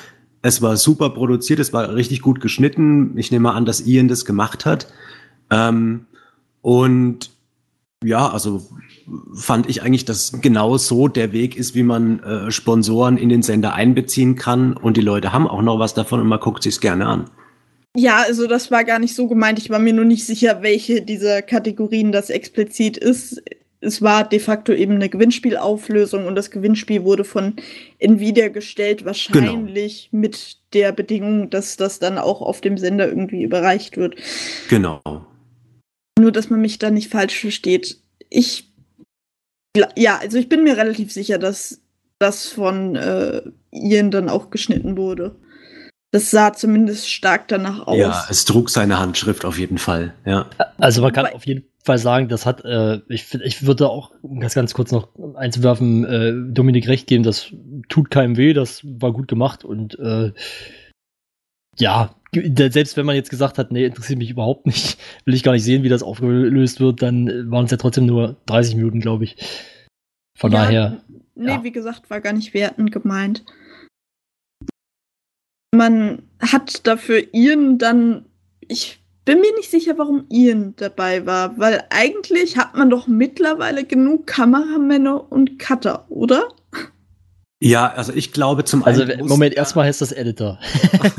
Es 0.43 0.63
war 0.63 0.77
super 0.77 1.11
produziert, 1.11 1.59
es 1.59 1.73
war 1.73 1.95
richtig 1.95 2.23
gut 2.23 2.41
geschnitten. 2.41 3.17
Ich 3.17 3.31
nehme 3.31 3.53
an, 3.53 3.65
dass 3.65 3.85
Ian 3.87 4.09
das 4.09 4.25
gemacht 4.25 4.67
hat. 4.67 4.93
Ähm, 5.51 6.07
und 6.63 7.31
ja, 8.05 8.29
also 8.29 8.67
fand 9.35 9.69
ich 9.69 9.83
eigentlich, 9.83 10.05
dass 10.05 10.41
genau 10.41 10.77
so 10.77 11.09
der 11.09 11.33
Weg 11.33 11.57
ist, 11.57 11.75
wie 11.75 11.83
man 11.83 12.23
äh, 12.23 12.51
Sponsoren 12.51 13.17
in 13.17 13.29
den 13.29 13.43
Sender 13.43 13.75
einbeziehen 13.75 14.37
kann. 14.37 14.77
Und 14.77 14.97
die 14.97 15.03
Leute 15.03 15.33
haben 15.33 15.49
auch 15.49 15.63
noch 15.63 15.79
was 15.79 15.95
davon 15.95 16.21
und 16.21 16.29
man 16.29 16.41
guckt 16.41 16.63
sich's 16.63 16.81
gerne 16.81 17.07
an. 17.07 17.31
Ja, 17.97 18.19
also 18.19 18.47
das 18.47 18.71
war 18.71 18.85
gar 18.85 19.01
nicht 19.01 19.17
so 19.17 19.27
gemeint. 19.27 19.59
Ich 19.59 19.71
war 19.71 19.81
mir 19.81 19.93
nur 19.93 20.05
nicht 20.05 20.25
sicher, 20.25 20.63
welche 20.63 21.03
dieser 21.03 21.43
Kategorien 21.43 22.13
das 22.13 22.31
explizit 22.31 22.97
ist. 22.97 23.43
Es 23.81 24.03
war 24.03 24.29
de 24.29 24.41
facto 24.41 24.73
eben 24.73 24.95
eine 24.95 25.09
Gewinnspielauflösung 25.09 26.27
und 26.27 26.35
das 26.35 26.51
Gewinnspiel 26.51 27.05
wurde 27.05 27.25
von 27.25 27.55
Nvidia 27.99 28.49
gestellt, 28.49 29.05
wahrscheinlich 29.05 30.09
mit 30.11 30.59
der 30.73 30.93
Bedingung, 30.93 31.49
dass 31.51 31.77
das 31.77 32.01
dann 32.01 32.19
auch 32.19 32.43
auf 32.43 32.61
dem 32.61 32.77
Sender 32.77 33.09
irgendwie 33.09 33.43
überreicht 33.43 33.97
wird. 33.97 34.17
Genau. 34.69 35.01
Nur, 36.19 36.33
dass 36.33 36.51
man 36.51 36.61
mich 36.61 36.79
da 36.79 36.91
nicht 36.91 37.11
falsch 37.11 37.41
versteht. 37.41 37.99
Ich, 38.29 38.73
ja, 39.97 40.19
also 40.19 40.39
ich 40.39 40.49
bin 40.49 40.65
mir 40.65 40.77
relativ 40.77 41.13
sicher, 41.13 41.39
dass 41.39 41.81
das 42.19 42.49
von 42.49 42.97
äh, 42.97 43.43
Ian 43.71 44.11
dann 44.11 44.29
auch 44.29 44.51
geschnitten 44.51 44.97
wurde. 44.97 45.37
Das 46.11 46.31
sah 46.31 46.55
zumindest 46.55 47.11
stark 47.11 47.49
danach 47.49 47.87
aus. 47.87 47.97
Ja, 47.99 48.27
es 48.31 48.45
trug 48.47 48.71
seine 48.71 48.99
Handschrift 48.99 49.45
auf 49.45 49.59
jeden 49.59 49.77
Fall. 49.77 50.15
Ja. 50.25 50.49
Also 50.79 51.03
man 51.03 51.13
kann 51.13 51.27
auf 51.27 51.45
jeden 51.47 51.65
Fall 51.85 51.99
sagen, 51.99 52.29
das 52.29 52.47
hat, 52.47 52.65
äh, 52.65 53.01
ich, 53.09 53.35
ich 53.35 53.67
würde 53.67 53.89
auch, 53.91 54.13
um 54.23 54.41
das 54.41 54.55
ganz 54.55 54.73
kurz 54.73 54.91
noch 54.91 55.09
einzuwerfen, 55.37 56.05
äh, 56.05 56.33
Dominik 56.53 56.89
recht 56.89 57.07
geben, 57.07 57.25
das 57.25 57.53
tut 57.91 58.11
keinem 58.11 58.37
weh, 58.39 58.55
das 58.55 58.81
war 58.85 59.13
gut 59.13 59.29
gemacht 59.29 59.65
und 59.65 59.99
äh, 59.99 60.33
ja, 61.79 62.15
selbst 62.35 62.97
wenn 62.97 63.07
man 63.07 63.15
jetzt 63.15 63.31
gesagt 63.31 63.59
hat, 63.59 63.71
nee, 63.71 63.85
interessiert 63.85 64.19
mich 64.19 64.31
überhaupt 64.31 64.67
nicht, 64.67 64.99
will 65.27 65.35
ich 65.35 65.43
gar 65.43 65.53
nicht 65.53 65.65
sehen, 65.65 65.83
wie 65.83 65.89
das 65.89 66.03
aufgelöst 66.03 66.81
wird, 66.81 67.03
dann 67.03 67.51
waren 67.51 67.67
es 67.67 67.71
ja 67.71 67.77
trotzdem 67.77 68.07
nur 68.07 68.37
30 68.47 68.77
Minuten, 68.77 69.01
glaube 69.01 69.25
ich. 69.25 69.37
Von 70.37 70.53
Ja, 70.53 70.65
daher, 70.65 71.03
Nee, 71.35 71.53
Ja. 71.53 71.65
wie 71.65 71.71
gesagt, 71.71 72.11
war 72.11 72.21
gar 72.21 72.33
nicht 72.33 72.53
wertend 72.53 72.91
gemeint. 72.91 73.45
Man 75.73 76.23
hat 76.41 76.87
dafür 76.87 77.23
Ian 77.33 77.79
dann. 77.79 78.27
Ich 78.61 79.01
bin 79.25 79.41
mir 79.41 79.55
nicht 79.57 79.71
sicher, 79.71 79.99
warum 79.99 80.25
Ian 80.31 80.75
dabei 80.77 81.27
war, 81.27 81.59
weil 81.59 81.85
eigentlich 81.91 82.57
hat 82.57 82.75
man 82.75 82.89
doch 82.89 83.07
mittlerweile 83.07 83.85
genug 83.85 84.27
Kameramänner 84.27 85.31
und 85.31 85.59
Cutter, 85.59 86.07
oder? 86.09 86.49
Ja, 87.61 87.89
also 87.93 88.13
ich 88.13 88.33
glaube 88.33 88.63
zum 88.65 88.85
also 88.85 89.03
einen. 89.03 89.19
muss- 89.19 89.29
Moment, 89.29 89.55
erstmal 89.55 89.87
heißt 89.87 90.01
das 90.01 90.13
Editor. 90.13 90.59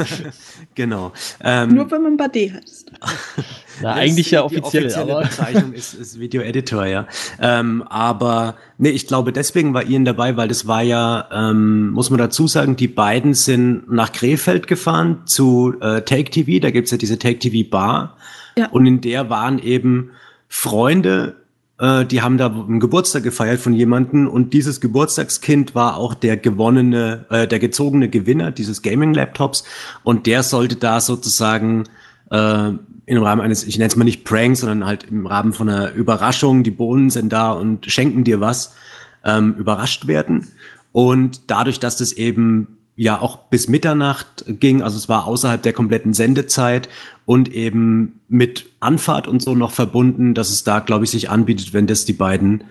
genau. 0.75 1.11
Ähm, 1.43 1.75
Nur 1.75 1.91
wenn 1.91 2.01
man 2.01 2.17
Bade 2.17 2.53
heißt. 2.53 2.91
Na, 3.81 3.93
Das 3.93 3.97
eigentlich 3.97 4.31
ja 4.31 4.39
die 4.47 4.57
offiziell, 4.61 4.85
offizielle 4.85 5.15
aber. 5.17 5.21
Bezeichnung 5.25 5.73
ist, 5.73 5.93
ist 5.93 6.19
Video 6.19 6.41
Editor, 6.41 6.85
ja. 6.85 7.07
Ähm, 7.41 7.81
aber 7.89 8.55
nee, 8.77 8.89
ich 8.89 9.07
glaube, 9.07 9.31
deswegen 9.33 9.73
war 9.73 9.83
Ian 9.85 10.05
dabei, 10.05 10.37
weil 10.37 10.47
das 10.47 10.67
war 10.67 10.81
ja, 10.81 11.27
ähm, 11.31 11.89
muss 11.91 12.09
man 12.09 12.19
dazu 12.19 12.47
sagen, 12.47 12.75
die 12.75 12.87
beiden 12.89 13.33
sind 13.33 13.91
nach 13.91 14.11
Krefeld 14.11 14.67
gefahren 14.67 15.23
zu 15.25 15.75
äh, 15.81 16.01
Take 16.01 16.29
TV. 16.31 16.61
Da 16.61 16.71
gibt's 16.71 16.91
ja 16.91 16.97
diese 16.97 17.19
Take 17.19 17.39
TV 17.39 17.69
Bar. 17.69 18.15
Ja. 18.57 18.67
Und 18.69 18.85
in 18.85 19.01
der 19.01 19.29
waren 19.29 19.59
eben 19.59 20.11
Freunde, 20.47 21.35
äh, 21.79 22.05
die 22.05 22.21
haben 22.21 22.37
da 22.37 22.47
einen 22.47 22.79
Geburtstag 22.79 23.23
gefeiert 23.23 23.59
von 23.59 23.73
jemanden 23.73 24.27
und 24.27 24.53
dieses 24.53 24.81
Geburtstagskind 24.81 25.75
war 25.75 25.97
auch 25.97 26.13
der 26.13 26.37
gewonnene, 26.37 27.25
äh, 27.29 27.47
der 27.47 27.59
gezogene 27.59 28.09
Gewinner 28.09 28.51
dieses 28.51 28.81
Gaming-Laptops 28.81 29.63
und 30.03 30.27
der 30.27 30.43
sollte 30.43 30.75
da 30.75 30.99
sozusagen 30.99 31.85
äh, 32.31 32.71
im 33.05 33.23
Rahmen 33.23 33.41
eines, 33.41 33.63
ich 33.63 33.77
nenne 33.77 33.87
es 33.87 33.95
mal 33.95 34.03
nicht 34.03 34.23
Prank, 34.25 34.57
sondern 34.57 34.85
halt 34.85 35.05
im 35.05 35.25
Rahmen 35.25 35.53
von 35.53 35.69
einer 35.69 35.93
Überraschung, 35.93 36.63
die 36.63 36.71
Bohnen 36.71 37.09
sind 37.09 37.33
da 37.33 37.53
und 37.53 37.85
schenken 37.87 38.23
dir 38.23 38.39
was, 38.39 38.75
ähm, 39.23 39.55
überrascht 39.57 40.05
werden. 40.05 40.47
Und 40.91 41.49
dadurch, 41.49 41.79
dass 41.79 41.97
das 41.97 42.11
eben 42.11 42.78
ja 42.99 43.21
auch 43.21 43.37
bis 43.47 43.69
Mitternacht 43.69 44.43
ging, 44.45 44.81
also 44.81 44.97
es 44.97 45.07
war 45.07 45.25
außerhalb 45.25 45.63
der 45.63 45.71
kompletten 45.71 46.13
Sendezeit 46.13 46.89
und 47.23 47.47
eben 47.47 48.19
mit 48.27 48.65
Anfahrt 48.81 49.25
und 49.25 49.41
so 49.41 49.55
noch 49.55 49.71
verbunden, 49.71 50.33
dass 50.33 50.49
es 50.49 50.65
da, 50.65 50.79
glaube 50.79 51.05
ich, 51.05 51.11
sich 51.11 51.29
anbietet, 51.29 51.71
wenn 51.71 51.87
das 51.87 52.03
die 52.03 52.13
beiden 52.13 52.65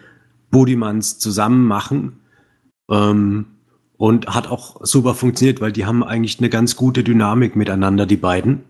Budimans 0.50 1.18
zusammen 1.18 1.66
machen. 1.66 2.20
Ähm, 2.90 3.46
und 3.96 4.28
hat 4.28 4.48
auch 4.48 4.84
super 4.84 5.14
funktioniert, 5.14 5.62
weil 5.62 5.72
die 5.72 5.86
haben 5.86 6.04
eigentlich 6.04 6.38
eine 6.38 6.50
ganz 6.50 6.76
gute 6.76 7.02
Dynamik 7.02 7.56
miteinander, 7.56 8.04
die 8.04 8.16
beiden. 8.18 8.64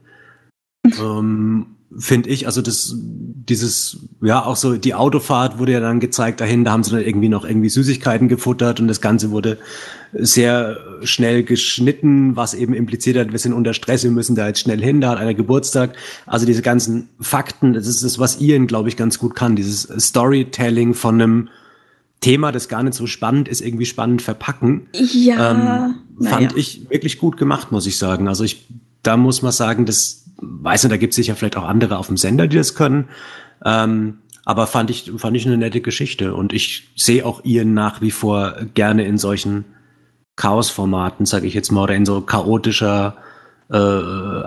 ähm, 1.00 1.66
Finde 1.98 2.30
ich, 2.30 2.46
also 2.46 2.62
das, 2.62 2.94
dieses, 2.96 4.06
ja, 4.22 4.44
auch 4.44 4.56
so 4.56 4.76
die 4.76 4.94
Autofahrt 4.94 5.58
wurde 5.58 5.72
ja 5.72 5.80
dann 5.80 5.98
gezeigt 6.00 6.40
dahin, 6.40 6.64
da 6.64 6.70
haben 6.70 6.84
sie 6.84 6.92
dann 6.92 7.00
irgendwie 7.00 7.28
noch 7.28 7.44
irgendwie 7.44 7.68
Süßigkeiten 7.68 8.28
gefuttert 8.28 8.78
und 8.78 8.86
das 8.86 9.00
Ganze 9.00 9.32
wurde 9.32 9.58
sehr 10.12 10.78
schnell 11.02 11.42
geschnitten, 11.42 12.36
was 12.36 12.54
eben 12.54 12.74
impliziert 12.74 13.16
hat, 13.16 13.32
wir 13.32 13.38
sind 13.38 13.52
unter 13.52 13.74
Stress, 13.74 14.04
wir 14.04 14.10
müssen 14.10 14.36
da 14.36 14.46
jetzt 14.46 14.60
schnell 14.60 14.80
hin, 14.82 15.00
da 15.00 15.10
hat 15.10 15.18
einer 15.18 15.34
Geburtstag. 15.34 15.94
Also 16.26 16.46
diese 16.46 16.62
ganzen 16.62 17.08
Fakten, 17.20 17.74
das 17.74 17.86
ist 17.86 18.02
das, 18.04 18.18
was 18.18 18.40
Ian, 18.40 18.66
glaube 18.66 18.88
ich, 18.88 18.96
ganz 18.96 19.18
gut 19.18 19.34
kann, 19.34 19.56
dieses 19.56 19.82
Storytelling 19.82 20.94
von 20.94 21.20
einem 21.20 21.48
Thema, 22.20 22.52
das 22.52 22.68
gar 22.68 22.82
nicht 22.82 22.94
so 22.94 23.06
spannend 23.06 23.48
ist, 23.48 23.60
irgendwie 23.60 23.86
spannend 23.86 24.22
verpacken. 24.22 24.88
Ja, 24.92 25.52
Ähm, 25.52 25.94
fand 26.24 26.42
naja. 26.42 26.56
ich 26.56 26.90
wirklich 26.90 27.18
gut 27.18 27.36
gemacht, 27.36 27.70
muss 27.70 27.86
ich 27.86 27.96
sagen. 27.96 28.28
Also 28.28 28.44
ich, 28.44 28.66
da 29.02 29.16
muss 29.16 29.42
man 29.42 29.52
sagen, 29.52 29.86
das 29.86 30.24
weiß 30.40 30.84
nicht, 30.84 30.92
da 30.92 30.96
gibt 30.96 31.12
es 31.12 31.16
sicher 31.16 31.36
vielleicht 31.36 31.56
auch 31.56 31.64
andere 31.64 31.98
auf 31.98 32.08
dem 32.08 32.16
Sender, 32.16 32.46
die 32.48 32.56
das 32.56 32.74
können. 32.74 33.08
Ähm, 33.64 34.18
aber 34.44 34.66
fand 34.66 34.90
ich, 34.90 35.12
fand 35.18 35.36
ich 35.36 35.46
eine 35.46 35.58
nette 35.58 35.80
Geschichte. 35.80 36.34
Und 36.34 36.52
ich 36.52 36.88
sehe 36.96 37.24
auch 37.24 37.44
Ian 37.44 37.74
nach 37.74 38.00
wie 38.00 38.10
vor 38.10 38.56
gerne 38.74 39.04
in 39.04 39.18
solchen 39.18 39.64
Chaosformaten, 40.38 41.26
sage 41.26 41.46
ich 41.46 41.54
jetzt 41.54 41.72
mal, 41.72 41.82
oder 41.82 41.94
in 41.94 42.06
so 42.06 42.20
chaotischer, 42.20 43.16
äh, 43.70 44.42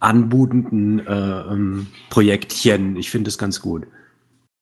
anmutenden 0.00 1.06
äh, 1.06 1.40
ähm, 1.52 1.86
Projektchen. 2.10 2.96
Ich 2.96 3.10
finde 3.10 3.28
es 3.28 3.38
ganz 3.38 3.60
gut. 3.60 3.86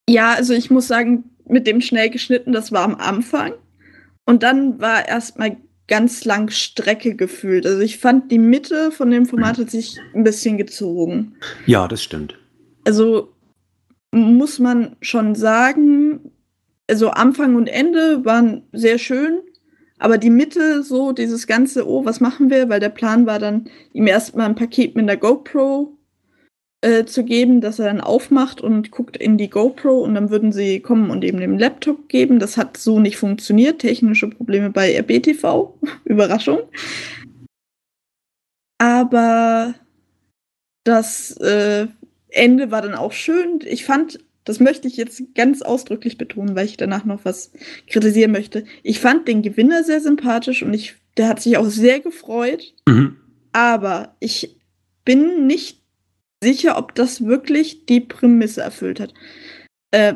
Ja, 0.09 0.33
also 0.35 0.53
ich 0.53 0.71
muss 0.71 0.87
sagen, 0.87 1.25
mit 1.47 1.67
dem 1.67 1.81
schnell 1.81 2.11
geschnitten, 2.11 2.53
das 2.53 2.73
war 2.73 2.83
am 2.83 2.97
Anfang. 2.97 3.53
Und 4.27 4.43
dann 4.43 4.81
war 4.81 5.09
erstmal 5.09 5.57
ganz 5.87 6.25
lang 6.25 6.51
Strecke 6.51 7.15
gefühlt. 7.15 7.67
Also 7.67 7.81
ich 7.81 7.99
fand, 7.99 8.31
die 8.33 8.39
Mitte 8.39 8.91
von 8.91 9.11
dem 9.11 9.27
Format 9.27 9.59
hat 9.59 9.71
sich 9.71 9.99
ein 10.15 10.25
bisschen 10.25 10.57
gezogen. 10.57 11.37
Ja, 11.67 11.87
das 11.89 12.03
stimmt. 12.03 12.39
Also 12.85 13.33
muss 14.13 14.59
man 14.59 14.97
schon 15.01 15.35
sagen, 15.35 16.33
also 16.89 17.11
Anfang 17.11 17.55
und 17.55 17.67
Ende 17.67 18.25
waren 18.25 18.63
sehr 18.73 18.99
schön, 18.99 19.41
aber 19.99 20.19
die 20.19 20.31
Mitte, 20.31 20.83
so 20.83 21.13
dieses 21.13 21.47
ganze, 21.47 21.89
oh, 21.89 22.05
was 22.05 22.21
machen 22.21 22.51
wir? 22.51 22.69
Weil 22.69 22.81
der 22.81 22.89
Plan 22.89 23.27
war 23.27 23.39
dann, 23.39 23.71
ihm 23.93 24.07
erstmal 24.07 24.47
ein 24.47 24.57
Paket 24.57 24.97
mit 24.97 25.09
der 25.09 25.17
GoPro 25.17 25.97
äh, 26.81 27.05
zu 27.05 27.25
geben, 27.25 27.61
dass 27.61 27.79
er 27.79 27.87
dann 27.87 28.01
aufmacht 28.01 28.61
und 28.61 28.91
guckt 28.91 29.17
in 29.17 29.39
die 29.39 29.49
GoPro 29.49 30.01
und 30.01 30.15
dann 30.15 30.31
würden 30.31 30.53
sie 30.53 30.81
kommen 30.81 31.11
und 31.11 31.25
eben 31.25 31.39
den 31.39 31.59
Laptop 31.59 32.09
geben. 32.09 32.39
Das 32.39 32.57
hat 32.57 32.77
so 32.77 33.01
nicht 33.01 33.17
funktioniert. 33.17 33.79
Technische 33.81 34.29
Probleme 34.29 34.71
bei 34.71 34.95
RBTV. 34.99 35.75
Überraschung. 36.05 36.61
Aber 38.79 39.75
das 40.85 41.37
äh, 41.39 41.87
Ende 42.29 42.71
war 42.71 42.83
dann 42.83 42.95
auch 42.95 43.13
schön. 43.13 43.61
Ich 43.65 43.85
fand, 43.85 44.19
das 44.45 44.61
möchte 44.61 44.89
ich 44.89 44.97
jetzt 44.97 45.23
ganz 45.35 45.63
ausdrücklich 45.63 46.19
betonen, 46.19 46.55
weil 46.55 46.67
ich 46.67 46.77
danach 46.77 47.05
noch 47.05 47.25
was 47.25 47.53
kritisieren 47.89 48.33
möchte. 48.33 48.65
Ich 48.83 49.01
fand 49.01 49.27
den 49.27 49.43
Gewinner 49.43 49.85
sehr 49.85 50.01
sympathisch 50.01 50.63
und 50.63 50.75
ich, 50.75 50.95
der 51.17 51.29
hat 51.29 51.41
sich 51.41 51.57
auch 51.57 51.69
sehr 51.69 52.01
gefreut. 52.01 52.75
Mhm. 52.87 53.17
Aber 53.53 54.17
ich 54.21 54.57
bin 55.05 55.47
nicht 55.47 55.81
sicher, 56.43 56.77
ob 56.77 56.95
das 56.95 57.25
wirklich 57.25 57.87
die 57.87 58.01
Prämisse 58.01 58.61
erfüllt 58.61 59.01
hat. 59.01 59.15
Äh, 59.93 60.15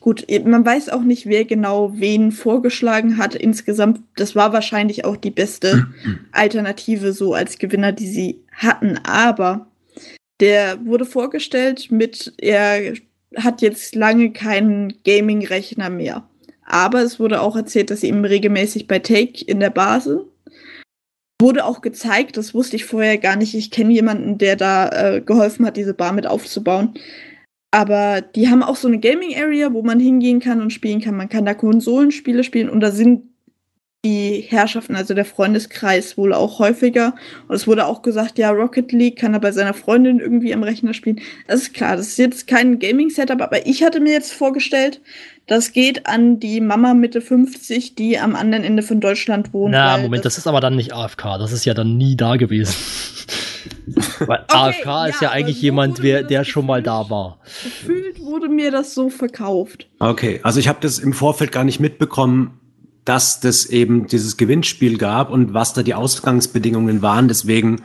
gut, 0.00 0.26
man 0.44 0.64
weiß 0.64 0.88
auch 0.88 1.02
nicht, 1.02 1.26
wer 1.26 1.44
genau 1.44 1.92
wen 1.98 2.32
vorgeschlagen 2.32 3.18
hat. 3.18 3.34
Insgesamt, 3.34 4.00
das 4.16 4.34
war 4.34 4.52
wahrscheinlich 4.52 5.04
auch 5.04 5.16
die 5.16 5.30
beste 5.30 5.88
Alternative 6.32 7.12
so 7.12 7.34
als 7.34 7.58
Gewinner, 7.58 7.92
die 7.92 8.08
sie 8.08 8.40
hatten. 8.52 8.98
Aber 9.04 9.66
der 10.40 10.84
wurde 10.86 11.04
vorgestellt 11.04 11.90
mit, 11.90 12.34
er 12.38 12.94
hat 13.36 13.62
jetzt 13.62 13.94
lange 13.94 14.32
keinen 14.32 15.02
Gaming-Rechner 15.04 15.90
mehr. 15.90 16.28
Aber 16.64 17.02
es 17.02 17.20
wurde 17.20 17.40
auch 17.40 17.56
erzählt, 17.56 17.90
dass 17.90 18.00
sie 18.00 18.08
eben 18.08 18.24
regelmäßig 18.24 18.88
bei 18.88 18.98
Take 18.98 19.44
in 19.46 19.60
der 19.60 19.70
Bar 19.70 20.00
sind. 20.00 20.22
Wurde 21.40 21.64
auch 21.64 21.80
gezeigt, 21.80 22.36
das 22.36 22.54
wusste 22.54 22.76
ich 22.76 22.86
vorher 22.86 23.18
gar 23.18 23.36
nicht. 23.36 23.54
Ich 23.54 23.70
kenne 23.70 23.92
jemanden, 23.92 24.38
der 24.38 24.56
da 24.56 24.88
äh, 24.88 25.20
geholfen 25.20 25.66
hat, 25.66 25.76
diese 25.76 25.94
Bar 25.94 26.12
mit 26.12 26.26
aufzubauen. 26.26 26.94
Aber 27.70 28.22
die 28.22 28.48
haben 28.48 28.62
auch 28.62 28.76
so 28.76 28.88
eine 28.88 28.98
Gaming 28.98 29.36
Area, 29.36 29.72
wo 29.72 29.82
man 29.82 30.00
hingehen 30.00 30.40
kann 30.40 30.62
und 30.62 30.72
spielen 30.72 31.00
kann. 31.00 31.16
Man 31.16 31.28
kann 31.28 31.44
da 31.44 31.52
Konsolenspiele 31.52 32.42
spielen 32.42 32.70
und 32.70 32.80
da 32.80 32.90
sind 32.90 33.35
die 34.06 34.44
Herrschaften, 34.48 34.94
also 34.94 35.14
der 35.14 35.24
Freundeskreis, 35.24 36.16
wohl 36.16 36.32
auch 36.32 36.60
häufiger. 36.60 37.16
Und 37.48 37.56
es 37.56 37.66
wurde 37.66 37.86
auch 37.86 38.02
gesagt, 38.02 38.38
ja, 38.38 38.50
Rocket 38.50 38.92
League 38.92 39.18
kann 39.18 39.34
er 39.34 39.40
bei 39.40 39.50
seiner 39.50 39.74
Freundin 39.74 40.20
irgendwie 40.20 40.54
am 40.54 40.62
Rechner 40.62 40.94
spielen. 40.94 41.20
Das 41.48 41.62
ist 41.62 41.74
klar, 41.74 41.96
das 41.96 42.08
ist 42.08 42.18
jetzt 42.18 42.46
kein 42.46 42.78
Gaming-Setup, 42.78 43.40
aber 43.40 43.66
ich 43.66 43.82
hatte 43.82 43.98
mir 43.98 44.12
jetzt 44.12 44.32
vorgestellt, 44.32 45.00
das 45.48 45.72
geht 45.72 46.06
an 46.06 46.38
die 46.38 46.60
Mama 46.60 46.94
Mitte 46.94 47.20
50, 47.20 47.96
die 47.96 48.18
am 48.18 48.36
anderen 48.36 48.62
Ende 48.62 48.84
von 48.84 49.00
Deutschland 49.00 49.52
wohnt. 49.52 49.72
Na, 49.72 49.98
Moment, 49.98 50.24
das, 50.24 50.34
das, 50.34 50.38
ist 50.38 50.46
aber 50.46 50.60
dann 50.60 50.76
nicht 50.76 50.92
AFK. 50.92 51.38
Das 51.38 51.50
ist 51.50 51.64
ja 51.64 51.74
dann 51.74 51.96
nie 51.96 52.16
da 52.16 52.36
gewesen. 52.36 52.74
Weil 54.20 54.44
okay, 54.48 54.56
AFK 54.56 55.08
ist 55.08 55.20
ja, 55.20 55.28
ja 55.28 55.30
eigentlich 55.30 55.56
so 55.56 55.62
jemand, 55.62 56.02
wer, 56.02 56.22
der 56.22 56.44
schon 56.44 56.66
mal 56.66 56.82
da 56.82 57.10
war. 57.10 57.40
Gefühlt 57.64 58.20
wurde 58.20 58.48
mir 58.48 58.70
das 58.70 58.94
so 58.94 59.08
verkauft. 59.08 59.88
Okay, 59.98 60.38
also 60.44 60.60
ich 60.60 60.68
habe 60.68 60.78
das 60.80 61.00
im 61.00 61.12
Vorfeld 61.12 61.50
gar 61.50 61.64
nicht 61.64 61.80
mitbekommen, 61.80 62.60
dass 63.06 63.40
das 63.40 63.66
eben 63.66 64.08
dieses 64.08 64.36
Gewinnspiel 64.36 64.98
gab 64.98 65.30
und 65.30 65.54
was 65.54 65.72
da 65.72 65.82
die 65.82 65.94
Ausgangsbedingungen 65.94 67.02
waren. 67.02 67.28
Deswegen, 67.28 67.82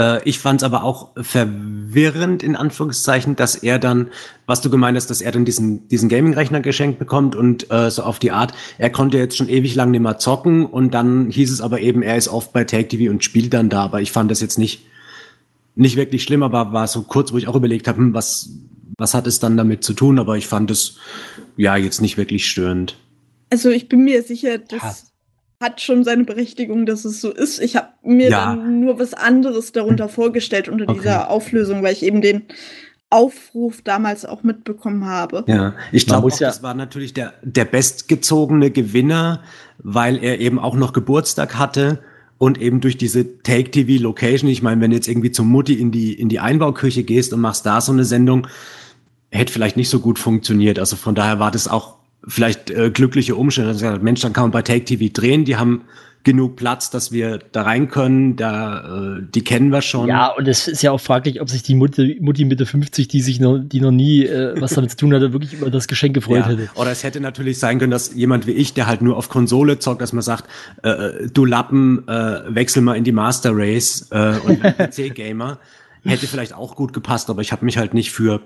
äh, 0.00 0.20
ich 0.28 0.40
fand 0.40 0.60
es 0.60 0.64
aber 0.64 0.82
auch 0.82 1.12
verwirrend, 1.16 2.42
in 2.42 2.56
Anführungszeichen, 2.56 3.36
dass 3.36 3.54
er 3.54 3.78
dann, 3.78 4.08
was 4.46 4.62
du 4.62 4.68
gemeint 4.68 4.96
hast, 4.96 5.10
dass 5.10 5.20
er 5.20 5.30
dann 5.30 5.44
diesen, 5.44 5.86
diesen 5.88 6.08
Gaming-Rechner 6.08 6.60
geschenkt 6.60 6.98
bekommt 6.98 7.36
und 7.36 7.70
äh, 7.70 7.88
so 7.88 8.02
auf 8.02 8.18
die 8.18 8.32
Art, 8.32 8.52
er 8.78 8.90
konnte 8.90 9.16
jetzt 9.16 9.36
schon 9.36 9.48
ewig 9.48 9.76
lang 9.76 9.92
nicht 9.92 10.00
mehr 10.00 10.18
zocken 10.18 10.66
und 10.66 10.92
dann 10.92 11.30
hieß 11.30 11.52
es 11.52 11.60
aber 11.60 11.80
eben, 11.80 12.02
er 12.02 12.16
ist 12.16 12.28
oft 12.28 12.52
bei 12.52 12.64
Take 12.64 12.88
TV 12.88 13.12
und 13.12 13.22
spielt 13.22 13.54
dann 13.54 13.68
da. 13.68 13.84
Aber 13.84 14.00
ich 14.00 14.10
fand 14.10 14.28
das 14.28 14.40
jetzt 14.40 14.58
nicht, 14.58 14.86
nicht 15.76 15.94
wirklich 15.94 16.24
schlimm, 16.24 16.42
aber 16.42 16.72
war 16.72 16.88
so 16.88 17.02
kurz, 17.02 17.32
wo 17.32 17.38
ich 17.38 17.46
auch 17.46 17.54
überlegt 17.54 17.86
habe, 17.86 17.98
hm, 17.98 18.12
was, 18.12 18.50
was 18.98 19.14
hat 19.14 19.28
es 19.28 19.38
dann 19.38 19.56
damit 19.56 19.84
zu 19.84 19.92
tun? 19.92 20.18
Aber 20.18 20.36
ich 20.36 20.48
fand 20.48 20.72
es 20.72 20.96
ja 21.56 21.76
jetzt 21.76 22.00
nicht 22.00 22.16
wirklich 22.16 22.50
störend. 22.50 22.96
Also 23.50 23.70
ich 23.70 23.88
bin 23.88 24.04
mir 24.04 24.22
sicher, 24.22 24.58
das 24.58 24.80
ja. 24.80 25.66
hat 25.66 25.80
schon 25.80 26.04
seine 26.04 26.24
Berechtigung, 26.24 26.86
dass 26.86 27.04
es 27.04 27.20
so 27.20 27.30
ist. 27.30 27.60
Ich 27.60 27.76
habe 27.76 27.88
mir 28.02 28.30
ja. 28.30 28.54
dann 28.54 28.80
nur 28.80 28.98
was 28.98 29.12
anderes 29.14 29.72
darunter 29.72 30.04
hm. 30.04 30.10
vorgestellt 30.10 30.68
unter 30.68 30.88
okay. 30.88 30.98
dieser 30.98 31.30
Auflösung, 31.30 31.82
weil 31.82 31.92
ich 31.92 32.02
eben 32.02 32.22
den 32.22 32.44
Aufruf 33.10 33.82
damals 33.82 34.24
auch 34.24 34.44
mitbekommen 34.44 35.04
habe. 35.04 35.44
Ja, 35.48 35.74
ich 35.90 36.06
glaube, 36.06 36.30
ja 36.30 36.46
das 36.46 36.62
war 36.62 36.74
natürlich 36.74 37.12
der, 37.12 37.34
der 37.42 37.64
bestgezogene 37.64 38.70
Gewinner, 38.70 39.42
weil 39.78 40.22
er 40.22 40.38
eben 40.40 40.60
auch 40.60 40.76
noch 40.76 40.92
Geburtstag 40.92 41.58
hatte 41.58 41.98
und 42.38 42.60
eben 42.60 42.80
durch 42.80 42.96
diese 42.96 43.42
Take-TV-Location, 43.42 44.48
ich 44.48 44.62
meine, 44.62 44.80
wenn 44.80 44.92
du 44.92 44.96
jetzt 44.96 45.08
irgendwie 45.08 45.32
zum 45.32 45.48
Mutti 45.48 45.74
in 45.74 45.90
die, 45.90 46.14
in 46.14 46.28
die 46.28 46.38
Einbauküche 46.38 47.02
gehst 47.02 47.32
und 47.32 47.40
machst 47.40 47.66
da 47.66 47.80
so 47.80 47.90
eine 47.90 48.04
Sendung, 48.04 48.46
hätte 49.30 49.52
vielleicht 49.52 49.76
nicht 49.76 49.90
so 49.90 49.98
gut 49.98 50.18
funktioniert. 50.18 50.78
Also 50.78 50.94
von 50.94 51.16
daher 51.16 51.40
war 51.40 51.50
das 51.50 51.66
auch 51.66 51.96
vielleicht 52.26 52.70
äh, 52.70 52.90
glückliche 52.90 53.34
Umstände. 53.36 53.70
Also, 53.70 53.86
Mensch, 54.02 54.20
dann 54.20 54.32
kann 54.32 54.44
man 54.44 54.50
bei 54.50 54.62
Take 54.62 54.84
TV 54.84 55.12
drehen, 55.12 55.44
die 55.44 55.56
haben 55.56 55.82
genug 56.22 56.56
Platz, 56.56 56.90
dass 56.90 57.12
wir 57.12 57.38
da 57.52 57.62
rein 57.62 57.88
können, 57.88 58.36
da, 58.36 59.16
äh, 59.16 59.22
die 59.34 59.42
kennen 59.42 59.70
wir 59.70 59.80
schon. 59.80 60.08
Ja, 60.08 60.28
und 60.28 60.46
es 60.46 60.68
ist 60.68 60.82
ja 60.82 60.90
auch 60.90 61.00
fraglich, 61.00 61.40
ob 61.40 61.48
sich 61.48 61.62
die 61.62 61.74
Mutti, 61.74 62.18
Mutti 62.20 62.44
Mitte 62.44 62.66
50, 62.66 63.08
die 63.08 63.22
sich 63.22 63.40
noch, 63.40 63.58
die 63.58 63.80
noch 63.80 63.90
nie 63.90 64.26
äh, 64.26 64.60
was 64.60 64.74
damit 64.74 64.90
zu 64.90 64.98
tun 64.98 65.14
hatte, 65.14 65.32
wirklich 65.32 65.54
über 65.54 65.70
das 65.70 65.88
Geschenk 65.88 66.14
gefreut 66.14 66.40
ja. 66.40 66.48
hätte. 66.48 66.68
Oder 66.74 66.90
es 66.90 67.04
hätte 67.04 67.20
natürlich 67.20 67.58
sein 67.58 67.78
können, 67.78 67.90
dass 67.90 68.14
jemand 68.14 68.46
wie 68.46 68.52
ich, 68.52 68.74
der 68.74 68.86
halt 68.86 69.00
nur 69.00 69.16
auf 69.16 69.30
Konsole 69.30 69.78
zockt, 69.78 70.02
dass 70.02 70.12
man 70.12 70.22
sagt, 70.22 70.44
äh, 70.82 70.90
äh 70.90 71.30
du 71.32 71.46
Lappen, 71.46 72.06
äh, 72.06 72.42
wechsel 72.54 72.82
mal 72.82 72.96
in 72.96 73.04
die 73.04 73.12
Master 73.12 73.52
Race 73.54 74.08
äh, 74.10 74.34
und 74.44 74.62
PC-Gamer. 74.62 75.58
hätte 76.04 76.26
vielleicht 76.26 76.54
auch 76.54 76.76
gut 76.76 76.92
gepasst, 76.92 77.30
aber 77.30 77.42
ich 77.42 77.52
habe 77.52 77.64
mich 77.64 77.76
halt 77.76 77.94
nicht 77.94 78.10
für 78.10 78.40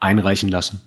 einreichen 0.00 0.48
lassen. 0.48 0.80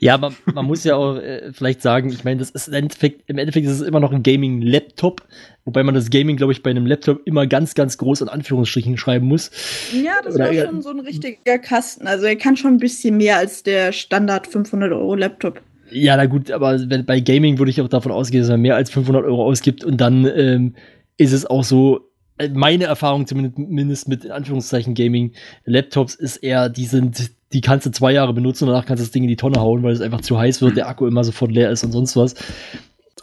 Ja, 0.00 0.18
man, 0.18 0.34
man 0.52 0.64
muss 0.64 0.84
ja 0.84 0.96
auch 0.96 1.16
äh, 1.16 1.52
vielleicht 1.52 1.82
sagen, 1.82 2.10
ich 2.10 2.24
meine, 2.24 2.38
das 2.38 2.50
ist 2.50 2.68
im 2.68 2.74
Endeffekt, 2.74 3.28
im 3.28 3.38
Endeffekt 3.38 3.66
ist 3.66 3.80
es 3.80 3.82
immer 3.82 4.00
noch 4.00 4.12
ein 4.12 4.22
Gaming-Laptop, 4.22 5.22
wobei 5.64 5.82
man 5.82 5.94
das 5.94 6.10
Gaming, 6.10 6.36
glaube 6.36 6.52
ich, 6.52 6.62
bei 6.62 6.70
einem 6.70 6.86
Laptop 6.86 7.26
immer 7.26 7.46
ganz, 7.46 7.74
ganz 7.74 7.98
groß 7.98 8.22
in 8.22 8.28
Anführungsstrichen 8.28 8.96
schreiben 8.96 9.26
muss. 9.26 9.50
Ja, 9.92 10.20
das 10.22 10.34
Oder, 10.34 10.46
war 10.46 10.66
schon 10.66 10.82
so 10.82 10.90
ein 10.90 11.00
richtiger 11.00 11.58
Kasten. 11.58 12.06
Also 12.06 12.26
er 12.26 12.36
kann 12.36 12.56
schon 12.56 12.74
ein 12.74 12.78
bisschen 12.78 13.16
mehr 13.16 13.36
als 13.36 13.62
der 13.62 13.92
Standard 13.92 14.46
500 14.46 14.92
Euro 14.92 15.14
Laptop. 15.14 15.60
Ja, 15.90 16.16
na 16.16 16.26
gut, 16.26 16.50
aber 16.50 16.78
bei 16.78 17.20
Gaming 17.20 17.58
würde 17.58 17.70
ich 17.70 17.80
auch 17.80 17.88
davon 17.88 18.12
ausgehen, 18.12 18.42
dass 18.42 18.50
man 18.50 18.60
mehr 18.60 18.76
als 18.76 18.90
500 18.90 19.24
Euro 19.24 19.44
ausgibt 19.44 19.84
und 19.84 20.00
dann 20.00 20.26
ähm, 20.26 20.74
ist 21.16 21.32
es 21.32 21.46
auch 21.46 21.64
so, 21.64 22.10
äh, 22.38 22.48
meine 22.48 22.84
Erfahrung 22.84 23.26
zumindest 23.26 24.08
mit 24.08 24.24
in 24.24 24.30
Anführungszeichen 24.30 24.94
Gaming 24.94 25.32
Laptops 25.64 26.14
ist 26.14 26.38
eher, 26.38 26.68
die 26.68 26.84
sind 26.84 27.30
die 27.52 27.60
kannst 27.60 27.86
du 27.86 27.90
zwei 27.90 28.12
Jahre 28.12 28.34
benutzen 28.34 28.64
und 28.64 28.70
danach 28.70 28.86
kannst 28.86 29.00
du 29.00 29.04
das 29.06 29.12
Ding 29.12 29.22
in 29.22 29.28
die 29.28 29.36
Tonne 29.36 29.60
hauen, 29.60 29.82
weil 29.82 29.92
es 29.92 30.00
einfach 30.00 30.20
zu 30.20 30.38
heiß 30.38 30.60
wird, 30.60 30.76
der 30.76 30.88
Akku 30.88 31.06
immer 31.06 31.24
sofort 31.24 31.50
leer 31.50 31.70
ist 31.70 31.84
und 31.84 31.92
sonst 31.92 32.16
was. 32.16 32.34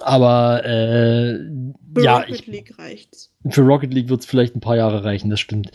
Aber 0.02 0.65
äh, 0.65 1.39
für 1.93 2.03
ja, 2.03 2.18
Rocket 2.18 2.35
ich, 2.35 2.47
League 2.47 2.77
reicht's. 2.77 3.31
Für 3.49 3.61
Rocket 3.61 3.93
League 3.93 4.10
wird 4.10 4.22
es 4.22 4.26
vielleicht 4.26 4.56
ein 4.56 4.61
paar 4.61 4.77
Jahre 4.77 5.03
reichen, 5.03 5.30
das 5.30 5.39
stimmt. 5.39 5.72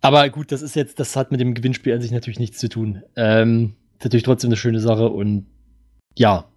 Aber 0.00 0.28
gut, 0.28 0.52
das 0.52 0.62
ist 0.62 0.76
jetzt, 0.76 1.00
das 1.00 1.16
hat 1.16 1.30
mit 1.30 1.40
dem 1.40 1.54
Gewinnspiel 1.54 1.94
an 1.94 2.02
sich 2.02 2.10
natürlich 2.10 2.38
nichts 2.38 2.58
zu 2.58 2.68
tun. 2.68 3.02
Ähm, 3.16 3.76
ist 3.94 4.04
natürlich 4.04 4.24
trotzdem 4.24 4.48
eine 4.48 4.56
schöne 4.56 4.80
Sache 4.80 5.08
und 5.08 5.46
ja. 6.16 6.50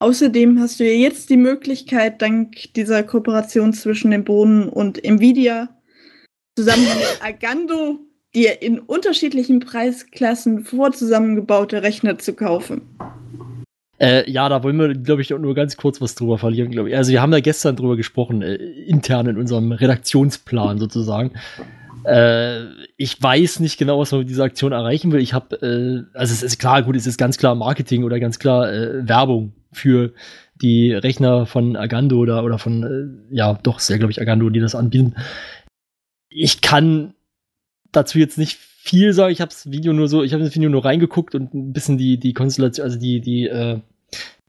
Außerdem 0.00 0.58
hast 0.58 0.80
du 0.80 0.84
ja 0.84 0.94
jetzt 0.94 1.30
die 1.30 1.36
Möglichkeit, 1.36 2.22
dank 2.22 2.72
dieser 2.74 3.02
Kooperation 3.02 3.72
zwischen 3.72 4.10
dem 4.10 4.24
Bohnen 4.24 4.68
und 4.68 5.02
Nvidia 5.04 5.68
zusammen 6.56 6.84
mit 6.84 7.20
Agando 7.22 8.00
dir 8.34 8.62
in 8.62 8.78
unterschiedlichen 8.78 9.60
Preisklassen 9.60 10.64
vorzusammengebaute 10.64 11.82
Rechner 11.82 12.18
zu 12.18 12.34
kaufen. 12.34 12.82
Äh, 13.98 14.28
ja, 14.30 14.48
da 14.48 14.62
wollen 14.64 14.78
wir, 14.78 14.94
glaube 14.94 15.22
ich, 15.22 15.30
nur 15.30 15.54
ganz 15.54 15.76
kurz 15.76 16.00
was 16.00 16.14
drüber 16.14 16.38
verlieren, 16.38 16.70
glaube 16.70 16.90
ich. 16.90 16.96
Also 16.96 17.12
wir 17.12 17.22
haben 17.22 17.32
ja 17.32 17.40
gestern 17.40 17.76
drüber 17.76 17.96
gesprochen, 17.96 18.42
äh, 18.42 18.54
intern 18.54 19.28
in 19.28 19.36
unserem 19.36 19.70
Redaktionsplan 19.70 20.78
sozusagen. 20.78 21.32
Äh, 22.04 22.64
ich 22.96 23.22
weiß 23.22 23.60
nicht 23.60 23.78
genau, 23.78 24.00
was 24.00 24.10
man 24.10 24.22
mit 24.22 24.30
dieser 24.30 24.44
Aktion 24.44 24.72
erreichen 24.72 25.12
will. 25.12 25.20
Ich 25.20 25.34
habe, 25.34 25.54
äh, 25.62 26.18
also 26.18 26.32
es 26.32 26.42
ist 26.42 26.58
klar, 26.58 26.82
gut, 26.82 26.96
es 26.96 27.06
ist 27.06 27.16
ganz 27.16 27.38
klar 27.38 27.54
Marketing 27.54 28.02
oder 28.02 28.18
ganz 28.18 28.38
klar 28.38 28.72
äh, 28.72 29.08
Werbung 29.08 29.52
für 29.70 30.12
die 30.60 30.92
Rechner 30.92 31.46
von 31.46 31.76
Agando 31.76 32.18
oder, 32.18 32.42
oder 32.42 32.58
von, 32.58 32.82
äh, 33.30 33.34
ja, 33.36 33.54
doch, 33.62 33.78
sehr, 33.78 33.98
glaube 33.98 34.10
ich, 34.10 34.20
Agando, 34.20 34.50
die 34.50 34.60
das 34.60 34.74
anbieten. 34.74 35.14
Ich 36.28 36.60
kann 36.60 37.14
dazu 37.92 38.18
jetzt 38.18 38.38
nicht 38.38 38.58
viel 38.58 39.12
sagen. 39.12 39.32
Ich 39.32 39.40
habe 39.40 39.50
das 39.50 39.70
Video 39.70 39.92
nur 39.92 40.08
so, 40.08 40.22
ich 40.22 40.32
habe 40.32 40.42
das 40.42 40.54
Video 40.54 40.68
nur 40.68 40.84
reingeguckt 40.84 41.34
und 41.34 41.54
ein 41.54 41.72
bisschen 41.72 41.98
die, 41.98 42.18
die 42.18 42.32
Konstellation, 42.32 42.84
also 42.84 42.98
die, 42.98 43.20
die, 43.20 43.46
äh, 43.46 43.78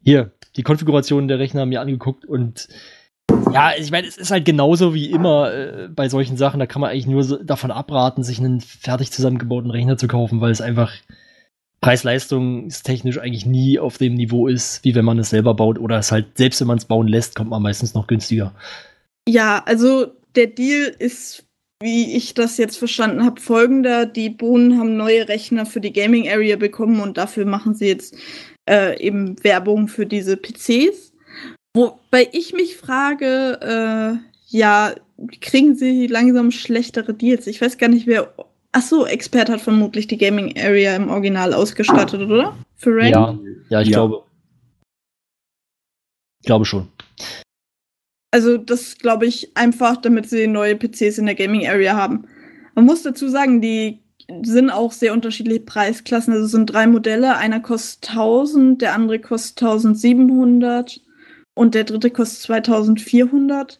hier, 0.03 0.32
die 0.56 0.64
Konfiguration 0.64 1.28
der 1.28 1.40
Rechner 1.40 1.65
mir 1.65 1.82
angeguckt 1.82 2.26
und 2.26 2.68
ja, 3.53 3.72
ich 3.78 3.91
meine, 3.91 4.07
es 4.07 4.18
ist 4.18 4.32
halt 4.32 4.45
genauso 4.45 4.94
wie 4.94 5.10
immer 5.10 5.53
äh, 5.53 5.88
bei 5.88 6.10
solchen 6.10 6.38
Sachen. 6.38 6.60
Da 6.60 6.65
kann 6.65 6.82
man 6.82 6.90
eigentlich 6.90 7.07
nur 7.07 7.24
so 7.24 7.41
davon 7.41 7.72
abraten, 7.72 8.24
sich 8.24 8.40
einen 8.40 8.61
fertig 8.61 9.11
zusammengebauten 9.11 9.72
Rechner 9.72 9.98
zu 9.98 10.07
kaufen, 10.07 10.41
weil 10.41 10.52
es 10.52 10.61
einfach 10.61 10.91
preis-leistungstechnisch 11.82 13.20
eigentlich 13.20 13.45
nie 13.45 13.80
auf 13.80 13.98
dem 13.98 14.15
Niveau 14.15 14.48
ist, 14.48 14.84
wie 14.84 14.95
wenn 14.95 15.06
man 15.06 15.20
es 15.20 15.30
selber 15.30 15.53
baut 15.53 15.80
oder 15.80 15.98
es 15.98 16.11
halt, 16.11 16.38
selbst 16.38 16.61
wenn 16.61 16.68
man 16.68 16.78
es 16.78 16.86
bauen 16.86 17.07
lässt, 17.07 17.36
kommt 17.36 17.49
man 17.49 17.61
meistens 17.61 17.94
noch 17.94 18.07
günstiger. 18.07 18.53
Ja, 19.28 19.64
also 19.65 20.07
der 20.36 20.48
Deal 20.48 20.94
ist, 20.98 21.45
wie 21.84 22.16
ich 22.16 22.34
das 22.34 22.58
jetzt 22.58 22.78
verstanden 22.78 23.26
habe, 23.26 23.42
folgender. 23.42 24.06
Die 24.06 24.30
Bohnen 24.30 24.80
haben 24.80 24.96
neue 24.96 25.28
Rechner 25.28 25.66
für 25.66 25.82
die 25.82 25.94
Gaming 25.94 26.30
Area 26.30 26.56
bekommen 26.56 27.02
und 27.02 27.18
dafür 27.18 27.46
machen 27.46 27.76
sie 27.76 27.88
jetzt 27.88 28.16
äh, 28.68 29.00
eben 29.00 29.44
Werbung 29.44 29.90
für 29.90 30.06
diese 30.06 30.38
PCs. 30.38 31.14
Wobei 31.76 32.30
ich 32.32 32.54
mich 32.54 32.78
frage, 32.78 33.60
äh, 33.62 34.18
ja, 34.48 34.96
kriegen 35.42 35.76
sie 35.76 36.08
langsam 36.08 36.52
schlechtere 36.52 37.14
Deals? 37.14 37.48
Ich 37.48 37.62
weiß 37.62 37.78
gar 37.78 37.90
nicht, 37.90 38.08
wer. 38.08 38.34
Achso, 38.72 39.06
Expert 39.06 39.50
hat 39.50 39.62
vermutlich 39.62 40.08
die 40.08 40.18
Gaming 40.18 40.58
Area 40.58 40.96
im 40.96 41.10
Original 41.10 41.54
ausgestattet, 41.54 42.22
oder? 42.22 42.56
Für 42.76 42.96
Rain? 42.96 43.12
Ja, 43.12 43.38
ja, 43.70 43.82
ich 43.82 43.90
ja. 43.90 43.98
glaube. 43.98 44.24
Ich 46.42 46.48
glaube 46.48 46.66
schon. 46.66 46.88
Also, 48.34 48.58
das 48.58 48.98
glaube 48.98 49.28
ich 49.28 49.56
einfach, 49.56 49.98
damit 49.98 50.28
sie 50.28 50.48
neue 50.48 50.76
PCs 50.76 51.20
in 51.20 51.28
der 51.28 51.36
Gaming 51.36 51.68
Area 51.68 51.96
haben. 51.96 52.28
Man 52.74 52.86
muss 52.86 53.04
dazu 53.04 53.30
sagen, 53.30 53.62
die 53.62 54.00
sind 54.42 54.72
auch 54.72 54.92
sehr 54.92 55.14
unterschiedliche 55.14 55.60
Preisklassen. 55.60 56.34
Also 56.34 56.46
es 56.46 56.52
sind 56.52 56.66
drei 56.66 56.88
Modelle. 56.88 57.38
Einer 57.38 57.60
kostet 57.60 58.10
1000, 58.10 58.82
der 58.82 58.96
andere 58.96 59.20
kostet 59.20 59.62
1700 59.62 61.00
und 61.54 61.76
der 61.76 61.84
dritte 61.84 62.10
kostet 62.10 62.42
2400. 62.42 63.80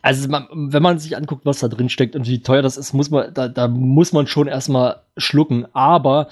Also 0.00 0.30
wenn 0.30 0.82
man 0.82 0.98
sich 0.98 1.14
anguckt, 1.14 1.44
was 1.44 1.60
da 1.60 1.68
drin 1.68 1.90
steckt 1.90 2.16
und 2.16 2.26
wie 2.26 2.40
teuer 2.42 2.62
das 2.62 2.78
ist, 2.78 2.94
muss 2.94 3.10
man, 3.10 3.34
da, 3.34 3.48
da 3.48 3.68
muss 3.68 4.14
man 4.14 4.26
schon 4.26 4.48
erstmal 4.48 5.02
schlucken. 5.18 5.66
Aber 5.74 6.28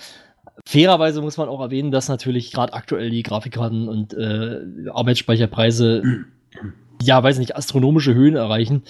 fairerweise 0.66 1.20
muss 1.20 1.36
man 1.36 1.50
auch 1.50 1.60
erwähnen, 1.60 1.90
dass 1.90 2.08
natürlich 2.08 2.50
gerade 2.50 2.72
aktuell 2.72 3.10
die 3.10 3.22
Grafikkarten 3.22 3.88
und 3.88 4.14
äh, 4.14 4.88
Arbeitsspeicherpreise, 4.90 6.24
ja, 7.02 7.22
weiß 7.22 7.38
nicht, 7.38 7.56
astronomische 7.56 8.14
Höhen 8.14 8.36
erreichen. 8.36 8.82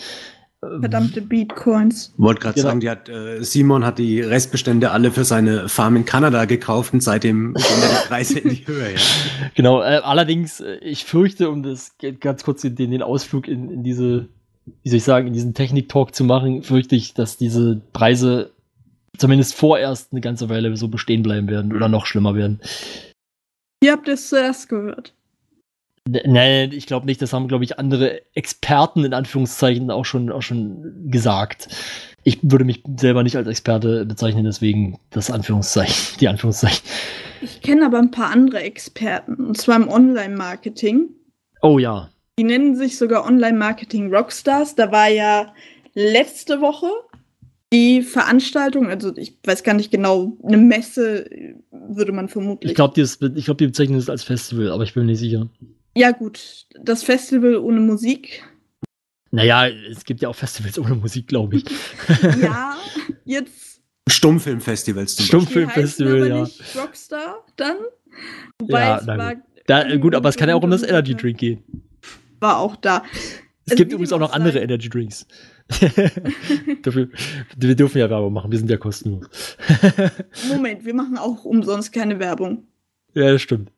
Verdammte 0.61 1.23
Bitcoins. 1.23 2.13
Wollte 2.19 2.43
gerade 2.43 2.55
genau. 2.57 2.69
sagen, 2.69 2.81
die 2.81 2.91
hat, 2.91 3.09
äh, 3.09 3.43
Simon 3.43 3.83
hat 3.83 3.99
die 3.99 4.21
Restbestände 4.21 4.91
alle 4.91 5.11
für 5.11 5.25
seine 5.25 5.71
Farm 5.71 5.97
in 5.97 6.05
Kanada 6.05 6.45
gekauft 6.45 6.93
und 6.93 7.03
seitdem 7.03 7.55
gehen 7.55 7.65
die 7.65 8.09
Preise 8.09 8.41
in 8.41 8.51
die 8.51 8.57
Höhe. 8.67 8.93
Ja. 8.93 9.01
Genau, 9.55 9.81
äh, 9.81 10.03
allerdings, 10.05 10.61
äh, 10.61 10.77
ich 10.83 11.07
fürchte, 11.07 11.49
um 11.49 11.63
das 11.63 11.97
ganz 12.21 12.45
kurz 12.45 12.61
den, 12.61 12.77
den 12.77 13.03
Ausflug 13.03 13.49
in, 13.49 13.71
in 13.71 13.83
diese, 13.83 14.29
wie 14.83 14.91
soll 14.91 14.99
ich 14.99 15.05
sagen, 15.05 15.29
in 15.29 15.33
diesen 15.33 15.55
Technik-Talk 15.55 16.15
zu 16.15 16.25
machen, 16.25 16.63
fürchte 16.63 16.95
ich, 16.95 17.15
dass 17.15 17.39
diese 17.39 17.81
Preise 17.95 18.51
zumindest 19.17 19.55
vorerst 19.55 20.13
eine 20.13 20.21
ganze 20.21 20.51
Weile 20.51 20.77
so 20.77 20.89
bestehen 20.89 21.23
bleiben 21.23 21.49
werden 21.49 21.75
oder 21.75 21.89
noch 21.89 22.05
schlimmer 22.05 22.35
werden. 22.35 22.61
Ihr 23.83 23.93
habt 23.93 24.09
es 24.09 24.29
zuerst 24.29 24.69
gehört. 24.69 25.15
Nein, 26.27 26.73
ich 26.73 26.87
glaube 26.87 27.07
nicht. 27.07 27.21
Das 27.23 27.33
haben, 27.33 27.49
glaube 27.49 27.65
ich, 27.65 27.79
andere 27.79 28.23
Experten 28.35 29.05
in 29.05 29.15
Anführungszeichen 29.15 29.91
auch 29.91 30.05
schon, 30.05 30.31
auch 30.31 30.43
schon 30.43 31.11
gesagt. 31.11 31.69
Ich 32.23 32.39
würde 32.43 32.65
mich 32.65 32.83
selber 32.99 33.23
nicht 33.23 33.37
als 33.37 33.49
Experte 33.49 34.05
bezeichnen, 34.05 34.45
deswegen 34.45 34.99
das 35.11 35.31
Anführungszeichen, 35.31 36.19
die 36.21 36.29
Anführungszeichen. 36.29 36.83
Ich 37.41 37.63
kenne 37.63 37.87
aber 37.87 37.99
ein 37.99 38.11
paar 38.11 38.31
andere 38.31 38.61
Experten, 38.61 39.35
und 39.47 39.57
zwar 39.57 39.77
im 39.77 39.89
Online-Marketing. 39.89 41.09
Oh 41.63 41.79
ja. 41.79 42.11
Die 42.39 42.45
nennen 42.45 42.77
sich 42.77 42.99
sogar 42.99 43.25
Online-Marketing 43.27 44.15
Rockstars. 44.15 44.75
Da 44.75 44.93
war 44.93 45.09
ja 45.09 45.55
letzte 45.95 46.61
Woche 46.61 46.89
die 47.73 48.03
Veranstaltung, 48.03 48.89
also 48.89 49.17
ich 49.17 49.39
weiß 49.45 49.63
gar 49.63 49.75
nicht 49.75 49.91
genau, 49.91 50.37
eine 50.43 50.57
Messe 50.57 51.31
würde 51.71 52.13
man 52.13 52.29
vermutlich. 52.29 52.73
Ich 52.73 52.77
glaube, 52.77 52.95
die, 52.95 53.43
glaub, 53.43 53.59
die 53.59 53.67
bezeichnen 53.67 53.99
es 53.99 54.11
als 54.11 54.25
Festival, 54.25 54.73
aber 54.73 54.83
ich 54.83 54.95
bin 54.95 55.05
mir 55.05 55.13
nicht 55.13 55.21
sicher. 55.21 55.49
Ja, 55.95 56.13
gut. 56.13 56.67
Das 56.83 57.03
Festival 57.03 57.57
ohne 57.57 57.81
Musik. 57.81 58.45
Naja, 59.33 59.69
es 59.69 60.05
gibt 60.05 60.21
ja 60.21 60.29
auch 60.29 60.35
Festivals 60.35 60.79
ohne 60.79 60.95
Musik, 60.95 61.29
glaube 61.29 61.57
ich. 61.57 61.65
ja, 62.43 62.77
jetzt. 63.25 63.81
Stummfilmfestivals 64.09 65.17
zum 65.17 65.27
Stummfilmfestival, 65.27 66.29
ja. 66.29 66.41
Nicht 66.43 66.77
Rockstar 66.77 67.45
dann. 67.57 67.77
Wobei 68.59 68.81
ja, 68.81 68.99
es 68.99 69.07
war. 69.07 69.35
Da, 69.67 69.97
gut, 69.97 70.17
aber 70.17 70.29
es 70.29 70.37
kann 70.37 70.49
ja 70.49 70.57
auch 70.57 70.63
um 70.63 70.71
das 70.71 70.83
Energy 70.83 71.15
Drink 71.15 71.39
gehen. 71.39 71.63
War 72.41 72.59
auch 72.59 72.75
da. 72.77 73.05
Es, 73.15 73.43
es 73.67 73.77
gibt 73.77 73.93
übrigens 73.93 74.13
auch 74.13 74.19
noch 74.19 74.33
andere 74.33 74.59
Energy 74.59 74.89
Drinks. 74.89 75.27
Dafür, 76.83 77.09
wir 77.57 77.77
dürfen 77.77 77.99
ja 77.99 78.11
Werbung 78.11 78.33
machen, 78.33 78.51
wir 78.51 78.59
sind 78.59 78.69
ja 78.69 78.77
kostenlos. 78.77 79.57
Moment, 80.49 80.85
wir 80.85 80.95
machen 80.95 81.17
auch 81.17 81.45
umsonst 81.45 81.93
keine 81.93 82.19
Werbung. 82.19 82.67
Ja, 83.15 83.31
das 83.31 83.43
stimmt. 83.43 83.71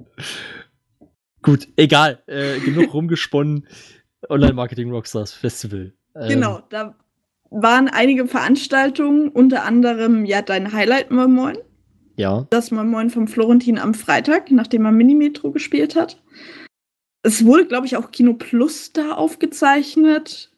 Gut, 1.43 1.69
egal. 1.77 2.23
Äh, 2.27 2.61
genug 2.61 2.95
rumgesponnen. 2.95 3.67
Online-Marketing 4.29 4.91
Rockstars 4.91 5.33
Festival. 5.33 5.93
Ähm, 6.15 6.29
genau, 6.29 6.63
da 6.71 6.95
waren 7.51 7.89
einige 7.89 8.27
Veranstaltungen, 8.27 9.29
unter 9.29 9.65
anderem 9.65 10.25
ja 10.25 10.43
dein 10.43 10.73
Highlight 10.73 11.11
Moin. 11.11 11.59
Ja. 12.17 12.47
Das 12.51 12.71
Moin 12.71 13.11
vom 13.11 13.27
Florentin 13.27 13.79
am 13.79 13.95
Freitag, 13.95 14.51
nachdem 14.51 14.85
er 14.85 14.93
Minimetro 14.93 15.51
gespielt 15.51 15.97
hat. 15.97 16.23
Es 17.23 17.45
wurde, 17.45 17.67
glaube 17.67 17.87
ich, 17.87 17.97
auch 17.97 18.11
Kino 18.11 18.35
Plus 18.35 18.93
da 18.93 19.13
aufgezeichnet. 19.13 20.51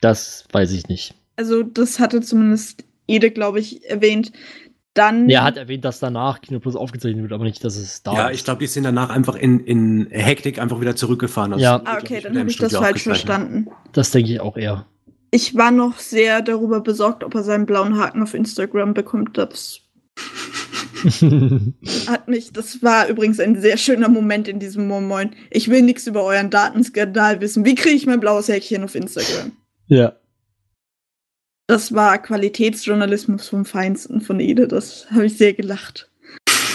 Das 0.00 0.46
weiß 0.52 0.72
ich 0.72 0.88
nicht. 0.88 1.14
Also, 1.36 1.62
das 1.62 1.98
hatte 1.98 2.20
zumindest 2.20 2.84
Ede, 3.06 3.30
glaube 3.30 3.60
ich, 3.60 3.84
erwähnt. 3.84 4.32
Dann. 4.94 5.28
Er 5.28 5.42
hat 5.42 5.56
erwähnt, 5.56 5.84
dass 5.84 5.98
danach 5.98 6.40
Kino 6.40 6.60
Plus 6.60 6.76
aufgezeichnet 6.76 7.22
wird, 7.22 7.32
aber 7.32 7.44
nicht, 7.44 7.64
dass 7.64 7.76
es 7.76 8.02
da 8.04 8.14
Ja, 8.14 8.28
ist. 8.28 8.38
ich 8.38 8.44
glaube, 8.44 8.60
die 8.60 8.68
sind 8.68 8.84
danach 8.84 9.10
einfach 9.10 9.34
in, 9.34 9.58
in 9.60 10.06
Hektik 10.10 10.60
einfach 10.60 10.80
wieder 10.80 10.94
zurückgefahren. 10.94 11.52
Also 11.52 11.64
ja. 11.64 11.82
Ah, 11.84 11.98
okay, 12.00 12.20
dann 12.20 12.38
habe 12.38 12.48
ich 12.48 12.56
das 12.56 12.74
falsch 12.74 13.02
verstanden. 13.02 13.68
Das 13.92 14.12
denke 14.12 14.32
ich 14.32 14.40
auch 14.40 14.56
eher. 14.56 14.86
Ich 15.32 15.56
war 15.56 15.72
noch 15.72 15.98
sehr 15.98 16.42
darüber 16.42 16.80
besorgt, 16.80 17.24
ob 17.24 17.34
er 17.34 17.42
seinen 17.42 17.66
blauen 17.66 17.98
Haken 17.98 18.22
auf 18.22 18.34
Instagram 18.34 18.94
bekommt. 18.94 19.36
Das 19.36 19.80
hat 22.06 22.28
mich, 22.28 22.52
das 22.52 22.82
war 22.82 23.08
übrigens 23.08 23.40
ein 23.40 23.60
sehr 23.60 23.76
schöner 23.76 24.08
Moment 24.08 24.46
in 24.46 24.60
diesem 24.60 24.86
Moin 24.86 25.34
Ich 25.50 25.68
will 25.68 25.82
nichts 25.82 26.06
über 26.06 26.22
euren 26.22 26.50
Datenskandal 26.50 27.40
wissen. 27.40 27.64
Wie 27.64 27.74
kriege 27.74 27.96
ich 27.96 28.06
mein 28.06 28.20
blaues 28.20 28.46
Häkchen 28.48 28.84
auf 28.84 28.94
Instagram? 28.94 29.52
Ja. 29.88 30.12
Das 31.66 31.94
war 31.94 32.18
Qualitätsjournalismus 32.18 33.48
vom 33.48 33.64
Feinsten 33.64 34.20
von 34.20 34.38
Ede. 34.38 34.68
Das 34.68 35.10
habe 35.10 35.26
ich 35.26 35.38
sehr 35.38 35.54
gelacht. 35.54 36.10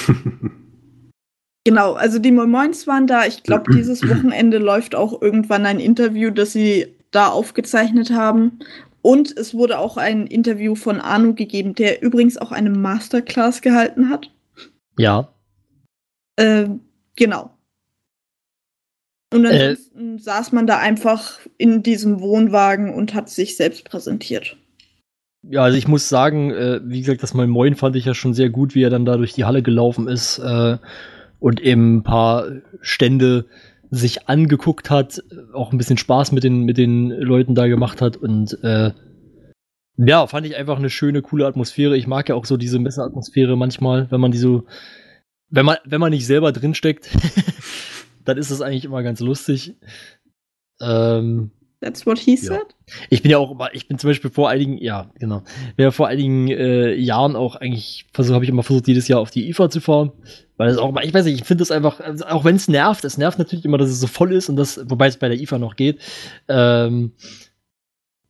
genau, 1.64 1.94
also 1.94 2.18
die 2.18 2.32
Moins 2.32 2.88
waren 2.88 3.06
da. 3.06 3.26
Ich 3.26 3.44
glaube, 3.44 3.72
dieses 3.76 4.08
Wochenende 4.08 4.58
läuft 4.58 4.96
auch 4.96 5.22
irgendwann 5.22 5.66
ein 5.66 5.80
Interview, 5.80 6.32
das 6.32 6.54
sie 6.54 6.96
da 7.12 7.28
aufgezeichnet 7.28 8.12
haben. 8.12 8.60
Und 9.02 9.38
es 9.38 9.54
wurde 9.54 9.78
auch 9.78 9.98
ein 9.98 10.28
Interview 10.28 10.76
von 10.76 11.00
Arno 11.00 11.34
gegeben, 11.34 11.74
der 11.76 12.02
übrigens 12.02 12.38
auch 12.38 12.52
eine 12.52 12.70
Masterclass 12.70 13.62
gehalten 13.62 14.10
hat. 14.10 14.32
Ja. 14.98 15.32
Äh, 16.36 16.68
genau. 17.16 17.52
Und 19.32 19.46
ansonsten 19.46 20.18
äh, 20.18 20.20
saß 20.20 20.52
man 20.52 20.66
da 20.66 20.80
einfach 20.80 21.40
in 21.58 21.84
diesem 21.84 22.20
Wohnwagen 22.20 22.94
und 22.94 23.14
hat 23.14 23.30
sich 23.30 23.56
selbst 23.56 23.86
präsentiert. 23.86 24.58
Ja, 25.44 25.64
also 25.64 25.78
ich 25.78 25.88
muss 25.88 26.10
sagen, 26.10 26.52
äh, 26.52 26.82
wie 26.84 27.00
gesagt, 27.00 27.24
das 27.24 27.34
Moin 27.34 27.50
Moin 27.50 27.76
fand 27.76 27.96
ich 27.96 28.06
ja 28.06 28.14
schon 28.14 28.34
sehr 28.34 28.50
gut, 28.50 28.76
wie 28.76 28.84
er 28.84 28.90
dann 28.90 29.06
da 29.06 29.16
durch 29.16 29.34
die 29.34 29.46
Halle 29.46 29.64
gelaufen 29.64 30.08
ist 30.08 30.40
äh, 30.40 30.78
und 31.40 31.62
eben 31.62 31.98
ein 31.98 32.04
paar 32.04 32.48
Stände 32.82 33.46
sich 33.90 34.28
angeguckt 34.28 34.90
hat, 34.90 35.24
auch 35.54 35.72
ein 35.72 35.78
bisschen 35.78 35.98
Spaß 35.98 36.34
mit 36.34 36.44
den, 36.44 36.64
mit 36.64 36.78
den 36.78 37.10
Leuten 37.10 37.56
da 37.56 37.68
gemacht 37.68 38.02
hat 38.02 38.18
und 38.18 38.62
äh, 38.64 38.92
ja, 39.98 40.28
fand 40.28 40.46
ich 40.46 40.56
einfach 40.56 40.78
eine 40.78 40.90
schöne, 40.90 41.22
coole 41.22 41.46
Atmosphäre. 41.46 41.98
Ich 41.98 42.08
mag 42.08 42.30
ja 42.30 42.36
auch 42.36 42.46
so 42.46 42.56
diese 42.56 42.80
Messeatmosphäre 42.80 43.58
manchmal, 43.58 44.10
wenn 44.12 44.22
man 44.22 44.32
die 44.32 44.38
so, 44.38 44.64
wenn 45.50 45.66
man, 45.66 45.78
wenn 45.84 46.00
man 46.00 46.12
nicht 46.12 46.26
selber 46.26 46.52
drinsteckt, 46.52 47.10
dann 48.26 48.38
ist 48.38 48.52
das 48.52 48.62
eigentlich 48.62 48.86
immer 48.86 49.04
ganz 49.04 49.20
lustig. 49.20 49.76
Ähm, 50.82 51.52
That's 51.82 52.06
what 52.06 52.20
he 52.20 52.32
Ja. 52.36 52.42
said. 52.42 52.76
Ich 53.10 53.22
bin 53.22 53.32
ja 53.32 53.38
auch 53.38 53.52
immer, 53.52 53.74
ich 53.74 53.88
bin 53.88 53.98
zum 53.98 54.10
Beispiel 54.10 54.30
vor 54.30 54.50
einigen, 54.50 54.78
ja, 54.78 55.12
genau, 55.18 55.44
bin 55.78 55.84
ja 55.86 55.92
vor 55.92 56.08
einigen 56.08 56.50
äh, 56.50 56.94
Jahren 56.96 57.36
auch 57.38 57.56
eigentlich, 57.56 58.06
versuch, 58.14 58.34
habe 58.34 58.44
ich 58.44 58.50
immer 58.50 58.64
versucht, 58.64 58.88
jedes 58.88 59.08
Jahr 59.08 59.22
auf 59.22 59.32
die 59.32 59.48
IFA 59.50 59.70
zu 59.70 59.80
fahren. 59.80 60.12
Weil 60.58 60.70
es 60.70 60.78
auch 60.78 60.92
mal, 60.92 61.06
ich 61.06 61.14
weiß 61.14 61.24
nicht, 61.24 61.40
ich 61.40 61.46
finde 61.48 61.62
das 61.62 61.72
einfach, 61.72 62.02
also 62.02 62.26
auch 62.26 62.44
wenn 62.44 62.58
es 62.58 62.68
nervt, 62.68 63.06
es 63.06 63.18
nervt 63.18 63.40
natürlich 63.40 63.64
immer, 63.64 63.78
dass 63.78 63.90
es 63.90 64.02
so 64.02 64.08
voll 64.08 64.34
ist 64.34 64.50
und 64.50 64.58
das, 64.58 64.82
wobei 64.90 65.08
es 65.08 65.16
bei 65.18 65.30
der 65.30 65.40
IFA 65.40 65.58
noch 65.58 65.78
geht. 65.78 66.00
Ähm, 66.50 67.14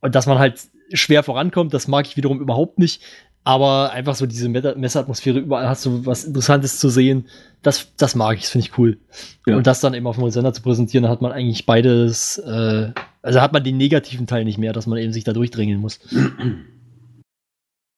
und 0.00 0.14
dass 0.14 0.26
man 0.26 0.38
halt 0.38 0.60
schwer 0.92 1.24
vorankommt, 1.24 1.74
das 1.74 1.88
mag 1.88 2.06
ich 2.06 2.16
wiederum 2.16 2.40
überhaupt 2.40 2.78
nicht. 2.78 3.02
Aber 3.42 3.90
einfach 3.92 4.14
so 4.14 4.26
diese 4.26 4.48
Messeatmosphäre, 4.48 5.38
überall 5.38 5.66
hast 5.68 5.86
du 5.86 6.04
was 6.04 6.24
Interessantes 6.24 6.78
zu 6.78 6.88
sehen. 6.90 7.26
Das, 7.62 7.96
das 7.96 8.14
mag 8.14 8.36
ich, 8.36 8.42
das 8.42 8.50
finde 8.50 8.66
ich 8.66 8.78
cool. 8.78 8.98
Ja. 9.46 9.56
Und 9.56 9.66
das 9.66 9.80
dann 9.80 9.94
eben 9.94 10.06
auf 10.06 10.16
dem 10.16 10.30
Sender 10.30 10.52
zu 10.52 10.60
präsentieren, 10.62 11.04
dann 11.04 11.10
hat 11.12 11.22
man 11.22 11.32
eigentlich 11.32 11.64
beides, 11.64 12.38
äh, 12.38 12.90
also 13.22 13.40
hat 13.40 13.52
man 13.52 13.64
den 13.64 13.76
negativen 13.76 14.26
Teil 14.26 14.44
nicht 14.44 14.58
mehr, 14.58 14.72
dass 14.72 14.86
man 14.86 14.98
eben 14.98 15.12
sich 15.12 15.24
da 15.24 15.32
durchdrängeln 15.32 15.80
muss. 15.80 16.00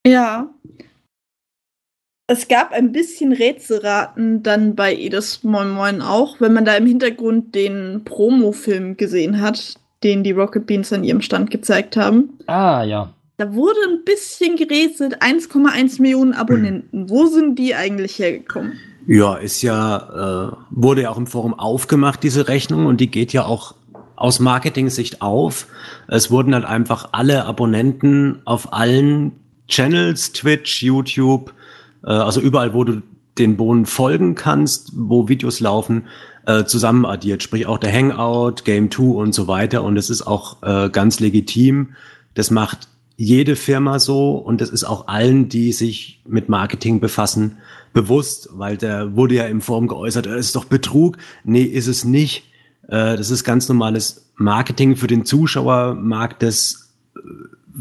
Ja. 0.04 0.50
Es 2.26 2.48
gab 2.48 2.72
ein 2.72 2.92
bisschen 2.92 3.32
Rätselraten 3.32 4.42
dann 4.42 4.74
bei 4.74 4.94
Edis 4.96 5.44
Moin 5.44 5.70
Moin 5.70 6.00
auch, 6.00 6.40
wenn 6.40 6.52
man 6.52 6.64
da 6.64 6.74
im 6.76 6.86
Hintergrund 6.86 7.54
den 7.54 8.02
Promo-Film 8.04 8.96
gesehen 8.96 9.40
hat, 9.40 9.74
den 10.02 10.24
die 10.24 10.32
Rocket 10.32 10.66
Beans 10.66 10.92
an 10.92 11.04
ihrem 11.04 11.20
Stand 11.20 11.50
gezeigt 11.50 11.96
haben. 11.96 12.30
Ah, 12.46 12.82
ja. 12.82 13.12
Da 13.36 13.54
wurde 13.54 13.78
ein 13.88 14.04
bisschen 14.04 14.56
gerätselt, 14.56 15.22
1,1 15.22 16.00
Millionen 16.00 16.32
Abonnenten. 16.34 17.10
Wo 17.10 17.26
sind 17.26 17.58
die 17.58 17.74
eigentlich 17.74 18.18
hergekommen? 18.18 18.72
Ja, 19.06 19.34
ist 19.34 19.62
ja, 19.62 20.52
äh, 20.52 20.56
wurde 20.70 21.02
ja 21.02 21.10
auch 21.10 21.18
im 21.18 21.26
Forum 21.26 21.54
aufgemacht, 21.54 22.22
diese 22.22 22.48
Rechnung, 22.48 22.86
und 22.86 23.00
die 23.00 23.10
geht 23.10 23.32
ja 23.32 23.44
auch 23.44 23.74
aus 24.22 24.38
Marketing-Sicht 24.38 25.20
auf. 25.20 25.66
Es 26.06 26.30
wurden 26.30 26.54
halt 26.54 26.64
einfach 26.64 27.08
alle 27.10 27.44
Abonnenten 27.44 28.40
auf 28.44 28.72
allen 28.72 29.32
Channels, 29.66 30.32
Twitch, 30.32 30.82
YouTube, 30.82 31.52
äh, 32.04 32.10
also 32.10 32.40
überall, 32.40 32.72
wo 32.72 32.84
du 32.84 33.02
den 33.36 33.56
Bohnen 33.56 33.84
folgen 33.84 34.36
kannst, 34.36 34.92
wo 34.94 35.28
Videos 35.28 35.58
laufen, 35.58 36.04
äh, 36.46 36.64
zusammen 36.64 37.04
addiert. 37.04 37.42
Sprich 37.42 37.66
auch 37.66 37.78
der 37.78 37.92
Hangout, 37.92 38.64
Game 38.64 38.92
2 38.92 39.02
und 39.02 39.34
so 39.34 39.48
weiter. 39.48 39.82
Und 39.82 39.96
es 39.96 40.08
ist 40.08 40.22
auch 40.22 40.62
äh, 40.62 40.88
ganz 40.90 41.18
legitim. 41.18 41.94
Das 42.34 42.52
macht 42.52 42.86
jede 43.16 43.56
Firma 43.56 43.98
so 43.98 44.36
und 44.36 44.60
das 44.60 44.70
ist 44.70 44.84
auch 44.84 45.08
allen, 45.08 45.48
die 45.48 45.72
sich 45.72 46.20
mit 46.28 46.48
Marketing 46.48 47.00
befassen, 47.00 47.58
bewusst, 47.92 48.50
weil 48.52 48.76
der 48.76 49.16
wurde 49.16 49.34
ja 49.34 49.46
im 49.46 49.60
Forum 49.60 49.88
geäußert, 49.88 50.26
das 50.26 50.38
ist 50.38 50.56
doch 50.56 50.64
Betrug. 50.64 51.18
Nee, 51.44 51.62
ist 51.62 51.88
es 51.88 52.04
nicht. 52.04 52.51
Äh, 52.92 53.16
das 53.16 53.30
ist 53.30 53.42
ganz 53.42 53.68
normales 53.68 54.30
Marketing. 54.36 54.96
Für 54.96 55.06
den 55.06 55.24
Zuschauer 55.24 55.94
mag 55.94 56.38
das 56.38 56.92
äh, 57.16 57.20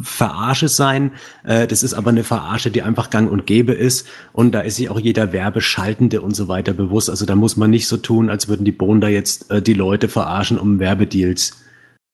Verarsche 0.01 0.69
sein. 0.69 1.11
Äh, 1.43 1.67
Das 1.67 1.83
ist 1.83 1.93
aber 1.93 2.11
eine 2.11 2.23
Verarsche, 2.23 2.71
die 2.71 2.81
einfach 2.81 3.09
gang 3.09 3.29
und 3.29 3.45
gäbe 3.45 3.73
ist. 3.73 4.07
Und 4.31 4.53
da 4.53 4.61
ist 4.61 4.77
sich 4.77 4.89
auch 4.89 4.99
jeder 4.99 5.33
Werbeschaltende 5.33 6.21
und 6.21 6.33
so 6.33 6.47
weiter 6.47 6.73
bewusst. 6.73 7.09
Also 7.09 7.25
da 7.25 7.35
muss 7.35 7.57
man 7.57 7.69
nicht 7.69 7.87
so 7.87 7.97
tun, 7.97 8.29
als 8.29 8.47
würden 8.47 8.63
die 8.63 8.71
Bohnen 8.71 9.01
da 9.01 9.09
jetzt 9.09 9.47
die 9.67 9.73
Leute 9.73 10.07
verarschen, 10.07 10.57
um 10.57 10.79
Werbedeals 10.79 11.61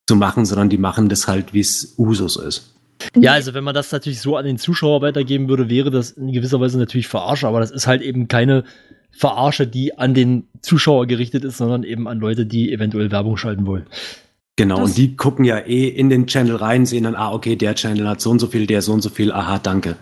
zu 0.07 0.15
machen, 0.15 0.45
sondern 0.45 0.69
die 0.69 0.79
machen 0.79 1.07
das 1.07 1.27
halt, 1.27 1.53
wie 1.53 1.59
es 1.59 1.93
Usus 1.97 2.37
ist. 2.37 2.73
Ja, 3.15 3.33
also 3.33 3.53
wenn 3.53 3.63
man 3.63 3.75
das 3.75 3.91
natürlich 3.91 4.21
so 4.21 4.37
an 4.37 4.45
den 4.45 4.57
Zuschauer 4.57 5.01
weitergeben 5.01 5.47
würde, 5.49 5.69
wäre 5.69 5.91
das 5.91 6.11
in 6.11 6.31
gewisser 6.31 6.59
Weise 6.59 6.79
natürlich 6.79 7.07
Verarsche, 7.07 7.47
aber 7.47 7.59
das 7.59 7.69
ist 7.69 7.85
halt 7.85 8.01
eben 8.01 8.27
keine 8.27 8.63
Verarsche, 9.17 9.65
die 9.67 9.97
an 9.97 10.13
den 10.13 10.47
Zuschauer 10.61 11.07
gerichtet 11.07 11.43
ist, 11.43 11.57
sondern 11.57 11.83
eben 11.83 12.07
an 12.07 12.19
Leute, 12.19 12.45
die 12.45 12.71
eventuell 12.71 13.11
Werbung 13.11 13.35
schalten 13.37 13.65
wollen. 13.65 13.87
Genau, 14.55 14.77
Das- 14.77 14.89
und 14.91 14.97
die 14.97 15.15
gucken 15.15 15.43
ja 15.45 15.57
eh 15.59 15.87
in 15.87 16.09
den 16.09 16.27
Channel 16.27 16.55
rein, 16.55 16.85
sehen 16.85 17.03
dann, 17.03 17.15
ah, 17.15 17.31
okay, 17.33 17.55
der 17.55 17.75
Channel 17.75 18.07
hat 18.07 18.21
so 18.21 18.29
und 18.29 18.39
so 18.39 18.47
viel, 18.47 18.67
der 18.67 18.81
so 18.81 18.93
und 18.93 19.01
so 19.01 19.09
viel, 19.09 19.31
aha, 19.31 19.59
danke. 19.59 19.95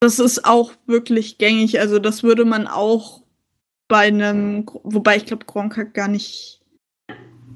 Das 0.00 0.18
ist 0.18 0.44
auch 0.44 0.72
wirklich 0.86 1.38
gängig. 1.38 1.78
Also 1.80 1.98
das 2.00 2.22
würde 2.22 2.44
man 2.44 2.66
auch 2.66 3.22
bei 3.88 4.08
einem, 4.08 4.66
wobei 4.82 5.16
ich 5.16 5.26
glaube, 5.26 5.44
Gronk 5.44 5.76
hat 5.76 5.94
gar 5.94 6.08
nicht 6.08 6.60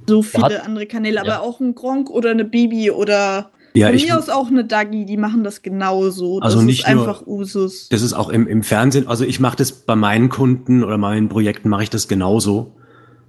so 0.09 0.23
viele 0.23 0.45
hat- 0.45 0.65
andere 0.67 0.87
Kanäle, 0.87 1.21
aber 1.21 1.29
ja. 1.31 1.41
auch 1.41 1.59
ein 1.61 1.75
Gronk 1.75 2.11
oder 2.11 2.31
eine 2.31 2.45
Bibi 2.45 2.91
oder 2.93 3.51
Ja, 3.79 3.89
von 3.89 3.97
ich, 3.97 4.07
mir 4.07 4.19
aus 4.19 4.29
auch 4.29 4.49
eine 4.49 4.65
Dagi, 4.65 5.05
die 5.05 5.17
machen 5.17 5.45
das 5.45 5.63
genauso. 5.63 6.41
Also 6.41 6.57
das 6.59 6.65
nicht 6.67 6.81
ist 6.87 6.95
nur- 6.95 7.07
einfach 7.09 7.27
Usus. 7.27 7.89
das 7.91 8.03
ist 8.03 8.13
auch 8.13 8.29
im, 8.29 8.47
im 8.47 8.63
Fernsehen, 8.63 9.07
also 9.09 9.25
ich 9.25 9.39
mache 9.41 9.57
das 9.57 9.73
bei 9.73 9.97
meinen 9.97 10.29
Kunden 10.29 10.83
oder 10.85 10.99
meinen 10.99 11.29
Projekten 11.29 11.69
mache 11.69 11.83
ich 11.85 11.91
das 11.91 12.09
genauso. 12.09 12.73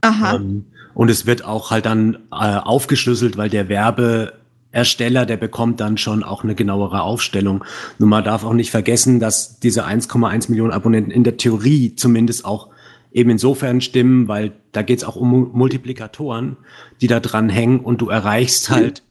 Aha. 0.01 0.35
Ähm, 0.35 0.65
und 0.93 1.09
es 1.09 1.25
wird 1.25 1.43
auch 1.45 1.69
halt 1.71 1.85
dann 1.85 2.15
äh, 2.31 2.35
aufgeschlüsselt, 2.57 3.37
weil 3.37 3.49
der 3.49 3.69
Werbeersteller, 3.69 5.25
der 5.25 5.37
bekommt 5.37 5.79
dann 5.79 5.97
schon 5.97 6.23
auch 6.23 6.43
eine 6.43 6.55
genauere 6.55 7.01
Aufstellung. 7.01 7.63
Nur 7.99 8.09
man 8.09 8.23
darf 8.23 8.43
auch 8.43 8.53
nicht 8.53 8.71
vergessen, 8.71 9.19
dass 9.19 9.59
diese 9.59 9.85
1,1 9.85 10.49
Millionen 10.49 10.71
Abonnenten 10.71 11.11
in 11.11 11.23
der 11.23 11.37
Theorie 11.37 11.95
zumindest 11.95 12.45
auch 12.45 12.69
eben 13.11 13.29
insofern 13.29 13.81
stimmen, 13.81 14.27
weil 14.27 14.51
da 14.71 14.81
geht's 14.81 15.03
auch 15.03 15.15
um 15.15 15.29
Mu- 15.29 15.49
Multiplikatoren, 15.53 16.57
die 17.01 17.07
da 17.07 17.19
dran 17.19 17.49
hängen 17.49 17.79
und 17.79 18.01
du 18.01 18.09
erreichst 18.09 18.69
halt 18.69 19.01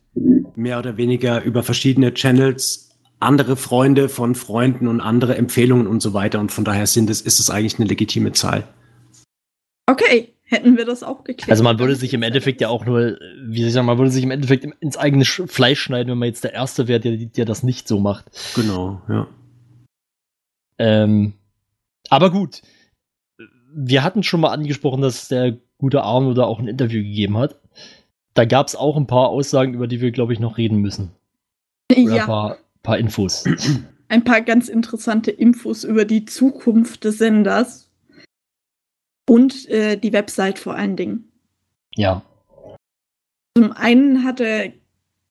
mehr 0.55 0.79
oder 0.79 0.97
weniger 0.97 1.43
über 1.43 1.63
verschiedene 1.63 2.15
Channels 2.15 2.91
andere 3.19 3.57
Freunde 3.57 4.09
von 4.09 4.35
Freunden 4.35 4.89
und 4.89 5.01
andere 5.01 5.37
Empfehlungen 5.37 5.87
und 5.87 6.01
so 6.01 6.13
weiter. 6.13 6.39
Und 6.41 6.53
von 6.53 6.65
daher 6.65 6.87
sind 6.87 7.09
es, 7.09 7.21
ist 7.23 7.41
es 7.41 7.51
eigentlich 7.51 7.79
eine 7.79 7.89
legitime 7.89 8.33
Zahl. 8.33 8.65
Okay, 9.87 10.35
hätten 10.43 10.77
wir 10.77 10.85
das 10.85 11.03
auch 11.03 11.25
geklärt. 11.25 11.51
Also 11.51 11.65
man 11.65 11.79
würde 11.79 11.97
sich 11.97 12.13
im 12.13 12.23
Endeffekt 12.23 12.61
ja 12.61 12.69
auch 12.69 12.85
nur, 12.85 13.19
wie 13.47 13.61
soll 13.61 13.69
ich 13.69 13.73
sagen, 13.73 13.87
man 13.87 13.99
würde 13.99 14.11
sich 14.11 14.23
im 14.23 14.31
Endeffekt 14.31 14.65
ins 14.81 14.97
eigene 14.97 15.25
Sch- 15.25 15.49
Fleisch 15.49 15.81
schneiden, 15.81 16.11
wenn 16.11 16.19
man 16.19 16.29
jetzt 16.29 16.45
der 16.45 16.53
Erste 16.53 16.89
wäre, 16.89 17.01
der, 17.01 17.17
der 17.17 17.45
das 17.45 17.63
nicht 17.63 17.89
so 17.89 18.01
macht. 18.01 18.27
Genau, 18.55 19.01
ja. 19.09 19.29
Ähm, 20.79 21.33
aber 22.11 22.31
gut, 22.31 22.63
wir 23.75 24.05
hatten 24.05 24.23
schon 24.23 24.41
mal 24.41 24.53
angesprochen, 24.53 25.01
dass 25.01 25.29
der 25.29 25.57
gute 25.79 26.03
Arno 26.03 26.35
da 26.35 26.45
auch 26.45 26.59
ein 26.59 26.69
Interview 26.69 27.03
gegeben 27.03 27.39
hat. 27.39 27.59
Da 28.37 28.45
gab 28.45 28.69
es 28.69 28.77
auch 28.77 28.99
ein 28.99 29.07
paar 29.07 29.31
Aussagen, 29.31 29.73
über 29.73 29.87
die 29.87 30.03
wir, 30.03 30.13
glaube 30.13 30.35
ich, 30.35 30.41
noch 30.41 30.59
reden 30.59 30.77
müssen. 30.77 31.11
Oder 31.91 32.01
ein 32.01 32.17
ja, 32.17 32.27
paar, 32.27 32.59
paar 32.83 32.99
Infos. 32.99 33.45
ein 34.09 34.25
paar 34.25 34.43
ganz 34.43 34.69
interessante 34.69 35.31
Infos 35.31 35.85
über 35.85 36.05
die 36.05 36.27
Zukunft 36.27 37.05
des 37.05 37.17
Senders 37.17 37.91
und 39.27 39.67
äh, 39.71 39.97
die 39.97 40.13
Website 40.13 40.59
vor 40.59 40.75
allen 40.75 40.97
Dingen. 40.97 41.33
ja. 41.95 42.23
Zum 43.57 43.73
einen 43.73 44.23
hat 44.23 44.41
er 44.41 44.75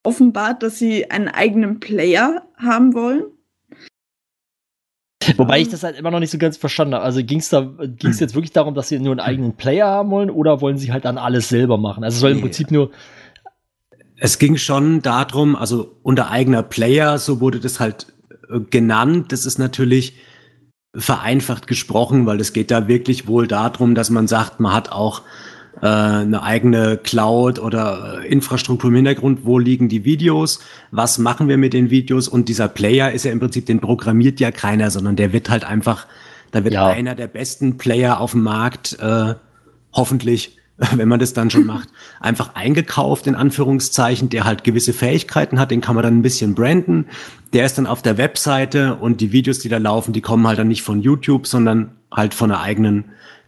offenbart, 0.01 0.63
dass 0.63 0.79
sie 0.79 1.11
einen 1.11 1.27
eigenen 1.27 1.79
Player 1.79 2.47
haben 2.57 2.95
wollen. 2.95 3.25
Wobei 5.37 5.61
ich 5.61 5.69
das 5.69 5.83
halt 5.83 5.97
immer 5.97 6.11
noch 6.11 6.19
nicht 6.19 6.31
so 6.31 6.37
ganz 6.37 6.57
verstanden 6.57 6.95
habe. 6.95 7.03
Also 7.03 7.23
ging 7.23 7.39
es 7.39 7.49
da 7.49 7.61
ging's 7.79 8.19
jetzt 8.19 8.35
wirklich 8.35 8.51
darum, 8.51 8.73
dass 8.73 8.89
sie 8.89 8.99
nur 8.99 9.11
einen 9.11 9.19
eigenen 9.19 9.55
Player 9.55 9.87
haben 9.87 10.11
wollen 10.11 10.29
oder 10.29 10.61
wollen 10.61 10.77
sie 10.77 10.91
halt 10.91 11.05
dann 11.05 11.17
alles 11.17 11.49
selber 11.49 11.77
machen? 11.77 12.03
Also 12.03 12.15
es 12.15 12.21
soll 12.21 12.31
im. 12.31 12.41
Prinzip 12.41 12.71
nur. 12.71 12.91
Es 14.17 14.39
ging 14.39 14.57
schon 14.57 15.01
darum, 15.01 15.55
also 15.55 15.97
unter 16.03 16.31
eigener 16.31 16.63
Player, 16.63 17.17
so 17.17 17.41
wurde 17.41 17.59
das 17.59 17.79
halt 17.79 18.07
äh, 18.49 18.59
genannt. 18.59 19.31
Das 19.31 19.45
ist 19.45 19.57
natürlich 19.57 20.15
vereinfacht 20.95 21.67
gesprochen, 21.67 22.25
weil 22.25 22.39
es 22.39 22.53
geht 22.53 22.71
da 22.71 22.87
wirklich 22.87 23.27
wohl 23.27 23.47
darum, 23.47 23.95
dass 23.95 24.09
man 24.09 24.27
sagt, 24.27 24.59
man 24.59 24.73
hat 24.73 24.91
auch 24.91 25.21
äh, 25.81 25.85
eine 25.87 26.41
eigene 26.43 26.97
Cloud 26.97 27.59
oder 27.59 28.21
äh, 28.23 28.27
Infrastruktur 28.27 28.89
im 28.89 28.95
Hintergrund, 28.95 29.39
wo 29.43 29.59
liegen 29.59 29.89
die 29.89 30.05
Videos, 30.05 30.59
was 30.91 31.17
machen 31.17 31.47
wir 31.47 31.57
mit 31.57 31.73
den 31.73 31.89
Videos 31.89 32.27
und 32.27 32.49
dieser 32.49 32.67
Player 32.67 33.11
ist 33.11 33.25
ja 33.25 33.31
im 33.31 33.39
Prinzip, 33.39 33.65
den 33.65 33.79
programmiert 33.79 34.39
ja 34.39 34.51
keiner, 34.51 34.89
sondern 34.91 35.15
der 35.15 35.33
wird 35.33 35.49
halt 35.49 35.63
einfach, 35.65 36.07
da 36.51 36.63
wird 36.63 36.73
Ja. 36.73 36.87
einer 36.87 37.15
der 37.15 37.27
besten 37.27 37.77
Player 37.77 38.19
auf 38.21 38.31
dem 38.31 38.43
Markt, 38.43 38.97
äh, 38.99 39.35
hoffentlich, 39.93 40.57
wenn 40.95 41.07
man 41.07 41.19
das 41.19 41.33
dann 41.33 41.49
schon 41.49 41.65
macht, 41.65 41.89
einfach 42.19 42.55
eingekauft, 42.55 43.27
in 43.27 43.35
Anführungszeichen, 43.35 44.29
der 44.29 44.43
halt 44.43 44.63
gewisse 44.65 44.91
Fähigkeiten 44.93 45.59
hat, 45.59 45.71
den 45.71 45.79
kann 45.81 45.95
man 45.95 46.03
dann 46.03 46.17
ein 46.17 46.21
bisschen 46.21 46.53
branden. 46.53 47.05
Der 47.53 47.65
ist 47.65 47.77
dann 47.77 47.87
auf 47.87 48.01
der 48.01 48.17
Webseite 48.17 48.95
und 48.95 49.21
die 49.21 49.31
Videos, 49.31 49.59
die 49.59 49.69
da 49.69 49.77
laufen, 49.77 50.11
die 50.11 50.19
kommen 50.21 50.45
halt 50.47 50.59
dann 50.59 50.67
nicht 50.67 50.81
von 50.83 51.01
YouTube, 51.01 51.47
sondern 51.47 51.91
halt 52.11 52.33
von 52.33 52.51
einer 52.51 52.61
eigenen 52.61 53.05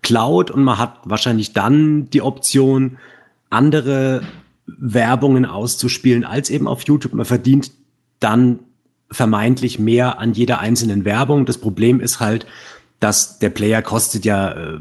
Cloud 0.07 0.51
und 0.51 0.63
man 0.63 0.77
hat 0.77 0.99
wahrscheinlich 1.03 1.51
dann 1.51 2.09
die 2.11 2.21
Option, 2.21 2.97
andere 3.49 4.21
Werbungen 4.65 5.45
auszuspielen 5.45 6.23
als 6.23 6.49
eben 6.49 6.65
auf 6.65 6.83
YouTube. 6.83 7.13
Man 7.13 7.25
verdient 7.25 7.71
dann 8.21 8.59
vermeintlich 9.11 9.79
mehr 9.79 10.19
an 10.19 10.31
jeder 10.31 10.59
einzelnen 10.59 11.03
Werbung. 11.03 11.45
Das 11.45 11.57
Problem 11.57 11.99
ist 11.99 12.21
halt, 12.21 12.47
dass 13.01 13.39
der 13.39 13.49
Player 13.49 13.81
kostet 13.81 14.23
ja 14.23 14.51
äh, 14.51 14.79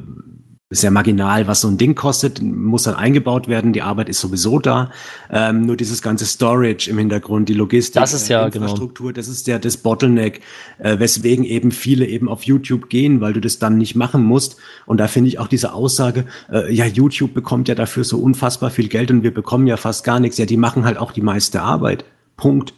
sehr 0.71 0.91
marginal, 0.91 1.47
was 1.47 1.61
so 1.61 1.69
ein 1.69 1.79
Ding 1.79 1.95
kostet, 1.95 2.43
muss 2.43 2.83
dann 2.83 2.97
eingebaut 2.97 3.47
werden. 3.47 3.73
Die 3.73 3.83
Arbeit 3.83 4.09
ist 4.09 4.19
sowieso 4.19 4.59
da. 4.59 4.91
Ähm, 5.31 5.63
nur 5.63 5.77
dieses 5.77 6.03
ganze 6.03 6.27
Storage 6.27 6.91
im 6.91 6.99
Hintergrund, 6.99 7.49
die 7.49 7.55
Logistik, 7.55 8.03
Das 8.03 8.13
ist 8.13 8.29
ja, 8.29 8.45
äh, 8.45 8.51
genau. 8.51 8.65
Infrastruktur, 8.65 9.13
das 9.13 9.29
ist 9.29 9.47
ja 9.47 9.61
das 9.61 9.77
Bottleneck, 9.77 10.41
äh, 10.79 10.99
weswegen 10.99 11.45
eben 11.45 11.71
viele 11.71 12.07
eben 12.07 12.29
auf 12.29 12.43
YouTube 12.43 12.89
gehen, 12.89 13.21
weil 13.21 13.33
du 13.33 13.41
das 13.41 13.61
dann 13.61 13.79
nicht 13.79 13.95
machen 13.95 14.25
musst. 14.25 14.57
Und 14.87 14.99
da 14.99 15.07
finde 15.07 15.29
ich 15.29 15.39
auch 15.39 15.47
diese 15.47 15.73
Aussage, 15.73 16.27
äh, 16.51 16.75
ja, 16.75 16.85
YouTube 16.85 17.33
bekommt 17.33 17.69
ja 17.69 17.77
dafür 17.77 18.03
so 18.03 18.19
unfassbar 18.19 18.71
viel 18.71 18.89
Geld 18.89 19.13
und 19.13 19.23
wir 19.23 19.33
bekommen 19.33 19.69
ja 19.69 19.77
fast 19.77 20.03
gar 20.03 20.19
nichts. 20.19 20.37
Ja, 20.37 20.47
die 20.47 20.57
machen 20.57 20.85
halt 20.85 20.99
auch 20.99 21.13
die 21.13 21.23
meiste 21.23 21.63
Arbeit. 21.63 22.05
Punkt. 22.37 22.75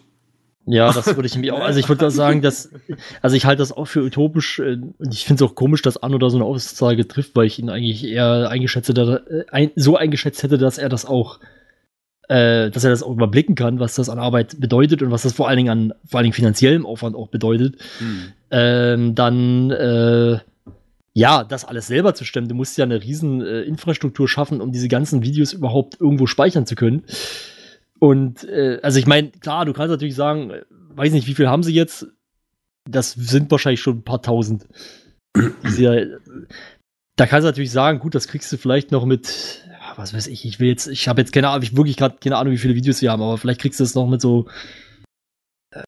Ja, 0.70 0.92
das 0.92 1.06
würde 1.06 1.26
ich 1.26 1.36
mir 1.36 1.54
auch. 1.54 1.60
Also 1.60 1.80
ich 1.80 1.88
würde 1.88 2.00
da 2.00 2.10
sagen, 2.10 2.42
dass, 2.42 2.70
also 3.22 3.36
ich 3.36 3.46
halte 3.46 3.60
das 3.60 3.72
auch 3.72 3.86
für 3.86 4.02
utopisch 4.02 4.58
äh, 4.58 4.76
und 4.98 5.14
ich 5.14 5.24
finde 5.24 5.42
es 5.42 5.50
auch 5.50 5.54
komisch, 5.54 5.80
dass 5.80 5.96
Anno 5.96 6.18
da 6.18 6.28
so 6.28 6.36
eine 6.36 6.44
Aussage 6.44 7.08
trifft, 7.08 7.34
weil 7.36 7.46
ich 7.46 7.58
ihn 7.58 7.70
eigentlich 7.70 8.04
eher 8.04 8.50
eingeschätzt 8.50 8.90
hätte, 8.90 9.46
ein, 9.50 9.70
so 9.76 9.96
eingeschätzt 9.96 10.42
hätte, 10.42 10.58
dass 10.58 10.76
er 10.76 10.90
das 10.90 11.06
auch, 11.06 11.40
äh, 12.28 12.70
dass 12.70 12.84
er 12.84 12.90
das 12.90 13.02
auch 13.02 13.12
überblicken 13.12 13.54
kann, 13.54 13.80
was 13.80 13.94
das 13.94 14.10
an 14.10 14.18
Arbeit 14.18 14.60
bedeutet 14.60 15.02
und 15.02 15.10
was 15.10 15.22
das 15.22 15.32
vor 15.32 15.48
allen 15.48 15.56
Dingen 15.56 15.70
an 15.70 15.94
vor 16.04 16.18
allen 16.18 16.24
Dingen 16.24 16.34
finanziellem 16.34 16.84
Aufwand 16.84 17.16
auch 17.16 17.28
bedeutet. 17.28 17.76
Ähm, 18.50 19.14
dann 19.14 19.70
äh, 19.70 20.38
ja, 21.14 21.44
das 21.44 21.64
alles 21.64 21.86
selber 21.86 22.14
zu 22.14 22.24
stemmen. 22.24 22.48
Du 22.48 22.54
musst 22.54 22.76
ja 22.76 22.84
eine 22.84 23.02
riesen 23.02 23.40
Infrastruktur 23.40 24.28
schaffen, 24.28 24.60
um 24.60 24.70
diese 24.70 24.86
ganzen 24.88 25.22
Videos 25.22 25.52
überhaupt 25.52 26.00
irgendwo 26.00 26.26
speichern 26.26 26.64
zu 26.64 26.76
können. 26.76 27.02
Und 28.00 28.44
äh, 28.44 28.78
also 28.82 28.98
ich 28.98 29.06
meine, 29.06 29.30
klar, 29.30 29.64
du 29.64 29.72
kannst 29.72 29.90
natürlich 29.90 30.14
sagen, 30.14 30.50
äh, 30.50 30.62
weiß 30.70 31.12
nicht, 31.12 31.26
wie 31.26 31.34
viel 31.34 31.48
haben 31.48 31.62
sie 31.62 31.74
jetzt? 31.74 32.06
Das 32.88 33.12
sind 33.12 33.50
wahrscheinlich 33.50 33.80
schon 33.80 33.98
ein 33.98 34.04
paar 34.04 34.22
tausend. 34.22 34.66
Ja, 35.76 35.94
äh, 35.94 36.08
da 37.16 37.26
kannst 37.26 37.44
du 37.44 37.48
natürlich 37.48 37.72
sagen, 37.72 37.98
gut, 37.98 38.14
das 38.14 38.28
kriegst 38.28 38.50
du 38.52 38.56
vielleicht 38.56 38.92
noch 38.92 39.04
mit, 39.04 39.64
ja, 39.68 39.92
was 39.96 40.14
weiß 40.14 40.28
ich, 40.28 40.44
ich 40.44 40.60
will 40.60 40.68
jetzt, 40.68 40.86
ich 40.86 41.08
habe 41.08 41.20
jetzt 41.20 41.32
keine 41.32 41.48
Ahnung, 41.48 41.62
ich 41.62 41.76
wirklich 41.76 41.96
gerade 41.96 42.16
keine 42.20 42.36
Ahnung, 42.36 42.52
wie 42.52 42.58
viele 42.58 42.74
Videos 42.76 43.02
wir 43.02 43.10
haben, 43.10 43.22
aber 43.22 43.36
vielleicht 43.38 43.60
kriegst 43.60 43.80
du 43.80 43.84
es 43.84 43.94
noch 43.96 44.06
mit 44.08 44.20
so. 44.20 44.46
äh, 45.72 45.82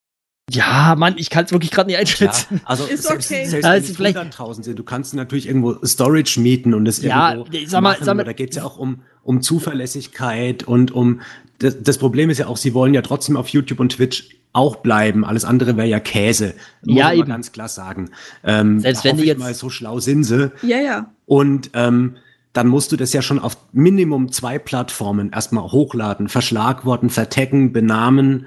Ja, 0.50 0.94
Mann, 0.98 1.14
ich 1.16 1.30
kann 1.30 1.44
es 1.44 1.52
wirklich 1.52 1.70
gerade 1.70 1.86
nicht 1.86 1.94
Ja, 1.94 2.00
einschätzen. 2.00 2.60
also 2.64 2.84
Ist 2.84 3.04
selbst, 3.04 3.30
okay. 3.30 3.46
selbst 3.46 3.64
Ja, 3.64 3.76
es 3.76 3.96
vielleicht- 3.96 4.18
100.000 4.18 4.64
sind, 4.64 4.78
du 4.78 4.84
kannst 4.84 5.14
natürlich 5.14 5.46
irgendwo 5.46 5.74
Storage 5.86 6.40
mieten 6.40 6.74
und 6.74 6.84
das 6.84 7.00
Ja, 7.00 7.34
irgendwo 7.34 7.58
sag 7.68 7.80
mal- 7.82 7.92
machen. 7.92 8.04
sag 8.04 8.16
mal- 8.16 8.24
da 8.24 8.32
geht 8.32 8.50
es 8.50 8.56
ja 8.56 8.64
auch 8.64 8.76
um, 8.76 9.02
um 9.22 9.40
Zuverlässigkeit 9.42 10.64
und 10.64 10.90
um 10.90 11.20
das, 11.60 11.76
das 11.82 11.98
Problem 11.98 12.28
ist 12.30 12.38
ja 12.38 12.46
auch, 12.48 12.56
sie 12.56 12.74
wollen 12.74 12.92
ja 12.94 13.02
trotzdem 13.02 13.36
auf 13.36 13.48
YouTube 13.48 13.78
und 13.80 13.92
Twitch 13.92 14.30
auch 14.52 14.76
bleiben. 14.76 15.24
Alles 15.24 15.44
andere 15.44 15.76
wäre 15.76 15.86
ja 15.86 16.00
Käse. 16.00 16.54
Muss 16.84 16.96
Ja, 16.96 17.04
man 17.04 17.12
mal 17.14 17.18
eben. 17.20 17.28
ganz 17.28 17.52
klar 17.52 17.68
sagen. 17.68 18.10
Ähm, 18.42 18.80
Selbst 18.80 19.04
wenn 19.04 19.16
die 19.16 19.22
ich 19.22 19.28
jetzt- 19.28 19.38
mal 19.38 19.54
so 19.54 19.70
schlau 19.70 20.00
sind 20.00 20.24
sie. 20.24 20.50
Ja, 20.62 20.78
ja. 20.78 21.12
Und 21.26 21.70
ähm, 21.74 22.16
dann 22.52 22.66
musst 22.66 22.90
du 22.90 22.96
das 22.96 23.12
ja 23.12 23.22
schon 23.22 23.38
auf 23.38 23.56
Minimum 23.72 24.32
zwei 24.32 24.58
Plattformen 24.58 25.30
erstmal 25.32 25.70
hochladen, 25.70 26.28
verschlagworten, 26.28 27.08
vertecken, 27.08 27.72
benamen, 27.72 28.46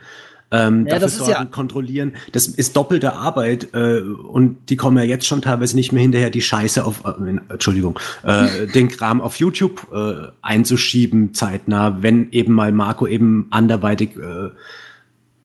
ähm, 0.53 0.85
Ja, 0.87 0.93
dafür 0.93 0.99
das 0.99 1.13
ist 1.15 1.27
ja- 1.27 1.35
sorgen, 1.35 1.51
kontrollieren. 1.51 2.13
Das 2.31 2.47
ist 2.47 2.75
doppelte 2.77 3.13
Arbeit 3.13 3.73
äh, 3.73 3.99
und 3.99 4.69
die 4.69 4.77
kommen 4.77 4.97
ja 4.97 5.03
jetzt 5.03 5.25
schon 5.25 5.41
teilweise 5.41 5.75
nicht 5.75 5.91
mehr 5.91 6.01
hinterher, 6.01 6.29
die 6.29 6.41
Scheiße 6.41 6.85
auf, 6.85 7.03
äh, 7.05 7.39
Entschuldigung, 7.49 7.99
äh, 8.23 8.67
den 8.73 8.87
Kram 8.87 9.19
auf 9.19 9.37
YouTube 9.37 9.87
äh, 9.93 10.27
einzuschieben 10.41 11.33
zeitnah, 11.33 12.01
wenn 12.01 12.31
eben 12.31 12.53
mal 12.53 12.71
Marco 12.71 13.05
eben 13.07 13.47
anderweitig 13.49 14.15
äh, 14.15 14.49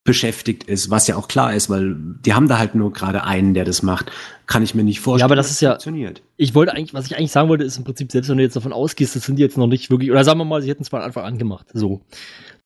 beschäftigt 0.05 0.63
ist, 0.63 0.89
was 0.89 1.07
ja 1.07 1.17
auch 1.17 1.27
klar 1.27 1.53
ist, 1.53 1.69
weil 1.69 1.95
die 2.25 2.33
haben 2.33 2.47
da 2.47 2.57
halt 2.57 2.73
nur 2.73 2.91
gerade 2.93 3.25
einen, 3.25 3.53
der 3.53 3.65
das 3.65 3.83
macht. 3.83 4.11
Kann 4.47 4.63
ich 4.63 4.73
mir 4.73 4.83
nicht 4.83 5.01
vorstellen. 5.01 5.19
Ja, 5.19 5.25
aber 5.25 5.35
das 5.35 5.51
ist 5.51 5.61
ja- 5.61 5.71
funktioniert. 5.71 6.23
Ich 6.37 6.55
wollte 6.55 6.73
eigentlich, 6.73 6.93
was 6.95 7.05
ich 7.05 7.15
eigentlich 7.17 7.31
sagen 7.31 7.49
wollte, 7.49 7.63
ist 7.63 7.77
im 7.77 7.83
Prinzip, 7.83 8.11
selbst 8.11 8.29
wenn 8.29 8.37
du 8.37 8.43
jetzt 8.43 8.55
davon 8.55 8.73
ausgehst, 8.73 9.15
das 9.15 9.23
sind 9.25 9.35
die 9.35 9.43
jetzt 9.43 9.57
noch 9.57 9.67
nicht 9.67 9.91
wirklich, 9.91 10.09
oder 10.09 10.23
sagen 10.23 10.39
wir 10.39 10.45
mal, 10.45 10.61
sie 10.63 10.69
hätten 10.69 10.81
es 10.83 10.89
von 10.89 11.01
Anfang 11.01 11.25
an 11.25 11.37
gemacht, 11.37 11.67
so. 11.73 12.01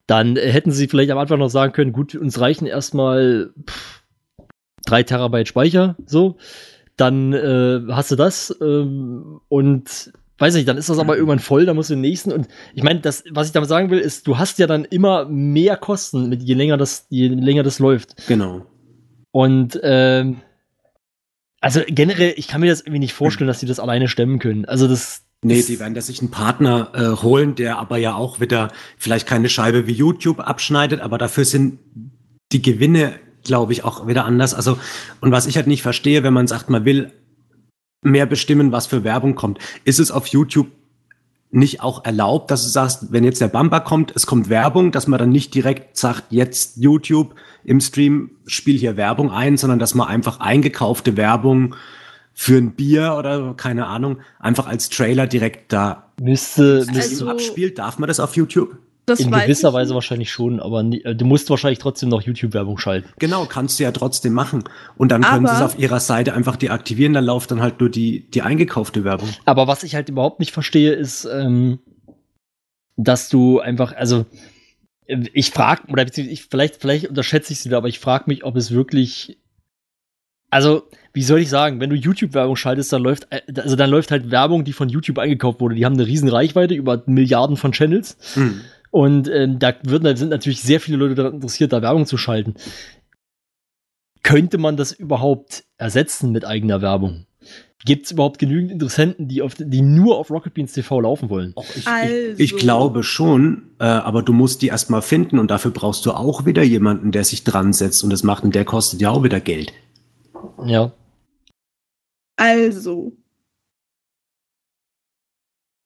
Dann 0.08 0.36
hätten 0.36 0.72
sie 0.72 0.88
vielleicht 0.88 1.12
am 1.12 1.18
Anfang 1.18 1.40
noch 1.40 1.50
sagen 1.50 1.74
können, 1.74 1.94
gut, 1.94 2.16
uns 2.16 2.40
reichen 2.40 2.66
erstmal 2.66 3.54
pff, 3.70 4.04
drei 4.86 5.04
Terabyte 5.04 5.48
Speicher, 5.48 5.96
so. 6.06 6.38
Dann 6.98 7.34
äh, 7.34 7.82
hast 7.90 8.12
du 8.12 8.16
das 8.16 8.56
ähm, 8.62 9.40
und 9.50 10.14
weiß 10.38 10.56
nicht, 10.56 10.68
dann 10.68 10.78
ist 10.78 10.90
das 10.90 11.00
aber 11.00 11.16
irgendwann 11.16 11.40
voll, 11.40 11.66
dann 11.66 11.76
musst 11.76 11.90
du 11.90 11.96
den 11.96 12.02
nächsten 12.02 12.32
und 12.32 12.48
ich 12.74 12.84
meine, 12.84 13.00
das, 13.00 13.24
was 13.32 13.48
ich 13.48 13.54
damit 13.54 13.70
sagen 13.70 13.90
will, 13.90 14.00
ist, 14.00 14.28
du 14.28 14.38
hast 14.38 14.60
ja 14.60 14.68
dann 14.68 14.86
immer 14.86 15.26
mehr 15.26 15.78
Kosten, 15.78 16.30
mit, 16.30 16.44
je 16.44 16.54
länger 16.54 16.78
das, 16.78 17.08
je 17.10 17.30
länger 17.30 17.64
das 17.64 17.80
läuft. 17.80 18.28
Genau. 18.28 18.66
Und 19.32 19.80
ähm, 19.82 20.42
also 21.64 21.82
generell, 21.88 22.34
ich 22.36 22.50
kann 22.50 22.60
mir 22.60 22.68
das 22.70 22.82
irgendwie 22.82 23.00
nicht 23.00 23.14
vorstellen, 23.14 23.48
dass 23.48 23.62
sie 23.62 23.66
das 23.66 23.80
alleine 23.80 24.10
stemmen 24.10 24.40
können. 24.40 24.66
Also 24.66 24.88
das. 24.88 25.23
Nee, 25.44 25.64
die 25.64 25.80
werden 25.80 25.94
da 25.94 26.02
sich 26.02 26.20
einen 26.20 26.32
Partner 26.32 26.92
äh, 26.94 27.22
holen, 27.22 27.56
der 27.56 27.80
aber 27.80 27.98
ja 27.98 28.16
auch 28.16 28.40
wieder 28.40 28.72
vielleicht 28.98 29.28
keine 29.28 29.50
Scheibe 29.50 29.88
wie 29.88 29.94
YouTube 29.94 30.40
abschneidet, 30.40 31.02
aber 31.02 31.18
dafür 31.18 31.46
sind 31.46 31.80
die 32.52 32.62
Gewinne, 32.62 33.20
glaube 33.44 33.74
ich, 33.74 33.84
auch 33.84 34.08
wieder 34.08 34.26
anders. 34.26 34.54
Also, 34.54 34.78
und 35.22 35.32
was 35.32 35.48
ich 35.48 35.56
halt 35.56 35.68
nicht 35.68 35.82
verstehe, 35.82 36.24
wenn 36.24 36.34
man 36.34 36.48
sagt, 36.48 36.70
man 36.70 36.86
will 36.86 37.12
mehr 38.02 38.26
bestimmen, 38.26 38.72
was 38.72 38.88
für 38.88 39.04
Werbung 39.04 39.36
kommt, 39.36 39.60
ist 39.86 40.00
es 40.00 40.12
auf 40.12 40.28
YouTube 40.28 40.68
nicht 41.54 41.82
auch 41.82 42.04
erlaubt, 42.04 42.50
dass 42.50 42.64
du 42.64 42.70
sagst, 42.70 43.12
wenn 43.12 43.24
jetzt 43.24 43.40
der 43.40 43.48
Bumper 43.48 43.82
kommt, 43.82 44.12
es 44.16 44.26
kommt 44.26 44.50
Werbung, 44.50 44.92
dass 44.92 45.08
man 45.08 45.20
dann 45.20 45.30
nicht 45.30 45.54
direkt 45.54 45.98
sagt, 45.98 46.24
jetzt 46.32 46.78
YouTube 46.78 47.36
im 47.64 47.80
Stream 47.80 48.32
spiel 48.48 48.78
hier 48.78 48.98
Werbung 48.98 49.30
ein, 49.30 49.58
sondern 49.58 49.78
dass 49.78 49.94
man 49.94 50.08
einfach 50.08 50.40
eingekaufte 50.40 51.16
Werbung 51.16 51.76
für 52.34 52.58
ein 52.58 52.74
Bier 52.76 53.16
oder 53.18 53.54
keine 53.56 53.86
Ahnung 53.88 54.20
einfach 54.40 54.68
als 54.68 54.90
Trailer 54.90 55.28
direkt 55.28 55.72
da 55.72 56.12
müsste, 56.20 56.80
Also- 56.88 56.92
müsste 56.92 57.28
abspielt. 57.30 57.78
Darf 57.78 58.00
man 58.00 58.08
das 58.08 58.20
auf 58.20 58.36
YouTube? 58.36 58.78
Das 59.06 59.20
in 59.20 59.32
gewisser 59.32 59.74
Weise 59.74 59.90
nicht. 59.90 59.96
wahrscheinlich 59.96 60.32
schon, 60.32 60.62
aber 60.62 60.82
nie, 60.82 61.02
äh, 61.04 61.14
du 61.14 61.26
musst 61.26 61.50
wahrscheinlich 61.50 61.80
trotzdem 61.80 62.08
noch 62.08 62.22
YouTube-Werbung 62.22 62.78
schalten. 62.78 63.10
Genau, 63.20 63.46
kannst 63.46 63.78
du 63.78 63.84
ja 63.84 63.92
trotzdem 63.92 64.32
machen. 64.32 64.64
Und 64.96 65.12
dann 65.12 65.24
können 65.24 65.46
sie 65.46 65.52
es 65.52 65.58
Aber- 65.58 65.66
auf 65.66 65.78
ihrer 65.78 66.00
Seite 66.00 66.34
einfach 66.34 66.56
deaktivieren, 66.56 67.14
dann 67.14 67.26
läuft 67.26 67.52
dann 67.52 67.62
halt 67.62 67.82
nur 67.82 67.90
die, 67.90 68.22
die 68.32 68.42
eingekaufte 68.44 69.04
Werbung. 69.04 69.28
Aber 69.44 69.68
was 69.68 69.84
ich 69.84 69.94
halt 69.96 70.08
überhaupt 70.08 70.40
nicht 70.40 70.54
verstehe, 70.54 70.94
ist, 70.94 71.26
ähm, 71.26 71.80
dass 72.96 73.28
du 73.28 73.60
einfach, 73.60 73.94
also 73.94 74.26
äh, 75.08 75.18
ich 75.34 75.52
frage, 75.52 75.82
oder 75.92 76.06
beziehungsweise 76.06 76.34
ich, 76.34 76.46
vielleicht, 76.50 76.78
vielleicht 76.80 77.08
unterschätze 77.10 77.52
ich 77.52 77.60
es 77.60 77.66
wieder, 77.66 77.78
aber 77.78 77.90
ich 77.90 78.00
frage 78.00 78.24
mich, 78.28 78.46
ob 78.46 78.56
es 78.56 78.72
wirklich. 78.72 79.38
Also, 80.54 80.84
wie 81.14 81.24
soll 81.24 81.40
ich 81.40 81.50
sagen, 81.50 81.80
wenn 81.80 81.90
du 81.90 81.96
YouTube-Werbung 81.96 82.56
schaltest, 82.56 82.94
dann 82.94 83.02
läuft, 83.02 83.28
äh, 83.32 83.42
also 83.60 83.76
dann 83.76 83.90
läuft 83.90 84.12
halt 84.12 84.32
Werbung, 84.32 84.64
die 84.64 84.74
von 84.74 84.90
YouTube 84.90 85.18
eingekauft 85.18 85.60
wurde. 85.60 85.76
Die 85.76 85.86
haben 85.86 85.94
eine 85.94 86.08
riesen 86.08 86.30
Reichweite 86.30 86.74
über 86.74 87.04
Milliarden 87.06 87.58
von 87.58 87.72
Channels. 87.72 88.18
Hm. 88.36 88.62
Und 88.92 89.28
ähm, 89.30 89.58
da 89.58 89.74
wird, 89.84 90.18
sind 90.18 90.30
natürlich 90.30 90.62
sehr 90.62 90.80
viele 90.80 90.98
Leute 90.98 91.16
daran 91.16 91.34
interessiert, 91.34 91.74
da 91.74 91.82
Werbung 91.82 92.06
zu 92.06 92.18
schalten. 92.18 92.54
Könnte 94.22 94.58
man 94.60 94.78
das 94.78 94.92
überhaupt 94.92 95.64
ersetzen 95.78 96.32
mit 96.32 96.46
eigener 96.46 96.82
Werbung? 96.82 97.26
Gibt 97.86 98.06
es 98.06 98.12
überhaupt 98.12 98.40
genügend 98.40 98.72
Interessenten, 98.72 99.28
die, 99.28 99.42
auf, 99.42 99.56
die 99.58 99.82
nur 99.82 100.18
auf 100.18 100.30
Rocket 100.30 100.54
Beans 100.54 100.72
TV 100.72 101.02
laufen 101.02 101.30
wollen? 101.30 101.54
Och, 101.58 101.66
ich, 101.76 101.88
Also. 101.88 102.14
ich, 102.38 102.40
ich 102.40 102.58
glaube 102.58 103.04
schon, 103.04 103.64
äh, 103.80 103.86
aber 103.86 104.22
du 104.22 104.32
musst 104.32 104.62
die 104.62 104.68
erstmal 104.68 105.02
finden 105.02 105.40
und 105.40 105.52
dafür 105.52 105.72
brauchst 105.72 106.06
du 106.06 106.12
auch 106.12 106.46
wieder 106.46 106.64
jemanden, 106.64 107.12
der 107.12 107.26
sich 107.26 107.44
dran 107.44 107.74
setzt 107.74 108.04
und 108.04 108.12
das 108.12 108.24
macht 108.24 108.44
und 108.44 108.56
der 108.56 108.64
kostet 108.64 109.02
ja 109.02 109.10
auch 109.10 109.24
wieder 109.24 109.42
Geld. 109.42 109.74
Ja. 110.66 110.92
Also, 112.36 113.14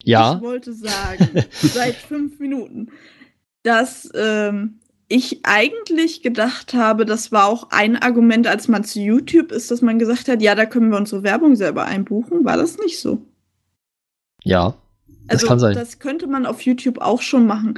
Ja. 0.03 0.35
ich 0.35 0.41
wollte 0.41 0.73
sagen, 0.73 1.43
seit 1.51 1.95
fünf 1.95 2.39
Minuten, 2.39 2.91
dass 3.63 4.09
ähm, 4.15 4.79
ich 5.09 5.41
eigentlich 5.45 6.21
gedacht 6.21 6.73
habe, 6.73 7.05
das 7.05 7.31
war 7.31 7.47
auch 7.47 7.69
ein 7.71 7.95
Argument, 7.97 8.47
als 8.47 8.67
man 8.67 8.83
zu 8.83 8.99
YouTube 8.99 9.51
ist, 9.51 9.71
dass 9.71 9.81
man 9.81 9.99
gesagt 9.99 10.27
hat, 10.27 10.41
ja, 10.41 10.55
da 10.55 10.65
können 10.65 10.89
wir 10.91 10.97
unsere 10.97 11.23
Werbung 11.23 11.55
selber 11.55 11.85
einbuchen. 11.85 12.45
War 12.45 12.57
das 12.57 12.77
nicht 12.77 12.99
so? 12.99 13.25
Ja. 14.43 14.77
Das 15.27 15.41
Also 15.43 15.47
kann 15.47 15.59
sein. 15.59 15.75
das 15.75 15.99
könnte 15.99 16.27
man 16.27 16.45
auf 16.45 16.61
YouTube 16.61 16.99
auch 16.99 17.21
schon 17.21 17.45
machen. 17.45 17.77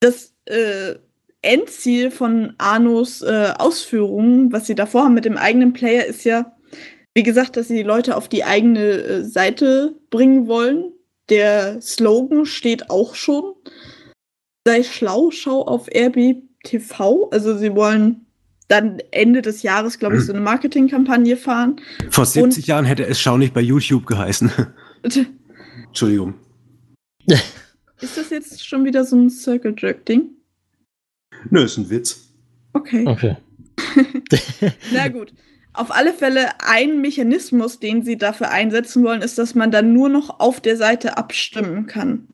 Das 0.00 0.34
äh, 0.46 0.96
Endziel 1.44 2.10
von 2.10 2.54
Arnos 2.58 3.22
äh, 3.22 3.52
Ausführungen, 3.58 4.52
was 4.52 4.66
sie 4.66 4.74
davor 4.74 5.04
haben 5.04 5.14
mit 5.14 5.24
dem 5.24 5.36
eigenen 5.36 5.72
Player, 5.72 6.04
ist 6.04 6.24
ja, 6.24 6.56
wie 7.14 7.22
gesagt, 7.22 7.56
dass 7.56 7.68
sie 7.68 7.76
die 7.76 7.82
Leute 7.82 8.16
auf 8.16 8.28
die 8.28 8.44
eigene 8.44 8.80
äh, 8.80 9.24
Seite 9.24 9.94
bringen 10.10 10.46
wollen. 10.48 10.92
Der 11.28 11.80
Slogan 11.80 12.46
steht 12.46 12.90
auch 12.90 13.14
schon. 13.14 13.54
Sei 14.66 14.82
schlau, 14.82 15.30
schau 15.30 15.62
auf 15.62 15.88
RB 15.88 16.42
TV. 16.64 17.28
Also 17.30 17.56
sie 17.56 17.74
wollen 17.74 18.26
dann 18.68 19.00
Ende 19.10 19.42
des 19.42 19.62
Jahres, 19.62 19.98
glaube 19.98 20.16
ich, 20.16 20.22
so 20.22 20.32
eine 20.32 20.40
Marketingkampagne 20.40 21.36
fahren. 21.36 21.80
Vor 22.10 22.24
70 22.24 22.66
Jahren 22.66 22.84
hätte 22.84 23.06
es 23.06 23.20
Schau 23.20 23.36
nicht 23.36 23.54
bei 23.54 23.60
YouTube 23.60 24.06
geheißen. 24.06 24.50
Entschuldigung. 25.86 26.34
Ist 28.00 28.16
das 28.16 28.30
jetzt 28.30 28.66
schon 28.66 28.84
wieder 28.84 29.04
so 29.04 29.16
ein 29.16 29.30
Circle 29.30 29.74
Jerk 29.78 30.06
Ding? 30.06 30.30
Nö, 31.50 31.64
ist 31.64 31.76
ein 31.76 31.90
Witz. 31.90 32.28
Okay. 32.72 33.06
Okay. 33.06 33.36
Na 34.92 35.08
gut. 35.08 35.32
Auf 35.72 35.90
alle 35.90 36.12
Fälle 36.12 36.60
ein 36.60 37.00
Mechanismus, 37.00 37.80
den 37.80 38.02
sie 38.04 38.16
dafür 38.16 38.50
einsetzen 38.50 39.02
wollen, 39.02 39.22
ist, 39.22 39.38
dass 39.38 39.54
man 39.56 39.72
dann 39.72 39.92
nur 39.92 40.08
noch 40.08 40.38
auf 40.38 40.60
der 40.60 40.76
Seite 40.76 41.16
abstimmen 41.16 41.86
kann. 41.86 42.28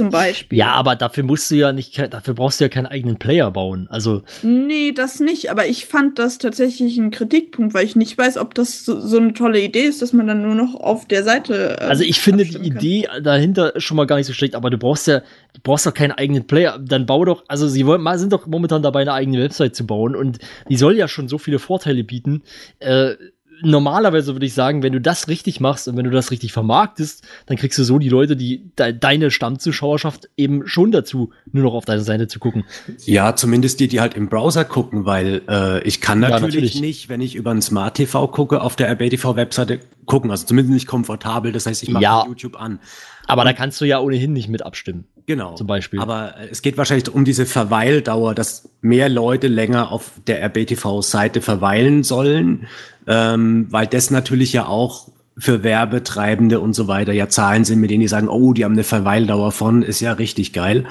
Zum 0.00 0.10
Beispiel. 0.10 0.56
Ja, 0.56 0.74
aber 0.74 0.94
dafür 0.94 1.24
musst 1.24 1.50
du 1.50 1.56
ja 1.56 1.72
nicht, 1.72 1.98
dafür 2.12 2.34
brauchst 2.34 2.60
du 2.60 2.64
ja 2.64 2.68
keinen 2.68 2.86
eigenen 2.86 3.18
Player 3.18 3.50
bauen. 3.50 3.88
Also. 3.90 4.22
Nee, 4.42 4.92
das 4.92 5.18
nicht. 5.18 5.50
Aber 5.50 5.66
ich 5.66 5.86
fand 5.86 6.20
das 6.20 6.38
tatsächlich 6.38 6.98
ein 6.98 7.10
Kritikpunkt, 7.10 7.74
weil 7.74 7.84
ich 7.84 7.96
nicht 7.96 8.16
weiß, 8.16 8.36
ob 8.38 8.54
das 8.54 8.84
so, 8.84 9.00
so 9.00 9.16
eine 9.16 9.32
tolle 9.32 9.60
Idee 9.60 9.82
ist, 9.82 10.00
dass 10.00 10.12
man 10.12 10.28
dann 10.28 10.42
nur 10.42 10.54
noch 10.54 10.76
auf 10.76 11.08
der 11.08 11.24
Seite. 11.24 11.78
Äh, 11.80 11.84
also 11.84 12.04
ich 12.04 12.20
finde 12.20 12.44
die 12.44 12.58
Idee 12.58 13.08
dahinter 13.24 13.72
schon 13.78 13.96
mal 13.96 14.06
gar 14.06 14.16
nicht 14.16 14.28
so 14.28 14.32
schlecht, 14.32 14.54
aber 14.54 14.70
du 14.70 14.78
brauchst 14.78 15.08
ja, 15.08 15.18
du 15.18 15.60
brauchst 15.64 15.84
doch 15.84 15.94
keinen 15.94 16.12
eigenen 16.12 16.46
Player. 16.46 16.78
Dann 16.78 17.04
bau 17.04 17.24
doch, 17.24 17.42
also 17.48 17.66
sie 17.66 17.84
wollen, 17.84 18.06
sind 18.18 18.32
doch 18.32 18.46
momentan 18.46 18.82
dabei, 18.84 19.00
eine 19.00 19.14
eigene 19.14 19.42
Website 19.42 19.74
zu 19.74 19.84
bauen 19.84 20.14
und 20.14 20.38
die 20.68 20.76
soll 20.76 20.96
ja 20.96 21.08
schon 21.08 21.26
so 21.26 21.38
viele 21.38 21.58
Vorteile 21.58 22.04
bieten. 22.04 22.44
Äh, 22.78 23.14
normalerweise 23.62 24.34
würde 24.34 24.46
ich 24.46 24.54
sagen, 24.54 24.82
wenn 24.82 24.92
du 24.92 25.00
das 25.00 25.28
richtig 25.28 25.60
machst 25.60 25.88
und 25.88 25.96
wenn 25.96 26.04
du 26.04 26.10
das 26.10 26.30
richtig 26.30 26.52
vermarktest, 26.52 27.24
dann 27.46 27.56
kriegst 27.56 27.78
du 27.78 27.84
so 27.84 27.98
die 27.98 28.08
Leute, 28.08 28.36
die 28.36 28.70
de 28.78 28.92
deine 28.92 29.30
Stammzuschauerschaft 29.30 30.28
eben 30.36 30.66
schon 30.66 30.92
dazu, 30.92 31.30
nur 31.52 31.64
noch 31.64 31.74
auf 31.74 31.84
deine 31.84 32.02
Seite 32.02 32.28
zu 32.28 32.38
gucken. 32.38 32.64
Ja, 33.04 33.36
zumindest 33.36 33.80
die, 33.80 33.88
die 33.88 34.00
halt 34.00 34.14
im 34.14 34.28
Browser 34.28 34.64
gucken, 34.64 35.04
weil 35.04 35.42
äh, 35.48 35.82
ich 35.82 36.00
kann 36.00 36.20
natürlich, 36.20 36.40
ja, 36.40 36.46
natürlich, 36.46 36.80
nicht, 36.80 37.08
wenn 37.08 37.20
ich 37.20 37.34
über 37.34 37.50
ein 37.50 37.62
Smart 37.62 37.94
TV 37.94 38.28
gucke, 38.28 38.60
auf 38.60 38.76
der 38.76 38.90
RBTV-Webseite 38.90 39.80
gucken. 40.06 40.30
Also 40.30 40.46
zumindest 40.46 40.74
nicht 40.74 40.86
komfortabel. 40.86 41.52
Das 41.52 41.66
heißt, 41.66 41.82
ich 41.82 41.90
mache 41.90 42.02
ja, 42.02 42.24
YouTube 42.26 42.60
an. 42.60 42.80
Aber 43.26 43.42
und, 43.42 43.46
da 43.46 43.52
kannst 43.52 43.80
du 43.80 43.84
ja 43.84 44.00
ohnehin 44.00 44.32
nicht 44.32 44.48
mit 44.48 44.62
abstimmen. 44.62 45.06
Genau. 45.28 45.56
Zum 45.56 45.66
Beispiel. 45.66 46.00
Aber 46.00 46.38
äh, 46.38 46.48
es 46.50 46.62
geht 46.62 46.78
wahrscheinlich 46.78 47.12
um 47.12 47.26
diese 47.26 47.44
Verweildauer, 47.44 48.34
dass 48.34 48.70
mehr 48.80 49.10
Leute 49.10 49.46
länger 49.46 49.92
auf 49.92 50.12
der 50.26 50.42
RBTV-Seite 50.42 51.42
verweilen 51.42 52.02
sollen, 52.02 52.66
ähm, 53.06 53.66
weil 53.68 53.86
das 53.86 54.10
natürlich 54.10 54.54
ja 54.54 54.66
auch 54.66 55.08
für 55.36 55.62
Werbetreibende 55.62 56.60
und 56.60 56.72
so 56.72 56.88
weiter 56.88 57.12
ja 57.12 57.28
Zahlen 57.28 57.66
sind, 57.66 57.78
mit 57.78 57.90
denen 57.90 58.00
die 58.00 58.08
sagen, 58.08 58.30
oh, 58.30 58.54
die 58.54 58.64
haben 58.64 58.72
eine 58.72 58.84
Verweildauer 58.84 59.52
von, 59.52 59.82
ist 59.82 60.00
ja 60.00 60.14
richtig 60.14 60.54
geil. 60.54 60.86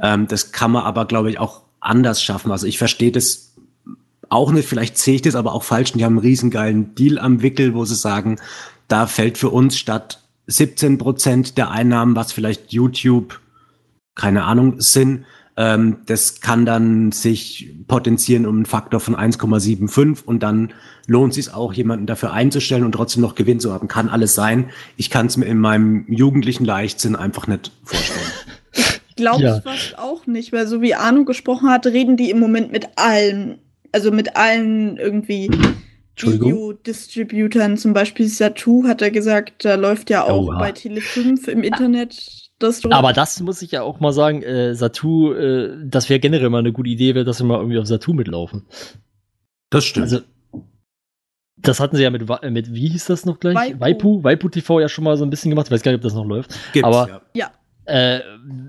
Ähm, 0.00 0.26
das 0.26 0.52
kann 0.52 0.70
man 0.70 0.84
aber, 0.84 1.04
glaube 1.04 1.28
ich, 1.28 1.38
auch 1.38 1.60
anders 1.78 2.22
schaffen. 2.22 2.50
Also 2.50 2.66
ich 2.66 2.78
verstehe 2.78 3.12
das 3.12 3.52
auch 4.30 4.52
nicht, 4.52 4.66
vielleicht 4.66 4.96
sehe 4.96 5.16
ich 5.16 5.22
das 5.22 5.34
aber 5.34 5.52
auch 5.52 5.64
falsch. 5.64 5.92
Und 5.92 5.98
die 5.98 6.06
haben 6.06 6.16
einen 6.16 6.26
riesengeilen 6.26 6.94
Deal 6.94 7.18
am 7.18 7.42
Wickel, 7.42 7.74
wo 7.74 7.84
sie 7.84 7.94
sagen, 7.94 8.38
da 8.88 9.06
fällt 9.06 9.36
für 9.36 9.50
uns 9.50 9.76
statt 9.76 10.22
17 10.46 10.96
Prozent 10.96 11.58
der 11.58 11.70
Einnahmen, 11.70 12.16
was 12.16 12.32
vielleicht 12.32 12.72
YouTube 12.72 13.41
keine 14.14 14.44
Ahnung, 14.44 14.80
sind. 14.80 15.24
Ähm, 15.56 15.98
das 16.06 16.40
kann 16.40 16.64
dann 16.64 17.12
sich 17.12 17.74
potenzieren 17.86 18.46
um 18.46 18.56
einen 18.56 18.66
Faktor 18.66 19.00
von 19.00 19.14
1,75 19.14 20.24
und 20.24 20.42
dann 20.42 20.72
lohnt 21.06 21.34
sich 21.34 21.52
auch, 21.52 21.74
jemanden 21.74 22.06
dafür 22.06 22.32
einzustellen 22.32 22.84
und 22.84 22.92
trotzdem 22.92 23.22
noch 23.22 23.34
Gewinn 23.34 23.60
zu 23.60 23.72
haben. 23.72 23.88
Kann 23.88 24.08
alles 24.08 24.34
sein. 24.34 24.70
Ich 24.96 25.10
kann 25.10 25.26
es 25.26 25.36
mir 25.36 25.44
in 25.46 25.58
meinem 25.58 26.06
jugendlichen 26.08 26.64
Leichtsinn 26.64 27.16
einfach 27.16 27.46
nicht 27.46 27.70
vorstellen. 27.84 28.30
Glaube 29.16 29.42
ja. 29.42 29.56
ich 29.58 29.62
fast 29.62 29.98
auch 29.98 30.26
nicht, 30.26 30.52
weil 30.52 30.66
so 30.66 30.80
wie 30.80 30.94
Arno 30.94 31.24
gesprochen 31.24 31.68
hat, 31.68 31.86
reden 31.86 32.16
die 32.16 32.30
im 32.30 32.40
Moment 32.40 32.72
mit 32.72 32.88
allen, 32.96 33.58
also 33.92 34.10
mit 34.10 34.36
allen 34.36 34.96
irgendwie 34.96 35.50
Video-Distributern, 36.16 37.76
zum 37.76 37.92
Beispiel 37.92 38.28
Satu 38.28 38.84
hat 38.84 39.02
er 39.02 39.10
gesagt, 39.10 39.64
da 39.64 39.74
läuft 39.74 40.10
ja 40.10 40.24
auch 40.24 40.48
Oha. 40.48 40.58
bei 40.58 40.70
Tele5 40.70 41.48
im 41.48 41.62
Internet 41.62 42.41
das 42.62 42.84
Aber 42.84 43.12
das 43.12 43.40
muss 43.40 43.62
ich 43.62 43.72
ja 43.72 43.82
auch 43.82 44.00
mal 44.00 44.12
sagen, 44.12 44.42
äh, 44.42 44.74
Satu, 44.74 45.32
äh, 45.32 45.76
das 45.84 46.08
wäre 46.08 46.20
generell 46.20 46.50
mal 46.50 46.58
eine 46.58 46.72
gute 46.72 46.90
Idee, 46.90 47.14
wäre, 47.14 47.24
dass 47.24 47.40
wir 47.40 47.46
mal 47.46 47.58
irgendwie 47.58 47.78
auf 47.78 47.86
Satu 47.86 48.12
mitlaufen. 48.12 48.66
Das 49.70 49.84
stimmt. 49.84 50.04
Also, 50.04 50.20
das 51.56 51.80
hatten 51.80 51.96
sie 51.96 52.02
ja 52.02 52.10
mit, 52.10 52.28
mit 52.50 52.74
wie 52.74 52.88
hieß 52.88 53.06
das 53.06 53.24
noch 53.24 53.40
gleich? 53.40 53.56
Waipu. 53.56 53.80
Waipu, 53.80 54.24
Waipu 54.24 54.48
TV 54.48 54.80
ja 54.80 54.88
schon 54.88 55.04
mal 55.04 55.16
so 55.16 55.24
ein 55.24 55.30
bisschen 55.30 55.50
gemacht. 55.50 55.66
Ich 55.68 55.70
weiß 55.70 55.82
gar 55.82 55.92
nicht, 55.92 56.00
ob 56.00 56.02
das 56.02 56.14
noch 56.14 56.26
läuft. 56.26 56.50
Gibt's, 56.72 56.86
Aber 56.86 57.22
ja. 57.34 57.50
Äh, 57.84 58.20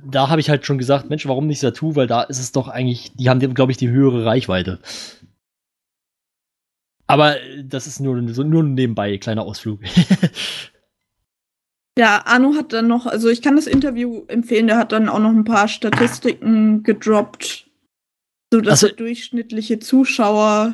da 0.10 0.30
habe 0.30 0.42
ich 0.42 0.50
halt 0.50 0.66
schon 0.66 0.78
gesagt, 0.78 1.10
Mensch, 1.10 1.28
warum 1.28 1.48
nicht 1.48 1.60
Satu? 1.60 1.96
Weil 1.96 2.08
da 2.08 2.24
ist 2.24 2.40
es 2.40 2.52
doch 2.52 2.68
eigentlich, 2.68 3.12
die 3.16 3.30
haben, 3.30 3.54
glaube 3.54 3.72
ich, 3.72 3.78
die 3.78 3.90
höhere 3.90 4.26
Reichweite. 4.26 4.80
Aber 7.06 7.36
das 7.64 7.86
ist 7.86 8.00
nur, 8.00 8.16
nur 8.16 8.64
nebenbei, 8.64 9.18
kleiner 9.18 9.44
Ausflug. 9.44 9.82
Ja, 11.98 12.24
Arno 12.26 12.56
hat 12.56 12.74
dann 12.74 12.88
noch, 12.88 13.06
also 13.06 13.30
ich 13.30 13.42
kann 13.42 13.56
das 13.56 13.68
Interview 13.68 14.24
empfehlen, 14.28 14.68
der 14.68 14.78
hat 14.78 14.92
dann 14.92 15.10
auch 15.10 15.20
noch 15.20 15.30
ein 15.30 15.44
paar 15.44 15.68
Statistiken 15.68 16.82
gedroppt, 16.82 17.68
so 18.52 18.62
dass 18.62 18.84
also, 18.84 18.88
der 18.88 18.96
durchschnittliche 18.96 19.80
Zuschauer 19.80 20.74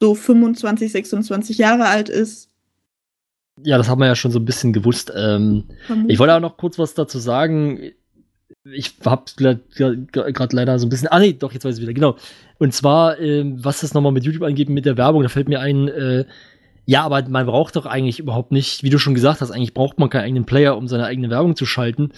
so 0.00 0.14
25, 0.14 0.92
26 0.92 1.58
Jahre 1.58 1.86
alt 1.86 2.08
ist. 2.08 2.48
Ja, 3.62 3.76
das 3.76 3.88
haben 3.88 4.00
wir 4.00 4.06
ja 4.06 4.14
schon 4.14 4.30
so 4.30 4.38
ein 4.38 4.44
bisschen 4.44 4.72
gewusst. 4.72 5.12
Ähm, 5.14 5.64
ich 6.08 6.18
wollte 6.18 6.34
auch 6.34 6.40
noch 6.40 6.56
kurz 6.56 6.78
was 6.78 6.94
dazu 6.94 7.18
sagen. 7.18 7.92
Ich 8.64 8.94
hab's 9.04 9.36
gerade 9.36 9.60
leider 10.52 10.78
so 10.78 10.86
ein 10.86 10.88
bisschen. 10.88 11.08
Ah, 11.08 11.18
nee, 11.18 11.32
doch, 11.32 11.52
jetzt 11.52 11.64
weiß 11.64 11.76
ich 11.76 11.82
wieder, 11.82 11.92
genau. 11.92 12.16
Und 12.58 12.72
zwar, 12.72 13.18
ähm, 13.18 13.62
was 13.62 13.80
das 13.80 13.92
nochmal 13.94 14.12
mit 14.12 14.24
YouTube 14.24 14.44
angeht, 14.44 14.68
mit 14.68 14.86
der 14.86 14.96
Werbung, 14.96 15.22
da 15.22 15.28
fällt 15.28 15.48
mir 15.48 15.60
ein, 15.60 15.88
äh, 15.88 16.24
ja, 16.86 17.02
aber 17.02 17.28
man 17.28 17.46
braucht 17.46 17.76
doch 17.76 17.86
eigentlich 17.86 18.18
überhaupt 18.18 18.52
nicht, 18.52 18.82
wie 18.82 18.90
du 18.90 18.98
schon 18.98 19.14
gesagt 19.14 19.40
hast, 19.40 19.50
eigentlich 19.50 19.74
braucht 19.74 19.98
man 19.98 20.10
keinen 20.10 20.24
eigenen 20.24 20.44
Player, 20.46 20.76
um 20.76 20.88
seine 20.88 21.06
eigene 21.06 21.30
Werbung 21.30 21.56
zu 21.56 21.66
schalten. 21.66 22.10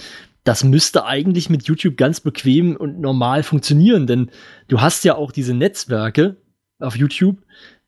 Das 0.44 0.64
müsste 0.64 1.04
eigentlich 1.04 1.50
mit 1.50 1.64
YouTube 1.64 1.96
ganz 1.96 2.20
bequem 2.20 2.76
und 2.76 3.00
normal 3.00 3.42
funktionieren, 3.42 4.06
denn 4.06 4.30
du 4.68 4.80
hast 4.80 5.04
ja 5.04 5.14
auch 5.14 5.30
diese 5.30 5.54
Netzwerke 5.54 6.36
auf 6.78 6.96
YouTube, 6.96 7.38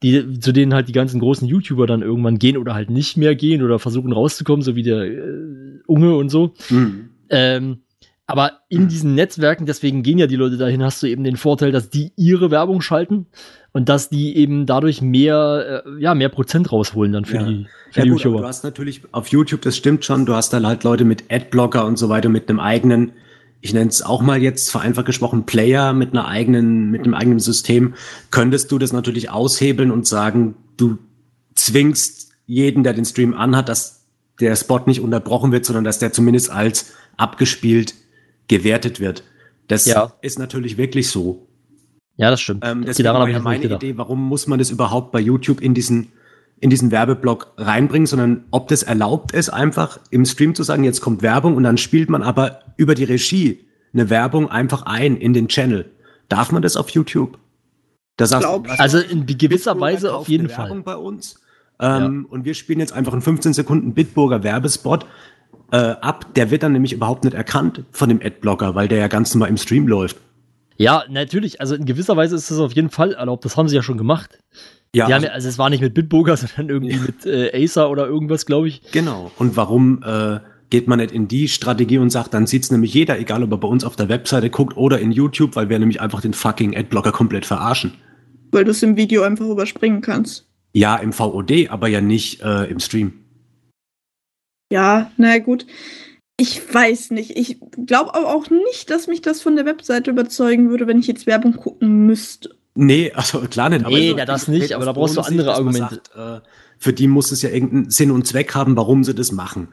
die, 0.02 0.38
zu 0.38 0.52
denen 0.52 0.74
halt 0.74 0.88
die 0.88 0.92
ganzen 0.92 1.20
großen 1.20 1.48
YouTuber 1.48 1.86
dann 1.86 2.02
irgendwann 2.02 2.38
gehen 2.38 2.56
oder 2.56 2.74
halt 2.74 2.90
nicht 2.90 3.16
mehr 3.16 3.34
gehen 3.34 3.62
oder 3.62 3.78
versuchen 3.78 4.12
rauszukommen, 4.12 4.62
so 4.62 4.76
wie 4.76 4.82
der 4.82 5.04
äh, 5.04 5.80
Unge 5.86 6.14
und 6.16 6.28
so. 6.28 6.54
Mhm. 6.70 7.10
Ähm, 7.30 7.78
aber 8.26 8.60
in 8.70 8.88
diesen 8.88 9.14
Netzwerken, 9.14 9.66
deswegen 9.66 10.02
gehen 10.02 10.18
ja 10.18 10.26
die 10.26 10.36
Leute 10.36 10.56
dahin, 10.56 10.82
hast 10.82 11.02
du 11.02 11.06
eben 11.06 11.24
den 11.24 11.36
Vorteil, 11.36 11.72
dass 11.72 11.90
die 11.90 12.12
ihre 12.16 12.50
Werbung 12.50 12.80
schalten 12.80 13.26
und 13.72 13.90
dass 13.90 14.08
die 14.08 14.36
eben 14.36 14.64
dadurch 14.64 15.02
mehr, 15.02 15.84
äh, 15.86 16.02
ja, 16.02 16.14
mehr 16.14 16.30
Prozent 16.30 16.72
rausholen 16.72 17.12
dann 17.12 17.26
für 17.26 17.36
ja. 17.36 17.44
die, 17.44 17.66
für 17.90 17.98
ja, 17.98 18.04
die 18.04 18.10
gut, 18.10 18.20
YouTuber. 18.20 18.40
Du 18.40 18.46
hast 18.46 18.64
natürlich 18.64 19.02
auf 19.12 19.28
YouTube, 19.28 19.60
das 19.60 19.76
stimmt 19.76 20.06
schon, 20.06 20.24
du 20.24 20.34
hast 20.34 20.54
dann 20.54 20.66
halt 20.66 20.84
Leute 20.84 21.04
mit 21.04 21.24
Adblocker 21.30 21.84
und 21.84 21.98
so 21.98 22.08
weiter 22.08 22.30
mit 22.30 22.48
einem 22.48 22.60
eigenen, 22.60 23.12
ich 23.60 23.74
nenne 23.74 23.90
es 23.90 24.00
auch 24.00 24.22
mal 24.22 24.42
jetzt 24.42 24.70
vereinfacht 24.70 25.06
gesprochen, 25.06 25.44
Player 25.44 25.92
mit 25.92 26.12
einer 26.12 26.26
eigenen, 26.26 26.90
mit 26.90 27.02
einem 27.02 27.14
eigenen 27.14 27.40
System, 27.40 27.92
könntest 28.30 28.72
du 28.72 28.78
das 28.78 28.94
natürlich 28.94 29.30
aushebeln 29.30 29.90
und 29.90 30.06
sagen, 30.06 30.54
du 30.78 30.96
zwingst 31.54 32.32
jeden, 32.46 32.84
der 32.84 32.94
den 32.94 33.04
Stream 33.04 33.34
anhat, 33.34 33.68
dass 33.68 34.06
der 34.40 34.56
Spot 34.56 34.80
nicht 34.86 35.00
unterbrochen 35.00 35.52
wird, 35.52 35.66
sondern 35.66 35.84
dass 35.84 35.98
der 35.98 36.12
zumindest 36.12 36.50
als 36.50 36.94
abgespielt 37.16 37.94
gewertet 38.48 39.00
wird. 39.00 39.24
Das 39.68 39.86
ja. 39.86 40.12
ist 40.20 40.38
natürlich 40.38 40.76
wirklich 40.76 41.08
so. 41.08 41.46
Ja, 42.16 42.30
das 42.30 42.40
stimmt. 42.40 42.64
Ähm, 42.64 42.84
deswegen 42.84 43.06
daran 43.06 43.22
war 43.22 43.28
ja 43.28 43.40
meine 43.40 43.64
Idee, 43.64 43.96
warum 43.96 44.22
muss 44.22 44.46
man 44.46 44.58
das 44.58 44.70
überhaupt 44.70 45.10
bei 45.10 45.20
YouTube 45.20 45.60
in 45.60 45.74
diesen, 45.74 46.12
in 46.60 46.70
diesen 46.70 46.90
Werbeblock 46.90 47.54
reinbringen, 47.56 48.06
sondern 48.06 48.44
ob 48.50 48.68
das 48.68 48.82
erlaubt 48.82 49.32
ist, 49.32 49.48
einfach 49.48 49.98
im 50.10 50.24
Stream 50.24 50.54
zu 50.54 50.62
sagen, 50.62 50.84
jetzt 50.84 51.00
kommt 51.00 51.22
Werbung 51.22 51.56
und 51.56 51.64
dann 51.64 51.78
spielt 51.78 52.10
man 52.10 52.22
aber 52.22 52.60
über 52.76 52.94
die 52.94 53.04
Regie 53.04 53.64
eine 53.92 54.10
Werbung 54.10 54.50
einfach 54.50 54.82
ein 54.82 55.16
in 55.16 55.32
den 55.32 55.48
Channel. 55.48 55.90
Darf 56.28 56.52
man 56.52 56.62
das 56.62 56.76
auf 56.76 56.90
YouTube? 56.90 57.38
Da 58.16 58.26
sagst, 58.26 58.46
du, 58.46 58.62
also 58.78 58.98
in 58.98 59.26
gewisser 59.26 59.78
Weise 59.80 60.14
auf 60.14 60.28
jeden 60.28 60.48
Fall. 60.48 60.66
Werbung 60.66 60.84
bei 60.84 60.96
uns. 60.96 61.40
Ähm, 61.80 62.26
ja. 62.26 62.32
Und 62.32 62.44
wir 62.44 62.54
spielen 62.54 62.78
jetzt 62.78 62.92
einfach 62.92 63.12
einen 63.12 63.22
15 63.22 63.52
Sekunden 63.52 63.94
Bitburger 63.94 64.44
Werbespot 64.44 65.06
äh, 65.74 65.96
ab. 66.00 66.34
Der 66.36 66.52
wird 66.52 66.62
dann 66.62 66.72
nämlich 66.72 66.92
überhaupt 66.92 67.24
nicht 67.24 67.34
erkannt 67.34 67.82
von 67.90 68.08
dem 68.08 68.20
Adblocker, 68.22 68.76
weil 68.76 68.86
der 68.86 68.98
ja 68.98 69.08
ganz 69.08 69.34
normal 69.34 69.48
im 69.48 69.56
Stream 69.56 69.88
läuft. 69.88 70.16
Ja, 70.76 71.04
natürlich. 71.08 71.60
Also 71.60 71.74
in 71.74 71.84
gewisser 71.84 72.16
Weise 72.16 72.36
ist 72.36 72.50
das 72.50 72.58
auf 72.58 72.72
jeden 72.72 72.90
Fall 72.90 73.12
erlaubt. 73.12 73.44
Das 73.44 73.56
haben 73.56 73.68
sie 73.68 73.74
ja 73.74 73.82
schon 73.82 73.98
gemacht. 73.98 74.38
Ja. 74.94 75.06
Die 75.06 75.14
haben 75.14 75.24
ja, 75.24 75.30
also 75.30 75.48
es 75.48 75.58
war 75.58 75.70
nicht 75.70 75.80
mit 75.80 75.94
Bitburger, 75.94 76.36
sondern 76.36 76.68
irgendwie 76.68 76.94
ja. 76.94 77.02
mit 77.02 77.26
äh, 77.26 77.64
Acer 77.64 77.90
oder 77.90 78.06
irgendwas, 78.06 78.46
glaube 78.46 78.68
ich. 78.68 78.82
Genau. 78.92 79.32
Und 79.36 79.56
warum 79.56 80.02
äh, 80.04 80.38
geht 80.70 80.86
man 80.86 81.00
nicht 81.00 81.12
in 81.12 81.26
die 81.26 81.48
Strategie 81.48 81.98
und 81.98 82.10
sagt, 82.10 82.34
dann 82.34 82.46
sieht's 82.46 82.70
nämlich 82.70 82.94
jeder, 82.94 83.18
egal 83.18 83.42
ob 83.42 83.50
er 83.50 83.58
bei 83.58 83.68
uns 83.68 83.84
auf 83.84 83.96
der 83.96 84.08
Webseite 84.08 84.50
guckt 84.50 84.76
oder 84.76 85.00
in 85.00 85.10
YouTube, 85.10 85.56
weil 85.56 85.68
wir 85.68 85.78
nämlich 85.80 86.00
einfach 86.00 86.20
den 86.20 86.34
fucking 86.34 86.76
Adblocker 86.76 87.10
komplett 87.10 87.46
verarschen. 87.46 87.94
Weil 88.52 88.64
du 88.64 88.70
es 88.70 88.82
im 88.84 88.96
Video 88.96 89.22
einfach 89.22 89.46
überspringen 89.46 90.00
kannst. 90.00 90.46
Ja, 90.72 90.96
im 90.96 91.12
VOD, 91.12 91.68
aber 91.70 91.88
ja 91.88 92.00
nicht 92.00 92.42
äh, 92.42 92.64
im 92.64 92.78
Stream. 92.78 93.23
Ja, 94.74 95.12
na 95.18 95.38
gut. 95.38 95.66
Ich 96.36 96.60
weiß 96.74 97.12
nicht. 97.12 97.38
Ich 97.38 97.58
glaube 97.86 98.12
aber 98.12 98.34
auch 98.34 98.50
nicht, 98.50 98.90
dass 98.90 99.06
mich 99.06 99.22
das 99.22 99.40
von 99.40 99.54
der 99.54 99.66
Webseite 99.66 100.10
überzeugen 100.10 100.68
würde, 100.68 100.88
wenn 100.88 100.98
ich 100.98 101.06
jetzt 101.06 101.28
Werbung 101.28 101.54
gucken 101.54 102.06
müsste. 102.06 102.56
Nee, 102.74 103.12
also 103.14 103.38
klar 103.42 103.68
nicht. 103.68 103.86
Nee, 103.86 104.10
aber 104.10 104.20
so, 104.22 104.26
das 104.26 104.48
nicht, 104.48 104.72
aber 104.72 104.84
da 104.84 104.92
brauchst 104.92 105.16
du 105.16 105.20
andere 105.20 105.54
Argumente. 105.54 106.00
Sagt, 106.12 106.16
äh, 106.16 106.48
für 106.76 106.92
die 106.92 107.06
muss 107.06 107.30
es 107.30 107.42
ja 107.42 107.50
irgendeinen 107.50 107.90
Sinn 107.90 108.10
und 108.10 108.26
Zweck 108.26 108.52
haben, 108.56 108.76
warum 108.76 109.04
sie 109.04 109.14
das 109.14 109.30
machen. 109.30 109.68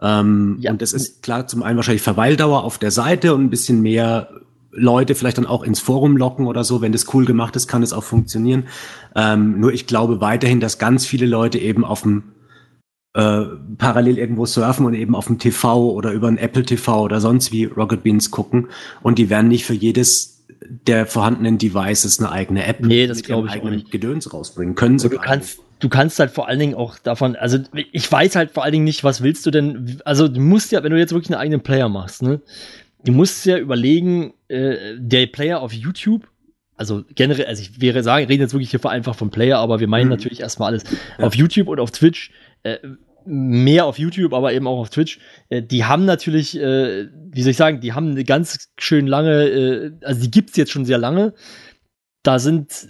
Ähm, 0.00 0.56
ja. 0.60 0.70
Und 0.70 0.80
das 0.80 0.94
ist 0.94 1.22
klar 1.22 1.46
zum 1.46 1.62
einen 1.62 1.76
wahrscheinlich 1.76 2.00
Verweildauer 2.00 2.64
auf 2.64 2.78
der 2.78 2.90
Seite 2.90 3.34
und 3.34 3.44
ein 3.44 3.50
bisschen 3.50 3.82
mehr 3.82 4.30
Leute 4.70 5.14
vielleicht 5.14 5.36
dann 5.36 5.46
auch 5.46 5.62
ins 5.62 5.80
Forum 5.80 6.16
locken 6.16 6.46
oder 6.46 6.64
so. 6.64 6.80
Wenn 6.80 6.92
das 6.92 7.12
cool 7.12 7.26
gemacht 7.26 7.54
ist, 7.54 7.68
kann 7.68 7.82
es 7.82 7.92
auch 7.92 8.04
funktionieren. 8.04 8.64
Ähm, 9.14 9.60
nur 9.60 9.74
ich 9.74 9.86
glaube 9.86 10.22
weiterhin, 10.22 10.58
dass 10.58 10.78
ganz 10.78 11.04
viele 11.04 11.26
Leute 11.26 11.58
eben 11.58 11.84
auf 11.84 12.00
dem 12.00 12.22
äh, 13.18 13.46
parallel 13.78 14.16
irgendwo 14.16 14.46
surfen 14.46 14.86
und 14.86 14.94
eben 14.94 15.16
auf 15.16 15.26
dem 15.26 15.38
TV 15.40 15.90
oder 15.90 16.12
über 16.12 16.28
ein 16.28 16.38
Apple 16.38 16.62
TV 16.62 17.02
oder 17.02 17.20
sonst 17.20 17.50
wie 17.52 17.64
Rocket 17.64 18.04
Beans 18.04 18.30
gucken 18.30 18.68
und 19.02 19.18
die 19.18 19.28
werden 19.28 19.48
nicht 19.48 19.64
für 19.64 19.74
jedes 19.74 20.44
der 20.86 21.04
vorhandenen 21.06 21.58
Devices 21.58 22.20
eine 22.20 22.30
eigene 22.30 22.64
App 22.64 22.80
Nee, 22.80 23.06
das 23.08 23.18
mit 23.18 23.26
ich 23.28 23.34
auch 23.34 23.46
eigenen 23.48 23.74
nicht. 23.76 23.90
Gedöns 23.90 24.32
rausbringen. 24.32 24.74
Können 24.76 24.98
sie 25.00 25.08
du 25.08 25.16
kannst, 25.18 25.60
du 25.80 25.88
kannst 25.88 26.18
halt 26.20 26.30
vor 26.30 26.46
allen 26.48 26.58
Dingen 26.60 26.74
auch 26.74 26.96
davon, 26.98 27.34
also 27.36 27.58
ich 27.92 28.10
weiß 28.10 28.36
halt 28.36 28.52
vor 28.52 28.62
allen 28.62 28.72
Dingen 28.72 28.84
nicht, 28.84 29.02
was 29.02 29.22
willst 29.22 29.44
du 29.46 29.50
denn, 29.50 30.00
also 30.04 30.28
du 30.28 30.40
musst 30.40 30.70
ja, 30.72 30.82
wenn 30.84 30.92
du 30.92 30.98
jetzt 30.98 31.12
wirklich 31.12 31.30
einen 31.32 31.40
eigenen 31.40 31.60
Player 31.60 31.88
machst, 31.88 32.22
ne, 32.22 32.40
du 33.04 33.12
musst 33.12 33.44
ja 33.46 33.58
überlegen, 33.58 34.32
äh, 34.48 34.76
der 34.96 35.26
Player 35.26 35.60
auf 35.60 35.72
YouTube, 35.72 36.28
also 36.76 37.02
generell, 37.16 37.46
also 37.46 37.62
ich 37.62 37.80
wäre 37.80 38.02
sagen, 38.04 38.26
reden 38.26 38.42
jetzt 38.42 38.52
wirklich 38.52 38.70
hier 38.70 38.80
vereinfacht 38.80 39.18
vom 39.18 39.30
Player, 39.30 39.58
aber 39.58 39.80
wir 39.80 39.88
meinen 39.88 40.04
Mhm. 40.06 40.10
natürlich 40.10 40.40
erstmal 40.40 40.68
alles 40.68 40.84
Ja. 41.18 41.26
auf 41.26 41.34
YouTube 41.34 41.66
und 41.68 41.80
auf 41.80 41.90
Twitch, 41.90 42.30
äh, 42.62 42.78
mehr 43.28 43.84
auf 43.84 43.98
YouTube, 43.98 44.32
aber 44.32 44.52
eben 44.52 44.66
auch 44.66 44.80
auf 44.80 44.90
Twitch, 44.90 45.20
äh, 45.50 45.62
die 45.62 45.84
haben 45.84 46.04
natürlich, 46.04 46.58
äh, 46.58 47.08
wie 47.30 47.42
soll 47.42 47.50
ich 47.50 47.56
sagen, 47.56 47.80
die 47.80 47.92
haben 47.92 48.10
eine 48.10 48.24
ganz 48.24 48.70
schön 48.78 49.06
lange, 49.06 49.44
äh, 49.44 49.92
also 50.02 50.20
die 50.22 50.30
gibt's 50.30 50.56
jetzt 50.56 50.72
schon 50.72 50.84
sehr 50.84 50.98
lange. 50.98 51.34
Da 52.22 52.38
sind, 52.38 52.88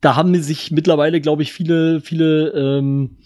da 0.00 0.16
haben 0.16 0.34
sich 0.40 0.70
mittlerweile, 0.70 1.20
glaube 1.20 1.42
ich, 1.42 1.52
viele, 1.52 2.00
viele, 2.00 2.50
ähm, 2.50 3.18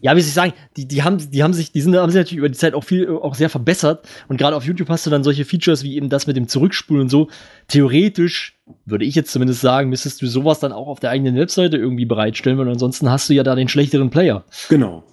ja, 0.00 0.16
wie 0.16 0.20
soll 0.20 0.28
ich 0.28 0.34
sagen, 0.34 0.52
die, 0.76 0.86
die 0.86 1.02
haben, 1.02 1.18
die 1.30 1.42
haben 1.42 1.52
sich, 1.52 1.72
die 1.72 1.80
sind, 1.80 1.96
haben 1.96 2.10
sich 2.10 2.18
natürlich 2.18 2.38
über 2.38 2.48
die 2.48 2.56
Zeit 2.56 2.74
auch 2.74 2.84
viel, 2.84 3.08
auch 3.08 3.34
sehr 3.34 3.50
verbessert. 3.50 4.06
Und 4.28 4.36
gerade 4.36 4.56
auf 4.56 4.64
YouTube 4.64 4.88
hast 4.88 5.04
du 5.04 5.10
dann 5.10 5.24
solche 5.24 5.44
Features 5.44 5.82
wie 5.82 5.96
eben 5.96 6.08
das 6.08 6.26
mit 6.26 6.36
dem 6.36 6.46
Zurückspulen 6.48 7.02
und 7.02 7.08
so. 7.08 7.28
Theoretisch, 7.68 8.58
würde 8.86 9.04
ich 9.04 9.14
jetzt 9.14 9.32
zumindest 9.32 9.60
sagen, 9.60 9.90
müsstest 9.90 10.22
du 10.22 10.26
sowas 10.26 10.60
dann 10.60 10.72
auch 10.72 10.86
auf 10.86 11.00
der 11.00 11.10
eigenen 11.10 11.36
Webseite 11.36 11.76
irgendwie 11.76 12.04
bereitstellen, 12.04 12.56
weil 12.58 12.68
ansonsten 12.68 13.10
hast 13.10 13.28
du 13.28 13.34
ja 13.34 13.42
da 13.42 13.54
den 13.54 13.68
schlechteren 13.68 14.10
Player. 14.10 14.44
Genau. 14.68 15.04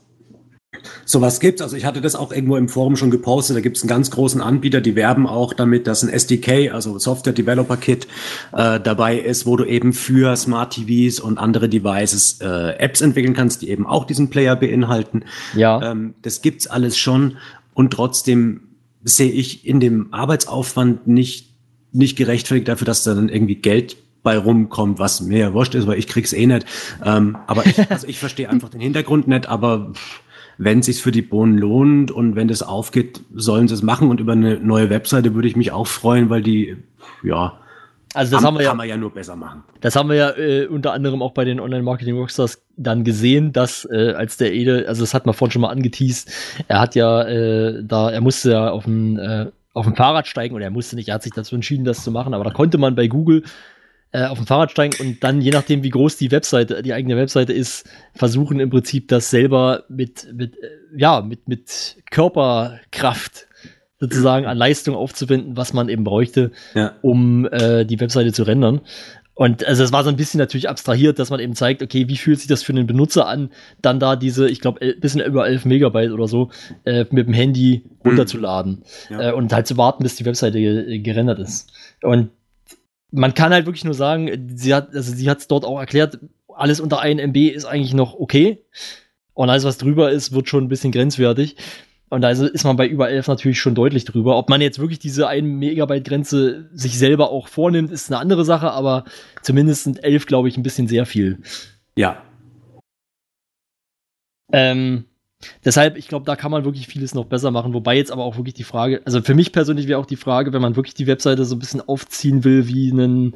Sowas 1.06 1.40
gibt's. 1.40 1.62
Also 1.62 1.76
ich 1.76 1.86
hatte 1.86 2.02
das 2.02 2.16
auch 2.16 2.32
irgendwo 2.32 2.58
im 2.58 2.70
Forum 2.70 2.96
schon 2.96 3.12
gepostet. 3.12 3.56
Da 3.56 3.62
gibt's 3.62 3.82
einen 3.82 3.90
ganz 3.90 4.12
großen 4.12 4.42
Anbieter, 4.42 4.82
die 4.82 4.96
werben 4.96 5.28
auch 5.28 5.54
damit, 5.54 5.88
dass 5.88 6.04
ein 6.04 6.10
SDK, 6.10 6.72
also 6.72 6.98
Software 7.00 7.34
Developer 7.34 7.78
Kit, 7.78 8.08
äh, 8.54 8.80
dabei 8.80 9.18
ist, 9.18 9.46
wo 9.46 9.58
du 9.58 9.66
eben 9.66 9.94
für 9.94 10.36
Smart 10.36 10.74
TVs 10.74 11.20
und 11.20 11.38
andere 11.38 11.70
Devices 11.70 12.40
äh, 12.42 12.78
Apps 12.78 13.02
entwickeln 13.02 13.34
kannst, 13.34 13.62
die 13.62 13.70
eben 13.70 13.86
auch 13.86 14.06
diesen 14.06 14.30
Player 14.30 14.56
beinhalten. 14.56 15.24
Ja. 15.56 15.92
Ähm, 15.92 16.16
das 16.22 16.42
gibt's 16.42 16.68
alles 16.68 16.98
schon 16.98 17.38
und 17.74 17.92
trotzdem 17.92 18.62
sehe 19.04 19.32
ich 19.32 19.66
in 19.66 19.80
dem 19.80 20.14
Arbeitsaufwand 20.14 21.08
nicht 21.08 21.52
nicht 21.94 22.18
gerechtfertigt 22.18 22.68
dafür, 22.68 22.86
dass 22.86 23.04
da 23.04 23.14
dann 23.14 23.30
irgendwie 23.30 23.56
Geld 23.56 23.98
bei 24.24 24.38
rumkommt, 24.38 25.00
was 25.00 25.22
mir 25.22 25.40
ja 25.40 25.54
wurscht 25.54 25.76
ist, 25.76 25.88
weil 25.88 25.98
ich 25.98 26.08
krieg's 26.08 26.34
eh 26.34 26.46
nicht. 26.46 26.66
Ähm, 27.04 27.38
aber 27.48 27.66
ich, 27.66 27.92
also 27.92 28.08
ich 28.08 28.20
verstehe 28.20 28.50
einfach 28.50 28.70
den 28.70 28.82
Hintergrund 28.82 29.28
nicht, 29.28 29.48
aber 29.48 29.92
pff, 29.94 30.22
wenn 30.64 30.84
sich's 30.84 31.02
für 31.02 31.12
die 31.12 31.24
Bohnen 31.24 31.58
lohnt 31.58 32.12
und 32.12 32.36
wenn 32.36 32.48
das 32.48 32.62
aufgeht, 32.62 33.22
sollen 33.34 33.68
sie 33.68 33.74
es 33.74 33.82
machen 33.82 34.10
und 34.10 34.20
über 34.20 34.34
eine 34.34 34.60
neue 34.60 34.92
Webseite 34.92 35.34
würde 35.34 35.48
ich 35.48 35.56
mich 35.56 35.72
auch 35.72 35.88
freuen, 35.88 36.30
weil 36.30 36.44
die, 36.44 36.78
ja, 37.24 37.58
Also 38.14 38.34
das 38.34 38.42
kann, 38.42 38.48
haben 38.48 38.58
wir 38.58 38.64
ja, 38.64 38.70
kann 38.70 38.78
man 38.78 38.88
ja 38.88 38.96
nur 38.96 39.12
besser 39.12 39.36
machen. 39.36 39.64
das 39.82 39.96
haben 39.96 40.10
wir 40.10 40.16
ja 40.18 40.30
äh, 40.38 40.68
unter 40.68 40.94
anderem 40.94 41.24
auch 41.24 41.32
bei 41.32 41.46
den 41.46 41.60
Online-Marketing-Rockstars 41.60 42.62
dann 42.78 43.04
gesehen, 43.04 43.54
dass 43.54 43.86
äh, 43.92 44.14
als 44.16 44.38
der 44.38 44.54
Ede, 44.54 44.86
also 44.88 45.02
das 45.02 45.16
hat 45.16 45.26
man 45.26 45.34
vorhin 45.34 45.52
schon 45.52 45.64
mal 45.64 45.70
angeteased, 45.70 46.32
er 46.68 46.80
hat 46.80 46.94
ja 46.94 47.24
äh, 47.24 47.84
da, 47.84 48.12
er 48.12 48.22
musste 48.22 48.52
ja 48.52 48.70
auf 48.70 48.84
dem 48.84 49.18
äh, 49.18 49.48
auf 49.74 49.86
dem 49.86 49.96
Fahrrad 49.96 50.28
steigen 50.28 50.54
oder 50.54 50.66
er 50.66 50.72
musste 50.72 50.96
nicht, 50.96 51.08
er 51.08 51.16
hat 51.16 51.24
sich 51.24 51.32
dazu 51.34 51.56
entschieden, 51.56 51.86
das 51.86 52.04
zu 52.04 52.12
machen, 52.12 52.36
aber 52.36 52.44
da 52.44 52.52
konnte 52.52 52.78
man 52.78 52.94
bei 52.94 53.08
Google 53.08 53.44
äh, 54.14 54.26
auf 54.26 54.38
dem 54.38 54.48
Fahrrad 54.48 54.72
steigen 54.72 54.96
und 55.00 55.24
dann, 55.24 55.42
je 55.42 55.52
nachdem, 55.52 55.84
wie 55.84 55.90
groß 55.90 56.18
die 56.18 56.32
Webseite, 56.32 56.82
die 56.82 56.94
eigene 56.94 57.16
Webseite 57.18 57.54
ist, 57.54 57.90
versuchen 58.14 58.60
im 58.60 58.70
Prinzip 58.70 59.08
das 59.08 59.30
selber 59.30 59.84
mit, 59.90 60.28
mit 60.34 60.56
äh, 60.58 60.68
ja, 60.98 61.22
mit, 61.22 61.48
mit 61.48 61.98
Körperkraft 62.12 63.48
sozusagen 64.00 64.46
an 64.48 64.58
Leistung 64.58 64.96
aufzuwenden, 64.96 65.56
was 65.56 65.74
man 65.74 65.88
eben 65.90 66.04
bräuchte, 66.04 66.52
Ja. 66.74 66.94
um 67.02 67.46
äh, 67.52 67.86
die 67.86 68.00
Webseite 68.00 68.34
zu 68.34 68.44
rendern. 68.44 68.82
Und 69.34 69.66
also 69.66 69.84
es 69.84 69.92
war 69.94 70.04
so 70.04 70.10
ein 70.10 70.18
bisschen 70.18 70.40
natürlich 70.40 70.68
abstrahiert, 70.70 71.18
dass 71.18 71.30
man 71.30 71.40
eben 71.40 71.56
zeigt, 71.56 71.82
okay, 71.82 72.08
wie 72.10 72.18
fühlt 72.18 72.40
sich 72.40 72.48
das 72.48 72.64
für 72.64 72.74
den 72.74 72.86
Benutzer 72.86 73.28
an, 73.28 73.50
dann 73.82 74.00
da 74.00 74.16
diese, 74.16 74.50
ich 74.50 74.60
glaube, 74.60 74.94
bisschen 75.00 75.22
über 75.22 75.48
11 75.48 75.66
Megabyte 75.66 76.12
oder 76.12 76.28
so 76.28 76.50
äh, 76.84 77.06
mit 77.12 77.28
dem 77.28 77.34
Handy 77.34 77.84
runterzuladen 78.04 78.84
Ja. 79.10 79.30
äh, 79.30 79.34
und 79.34 79.54
halt 79.54 79.68
zu 79.68 79.78
warten, 79.78 80.04
bis 80.04 80.16
die 80.16 80.26
Webseite 80.26 80.60
ge 80.60 81.00
gerendert 81.00 81.40
ist. 81.40 81.72
Und 82.04 82.30
man 83.12 83.34
kann 83.34 83.54
halt 83.54 83.66
wirklich 83.66 83.86
nur 83.86 83.94
sagen, 83.94 84.50
sie 84.56 84.74
hat, 84.74 84.96
also 84.96 85.14
sie 85.14 85.30
hat 85.30 85.40
es 85.40 85.48
dort 85.48 85.66
auch 85.66 85.80
erklärt, 85.80 86.20
alles 86.48 86.80
unter 86.80 87.00
1 87.00 87.22
MB 87.22 87.38
ist 87.50 87.66
eigentlich 87.66 87.94
noch 87.94 88.14
okay. 88.14 88.64
Und 89.34 89.50
alles, 89.50 89.64
was 89.64 89.78
drüber 89.78 90.12
ist, 90.12 90.34
wird 90.34 90.50
schon 90.50 90.66
ein 90.66 90.70
bisschen 90.70 90.92
grenzwertig. 90.92 91.56
Und 92.10 92.26
also 92.26 92.46
ist 92.46 92.66
man 92.66 92.76
bei 92.76 92.88
über 92.88 93.10
11 93.10 93.28
natürlich 93.28 93.60
schon 93.60 93.76
deutlich 93.76 94.04
drüber. 94.04 94.38
Ob 94.38 94.50
man 94.50 94.60
jetzt 94.60 94.80
wirklich 94.80 95.00
diese 95.00 95.28
1 95.28 95.48
Megabyte 95.48 96.04
Grenze 96.06 96.70
sich 96.74 96.98
selber 96.98 97.32
auch 97.32 97.48
vornimmt, 97.48 97.92
ist 97.92 98.12
eine 98.12 98.20
andere 98.20 98.44
Sache, 98.44 98.72
aber 98.72 99.06
zumindest 99.42 99.86
sind 99.86 100.04
11, 100.04 100.26
glaube 100.26 100.50
ich, 100.50 100.58
ein 100.58 100.64
bisschen 100.64 100.88
sehr 100.88 101.06
viel. 101.06 101.40
Ja. 101.96 102.22
Ähm, 104.52 105.06
deshalb, 105.66 105.98
ich 105.98 106.08
glaube, 106.08 106.26
da 106.26 106.36
kann 106.36 106.52
man 106.52 106.66
wirklich 106.66 106.88
vieles 106.88 107.14
noch 107.14 107.26
besser 107.26 107.52
machen. 107.52 107.74
Wobei 107.74 107.98
jetzt 107.98 108.12
aber 108.12 108.24
auch 108.24 108.38
wirklich 108.38 108.54
die 108.54 108.64
Frage, 108.64 109.02
also 109.06 109.22
für 109.22 109.36
mich 109.36 109.52
persönlich 109.52 109.88
wäre 109.88 110.00
auch 110.00 110.06
die 110.06 110.16
Frage, 110.16 110.54
wenn 110.54 110.62
man 110.62 110.76
wirklich 110.76 110.96
die 110.96 111.08
Webseite 111.08 111.46
so 111.46 111.56
ein 111.56 111.60
bisschen 111.60 111.82
aufziehen 111.82 112.44
will, 112.44 112.68
wie 112.68 112.92
einen, 112.92 113.36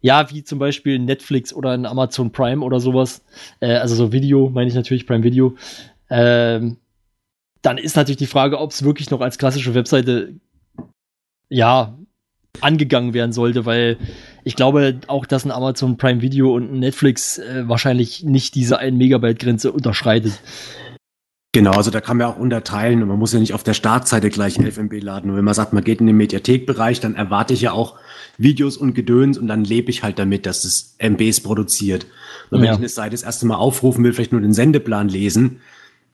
ja, 0.00 0.30
wie 0.30 0.44
zum 0.44 0.58
Beispiel 0.58 0.98
Netflix 0.98 1.52
oder 1.52 1.70
ein 1.70 1.86
Amazon 1.86 2.32
Prime 2.32 2.64
oder 2.64 2.80
sowas, 2.80 3.24
äh, 3.60 3.74
also 3.74 3.94
so 3.94 4.12
Video, 4.12 4.50
meine 4.50 4.68
ich 4.68 4.74
natürlich 4.74 5.06
Prime 5.06 5.22
Video, 5.22 5.56
ähm, 6.08 6.78
dann 7.62 7.78
ist 7.78 7.96
natürlich 7.96 8.16
die 8.16 8.26
Frage, 8.26 8.58
ob 8.58 8.70
es 8.70 8.84
wirklich 8.84 9.10
noch 9.10 9.20
als 9.20 9.38
klassische 9.38 9.74
Webseite, 9.74 10.34
ja, 11.48 11.98
angegangen 12.60 13.14
werden 13.14 13.32
sollte, 13.32 13.64
weil 13.64 13.96
ich 14.44 14.56
glaube 14.56 15.00
auch, 15.06 15.26
dass 15.26 15.44
ein 15.44 15.50
Amazon 15.50 15.96
Prime 15.96 16.20
Video 16.20 16.54
und 16.54 16.72
ein 16.72 16.78
Netflix 16.80 17.38
äh, 17.38 17.68
wahrscheinlich 17.68 18.24
nicht 18.24 18.54
diese 18.54 18.78
1 18.78 18.96
Megabyte 18.96 19.38
Grenze 19.38 19.72
unterschreitet. 19.72 20.40
Genau, 21.52 21.72
also 21.72 21.90
da 21.90 22.00
kann 22.00 22.16
man 22.18 22.28
auch 22.28 22.36
unterteilen 22.36 23.02
und 23.02 23.08
man 23.08 23.18
muss 23.18 23.32
ja 23.32 23.40
nicht 23.40 23.54
auf 23.54 23.64
der 23.64 23.74
Startseite 23.74 24.30
gleich 24.30 24.58
11 24.60 24.78
MB 24.78 25.02
laden. 25.02 25.30
Und 25.30 25.36
wenn 25.36 25.44
man 25.44 25.54
sagt, 25.54 25.72
man 25.72 25.82
geht 25.82 26.00
in 26.00 26.06
den 26.06 26.16
Mediathekbereich, 26.16 27.00
dann 27.00 27.16
erwarte 27.16 27.54
ich 27.54 27.60
ja 27.62 27.72
auch 27.72 27.96
Videos 28.38 28.76
und 28.76 28.94
Gedöns 28.94 29.36
und 29.36 29.48
dann 29.48 29.64
lebe 29.64 29.90
ich 29.90 30.04
halt 30.04 30.20
damit, 30.20 30.46
dass 30.46 30.64
es 30.64 30.94
MBs 30.98 31.40
produziert. 31.40 32.06
Und 32.50 32.60
wenn 32.60 32.66
Ja. 32.66 32.72
ich 32.74 32.78
eine 32.78 32.88
Seite 32.88 33.10
das 33.10 33.24
erste 33.24 33.46
Mal 33.46 33.56
aufrufen 33.56 34.04
will, 34.04 34.12
vielleicht 34.12 34.30
nur 34.30 34.40
den 34.40 34.52
Sendeplan 34.54 35.08
lesen, 35.08 35.60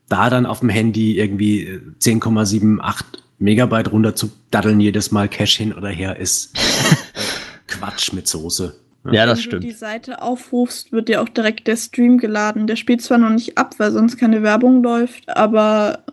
da 0.09 0.31
dann 0.31 0.47
auf 0.47 0.61
dem 0.61 0.71
Handy 0.71 1.19
irgendwie 1.19 1.65
äh, 1.65 1.81
10,78 2.01 3.03
Megabyte 3.39 3.93
runter 3.93 4.15
zu 4.17 4.31
daddeln 4.51 4.81
jedes 4.81 5.11
Mal 5.11 5.29
Cache 5.29 5.59
hin 5.59 5.75
oder 5.75 5.89
her 5.91 6.17
ist 6.19 6.57
äh, 6.57 6.95
Quatsch 7.67 8.15
mit 8.15 8.27
Soße. 8.27 8.75
Ja, 9.13 9.27
das 9.27 9.39
Wenn 9.39 9.43
stimmt. 9.45 9.65
du 9.65 9.69
die 9.69 9.75
Seite 9.75 10.23
aufrufst, 10.23 10.93
wird 10.93 11.09
dir 11.09 11.23
auch 11.23 11.29
direkt 11.29 11.67
der 11.67 11.77
Stream 11.77 12.19
geladen. 12.19 12.67
Der 12.67 12.77
spielt 12.77 13.03
zwar 13.03 13.19
noch 13.19 13.31
nicht 13.31 13.59
ab, 13.59 13.75
weil 13.79 13.93
sonst 13.93 14.17
keine 14.17 14.43
Werbung 14.43 14.83
läuft, 14.83 15.29
aber 15.29 16.05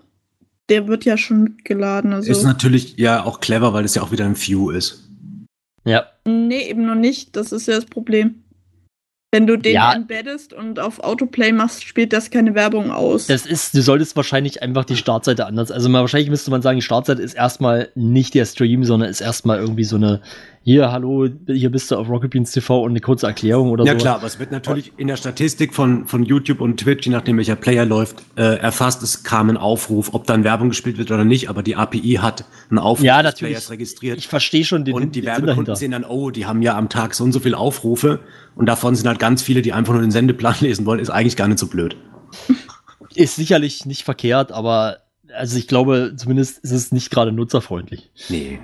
der 0.70 0.88
wird 0.88 1.06
ja 1.06 1.18
schon 1.18 1.44
mitgeladen. 1.44 2.14
Also 2.14 2.32
Ist 2.32 2.44
natürlich 2.44 2.98
ja 2.98 3.24
auch 3.24 3.40
clever, 3.40 3.74
weil 3.74 3.86
es 3.86 3.95
ja 3.95 4.02
auch 4.02 4.11
wieder 4.11 4.26
ein 4.26 4.38
View 4.38 4.72
ist. 4.72 5.10
Ja, 5.86 6.06
nee, 6.26 6.70
eben 6.70 6.86
noch 6.86 6.95
nicht. 6.95 7.36
Das 7.36 7.52
ist 7.52 7.68
ja 7.68 7.76
das 7.76 7.86
Problem. 7.86 8.36
Wenn 9.34 9.48
du 9.48 9.57
den 9.57 9.74
Ja. 9.74 9.94
embeddest 9.94 10.53
und 10.53 10.80
auf 10.80 10.99
Autoplay 10.99 11.52
machst, 11.52 11.84
spielt 11.84 12.14
das 12.14 12.30
keine 12.30 12.53
Werbung 12.53 12.91
aus. 12.91 13.26
das 13.26 13.48
ist, 13.48 13.76
du 13.76 13.82
solltest 13.82 14.15
wahrscheinlich 14.15 14.61
einfach 14.61 14.86
die 14.86 14.95
Startseite 14.95 15.48
anders. 15.48 15.72
Also 15.72 15.90
mal, 15.90 16.02
wahrscheinlich 16.02 16.30
müsste 16.30 16.52
man 16.52 16.61
sagen, 16.61 16.78
die 16.78 16.84
Startseite 16.84 17.24
ist 17.24 17.34
erstmal 17.34 17.90
nicht 17.95 18.36
der 18.36 18.45
Stream, 18.45 18.84
sondern 18.84 19.10
ist 19.10 19.22
erstmal 19.22 19.57
irgendwie 19.57 19.86
so 19.86 19.95
eine, 19.95 20.22
hier, 20.65 20.91
hallo, 20.94 21.27
hier 21.45 21.69
bist 21.69 21.91
du 21.91 21.98
auf 21.98 22.07
Rocket 22.07 22.31
Beans 22.31 22.52
TV 22.52 22.81
und 22.84 22.91
eine 22.91 23.02
kurze 23.02 23.27
Erklärung 23.27 23.69
oder 23.72 23.84
Ja 23.85 23.91
so. 23.94 23.98
klar, 23.99 24.15
aber 24.15 24.27
es 24.27 24.40
wird 24.40 24.52
natürlich 24.52 24.94
in 24.95 25.07
der 25.07 25.18
Statistik 25.18 25.73
von, 25.73 26.07
von 26.07 26.23
YouTube 26.23 26.61
und 26.61 26.80
Twitch, 26.80 27.06
je 27.06 27.11
nachdem 27.11 27.38
welcher 27.38 27.57
Player 27.57 27.85
läuft, 27.85 28.23
äh, 28.38 28.57
erfasst, 28.60 29.03
es 29.03 29.23
kam 29.23 29.49
ein 29.49 29.57
Aufruf, 29.57 30.14
ob 30.14 30.26
dann 30.26 30.45
Werbung 30.45 30.69
gespielt 30.69 30.98
wird 30.98 31.11
oder 31.11 31.26
nicht, 31.26 31.49
aber 31.49 31.64
die 31.64 31.76
API 31.76 32.19
hat 32.22 32.45
einen 32.69 32.80
Aufruf 32.80 33.03
Ja, 33.06 33.22
des. 33.22 33.35
Players 33.35 33.72
registriert. 33.72 34.18
Ich 34.18 34.30
verstehe 34.30 34.64
schon 34.64 34.85
den, 34.85 34.94
und 34.95 35.15
die 35.15 35.22
den 35.22 35.27
Werbekunden 35.27 35.76
sehen 35.76 35.91
dann, 35.91 36.06
oh, 36.06 36.31
die 36.31 36.45
haben 36.45 36.61
ja 36.61 36.77
am 36.77 36.88
Tag 36.88 37.14
so 37.14 37.26
und 37.26 37.34
so 37.34 37.41
viele 37.41 37.57
Aufrufe 37.57 38.22
und 38.56 38.65
davon 38.68 38.95
sind 38.95 39.07
halt 39.07 39.19
ganz 39.19 39.41
viele, 39.41 39.61
die 39.61 39.73
einfach 39.73 39.91
nur 39.94 40.02
den 40.02 40.11
Sendeplan 40.11 40.56
lesen 40.61 40.85
wollen, 40.85 40.99
ist 41.02 41.10
eigentlich 41.10 41.35
gar 41.35 41.49
nicht 41.49 41.60
so 41.60 41.68
blöd. 41.68 41.98
Ist 43.15 43.35
sicherlich 43.35 43.85
nicht 43.85 44.03
verkehrt, 44.03 44.53
aber 44.53 44.99
also 45.35 45.57
ich 45.57 45.68
glaube, 45.68 46.14
zumindest 46.15 46.60
ist 46.60 46.72
es 46.72 46.91
nicht 46.91 47.11
gerade 47.11 47.31
nutzerfreundlich. 47.34 48.11
Nee. 48.30 48.60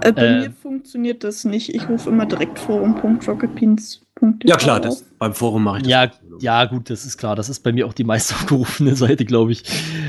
Äh, 0.00 0.12
bei 0.12 0.26
äh, 0.26 0.40
mir 0.40 0.50
funktioniert 0.50 1.24
das 1.24 1.44
nicht. 1.44 1.74
Ich 1.74 1.88
rufe 1.88 2.10
immer 2.10 2.26
direkt 2.26 2.58
forum.rocketbeans.tv 2.58 4.36
Ja 4.44 4.56
klar, 4.56 4.80
das, 4.80 5.02
beim 5.18 5.34
Forum 5.34 5.64
mache 5.64 5.78
ich 5.78 5.82
das. 5.84 5.90
Ja, 5.90 6.10
ja, 6.40 6.64
gut, 6.64 6.90
das 6.90 7.04
ist 7.04 7.18
klar. 7.18 7.36
Das 7.36 7.48
ist 7.48 7.60
bei 7.60 7.72
mir 7.72 7.86
auch 7.86 7.92
die 7.92 8.04
meist 8.04 8.32
aufgerufene 8.34 8.96
Seite, 8.96 9.24
glaube 9.24 9.52
ich. 9.52 9.64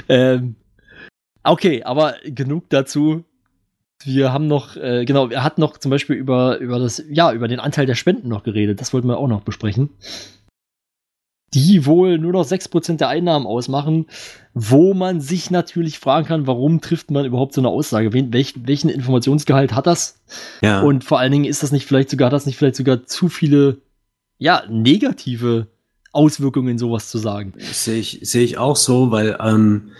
Ähm, 0.09 0.55
okay, 1.43 1.84
aber 1.84 2.15
genug 2.26 2.69
dazu. 2.69 3.23
wir 4.03 4.31
haben 4.34 4.47
noch, 4.47 4.76
äh, 4.76 5.05
genau, 5.05 5.30
er 5.30 5.43
hat 5.43 5.57
noch 5.57 5.77
zum 5.77 5.91
Beispiel 5.91 6.15
über, 6.15 6.57
über 6.59 6.80
das, 6.80 7.03
ja, 7.09 7.31
über 7.34 7.47
den 7.47 7.59
Anteil 7.59 7.85
der 7.85 7.95
Spenden 7.95 8.27
noch 8.30 8.43
geredet. 8.43 8.81
Das 8.81 8.93
wollten 8.93 9.07
wir 9.07 9.18
auch 9.18 9.27
noch 9.27 9.41
besprechen. 9.41 9.89
Die 11.53 11.85
wohl 11.85 12.17
nur 12.17 12.33
noch 12.33 12.45
6% 12.45 12.97
der 12.97 13.07
Einnahmen 13.07 13.45
ausmachen, 13.45 14.07
wo 14.53 14.93
man 14.93 15.21
sich 15.21 15.49
natürlich 15.49 15.97
fragen 15.97 16.27
kann, 16.27 16.47
warum 16.47 16.81
trifft 16.81 17.09
man 17.09 17.25
überhaupt 17.25 17.53
so 17.53 17.61
eine 17.61 17.69
Aussage? 17.69 18.11
Wen, 18.11 18.33
welch, 18.33 18.53
welchen 18.65 18.89
Informationsgehalt 18.89 19.73
hat 19.73 19.87
das? 19.87 20.19
Ja. 20.61 20.81
Und 20.81 21.03
vor 21.03 21.19
allen 21.19 21.31
Dingen 21.31 21.45
ist 21.45 21.63
das 21.63 21.71
nicht 21.71 21.85
vielleicht 21.85 22.09
sogar, 22.09 22.27
hat 22.27 22.33
das 22.33 22.45
nicht 22.45 22.57
vielleicht 22.57 22.75
sogar 22.75 23.05
zu 23.05 23.29
viele, 23.29 23.77
ja, 24.37 24.63
negative 24.69 25.67
Auswirkungen, 26.18 26.80
sowas 26.80 27.10
zu 27.10 27.19
sagen. 27.19 27.53
Sehe 27.72 27.99
ich, 27.99 28.19
sehe 28.23 28.44
ich 28.44 28.57
auch 28.57 28.76
so, 28.76 29.11
weil 29.11 29.38
ähm, 29.39 29.91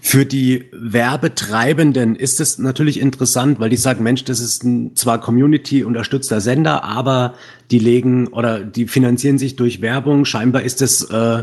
für 0.00 0.24
die 0.24 0.64
Werbetreibenden 0.72 2.16
ist 2.16 2.40
es 2.40 2.58
natürlich 2.58 2.98
interessant, 2.98 3.60
weil 3.60 3.68
die 3.68 3.76
sagen, 3.76 4.02
Mensch, 4.02 4.24
das 4.24 4.40
ist 4.40 4.64
ein 4.64 4.96
zwar 4.96 5.20
Community-unterstützter 5.20 6.40
Sender, 6.40 6.82
aber 6.82 7.34
die 7.70 7.78
legen 7.78 8.28
oder 8.28 8.60
die 8.64 8.88
finanzieren 8.88 9.36
sich 9.38 9.56
durch 9.56 9.82
Werbung. 9.82 10.24
Scheinbar 10.24 10.62
ist 10.62 10.80
es 10.80 11.02
äh, 11.10 11.42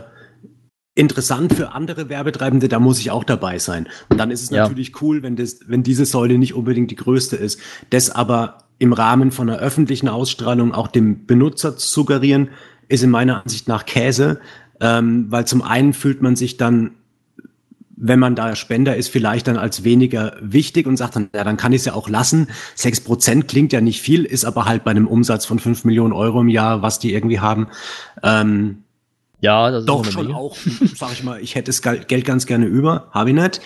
interessant 0.96 1.54
für 1.54 1.74
andere 1.74 2.10
Werbetreibende, 2.10 2.68
da 2.70 2.80
muss 2.80 3.00
ich 3.00 3.12
auch 3.12 3.24
dabei 3.24 3.60
sein. 3.60 3.88
Und 4.10 4.18
dann 4.18 4.32
ist 4.32 4.42
es 4.42 4.50
Ja. 4.50 4.64
natürlich 4.64 5.00
cool, 5.02 5.22
wenn 5.22 5.36
das, 5.36 5.60
wenn 5.68 5.84
diese 5.84 6.06
Säule 6.08 6.40
nicht 6.40 6.56
unbedingt 6.56 6.90
die 6.90 6.96
größte 6.96 7.36
ist. 7.36 7.60
Das 7.92 8.10
aber 8.10 8.64
im 8.80 8.94
Rahmen 8.94 9.32
von 9.32 9.48
einer 9.50 9.60
öffentlichen 9.60 10.08
Ausstrahlung 10.08 10.74
auch 10.74 10.88
dem 10.88 11.26
Benutzer 11.28 11.78
zu 11.78 11.88
suggerieren, 11.88 12.50
ist 12.88 13.04
in 13.04 13.10
meiner 13.10 13.44
Ansicht 13.44 13.68
nach 13.68 13.86
Käse, 13.86 14.40
ähm, 14.80 15.26
weil 15.30 15.46
zum 15.46 15.62
einen 15.62 15.94
fühlt 15.94 16.22
man 16.22 16.36
sich 16.36 16.58
dann, 16.58 16.92
wenn 17.96 18.20
man 18.20 18.36
da 18.36 18.56
Spender 18.56 18.96
ist, 18.96 19.10
vielleicht 19.10 19.48
dann 19.48 19.58
als 19.58 19.84
weniger 19.84 20.36
wichtig 20.42 20.86
und 20.86 20.98
sagt 20.98 21.16
dann, 21.16 21.30
ja, 21.34 21.44
dann 21.44 21.58
kann 21.58 21.74
ich 21.74 21.80
es 21.80 21.86
ja 21.86 21.94
auch 21.94 22.10
lassen. 22.10 22.48
Sechs 22.76 23.02
Prozent 23.02 23.48
klingt 23.48 23.74
ja 23.74 23.82
nicht 23.82 24.02
viel, 24.02 24.24
ist 24.24 24.46
aber 24.46 24.66
halt 24.66 24.84
bei 24.84 24.92
einem 24.92 25.08
Umsatz 25.08 25.46
von 25.46 25.58
fünf 25.60 25.84
Millionen 25.84 26.14
Euro 26.14 26.42
im 26.42 26.50
Jahr, 26.50 26.82
was 26.84 27.00
die 27.00 27.14
irgendwie 27.14 27.40
haben, 27.40 27.68
ähm, 28.24 28.84
Ja, 29.40 29.70
das 29.72 29.82
ist 29.82 29.90
doch 29.90 30.02
eine 30.04 30.12
schon 30.12 30.28
Menge. 30.28 30.38
auch, 30.38 30.58
sag 30.96 31.12
ich 31.14 31.24
mal, 31.24 31.40
ich 31.42 31.56
hätte 31.56 31.66
das 31.70 31.82
Geld 31.82 32.08
Geld 32.08 32.26
ganz 32.26 32.46
gerne 32.46 32.66
über, 32.66 33.10
habe 33.12 33.30
ich 33.32 33.36
nicht. 33.36 33.62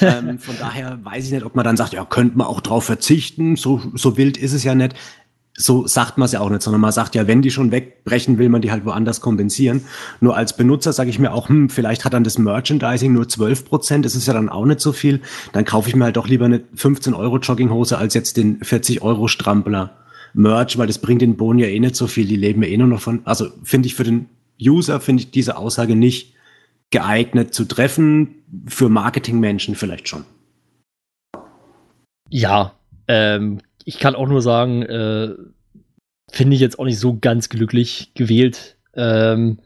ähm, 0.00 0.38
von 0.38 0.56
daher 0.58 0.98
weiß 1.04 1.26
ich 1.26 1.32
nicht, 1.32 1.44
ob 1.44 1.54
man 1.56 1.64
dann 1.64 1.76
sagt, 1.76 1.92
ja, 1.94 2.04
könnte 2.04 2.38
man 2.38 2.46
auch 2.46 2.60
drauf 2.60 2.84
verzichten, 2.84 3.56
so, 3.56 3.80
so 3.94 4.16
wild 4.16 4.36
ist 4.36 4.52
es 4.52 4.64
ja 4.64 4.74
nicht. 4.74 4.94
So 5.56 5.86
sagt 5.86 6.18
man 6.18 6.26
es 6.26 6.32
ja 6.32 6.40
auch 6.40 6.50
nicht, 6.50 6.62
sondern 6.62 6.80
man 6.80 6.90
sagt 6.90 7.14
ja, 7.14 7.28
wenn 7.28 7.40
die 7.40 7.50
schon 7.50 7.70
wegbrechen, 7.70 8.38
will 8.38 8.48
man 8.48 8.60
die 8.60 8.72
halt 8.72 8.84
woanders 8.84 9.20
kompensieren. 9.20 9.84
Nur 10.20 10.36
als 10.36 10.56
Benutzer 10.56 10.92
sage 10.92 11.10
ich 11.10 11.20
mir 11.20 11.32
auch, 11.32 11.48
hm, 11.48 11.70
vielleicht 11.70 12.04
hat 12.04 12.12
dann 12.12 12.24
das 12.24 12.38
Merchandising 12.38 13.12
nur 13.12 13.28
12 13.28 13.64
Prozent, 13.64 14.04
das 14.04 14.16
ist 14.16 14.26
ja 14.26 14.32
dann 14.32 14.48
auch 14.48 14.64
nicht 14.64 14.80
so 14.80 14.92
viel. 14.92 15.20
Dann 15.52 15.64
kaufe 15.64 15.88
ich 15.88 15.94
mir 15.94 16.04
halt 16.04 16.16
doch 16.16 16.26
lieber 16.26 16.46
eine 16.46 16.62
15 16.74 17.14
Euro 17.14 17.38
Jogginghose 17.38 17.96
als 17.96 18.14
jetzt 18.14 18.36
den 18.36 18.64
40 18.64 19.02
Euro 19.02 19.28
Strampler 19.28 19.92
Merch, 20.34 20.76
weil 20.76 20.88
das 20.88 20.98
bringt 20.98 21.22
den 21.22 21.36
Bohnen 21.36 21.60
ja 21.60 21.68
eh 21.68 21.78
nicht 21.78 21.96
so 21.96 22.08
viel, 22.08 22.26
die 22.26 22.36
leben 22.36 22.62
ja 22.62 22.68
eh 22.68 22.76
nur 22.76 22.88
noch 22.88 23.00
von, 23.00 23.20
also 23.24 23.48
finde 23.62 23.86
ich 23.86 23.94
für 23.94 24.04
den 24.04 24.28
User, 24.60 25.00
finde 25.00 25.22
ich 25.22 25.30
diese 25.30 25.56
Aussage 25.56 25.94
nicht 25.94 26.34
geeignet 26.90 27.54
zu 27.54 27.64
treffen, 27.64 28.42
für 28.66 28.88
Marketingmenschen 28.88 29.74
vielleicht 29.74 30.08
schon. 30.08 30.24
Ja, 32.30 32.72
ähm, 33.08 33.60
ich 33.84 33.98
kann 33.98 34.14
auch 34.14 34.28
nur 34.28 34.42
sagen, 34.42 34.82
äh, 34.82 35.34
finde 36.30 36.54
ich 36.54 36.60
jetzt 36.60 36.78
auch 36.78 36.84
nicht 36.84 36.98
so 36.98 37.18
ganz 37.18 37.48
glücklich 37.48 38.12
gewählt. 38.14 38.76
Ähm, 38.94 39.60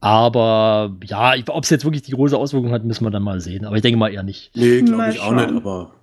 aber 0.00 0.96
ja, 1.04 1.34
ob 1.48 1.64
es 1.64 1.70
jetzt 1.70 1.84
wirklich 1.84 2.02
die 2.02 2.12
große 2.12 2.36
Auswirkung 2.36 2.72
hat, 2.72 2.84
müssen 2.84 3.04
wir 3.04 3.10
dann 3.10 3.22
mal 3.22 3.40
sehen. 3.40 3.64
Aber 3.64 3.76
ich 3.76 3.82
denke 3.82 3.98
mal 3.98 4.12
eher 4.12 4.22
nicht. 4.22 4.54
Nee, 4.54 4.82
glaub 4.82 4.98
Mal 4.98 5.10
ich 5.10 5.20
auch 5.20 5.32
nicht, 5.32 5.48
aber 5.48 5.94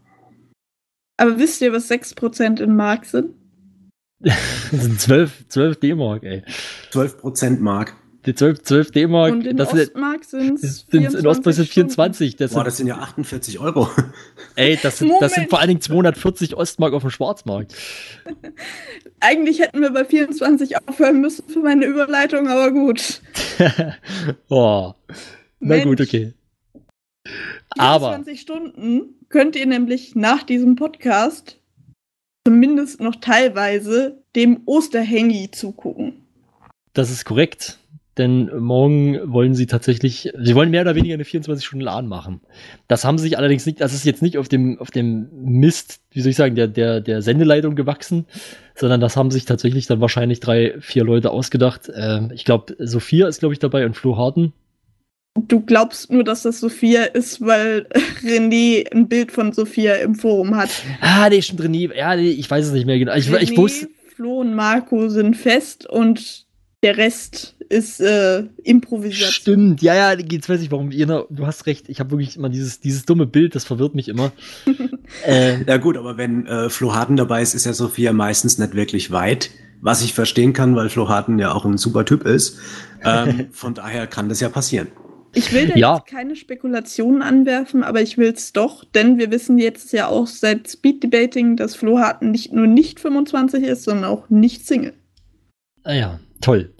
Aber 1.17 1.37
wisst 1.37 1.61
ihr, 1.61 1.71
was 1.71 1.89
6% 1.89 2.61
in 2.61 2.75
Mark 2.75 3.05
sind? 3.05 3.35
Das 4.71 4.83
sind 4.83 5.01
12, 5.01 5.49
12 5.49 5.79
D-Mark, 5.81 6.23
ey. 6.23 6.43
12 6.91 7.17
Prozent 7.17 7.61
Mark. 7.61 7.97
Die 8.25 8.35
12, 8.35 8.61
12 8.61 8.91
D-Mark, 8.91 9.31
Und 9.31 9.47
in 9.47 9.57
das 9.57 9.71
sind, 9.71 9.89
Ostmark 9.89 10.23
sind 10.23 10.63
es 10.63 10.85
sind 10.87 11.13
in 11.15 11.27
Ostmark 11.27 11.55
sind 11.55 11.69
24. 11.69 12.35
Das 12.35 12.51
Boah, 12.51 12.59
sind, 12.59 12.67
das 12.67 12.77
sind 12.77 12.87
ja 12.87 12.97
48 12.97 13.59
Euro. 13.59 13.89
ey, 14.55 14.77
das 14.81 14.99
sind, 14.99 15.11
das 15.19 15.33
sind 15.33 15.49
vor 15.49 15.59
allen 15.59 15.69
Dingen 15.69 15.81
240 15.81 16.55
Ostmark 16.55 16.93
auf 16.93 17.01
dem 17.01 17.09
Schwarzmarkt. 17.09 17.73
Eigentlich 19.19 19.59
hätten 19.59 19.81
wir 19.81 19.89
bei 19.89 20.05
24 20.05 20.87
aufhören 20.87 21.19
müssen 21.19 21.49
für 21.49 21.59
meine 21.59 21.85
Überleitung, 21.85 22.47
aber 22.47 22.71
gut. 22.71 23.21
oh. 24.49 24.93
Na 25.59 25.75
Mensch. 25.75 25.85
gut, 25.85 26.01
okay. 26.01 26.33
Aber 27.69 28.09
24 28.09 28.39
Stunden 28.39 29.15
könnt 29.29 29.55
ihr 29.55 29.65
nämlich 29.65 30.15
nach 30.15 30.43
diesem 30.43 30.75
Podcast 30.75 31.59
zumindest 32.45 32.99
noch 32.99 33.15
teilweise 33.15 34.23
dem 34.35 34.61
Osterhängi 34.65 35.49
zugucken. 35.51 36.25
Das 36.93 37.09
ist 37.09 37.25
korrekt. 37.25 37.79
Denn 38.17 38.51
morgen 38.59 39.19
wollen 39.31 39.55
sie 39.55 39.67
tatsächlich, 39.67 40.33
sie 40.37 40.55
wollen 40.55 40.69
mehr 40.69 40.81
oder 40.81 40.95
weniger 40.95 41.13
eine 41.13 41.23
24-Stunden-LAN 41.23 42.07
machen. 42.07 42.41
Das 42.89 43.05
haben 43.05 43.17
sie 43.17 43.23
sich 43.23 43.37
allerdings 43.37 43.65
nicht, 43.65 43.79
das 43.79 43.93
ist 43.93 44.03
jetzt 44.03 44.21
nicht 44.21 44.37
auf 44.37 44.49
dem, 44.49 44.79
auf 44.79 44.91
dem 44.91 45.29
Mist, 45.31 46.01
wie 46.11 46.19
soll 46.19 46.31
ich 46.31 46.35
sagen, 46.35 46.55
der, 46.55 46.67
der, 46.67 46.99
der 46.99 47.21
Sendeleitung 47.21 47.75
gewachsen, 47.75 48.25
sondern 48.75 48.99
das 48.99 49.15
haben 49.15 49.31
sich 49.31 49.45
tatsächlich 49.45 49.87
dann 49.87 50.01
wahrscheinlich 50.01 50.41
drei, 50.41 50.75
vier 50.81 51.05
Leute 51.05 51.31
ausgedacht. 51.31 51.89
Ähm, 51.95 52.31
ich 52.33 52.43
glaube, 52.43 52.75
Sophia 52.79 53.27
ist, 53.27 53.39
glaube 53.39 53.53
ich, 53.53 53.59
dabei 53.59 53.85
und 53.85 53.95
Flo 53.95 54.17
Harten. 54.17 54.51
Du 55.47 55.61
glaubst 55.61 56.11
nur, 56.11 56.25
dass 56.25 56.43
das 56.43 56.59
Sophia 56.59 57.03
ist, 57.03 57.39
weil 57.39 57.87
René 58.23 58.91
ein 58.91 59.07
Bild 59.07 59.31
von 59.31 59.53
Sophia 59.53 59.95
im 59.95 60.15
Forum 60.15 60.57
hat. 60.57 60.69
Ah, 60.99 61.29
nee, 61.29 61.41
stimmt, 61.41 61.61
René. 61.61 61.95
Ja, 61.95 62.17
nee, 62.17 62.31
ich 62.31 62.51
weiß 62.51 62.65
es 62.65 62.73
nicht 62.73 62.85
mehr 62.85 62.99
genau. 62.99 63.15
Ich, 63.15 63.31
ich 63.31 63.51
René, 63.51 63.57
wusste, 63.57 63.87
Flo 64.13 64.41
und 64.41 64.53
Marco 64.53 65.07
sind 65.07 65.37
fest 65.37 65.89
und 65.89 66.45
der 66.83 66.97
Rest 66.97 67.55
ist 67.71 67.99
äh, 68.01 68.43
Improvisation. 68.63 69.31
Stimmt, 69.31 69.81
ja, 69.81 69.95
ja, 69.95 70.19
jetzt 70.19 70.49
weiß 70.49 70.61
ich 70.61 70.71
warum. 70.71 70.91
Jena, 70.91 71.23
du 71.29 71.47
hast 71.47 71.65
recht, 71.65 71.89
ich 71.89 71.99
habe 71.99 72.11
wirklich 72.11 72.35
immer 72.35 72.49
dieses, 72.49 72.79
dieses 72.79 73.05
dumme 73.05 73.25
Bild, 73.25 73.55
das 73.55 73.63
verwirrt 73.63 73.95
mich 73.95 74.07
immer. 74.09 74.31
äh, 75.25 75.63
Ja 75.63 75.77
gut, 75.77 75.97
aber 75.97 76.17
wenn 76.17 76.45
äh, 76.45 76.69
Flo 76.69 76.93
Harten 76.93 77.15
dabei 77.15 77.41
ist, 77.41 77.53
ist 77.55 77.65
ja 77.65 77.73
Sophia 77.73 78.13
meistens 78.13 78.57
nicht 78.57 78.75
wirklich 78.75 79.11
weit. 79.11 79.49
Was 79.83 80.03
ich 80.03 80.13
verstehen 80.13 80.53
kann, 80.53 80.75
weil 80.75 80.89
Flo 80.89 81.09
Harten 81.09 81.39
ja 81.39 81.53
auch 81.53 81.65
ein 81.65 81.77
super 81.77 82.05
Typ 82.05 82.23
ist. 82.25 82.59
Ähm, 83.03 83.47
von 83.51 83.73
daher 83.73 84.05
kann 84.05 84.29
das 84.29 84.39
ja 84.39 84.49
passieren. 84.49 84.89
Ich 85.33 85.53
will 85.53 85.69
da 85.69 85.75
Ja. 85.75 85.95
jetzt 85.95 86.07
keine 86.07 86.35
Spekulationen 86.35 87.21
anwerfen, 87.21 87.83
aber 87.83 88.01
ich 88.01 88.17
will 88.17 88.33
es 88.33 88.51
doch, 88.51 88.83
denn 88.83 89.17
wir 89.17 89.31
wissen 89.31 89.57
jetzt 89.57 89.93
ja 89.93 90.07
auch 90.07 90.27
seit 90.27 90.69
Speed 90.69 91.01
Debating, 91.03 91.55
dass 91.55 91.75
Flo 91.75 91.99
Harten 91.99 92.31
nicht 92.31 92.51
nur 92.51 92.67
nicht 92.67 92.99
25 92.99 93.63
ist, 93.63 93.83
sondern 93.83 94.05
auch 94.05 94.29
nicht 94.29 94.67
Single. 94.67 94.93
Ah 95.83 95.93
ja, 95.93 96.19
toll. 96.41 96.73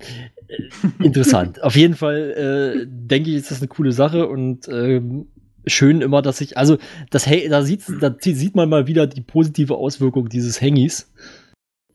Äh, 0.51 1.03
Interessant. 1.05 1.61
Auf 1.63 1.75
jeden 1.75 1.95
Fall 1.95 2.81
äh, 2.81 2.85
denke 2.87 3.29
ich, 3.29 3.35
ist 3.37 3.51
das 3.51 3.59
eine 3.59 3.67
coole 3.67 3.91
Sache 3.91 4.27
und 4.27 4.67
ähm, 4.67 5.27
schön 5.65 6.01
immer, 6.01 6.21
dass 6.21 6.41
ich, 6.41 6.57
also 6.57 6.77
das 7.09 7.25
Hey, 7.27 7.47
da 7.49 7.61
sieht, 7.63 7.83
da 7.99 8.15
sieht 8.19 8.55
man 8.55 8.69
mal 8.69 8.87
wieder 8.87 9.07
die 9.07 9.21
positive 9.21 9.75
Auswirkung 9.75 10.29
dieses 10.29 10.61
Hangis, 10.61 11.11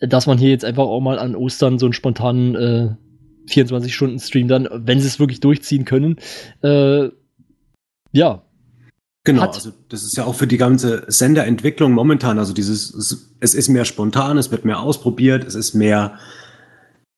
dass 0.01 0.27
man 0.27 0.39
hier 0.39 0.51
jetzt 0.51 0.65
einfach 0.65 0.85
auch 0.85 1.01
mal 1.01 1.19
an 1.19 1.35
Ostern 1.35 1.79
so 1.79 1.87
einen 1.87 1.93
spontanen 1.93 2.55
äh, 2.55 2.91
24-Stunden-Stream 3.51 4.49
dann, 4.49 4.69
wenn 4.73 5.01
sie 5.01 5.07
es 5.07 5.19
wirklich 5.21 5.41
durchziehen 5.41 5.85
können, 5.85 6.17
äh, 6.63 7.09
ja, 8.13 8.43
Genau, 9.25 9.43
Hat- 9.43 9.55
also 9.57 9.73
das 9.89 10.05
ist 10.05 10.17
ja 10.17 10.25
auch 10.25 10.37
für 10.37 10.47
die 10.47 10.57
ganze 10.57 11.03
Senderentwicklung 11.09 11.91
momentan, 11.93 12.39
also 12.39 12.53
dieses, 12.53 12.95
es- 12.95 13.35
es 13.41 13.55
ist 13.57 13.69
mehr 13.69 13.85
spontan, 13.85 14.39
es 14.39 14.53
wird 14.53 14.65
mehr 14.65 14.79
ausprobiert, 14.79 15.45
es 15.45 15.57
ist 15.57 15.75
mehr 15.75 16.17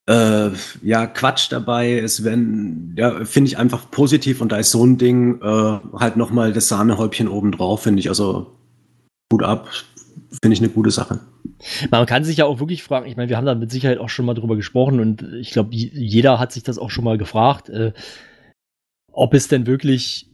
äh, 0.09 0.51
ja, 0.83 1.07
Quatsch 1.07 1.53
dabei, 1.53 1.99
es 1.99 2.25
werden, 2.25 2.95
ja, 2.97 3.25
finde 3.27 3.49
ich 3.49 3.59
einfach 3.59 3.91
positiv 3.91 4.41
und 4.41 4.53
da 4.53 4.57
ist 4.57 4.71
so 4.71 4.85
ein 4.85 4.97
Ding 4.97 5.43
äh, 5.43 5.79
halt 5.99 6.17
nochmal 6.17 6.55
das 6.55 6.69
Sahnehäubchen 6.69 7.29
oben 7.29 7.53
drauf, 7.53 7.83
finde 7.83 8.01
ich, 8.01 8.09
also 8.09 8.55
gut 9.31 9.43
ab, 9.43 9.69
finde 10.43 10.55
ich 10.55 10.61
eine 10.61 10.71
gute 10.71 10.91
Sache. 10.91 11.21
Man 11.91 12.07
kann 12.07 12.25
sich 12.25 12.39
ja 12.39 12.47
auch 12.47 12.59
wirklich 12.59 12.83
fragen, 12.83 13.07
ich 13.07 13.19
meine, 13.19 13.29
wir 13.29 13.37
haben 13.37 13.45
da 13.45 13.55
mit 13.55 13.71
Sicherheit 13.71 13.99
auch 13.99 14.09
schon 14.09 14.25
mal 14.25 14.35
drüber 14.35 14.57
gesprochen 14.57 15.01
und 15.01 15.23
ich 15.35 15.51
glaube, 15.51 15.75
jeder 15.75 16.39
hat 16.39 16.53
sich 16.53 16.63
das 16.63 16.79
auch 16.79 16.91
schon 16.91 17.05
mal 17.05 17.19
gefragt, 17.19 17.69
äh, 17.69 17.93
ob 19.13 19.35
es 19.35 19.49
denn 19.49 19.67
wirklich 19.67 20.31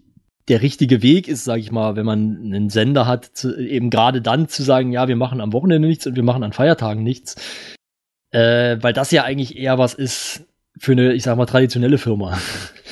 der 0.47 0.63
richtige 0.63 1.03
Weg 1.03 1.27
ist, 1.27 1.43
sage 1.43 1.63
ich 1.63 1.73
mal, 1.73 1.97
wenn 1.97 2.07
man 2.07 2.37
einen 2.45 2.71
Sender 2.71 3.09
hat, 3.09 3.25
zu, 3.25 3.59
eben 3.59 3.91
gerade 3.91 4.23
dann 4.23 4.47
zu 4.47 4.63
sagen, 4.63 4.93
ja, 4.93 5.09
wir 5.09 5.17
machen 5.17 5.41
am 5.41 5.53
Wochenende 5.53 5.89
nichts 5.89 6.07
und 6.07 6.15
wir 6.15 6.23
machen 6.23 6.45
an 6.45 6.53
Feiertagen 6.53 7.03
nichts, 7.03 7.35
äh, 8.35 8.83
weil 8.83 8.93
das 8.93 9.13
ja 9.13 9.23
eigentlich 9.23 9.57
eher 9.57 9.79
was 9.79 9.95
ist 9.95 10.45
für 10.77 10.93
eine, 10.93 11.13
ich 11.13 11.23
sag 11.23 11.37
mal, 11.37 11.47
traditionelle 11.47 11.99
Firma. 11.99 12.37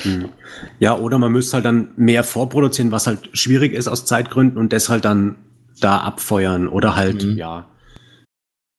Hm. 0.03 0.29
Ja, 0.79 0.97
oder 0.97 1.17
man 1.17 1.33
müsste 1.33 1.55
halt 1.55 1.65
dann 1.65 1.89
mehr 1.97 2.23
vorproduzieren, 2.23 2.91
was 2.91 3.07
halt 3.07 3.29
schwierig 3.33 3.73
ist 3.73 3.89
aus 3.89 4.05
Zeitgründen 4.05 4.57
und 4.57 4.71
das 4.71 4.87
halt 4.87 5.03
dann 5.03 5.35
da 5.81 5.97
abfeuern 5.97 6.69
oder 6.69 6.95
halt, 6.95 7.23
Mhm. 7.23 7.37
ja. 7.37 7.67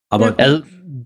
Aber. 0.09 0.35
Also 0.39 0.63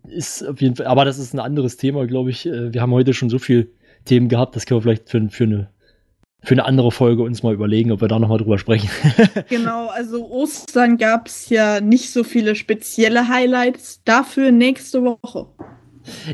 ist 0.09 0.47
auf 0.47 0.61
jeden 0.61 0.77
Fall, 0.77 0.87
aber 0.87 1.05
das 1.05 1.19
ist 1.19 1.35
ein 1.35 1.41
anderes 1.41 1.77
Thema, 1.77 2.07
glaube 2.07 2.31
ich. 2.31 2.47
Äh, 2.47 2.73
Wir 2.73 2.83
haben 2.83 2.93
heute 2.93 3.15
schon 3.15 3.31
so 3.31 3.39
viel 3.39 3.73
Themen 4.05 4.29
gehabt, 4.29 4.55
das 4.55 4.65
können 4.65 4.79
wir 4.79 4.83
vielleicht 4.83 5.11
für, 5.11 5.29
für 5.29 5.45
eine 5.45 5.71
für 6.43 6.53
eine 6.55 6.65
andere 6.65 6.93
Folge 6.93 7.23
uns 7.23 7.43
mal 7.43 7.53
überlegen, 7.53 7.91
ob 7.93 8.01
wir 8.01 8.09
da 8.09 8.19
nochmal 8.19 8.39
drüber 8.39 8.59
sprechen. 8.59 8.89
Genau, 9.49 9.89
also 9.89 10.29
Ostern 10.31 10.97
gab 10.99 11.27
es 11.27 11.49
ja 11.49 11.81
nicht 11.81 12.11
so 12.13 12.23
viele 12.25 12.55
spezielle 12.55 13.29
Highlights. 13.29 14.03
Dafür 14.05 14.51
nächste 14.53 15.03
Woche. 15.03 15.47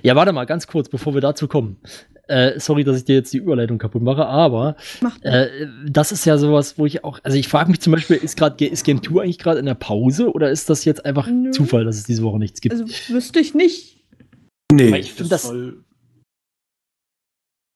ja, 0.02 0.14
warte 0.16 0.32
mal, 0.32 0.44
ganz 0.44 0.66
kurz, 0.66 0.88
bevor 0.88 1.14
wir 1.14 1.20
dazu 1.20 1.48
kommen. 1.48 1.78
Äh, 2.26 2.58
sorry, 2.58 2.84
dass 2.84 2.96
ich 2.96 3.04
dir 3.04 3.16
jetzt 3.16 3.32
die 3.34 3.38
Überleitung 3.38 3.76
kaputt 3.76 4.00
mache, 4.02 4.24
aber 4.26 4.76
äh, 5.22 5.46
das 5.86 6.10
ist 6.10 6.24
ja 6.24 6.38
sowas, 6.38 6.78
wo 6.78 6.86
ich 6.86 7.04
auch, 7.04 7.18
also 7.22 7.36
ich 7.36 7.48
frage 7.48 7.70
mich 7.70 7.80
zum 7.80 7.92
Beispiel, 7.92 8.16
ist 8.16 8.38
gerade 8.38 8.64
ist 8.64 8.82
Game 8.84 9.02
2 9.02 9.22
eigentlich 9.22 9.38
gerade 9.38 9.58
in 9.58 9.66
der 9.66 9.74
Pause 9.74 10.32
oder 10.32 10.50
ist 10.50 10.70
das 10.70 10.86
jetzt 10.86 11.04
einfach 11.04 11.26
Nö. 11.28 11.50
Zufall, 11.50 11.84
dass 11.84 11.96
es 11.96 12.04
diese 12.04 12.22
Woche 12.22 12.38
nichts 12.38 12.62
gibt? 12.62 12.72
Also 12.74 12.86
wüsste 13.12 13.40
ich 13.40 13.54
nicht. 13.54 14.04
Nee, 14.72 14.96
ich 14.96 15.12
find 15.12 15.30
das- 15.30 15.52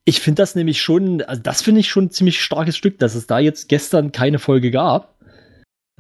Ich 0.09 0.21
finde 0.21 0.41
das 0.43 0.55
nämlich 0.55 0.81
schon, 0.81 1.21
also 1.23 1.43
das 1.43 1.61
finde 1.61 1.81
ich 1.81 1.89
schon 1.89 2.05
ein 2.07 2.11
ziemlich 2.11 2.41
starkes 2.41 2.77
Stück, 2.79 2.99
dass 2.99 3.15
es 3.15 3.27
da 3.27 3.39
jetzt 3.39 3.69
gestern 3.69 4.11
keine 4.11 4.39
Folge 4.39 4.71
gab. 4.71 5.15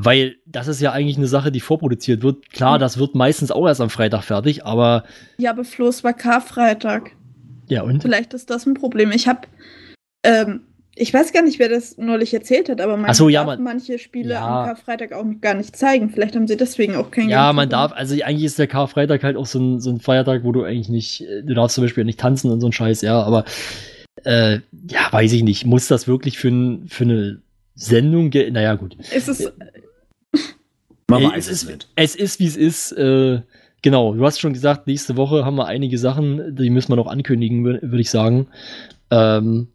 Weil 0.00 0.36
das 0.46 0.68
ist 0.68 0.80
ja 0.80 0.92
eigentlich 0.92 1.16
eine 1.18 1.26
Sache, 1.26 1.50
die 1.52 1.60
vorproduziert 1.60 2.22
wird. 2.22 2.50
Klar, 2.50 2.76
Mhm. 2.76 2.80
das 2.80 2.98
wird 2.98 3.14
meistens 3.14 3.50
auch 3.50 3.66
erst 3.66 3.80
am 3.80 3.90
Freitag 3.90 4.22
fertig, 4.22 4.64
aber 4.64 5.04
Ja, 5.38 5.50
aber 5.50 5.64
Flo, 5.64 5.88
es 5.88 6.04
war 6.04 6.14
Karfreitag. 6.14 7.10
ja 7.68 7.82
und? 7.82 8.00
Vielleicht 8.00 8.32
ist 8.32 8.48
das 8.48 8.64
ein 8.64 8.74
Problem. 8.74 9.10
Ich 9.10 9.26
habe, 9.28 9.40
ähm, 10.24 10.60
ich 10.94 11.12
weiß 11.12 11.32
gar 11.32 11.42
nicht, 11.42 11.58
wer 11.58 11.68
das 11.68 11.98
neulich 11.98 12.32
erzählt 12.32 12.68
hat, 12.68 12.80
aber 12.80 12.96
man 12.96 13.12
so, 13.12 13.28
ja, 13.28 13.40
darf 13.44 13.56
man- 13.58 13.62
manche 13.64 13.98
Spiele 13.98 14.34
Ja. 14.34 14.46
am 14.62 14.66
Karfreitag 14.68 15.12
auch 15.12 15.24
gar 15.40 15.54
nicht 15.54 15.76
zeigen. 15.76 16.10
Vielleicht 16.10 16.34
haben 16.36 16.46
sie 16.48 16.56
deswegen 16.56 16.94
auch 16.96 17.10
kein 17.10 17.28
Ja, 17.28 17.48
Game 17.48 17.56
man 17.56 17.68
darf, 17.68 17.92
also 17.92 18.14
eigentlich 18.24 18.44
ist 18.44 18.58
der 18.58 18.68
Karfreitag 18.68 19.22
halt 19.24 19.36
auch 19.36 19.46
so 19.46 19.58
ein, 19.58 19.80
so 19.80 19.90
ein 19.90 20.00
Feiertag, 20.00 20.44
wo 20.44 20.52
du 20.52 20.62
eigentlich 20.64 20.88
nicht, 20.88 21.24
du 21.44 21.54
darfst 21.54 21.74
zum 21.74 21.84
Beispiel 21.84 22.04
nicht 22.04 22.18
tanzen 22.20 22.50
und 22.50 22.60
so 22.60 22.66
ein 22.68 22.72
Scheiß, 22.72 23.02
ja, 23.02 23.20
aber 23.22 23.44
äh, 24.24 24.60
ja, 24.88 25.08
weiß 25.12 25.32
ich 25.32 25.42
nicht. 25.42 25.64
Muss 25.66 25.88
das 25.88 26.06
wirklich 26.06 26.38
für, 26.38 26.48
ein, 26.48 26.88
für 26.88 27.04
eine 27.04 27.40
Sendung 27.74 28.30
gehen? 28.30 28.54
Naja, 28.54 28.74
gut. 28.74 28.96
Es 29.12 29.28
ist, 29.28 29.52
Man 31.08 31.22
Äh, 31.22 31.28
weiß 31.30 31.46
es 31.46 31.52
es 31.52 31.62
ist, 31.62 31.68
nicht. 31.70 31.88
Es 31.96 32.14
ist, 32.14 32.40
wie 32.40 32.46
es 32.46 32.56
ist. 32.56 32.92
Äh, 32.92 33.40
genau, 33.82 34.14
du 34.14 34.24
hast 34.24 34.40
schon 34.40 34.52
gesagt, 34.52 34.86
nächste 34.86 35.16
Woche 35.16 35.44
haben 35.44 35.56
wir 35.56 35.66
einige 35.66 35.98
Sachen, 35.98 36.54
die 36.56 36.70
müssen 36.70 36.90
wir 36.92 36.96
noch 36.96 37.06
ankündigen, 37.06 37.64
wür- 37.66 37.82
würde 37.82 38.00
ich 38.00 38.10
sagen. 38.10 38.48
Ähm, 39.10 39.68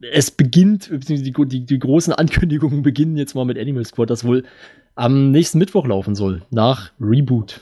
es 0.00 0.30
beginnt, 0.30 0.88
beziehungsweise 0.88 1.30
die, 1.30 1.48
die, 1.48 1.66
die 1.66 1.78
großen 1.78 2.14
Ankündigungen 2.14 2.82
beginnen 2.82 3.16
jetzt 3.18 3.34
mal 3.34 3.44
mit 3.44 3.58
Animal 3.58 3.84
Squad, 3.84 4.08
das 4.10 4.24
wohl 4.24 4.44
am 4.94 5.30
nächsten 5.30 5.58
Mittwoch 5.58 5.86
laufen 5.86 6.14
soll, 6.14 6.42
nach 6.50 6.92
Reboot. 7.00 7.60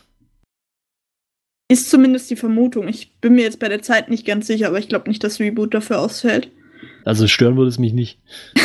Ist 1.68 1.90
zumindest 1.90 2.30
die 2.30 2.36
Vermutung. 2.36 2.88
Ich 2.88 3.12
bin 3.20 3.34
mir 3.34 3.42
jetzt 3.42 3.58
bei 3.60 3.68
der 3.68 3.82
Zeit 3.82 4.08
nicht 4.08 4.26
ganz 4.26 4.46
sicher, 4.46 4.68
aber 4.68 4.78
ich 4.78 4.88
glaube 4.88 5.08
nicht, 5.08 5.22
dass 5.22 5.38
Reboot 5.40 5.74
dafür 5.74 6.00
ausfällt. 6.00 6.50
Also 7.04 7.26
stören 7.26 7.56
würde 7.56 7.68
es 7.68 7.78
mich 7.78 7.92
nicht. 7.92 8.18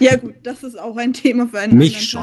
Ja, 0.00 0.16
gut, 0.16 0.34
das 0.42 0.64
ist 0.64 0.78
auch 0.78 0.96
ein 0.96 1.12
Thema 1.12 1.46
für 1.46 1.60
einen 1.60 1.78
Mich 1.78 1.94
anderen 1.94 2.08
schon. 2.08 2.20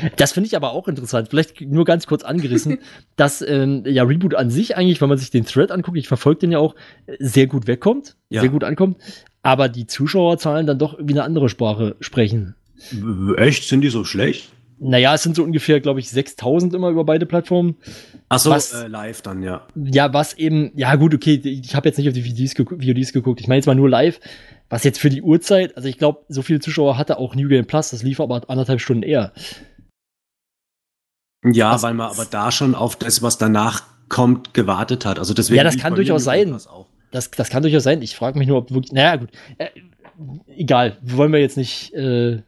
Tag. 0.00 0.16
Das 0.16 0.32
finde 0.32 0.46
ich 0.46 0.56
aber 0.56 0.70
auch 0.72 0.88
interessant. 0.88 1.28
Vielleicht 1.28 1.60
nur 1.60 1.84
ganz 1.84 2.06
kurz 2.06 2.22
angerissen, 2.22 2.78
dass 3.16 3.42
ähm, 3.42 3.82
ja 3.84 4.04
Reboot 4.04 4.34
an 4.34 4.50
sich 4.50 4.76
eigentlich, 4.76 5.00
wenn 5.00 5.08
man 5.08 5.18
sich 5.18 5.30
den 5.30 5.44
Thread 5.44 5.72
anguckt, 5.72 5.98
ich 5.98 6.08
verfolge 6.08 6.40
den 6.40 6.52
ja 6.52 6.58
auch, 6.58 6.74
sehr 7.18 7.48
gut 7.48 7.66
wegkommt, 7.66 8.16
Ja. 8.30 8.40
sehr 8.40 8.50
gut 8.50 8.64
ankommt, 8.64 8.98
aber 9.42 9.68
die 9.68 9.86
Zuschauerzahlen 9.86 10.66
dann 10.66 10.78
doch 10.78 10.96
wie 11.00 11.12
eine 11.12 11.24
andere 11.24 11.48
Sprache 11.48 11.96
sprechen. 12.00 12.54
Echt? 13.36 13.68
Sind 13.68 13.80
die 13.82 13.88
so 13.90 14.04
schlecht? 14.04 14.50
Naja, 14.78 15.14
es 15.14 15.22
sind 15.22 15.36
so 15.36 15.44
ungefähr, 15.44 15.80
glaube 15.80 16.00
ich, 16.00 16.10
6000 16.10 16.74
immer 16.74 16.90
über 16.90 17.04
beide 17.04 17.26
Plattformen. 17.26 17.76
Achso, 18.28 18.52
äh, 18.52 18.88
live 18.88 19.22
dann, 19.22 19.42
ja. 19.42 19.66
Ja, 19.76 20.12
was 20.12 20.34
eben, 20.34 20.72
ja 20.74 20.94
gut, 20.96 21.14
okay, 21.14 21.34
ich 21.44 21.74
habe 21.76 21.88
jetzt 21.88 21.96
nicht 21.98 22.08
auf 22.08 22.14
die 22.14 22.22
VODs, 22.22 22.54
gegu 22.54 22.76
VODs 22.76 23.12
geguckt, 23.12 23.40
ich 23.40 23.46
meine 23.48 23.58
jetzt 23.58 23.66
mal 23.66 23.74
nur 23.74 23.88
live. 23.88 24.18
Was 24.70 24.82
jetzt 24.82 24.98
für 24.98 25.10
die 25.10 25.22
Uhrzeit, 25.22 25.76
also 25.76 25.88
ich 25.88 25.98
glaube, 25.98 26.24
so 26.28 26.42
viele 26.42 26.58
Zuschauer 26.60 26.98
hatte 26.98 27.18
auch 27.18 27.34
New 27.34 27.48
Game 27.48 27.66
Plus, 27.66 27.90
das 27.90 28.02
lief 28.02 28.18
aber 28.20 28.48
anderthalb 28.50 28.80
Stunden 28.80 29.02
eher. 29.04 29.32
Ja, 31.44 31.72
Was- 31.74 31.82
weil 31.82 31.94
man 31.94 32.10
aber 32.10 32.24
da 32.24 32.50
schon 32.50 32.74
auf 32.74 32.96
das, 32.96 33.22
was 33.22 33.38
danach 33.38 33.82
kommt, 34.08 34.54
gewartet 34.54 35.04
hat. 35.04 35.18
Also 35.18 35.34
deswegen 35.34 35.58
Ja, 35.58 35.64
das 35.64 35.76
kann 35.78 35.94
durchaus 35.94 36.24
sein. 36.24 36.52
Auch. 36.54 36.86
Das, 37.10 37.30
das 37.30 37.48
kann 37.50 37.62
durchaus 37.62 37.82
sein. 37.84 38.02
Ich 38.02 38.16
frage 38.16 38.38
mich 38.38 38.48
nur, 38.48 38.58
ob 38.58 38.70
wirklich. 38.72 38.92
Naja, 38.92 39.16
gut. 39.16 39.30
Äh, 39.58 39.68
egal, 40.56 40.96
wollen 41.02 41.32
wir 41.32 41.40
jetzt 41.40 41.56
nicht. 41.56 41.92
Äh, 41.94 42.42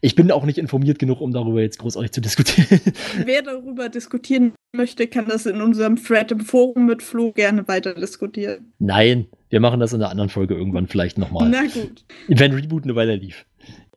ich 0.00 0.14
bin 0.14 0.30
auch 0.30 0.44
nicht 0.44 0.58
informiert 0.58 0.98
genug, 0.98 1.20
um 1.20 1.32
darüber 1.32 1.60
jetzt 1.60 1.78
großartig 1.78 2.12
zu 2.12 2.20
diskutieren. 2.20 2.80
Wer 3.24 3.42
darüber 3.42 3.88
diskutieren 3.88 4.52
möchte, 4.72 5.06
kann 5.06 5.26
das 5.26 5.46
in 5.46 5.60
unserem 5.60 5.96
Thread 5.96 6.30
im 6.32 6.40
Forum 6.40 6.86
mit 6.86 7.02
Flo 7.02 7.32
gerne 7.32 7.66
weiter 7.68 7.94
diskutieren. 7.94 8.72
Nein, 8.78 9.26
wir 9.50 9.60
machen 9.60 9.80
das 9.80 9.92
in 9.92 10.00
einer 10.00 10.10
anderen 10.10 10.30
Folge 10.30 10.54
irgendwann 10.54 10.86
vielleicht 10.86 11.18
nochmal. 11.18 11.48
Na 11.50 11.62
gut. 11.62 12.04
Wenn 12.28 12.52
Reboot 12.52 12.84
eine 12.84 12.94
Weile 12.96 13.16
lief. 13.16 13.44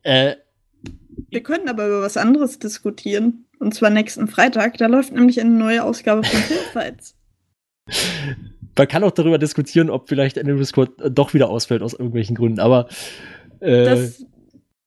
Äh, 0.02 0.36
Wir 1.30 1.42
können 1.44 1.70
aber 1.70 1.88
über 1.88 2.02
was 2.02 2.18
anderes 2.18 2.60
diskutieren. 2.60 3.46
Und 3.60 3.74
zwar 3.74 3.90
nächsten 3.90 4.28
Freitag. 4.28 4.78
Da 4.78 4.88
läuft 4.88 5.14
nämlich 5.14 5.40
eine 5.40 5.52
neue 5.52 5.84
Ausgabe 5.86 6.24
von 6.24 6.40
Filmfights. 6.42 7.16
man 8.78 8.88
kann 8.88 9.04
auch 9.04 9.12
darüber 9.12 9.38
diskutieren, 9.38 9.90
ob 9.90 10.10
vielleicht 10.10 10.38
Animal 10.38 10.66
Squad 10.66 10.90
doch 11.12 11.34
wieder 11.34 11.50
ausfällt 11.50 11.82
aus 11.82 11.94
irgendwelchen 11.94 12.36
Gründen, 12.36 12.60
aber. 12.60 12.88
Äh, 13.60 13.86
Das 13.86 14.26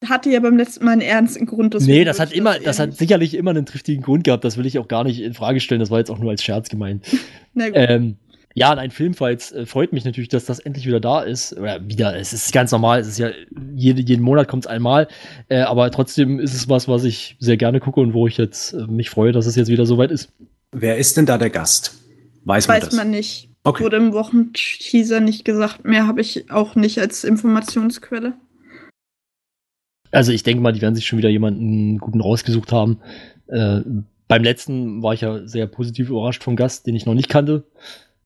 hatte 0.05 0.31
ja 0.31 0.41
beim 0.41 0.57
letzten 0.57 0.85
Mal 0.85 0.93
einen 0.93 1.01
ernsten 1.01 1.47
Grund. 1.47 1.75
nee, 1.81 2.05
das 2.05 2.21
hat 2.21 2.33
immer, 2.33 2.59
das 2.59 2.79
hat 2.79 2.95
sicherlich 2.95 3.35
immer 3.35 3.51
einen 3.51 3.67
triftigen 3.67 4.03
Grund 4.03 4.25
gehabt. 4.25 4.45
Das 4.45 4.57
will 4.57 4.67
ich 4.67 4.79
auch 4.79 4.89
gar 4.89 5.05
nicht 5.05 5.21
in 5.21 5.35
Frage 5.35 5.61
stellen. 5.61 5.81
Das 5.81 5.91
war 5.91 5.99
jetzt 5.99 6.11
auch 6.11 6.19
nur 6.19 6.31
als 6.31 6.43
Scherz 6.43 6.69
gemeint. 6.69 7.05
Na 7.55 7.67
gut. 7.67 7.75
Ähm, 7.77 8.17
ja, 8.55 8.75
nein, 8.75 8.91
Filmfights 8.91 9.53
äh, 9.53 9.67
freut 9.67 9.93
mich 9.93 10.07
natürlich, 10.07 10.31
dass 10.31 10.47
das 10.47 10.61
endlich 10.61 10.87
wieder 10.87 11.01
da 11.01 11.21
ist. 11.21 11.55
Oder 11.57 11.87
wieder, 11.87 12.17
es 12.17 12.33
ist 12.33 12.53
ganz 12.53 12.73
normal, 12.73 13.01
es 13.01 13.09
ist 13.09 13.19
ja, 13.19 13.31
jede, 13.75 14.01
jeden 14.01 14.23
Monat 14.23 14.49
kommt 14.49 14.65
es 14.65 14.67
einmal. 14.67 15.09
Äh, 15.49 15.61
aber 15.61 15.91
trotzdem 15.91 16.41
ist 16.41 16.55
es 16.55 16.69
was, 16.69 16.89
was 16.89 17.05
ich 17.05 17.37
sehr 17.39 17.59
gerne 17.59 17.81
gucke 17.81 18.01
und 18.01 18.15
wo 18.15 18.27
ich 18.27 18.39
jetzt 18.39 18.73
äh, 18.73 18.87
mich 18.87 19.11
freue, 19.11 19.33
dass 19.33 19.45
es 19.45 19.57
jetzt 19.57 19.69
wieder 19.69 19.85
soweit 19.85 20.11
ist. 20.11 20.33
Wer 20.73 20.97
ist 20.97 21.19
denn 21.19 21.27
da 21.27 21.37
der 21.37 21.51
Gast? 21.51 21.99
Weiß 22.45 22.67
man 22.67 22.77
Weiß 22.77 22.85
das? 22.87 22.95
man 22.95 23.11
nicht. 23.11 23.51
Okay. 23.63 23.85
Wurde 23.85 23.97
im 23.97 24.13
Wochenteaser 24.13 25.21
nicht 25.21 25.45
gesagt. 25.45 25.85
Mehr 25.85 26.07
habe 26.07 26.21
ich 26.21 26.51
auch 26.51 26.77
nicht 26.77 26.99
als 26.99 27.25
Informationsquelle. 27.25 28.35
Also 30.11 30.33
ich 30.33 30.43
denke 30.43 30.63
mal, 30.63 30.73
die 30.73 30.83
werden 30.83 30.95
sich 30.95 31.07
schon 31.07 31.19
wieder 31.19 31.29
jemanden 31.29 31.99
guten 31.99 32.21
rausgesucht 32.21 32.73
haben. 32.73 33.01
Äh, 33.49 33.81
beim 34.29 34.43
letzten 34.43 35.03
war 35.03 35.15
ich 35.15 35.21
ja 35.21 35.47
sehr 35.47 35.67
positiv 35.67 36.11
überrascht 36.11 36.43
vom 36.43 36.57
Gast, 36.57 36.87
den 36.87 36.97
ich 36.97 37.07
noch 37.07 37.15
nicht 37.15 37.29
kannte 37.29 37.65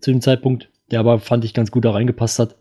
zu 0.01 0.11
dem 0.11 0.21
Zeitpunkt, 0.21 0.71
der 0.91 1.01
aber 1.01 1.19
fand 1.19 1.45
ich 1.45 1.55
ganz 1.55 1.71
gut 1.71 1.85
da 1.85 1.91
reingepasst 1.91 2.39
hat. 2.39 2.57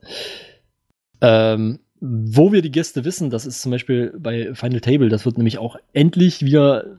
Ähm, 1.21 1.79
wo 2.01 2.51
wir 2.51 2.61
die 2.61 2.71
Gäste 2.71 3.03
wissen, 3.03 3.29
das 3.29 3.45
ist 3.45 3.61
zum 3.61 3.71
Beispiel 3.71 4.13
bei 4.17 4.53
Final 4.53 4.79
Table, 4.79 5.09
das 5.09 5.25
wird 5.25 5.37
nämlich 5.37 5.57
auch 5.57 5.77
endlich 5.93 6.43
wieder 6.43 6.97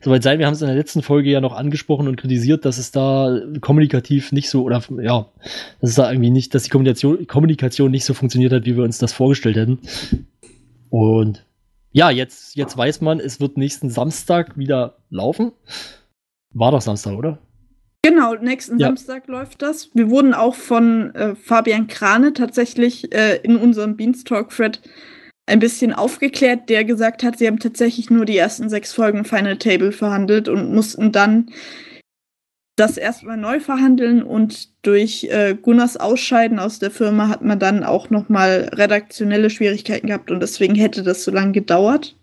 soweit 0.00 0.22
sein. 0.22 0.38
Wir 0.38 0.46
haben 0.46 0.54
es 0.54 0.62
in 0.62 0.68
der 0.68 0.76
letzten 0.76 1.02
Folge 1.02 1.30
ja 1.30 1.40
noch 1.40 1.52
angesprochen 1.52 2.06
und 2.06 2.16
kritisiert, 2.16 2.64
dass 2.64 2.78
es 2.78 2.92
da 2.92 3.40
kommunikativ 3.60 4.30
nicht 4.30 4.48
so, 4.48 4.62
oder 4.62 4.82
ja, 5.02 5.26
dass 5.80 5.90
es 5.90 5.96
da 5.96 6.10
irgendwie 6.10 6.30
nicht, 6.30 6.54
dass 6.54 6.62
die 6.64 6.70
Kommunikation, 6.70 7.26
Kommunikation 7.26 7.90
nicht 7.90 8.04
so 8.04 8.14
funktioniert 8.14 8.52
hat, 8.52 8.64
wie 8.64 8.76
wir 8.76 8.84
uns 8.84 8.98
das 8.98 9.12
vorgestellt 9.12 9.56
hätten. 9.56 9.78
Und 10.90 11.44
ja, 11.92 12.10
jetzt, 12.10 12.56
jetzt 12.56 12.76
weiß 12.76 13.00
man, 13.00 13.20
es 13.20 13.40
wird 13.40 13.56
nächsten 13.56 13.90
Samstag 13.90 14.56
wieder 14.58 14.96
laufen. 15.10 15.52
War 16.54 16.72
doch 16.72 16.80
Samstag, 16.80 17.14
oder? 17.14 17.38
Genau, 18.02 18.34
nächsten 18.34 18.78
Ja. 18.78 18.88
Samstag 18.88 19.26
läuft 19.26 19.62
das. 19.62 19.90
Wir 19.94 20.08
wurden 20.08 20.32
auch 20.32 20.54
von 20.54 21.14
äh, 21.14 21.34
Fabian 21.34 21.88
Krane 21.88 22.32
tatsächlich 22.32 23.12
äh, 23.14 23.36
in 23.42 23.56
unserem 23.56 23.96
Beanstalk-Thread 23.96 24.80
ein 25.46 25.58
bisschen 25.58 25.92
aufgeklärt, 25.92 26.68
der 26.68 26.84
gesagt 26.84 27.22
hat, 27.22 27.38
sie 27.38 27.46
haben 27.46 27.58
tatsächlich 27.58 28.10
nur 28.10 28.24
die 28.24 28.36
ersten 28.36 28.68
sechs 28.68 28.92
Folgen 28.92 29.24
Final 29.24 29.56
Table 29.56 29.92
verhandelt 29.92 30.48
und 30.48 30.74
mussten 30.74 31.10
dann 31.10 31.50
das 32.78 32.96
erstmal 32.96 33.36
neu 33.36 33.60
verhandeln 33.60 34.22
und 34.22 34.68
durch 34.86 35.24
äh, 35.24 35.56
Gunnars 35.60 35.96
Ausscheiden 35.96 36.58
aus 36.58 36.78
der 36.78 36.90
Firma 36.90 37.28
hat 37.28 37.42
man 37.42 37.58
dann 37.58 37.82
auch 37.82 38.10
nochmal 38.10 38.70
redaktionelle 38.72 39.50
Schwierigkeiten 39.50 40.06
gehabt 40.06 40.30
und 40.30 40.40
deswegen 40.40 40.74
hätte 40.74 41.02
das 41.02 41.24
so 41.24 41.30
lange 41.30 41.52
gedauert. 41.52 42.17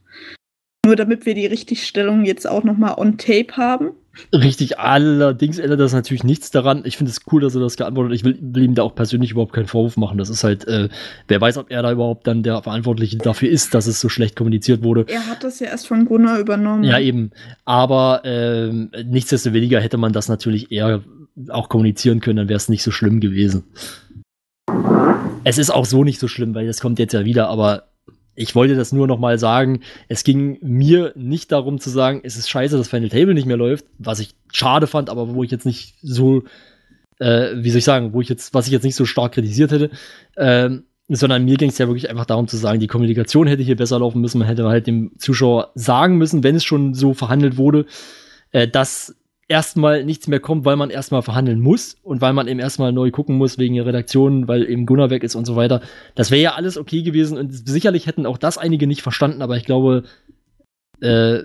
Nur 0.85 0.95
damit 0.95 1.25
wir 1.25 1.33
die 1.33 1.47
Richtigstellung 1.47 2.25
jetzt 2.25 2.47
auch 2.47 2.63
nochmal 2.63 2.95
on 2.97 3.17
tape 3.17 3.57
haben. 3.57 3.91
Richtig, 4.31 4.79
allerdings 4.79 5.57
ändert 5.57 5.79
das 5.79 5.93
natürlich 5.93 6.23
nichts 6.23 6.51
daran. 6.51 6.83
Ich 6.85 6.95
finde 6.97 7.11
es 7.11 7.21
cool, 7.31 7.41
dass 7.41 7.55
er 7.55 7.61
das 7.61 7.75
geantwortet 7.75 8.11
hat. 8.11 8.15
Ich 8.15 8.23
will, 8.23 8.37
will 8.39 8.63
ihm 8.63 8.75
da 8.75 8.83
auch 8.83 8.95
persönlich 8.95 9.31
überhaupt 9.31 9.53
keinen 9.53 9.67
Vorwurf 9.67 9.97
machen. 9.97 10.17
Das 10.17 10.29
ist 10.29 10.43
halt, 10.43 10.67
äh, 10.67 10.89
wer 11.27 11.41
weiß, 11.41 11.57
ob 11.57 11.71
er 11.71 11.81
da 11.81 11.91
überhaupt 11.91 12.27
dann 12.27 12.43
der 12.43 12.61
Verantwortliche 12.61 13.17
dafür 13.17 13.49
ist, 13.49 13.73
dass 13.73 13.87
es 13.87 13.99
so 13.99 14.07
schlecht 14.07 14.35
kommuniziert 14.35 14.83
wurde. 14.83 15.05
Er 15.07 15.27
hat 15.27 15.43
das 15.43 15.59
ja 15.59 15.67
erst 15.67 15.87
von 15.87 16.05
Gunnar 16.05 16.39
übernommen. 16.39 16.83
Ja, 16.83 16.99
eben. 16.99 17.31
Aber 17.65 18.21
ähm, 18.23 18.91
nichtsdestoweniger 19.05 19.81
hätte 19.81 19.97
man 19.97 20.13
das 20.13 20.29
natürlich 20.29 20.71
eher 20.71 21.03
auch 21.49 21.67
kommunizieren 21.67 22.21
können, 22.21 22.37
dann 22.37 22.49
wäre 22.49 22.57
es 22.57 22.69
nicht 22.69 22.83
so 22.83 22.91
schlimm 22.91 23.19
gewesen. 23.19 23.63
Es 25.43 25.57
ist 25.57 25.69
auch 25.69 25.85
so 25.85 26.03
nicht 26.03 26.19
so 26.19 26.27
schlimm, 26.27 26.55
weil 26.55 26.67
das 26.67 26.79
kommt 26.79 26.99
jetzt 26.99 27.13
ja 27.13 27.25
wieder, 27.25 27.49
aber 27.49 27.89
ich 28.35 28.55
wollte 28.55 28.75
das 28.75 28.91
nur 28.91 29.07
noch 29.07 29.19
mal 29.19 29.39
sagen. 29.39 29.81
Es 30.07 30.23
ging 30.23 30.57
mir 30.61 31.13
nicht 31.15 31.51
darum 31.51 31.79
zu 31.79 31.89
sagen, 31.89 32.21
es 32.23 32.37
ist 32.37 32.49
scheiße, 32.49 32.77
dass 32.77 32.89
Final 32.89 33.09
Table 33.09 33.33
nicht 33.33 33.47
mehr 33.47 33.57
läuft, 33.57 33.85
was 33.97 34.19
ich 34.19 34.35
schade 34.51 34.87
fand, 34.87 35.09
aber 35.09 35.33
wo 35.33 35.43
ich 35.43 35.51
jetzt 35.51 35.65
nicht 35.65 35.95
so, 36.01 36.43
äh, 37.19 37.51
wie 37.55 37.69
soll 37.69 37.79
ich 37.79 37.85
sagen, 37.85 38.13
wo 38.13 38.21
ich 38.21 38.29
jetzt, 38.29 38.53
was 38.53 38.67
ich 38.67 38.73
jetzt 38.73 38.83
nicht 38.83 38.95
so 38.95 39.05
stark 39.05 39.33
kritisiert 39.33 39.71
hätte. 39.71 39.89
Ähm, 40.37 40.83
sondern 41.07 41.45
mir 41.45 41.57
ging 41.57 41.69
es 41.69 41.77
ja 41.77 41.87
wirklich 41.87 42.09
einfach 42.09 42.25
darum 42.25 42.47
zu 42.47 42.57
sagen, 42.57 42.79
die 42.79 42.87
Kommunikation 42.87 43.47
hätte 43.47 43.61
hier 43.61 43.75
besser 43.75 43.99
laufen 43.99 44.21
müssen. 44.21 44.39
Man 44.39 44.47
hätte 44.47 44.65
halt 44.65 44.87
dem 44.87 45.11
Zuschauer 45.19 45.71
sagen 45.75 46.17
müssen, 46.17 46.43
wenn 46.43 46.55
es 46.55 46.63
schon 46.63 46.95
so 46.95 47.13
verhandelt 47.13 47.57
wurde, 47.57 47.85
äh, 48.51 48.67
dass 48.67 49.15
erstmal 49.47 50.03
nichts 50.03 50.27
mehr 50.27 50.39
kommt, 50.39 50.65
weil 50.65 50.75
man 50.75 50.89
erstmal 50.89 51.21
verhandeln 51.21 51.59
muss 51.59 51.97
und 52.01 52.21
weil 52.21 52.33
man 52.33 52.47
eben 52.47 52.59
erstmal 52.59 52.91
neu 52.91 53.11
gucken 53.11 53.37
muss 53.37 53.57
wegen 53.57 53.75
der 53.75 53.85
Redaktion, 53.85 54.47
weil 54.47 54.67
eben 54.69 54.85
Gunnar 54.85 55.09
weg 55.09 55.23
ist 55.23 55.35
und 55.35 55.45
so 55.45 55.55
weiter. 55.55 55.81
Das 56.15 56.31
wäre 56.31 56.41
ja 56.41 56.53
alles 56.55 56.77
okay 56.77 57.03
gewesen 57.03 57.37
und 57.37 57.51
sicherlich 57.51 58.07
hätten 58.07 58.25
auch 58.25 58.37
das 58.37 58.57
einige 58.57 58.87
nicht 58.87 59.01
verstanden, 59.03 59.41
aber 59.41 59.57
ich 59.57 59.65
glaube, 59.65 60.03
äh, 61.01 61.43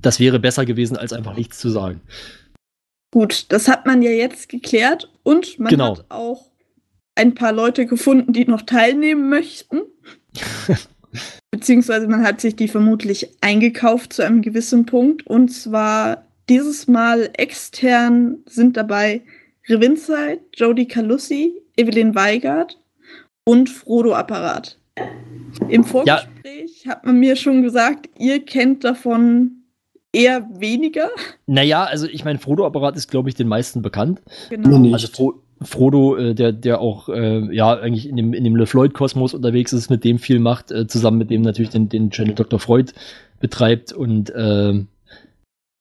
das 0.00 0.20
wäre 0.20 0.38
besser 0.38 0.64
gewesen, 0.64 0.96
als 0.96 1.12
einfach 1.12 1.36
nichts 1.36 1.58
zu 1.58 1.68
sagen. 1.68 2.00
Gut, 3.12 3.46
das 3.50 3.68
hat 3.68 3.86
man 3.86 4.02
ja 4.02 4.10
jetzt 4.10 4.48
geklärt 4.48 5.10
und 5.22 5.58
man 5.58 5.70
Genau. 5.70 5.98
hat 5.98 6.06
auch 6.08 6.50
ein 7.14 7.34
paar 7.34 7.52
Leute 7.52 7.86
gefunden, 7.86 8.32
die 8.32 8.46
noch 8.46 8.62
teilnehmen 8.62 9.28
möchten. 9.28 9.82
Beziehungsweise 11.52 12.08
man 12.08 12.24
hat 12.24 12.40
sich 12.40 12.56
die 12.56 12.66
vermutlich 12.66 13.28
eingekauft 13.40 14.14
zu 14.14 14.24
einem 14.24 14.42
gewissen 14.42 14.86
Punkt. 14.86 15.24
Und 15.26 15.50
zwar 15.50 16.26
dieses 16.48 16.88
Mal 16.88 17.30
extern 17.34 18.38
sind 18.46 18.76
dabei 18.76 19.22
Revinside, 19.68 20.40
Jodie 20.54 20.86
Calussi, 20.86 21.52
Evelyn 21.76 22.14
Weigert 22.14 22.78
und 23.44 23.68
Frodo 23.70 24.14
Apparat. 24.14 24.78
Im 25.68 25.84
Vorgespräch 25.84 26.86
hat 26.86 27.04
man 27.04 27.18
mir 27.18 27.36
schon 27.36 27.62
gesagt, 27.62 28.08
ihr 28.18 28.44
kennt 28.44 28.84
davon 28.84 29.64
eher 30.12 30.48
weniger. 30.58 31.10
Naja, 31.46 31.84
also 31.84 32.06
ich 32.06 32.24
meine, 32.24 32.38
Frodo-Apparat 32.38 32.96
ist, 32.96 33.10
glaube 33.10 33.28
ich, 33.28 33.34
den 33.34 33.48
meisten 33.48 33.82
bekannt. 33.82 34.22
Genau. 34.50 34.92
Also 34.92 35.08
Fro 35.08 35.40
Frodo, 35.62 36.16
äh, 36.16 36.34
der, 36.34 36.52
der 36.52 36.80
auch 36.80 37.08
äh, 37.08 37.54
ja 37.54 37.74
eigentlich 37.74 38.08
in 38.08 38.16
dem, 38.16 38.34
in 38.34 38.44
dem 38.44 38.56
LeFloid-Kosmos 38.56 39.34
unterwegs 39.34 39.72
ist, 39.72 39.88
mit 39.88 40.04
dem 40.04 40.18
viel 40.18 40.40
macht, 40.40 40.70
äh, 40.70 40.86
zusammen 40.86 41.16
mit 41.16 41.30
dem 41.30 41.42
natürlich 41.42 41.70
den, 41.70 41.88
den 41.88 42.10
Channel 42.10 42.34
Dr. 42.34 42.58
Freud 42.58 42.92
betreibt 43.40 43.92
und 43.92 44.32
ähm, 44.36 44.88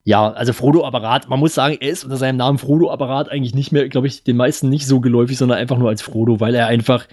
ja, 0.05 0.31
also 0.31 0.51
Frodo-Apparat, 0.53 1.30
man 1.30 1.39
muss 1.39 1.53
sagen, 1.53 1.77
er 1.80 1.89
ist 1.89 2.03
unter 2.03 2.17
seinem 2.17 2.38
Namen 2.38 2.57
Frodo-Apparat 2.57 3.30
eigentlich 3.30 3.55
nicht 3.55 3.71
mehr, 3.71 3.88
glaube 3.89 4.07
ich, 4.07 4.23
den 4.23 4.35
meisten 4.35 4.69
nicht 4.69 4.85
so 4.85 4.99
geläufig, 4.99 5.38
sondern 5.38 5.57
einfach 5.57 5.77
nur 5.77 5.89
als 5.89 6.01
Frodo, 6.01 6.39
weil 6.39 6.55
er 6.55 6.67
einfach 6.67 7.07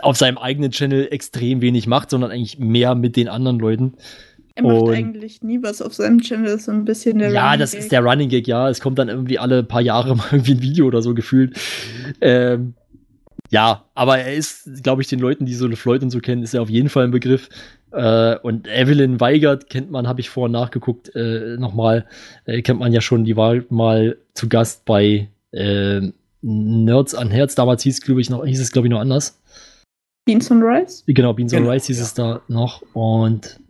auf 0.00 0.16
seinem 0.16 0.38
eigenen 0.38 0.70
Channel 0.70 1.08
extrem 1.10 1.60
wenig 1.60 1.86
macht, 1.86 2.10
sondern 2.10 2.30
eigentlich 2.30 2.58
mehr 2.58 2.94
mit 2.94 3.16
den 3.16 3.28
anderen 3.28 3.58
Leuten. 3.58 3.94
Er 4.54 4.64
macht 4.64 4.82
Und- 4.82 4.94
eigentlich 4.94 5.42
nie 5.42 5.62
was 5.62 5.80
auf 5.80 5.94
seinem 5.94 6.20
Channel, 6.20 6.46
das 6.46 6.54
ist 6.56 6.64
so 6.66 6.72
ein 6.72 6.84
bisschen 6.84 7.18
der 7.18 7.30
ja, 7.30 7.44
Running 7.46 7.60
das 7.60 7.70
Gag. 7.72 7.80
ist 7.80 7.92
der 7.92 8.00
Running 8.02 8.28
Gag, 8.28 8.46
ja. 8.48 8.68
Es 8.68 8.80
kommt 8.80 8.98
dann 8.98 9.08
irgendwie 9.08 9.38
alle 9.38 9.62
paar 9.62 9.80
Jahre 9.80 10.16
mal 10.16 10.26
irgendwie 10.32 10.52
ein 10.52 10.62
Video 10.62 10.86
oder 10.86 11.02
so 11.02 11.14
gefühlt. 11.14 11.58
Ähm, 12.20 12.74
ja, 13.50 13.84
aber 13.94 14.18
er 14.18 14.34
ist, 14.34 14.82
glaube 14.82 15.02
ich, 15.02 15.08
den 15.08 15.20
Leuten, 15.20 15.46
die 15.46 15.54
so 15.54 15.70
Floyd 15.70 16.02
und 16.02 16.10
so 16.10 16.20
kennen, 16.20 16.42
ist 16.42 16.54
er 16.54 16.62
auf 16.62 16.70
jeden 16.70 16.88
Fall 16.88 17.04
ein 17.04 17.10
Begriff. 17.10 17.48
Äh, 17.92 18.36
und 18.42 18.66
Evelyn 18.68 19.20
Weigert 19.20 19.68
kennt 19.68 19.90
man, 19.90 20.08
habe 20.08 20.20
ich 20.20 20.30
vorhin 20.30 20.52
nachgeguckt, 20.52 21.14
äh, 21.14 21.56
nochmal, 21.58 22.06
äh, 22.44 22.62
kennt 22.62 22.80
man 22.80 22.92
ja 22.92 23.00
schon, 23.00 23.24
die 23.24 23.36
war 23.36 23.56
mal 23.68 24.16
zu 24.34 24.48
Gast 24.48 24.84
bei 24.84 25.28
äh, 25.52 26.00
Nerds 26.40 27.14
an 27.14 27.30
Herz. 27.30 27.54
Damals 27.54 27.82
hieß, 27.82 28.00
glaube 28.00 28.20
ich, 28.20 28.30
noch, 28.30 28.44
hieß 28.44 28.60
es, 28.60 28.72
glaube 28.72 28.88
ich, 28.88 28.90
noch 28.90 29.00
anders. 29.00 29.40
Beans 30.24 30.50
and 30.50 30.62
Rice? 30.62 31.04
Genau, 31.06 31.32
Beans 31.32 31.52
Genau, 31.52 31.70
Rice 31.70 31.86
hieß 31.86 31.98
ja. 31.98 32.04
es 32.04 32.14
da 32.14 32.42
noch. 32.48 32.82
Und 32.94 33.60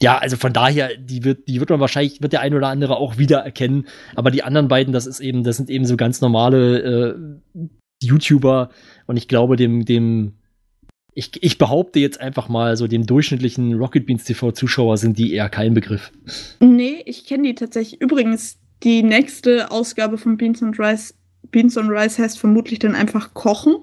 ja, 0.00 0.18
also 0.18 0.36
von 0.36 0.52
daher, 0.52 0.96
die 0.96 1.24
wird, 1.24 1.48
die 1.48 1.58
wird 1.58 1.70
man 1.70 1.80
wahrscheinlich, 1.80 2.20
wird 2.20 2.32
der 2.32 2.42
ein 2.42 2.54
oder 2.54 2.68
andere 2.68 2.96
auch 2.96 3.18
wieder 3.18 3.38
erkennen. 3.38 3.86
Aber 4.14 4.30
die 4.30 4.42
anderen 4.42 4.68
beiden, 4.68 4.92
das 4.92 5.06
ist 5.06 5.20
eben, 5.20 5.42
das 5.42 5.56
sind 5.56 5.70
eben 5.70 5.86
so 5.86 5.96
ganz 5.96 6.20
normale 6.20 7.38
äh, 7.54 7.68
YouTuber. 8.02 8.70
Und 9.06 9.16
ich 9.16 9.26
glaube, 9.26 9.56
dem, 9.56 9.84
dem, 9.84 10.34
ich, 11.16 11.42
ich 11.42 11.56
behaupte 11.56 11.98
jetzt 11.98 12.20
einfach 12.20 12.50
mal, 12.50 12.76
so 12.76 12.86
dem 12.86 13.06
durchschnittlichen 13.06 13.72
Rocket 13.72 14.04
Beans 14.04 14.24
TV-Zuschauer 14.24 14.98
sind 14.98 15.16
die 15.16 15.32
eher 15.32 15.48
kein 15.48 15.72
Begriff. 15.72 16.12
Nee, 16.60 17.02
ich 17.06 17.24
kenne 17.24 17.44
die 17.44 17.54
tatsächlich. 17.54 18.02
Übrigens, 18.02 18.58
die 18.82 19.02
nächste 19.02 19.70
Ausgabe 19.70 20.18
von 20.18 20.36
Beans 20.36 20.62
and 20.62 20.78
Rice, 20.78 21.14
Beans 21.50 21.78
and 21.78 21.88
Rice 21.88 22.18
heißt 22.18 22.38
vermutlich 22.38 22.80
dann 22.80 22.94
einfach 22.94 23.32
Kochen. 23.32 23.76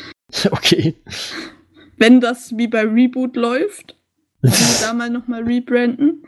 okay. 0.50 0.96
Wenn 1.96 2.20
das 2.20 2.56
wie 2.56 2.66
bei 2.66 2.82
Reboot 2.82 3.36
läuft, 3.36 3.96
können 4.42 4.54
wir 4.54 4.86
da 4.86 4.92
mal 4.92 5.10
nochmal 5.10 5.44
rebranden. 5.44 6.24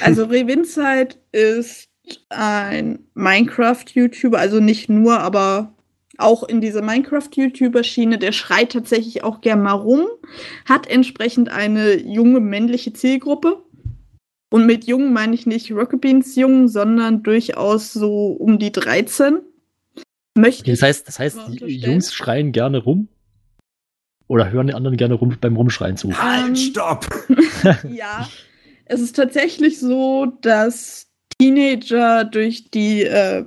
Also 0.00 0.24
Revinside 0.26 1.14
ist 1.30 1.88
ein 2.30 2.98
Minecraft-YouTuber, 3.14 4.38
also 4.38 4.58
nicht 4.58 4.88
nur, 4.88 5.20
aber 5.20 5.76
auch 6.20 6.42
in 6.42 6.60
dieser 6.60 6.82
Minecraft-YouTuber-Schiene, 6.82 8.18
der 8.18 8.32
schreit 8.32 8.72
tatsächlich 8.72 9.24
auch 9.24 9.40
gern 9.40 9.62
mal 9.62 9.72
rum, 9.72 10.06
hat 10.64 10.86
entsprechend 10.86 11.48
eine 11.50 12.00
junge 12.00 12.40
männliche 12.40 12.92
Zielgruppe. 12.92 13.62
Und 14.52 14.66
mit 14.66 14.84
jung 14.86 15.12
meine 15.12 15.34
ich 15.34 15.46
nicht 15.46 15.70
Rocket 15.70 16.00
Beans 16.00 16.34
jung, 16.34 16.68
sondern 16.68 17.22
durchaus 17.22 17.92
so 17.92 18.32
um 18.32 18.58
die 18.58 18.72
13. 18.72 19.38
Möchte 20.36 20.70
Das 20.70 20.82
heißt, 20.82 21.08
das 21.08 21.18
heißt. 21.18 21.38
Jungs 21.60 22.12
schreien 22.12 22.52
gerne 22.52 22.78
rum. 22.78 23.08
Oder 24.26 24.50
hören 24.50 24.68
die 24.68 24.74
anderen 24.74 24.96
gerne 24.96 25.14
rum, 25.14 25.36
beim 25.40 25.56
Rumschreien 25.56 25.96
zu. 25.96 26.16
Halt, 26.16 26.56
stopp! 26.56 27.06
Ja, 27.92 28.28
es 28.84 29.00
ist 29.00 29.16
tatsächlich 29.16 29.80
so, 29.80 30.26
dass 30.40 31.08
Teenager 31.38 32.24
durch 32.24 32.70
die, 32.70 33.02
äh, 33.02 33.44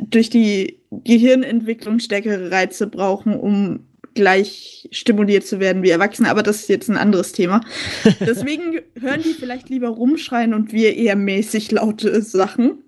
durch 0.00 0.30
die 0.30 0.82
Gehirnentwicklung 1.04 1.98
stärkere 1.98 2.50
Reize 2.50 2.86
brauchen, 2.86 3.34
um 3.34 3.86
gleich 4.14 4.88
stimuliert 4.90 5.46
zu 5.46 5.60
werden 5.60 5.82
wie 5.84 5.90
Erwachsene. 5.90 6.28
Aber 6.28 6.42
das 6.42 6.60
ist 6.60 6.68
jetzt 6.68 6.88
ein 6.88 6.96
anderes 6.96 7.32
Thema. 7.32 7.60
Deswegen 8.20 8.80
hören 8.98 9.22
die 9.22 9.34
vielleicht 9.34 9.68
lieber 9.68 9.88
rumschreien 9.88 10.54
und 10.54 10.72
wir 10.72 10.96
eher 10.96 11.14
mäßig 11.14 11.70
laute 11.70 12.20
Sachen. 12.22 12.82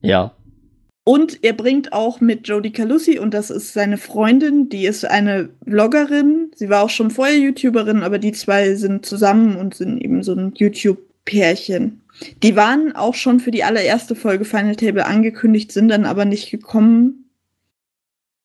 Ja. 0.00 0.34
Und 1.04 1.44
er 1.44 1.52
bringt 1.52 1.92
auch 1.92 2.22
mit 2.22 2.48
Jodie 2.48 2.72
Calussi, 2.72 3.18
und 3.18 3.34
das 3.34 3.50
ist 3.50 3.74
seine 3.74 3.98
Freundin, 3.98 4.70
die 4.70 4.86
ist 4.86 5.04
eine 5.04 5.50
Vloggerin. 5.68 6.50
Sie 6.54 6.70
war 6.70 6.82
auch 6.82 6.90
schon 6.90 7.10
vorher 7.10 7.36
YouTuberin, 7.36 8.02
aber 8.02 8.18
die 8.18 8.32
zwei 8.32 8.74
sind 8.74 9.04
zusammen 9.04 9.56
und 9.56 9.74
sind 9.74 9.98
eben 9.98 10.22
so 10.22 10.32
ein 10.32 10.54
YouTube-Pärchen. 10.56 12.00
Die 12.42 12.56
waren 12.56 12.94
auch 12.94 13.14
schon 13.14 13.40
für 13.40 13.50
die 13.50 13.64
allererste 13.64 14.14
Folge 14.14 14.44
Final 14.44 14.76
Table 14.76 15.06
angekündigt, 15.06 15.72
sind 15.72 15.88
dann 15.88 16.04
aber 16.04 16.24
nicht 16.24 16.50
gekommen. 16.50 17.24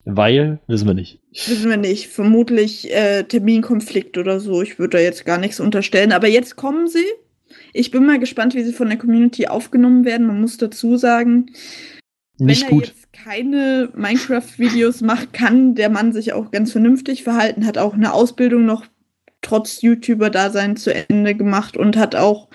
Weil, 0.06 0.60
wissen 0.68 0.88
wir 0.88 0.96
nicht. 0.96 1.20
Wissen 1.32 1.70
wir 1.70 1.78
nicht. 1.78 2.08
Vermutlich 2.08 2.92
äh, 2.92 3.24
Terminkonflikt 3.24 4.18
oder 4.18 4.40
so. 4.40 4.62
Ich 4.62 4.80
würde 4.80 4.98
da 4.98 5.04
jetzt 5.04 5.26
gar 5.26 5.38
nichts 5.38 5.60
unterstellen. 5.60 6.12
Aber 6.12 6.28
jetzt 6.28 6.56
kommen 6.56 6.88
sie. 6.88 7.06
Ich 7.74 7.92
bin 7.92 8.06
mal 8.06 8.20
gespannt, 8.20 8.56
wie 8.56 8.64
sie 8.64 8.74
von 8.74 8.90
der 8.90 8.98
Community 8.98 9.48
aufgenommen 9.48 10.06
werden. 10.06 10.26
Man 10.26 10.42
muss 10.42 10.58
dazu 10.58 10.98
sagen, 10.98 11.52
Nicht 12.38 12.64
wenn 12.64 12.70
er 12.70 12.72
gut. 12.72 12.88
jetzt 12.88 13.14
keine 13.14 13.90
Minecraft-Videos 13.96 15.02
macht, 15.02 15.34
kann 15.34 15.76
der 15.76 15.90
Mann 15.90 16.12
sich 16.12 16.34
auch 16.34 16.50
ganz 16.52 16.72
vernünftig 16.72 17.24
verhalten, 17.24 17.66
hat 17.66 17.78
auch 17.78 17.94
eine 17.94 18.14
Ausbildung 18.14 18.66
noch 18.66 18.86
trotz 19.42 19.82
YouTuber-Dasein 19.82 20.76
zu 20.76 20.94
Ende 20.94 21.36
gemacht 21.36 21.78
und 21.78 21.98
hat 21.98 22.16
auch 22.16 22.50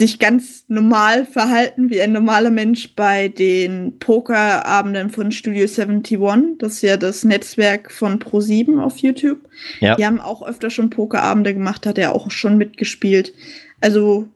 sich 0.00 0.18
ganz 0.18 0.64
normal 0.68 1.24
verhalten 1.24 1.88
wie 1.88 2.02
ein 2.02 2.12
normaler 2.12 2.50
Mensch 2.50 2.94
bei 2.96 3.28
den 3.28 3.98
Pokerabenden 4.00 5.10
von 5.10 5.30
Studio 5.30 5.66
71. 5.66 6.18
Das 6.58 6.74
ist 6.74 6.82
ja 6.82 6.96
das 6.96 7.24
Netzwerk 7.24 7.92
von 7.92 8.18
Pro7 8.18 8.80
auf 8.80 8.98
YouTube. 8.98 9.38
Ja. 9.80 9.94
Die 9.94 10.04
haben 10.04 10.20
auch 10.20 10.46
öfter 10.46 10.70
schon 10.70 10.90
Pokerabende 10.90 11.54
gemacht, 11.54 11.86
hat 11.86 11.98
er 11.98 12.14
auch 12.14 12.30
schon 12.32 12.58
mitgespielt. 12.58 13.32
Also 13.80 14.28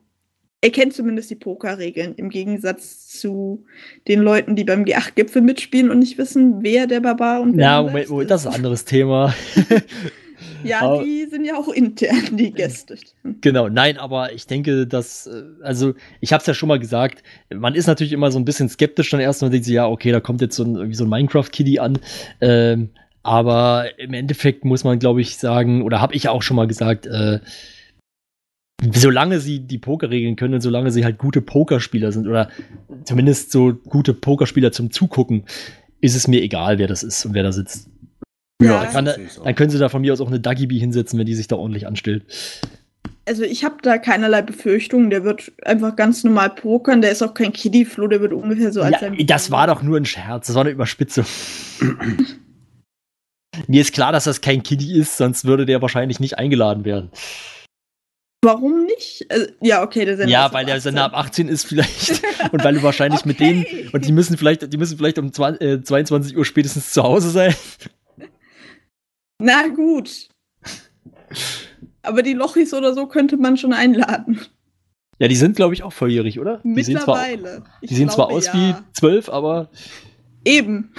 er 0.61 0.71
kennt 0.71 0.93
zumindest 0.93 1.29
die 1.29 1.35
Pokerregeln, 1.35 2.15
im 2.15 2.29
Gegensatz 2.29 3.07
zu 3.07 3.65
den 4.07 4.19
Leuten, 4.19 4.55
die 4.55 4.65
beim 4.65 4.83
G8-Gipfel 4.83 5.41
mitspielen 5.41 5.89
und 5.89 5.99
nicht 5.99 6.17
wissen, 6.17 6.63
wer 6.63 6.85
der 6.87 6.99
Barbar 6.99 7.41
und 7.41 7.55
wer 7.55 7.63
Ja, 7.63 7.81
Moment, 7.81 8.09
Moment, 8.09 8.31
das 8.31 8.41
ist 8.41 8.47
ein 8.47 8.55
anderes 8.55 8.85
Thema. 8.85 9.33
Ja, 10.63 10.81
Aber- 10.81 11.03
die 11.03 11.25
sind 11.29 11.45
ja 11.45 11.55
auch 11.55 11.69
intern, 11.69 12.37
die 12.37 12.51
Gäste. 12.51 12.97
Genau, 13.41 13.69
nein, 13.69 13.97
aber 13.97 14.33
ich 14.33 14.47
denke, 14.47 14.87
dass, 14.87 15.27
äh, 15.27 15.43
also 15.61 15.93
ich 16.21 16.33
habe 16.33 16.41
es 16.41 16.47
ja 16.47 16.53
schon 16.53 16.69
mal 16.69 16.79
gesagt, 16.79 17.23
man 17.53 17.75
ist 17.75 17.87
natürlich 17.87 18.13
immer 18.13 18.31
so 18.31 18.39
ein 18.39 18.45
bisschen 18.45 18.69
skeptisch 18.69 19.09
dann 19.09 19.19
erst 19.19 19.43
und 19.43 19.51
denkt 19.51 19.65
sich, 19.65 19.73
ja, 19.73 19.87
okay, 19.87 20.11
da 20.11 20.19
kommt 20.19 20.41
jetzt 20.41 20.55
so 20.55 20.63
ein, 20.63 20.75
irgendwie 20.75 20.95
so 20.95 21.03
ein 21.05 21.09
Minecraft-Kiddie 21.09 21.79
an. 21.79 21.99
Ähm, 22.41 22.89
aber 23.23 23.99
im 23.99 24.13
Endeffekt 24.13 24.65
muss 24.65 24.83
man, 24.83 24.99
glaube 24.99 25.21
ich, 25.21 25.37
sagen, 25.37 25.83
oder 25.83 26.01
habe 26.01 26.15
ich 26.15 26.29
auch 26.29 26.41
schon 26.41 26.55
mal 26.55 26.67
gesagt, 26.67 27.05
äh, 27.05 27.39
solange 28.93 29.39
sie 29.39 29.59
die 29.59 29.77
Pokerregeln 29.77 30.35
können 30.35 30.53
und 30.53 30.61
solange 30.61 30.91
sie 30.91 31.03
halt 31.03 31.17
gute 31.17 31.41
Pokerspieler 31.41 32.11
sind 32.11 32.27
oder 32.27 32.49
zumindest 33.03 33.51
so 33.51 33.73
gute 33.73 34.13
Pokerspieler 34.13 34.71
zum 34.71 34.91
Zugucken, 34.91 35.43
ist 36.01 36.15
es 36.15 36.27
mir 36.27 36.41
egal, 36.41 36.77
wer 36.77 36.87
das 36.87 37.03
ist 37.03 37.25
und 37.25 37.33
wer 37.33 37.43
da 37.43 37.51
sitzt. 37.51 37.89
Ja, 38.61 38.83
Dann, 38.83 39.05
kann 39.05 39.27
dann 39.43 39.55
können 39.55 39.69
sie 39.69 39.79
da 39.79 39.87
von 39.87 40.01
mir 40.01 40.11
aus 40.11 40.19
auch 40.19 40.27
eine 40.27 40.39
Duggy 40.39 40.67
Bee 40.67 40.79
hinsetzen, 40.79 41.17
wenn 41.17 41.25
die 41.25 41.35
sich 41.35 41.47
da 41.47 41.55
ordentlich 41.55 41.87
anstellt. 41.87 42.23
Also 43.25 43.43
ich 43.43 43.63
habe 43.63 43.75
da 43.81 43.97
keinerlei 43.97 44.41
Befürchtungen. 44.41 45.09
Der 45.09 45.23
wird 45.23 45.51
einfach 45.63 45.95
ganz 45.95 46.23
normal 46.23 46.49
pokern. 46.49 47.01
Der 47.01 47.11
ist 47.11 47.21
auch 47.21 47.33
kein 47.33 47.53
Kiddie-Flo, 47.53 48.07
der 48.07 48.19
wird 48.21 48.33
ungefähr 48.33 48.73
so 48.73 48.81
als 48.81 48.93
Ja, 48.93 48.99
sein- 48.99 49.25
das 49.27 49.51
war 49.51 49.67
doch 49.67 49.81
nur 49.81 49.97
ein 49.97 50.05
Scherz, 50.05 50.47
das 50.47 50.55
war 50.55 50.63
eine 50.63 50.71
Überspitzung. 50.71 51.25
Mir 53.67 53.81
ist 53.81 53.93
klar, 53.93 54.11
dass 54.11 54.23
das 54.25 54.41
kein 54.41 54.63
Kiddie 54.63 54.97
ist, 54.97 55.17
sonst 55.17 55.45
würde 55.45 55.65
der 55.65 55.81
wahrscheinlich 55.81 56.19
nicht 56.19 56.37
eingeladen 56.37 56.85
werden. 56.85 57.11
Warum 58.41 58.85
nicht? 58.85 59.25
Also, 59.29 59.47
ja, 59.61 59.83
okay, 59.83 60.05
der 60.05 60.15
Sender 60.17 60.31
ja, 60.31 60.45
ist 60.47 60.53
weil 60.53 60.65
der 60.65 60.75
18. 60.75 60.81
Sender 60.83 61.03
ab 61.05 61.13
18 61.13 61.47
ist 61.49 61.65
vielleicht. 61.65 62.21
und 62.51 62.63
weil 62.63 62.75
du 62.75 62.83
wahrscheinlich 62.83 63.25
mit 63.25 63.39
denen. 63.39 63.61
Okay. 63.61 63.89
Und 63.91 64.05
die 64.05 64.11
müssen 64.13 64.37
vielleicht, 64.37 64.71
die 64.71 64.77
müssen 64.77 64.97
vielleicht 64.97 65.19
um 65.19 65.33
20, 65.33 65.61
äh, 65.61 65.83
22 65.83 66.37
Uhr 66.37 66.45
spätestens 66.45 66.93
zu 66.93 67.03
Hause 67.03 67.31
sein. 67.31 67.53
Na 69.41 69.67
gut. 69.67 70.27
Aber 72.01 72.23
die 72.23 72.33
Lochis 72.33 72.73
oder 72.73 72.93
so 72.93 73.07
könnte 73.07 73.37
man 73.37 73.57
schon 73.57 73.73
einladen. 73.73 74.39
Ja, 75.19 75.27
die 75.27 75.35
sind, 75.35 75.55
glaube 75.55 75.73
ich, 75.73 75.83
auch 75.83 75.91
volljährig, 75.93 76.39
oder? 76.39 76.61
Die 76.63 76.81
sehen 76.83 76.97
zwar, 76.99 77.27
Mittlerweile. 77.27 77.63
die 77.83 77.93
sehen 77.95 78.09
zwar 78.09 78.29
aus 78.29 78.53
wie 78.53 78.73
zwölf, 78.93 79.29
aber 79.29 79.69
Eben. 80.45 80.93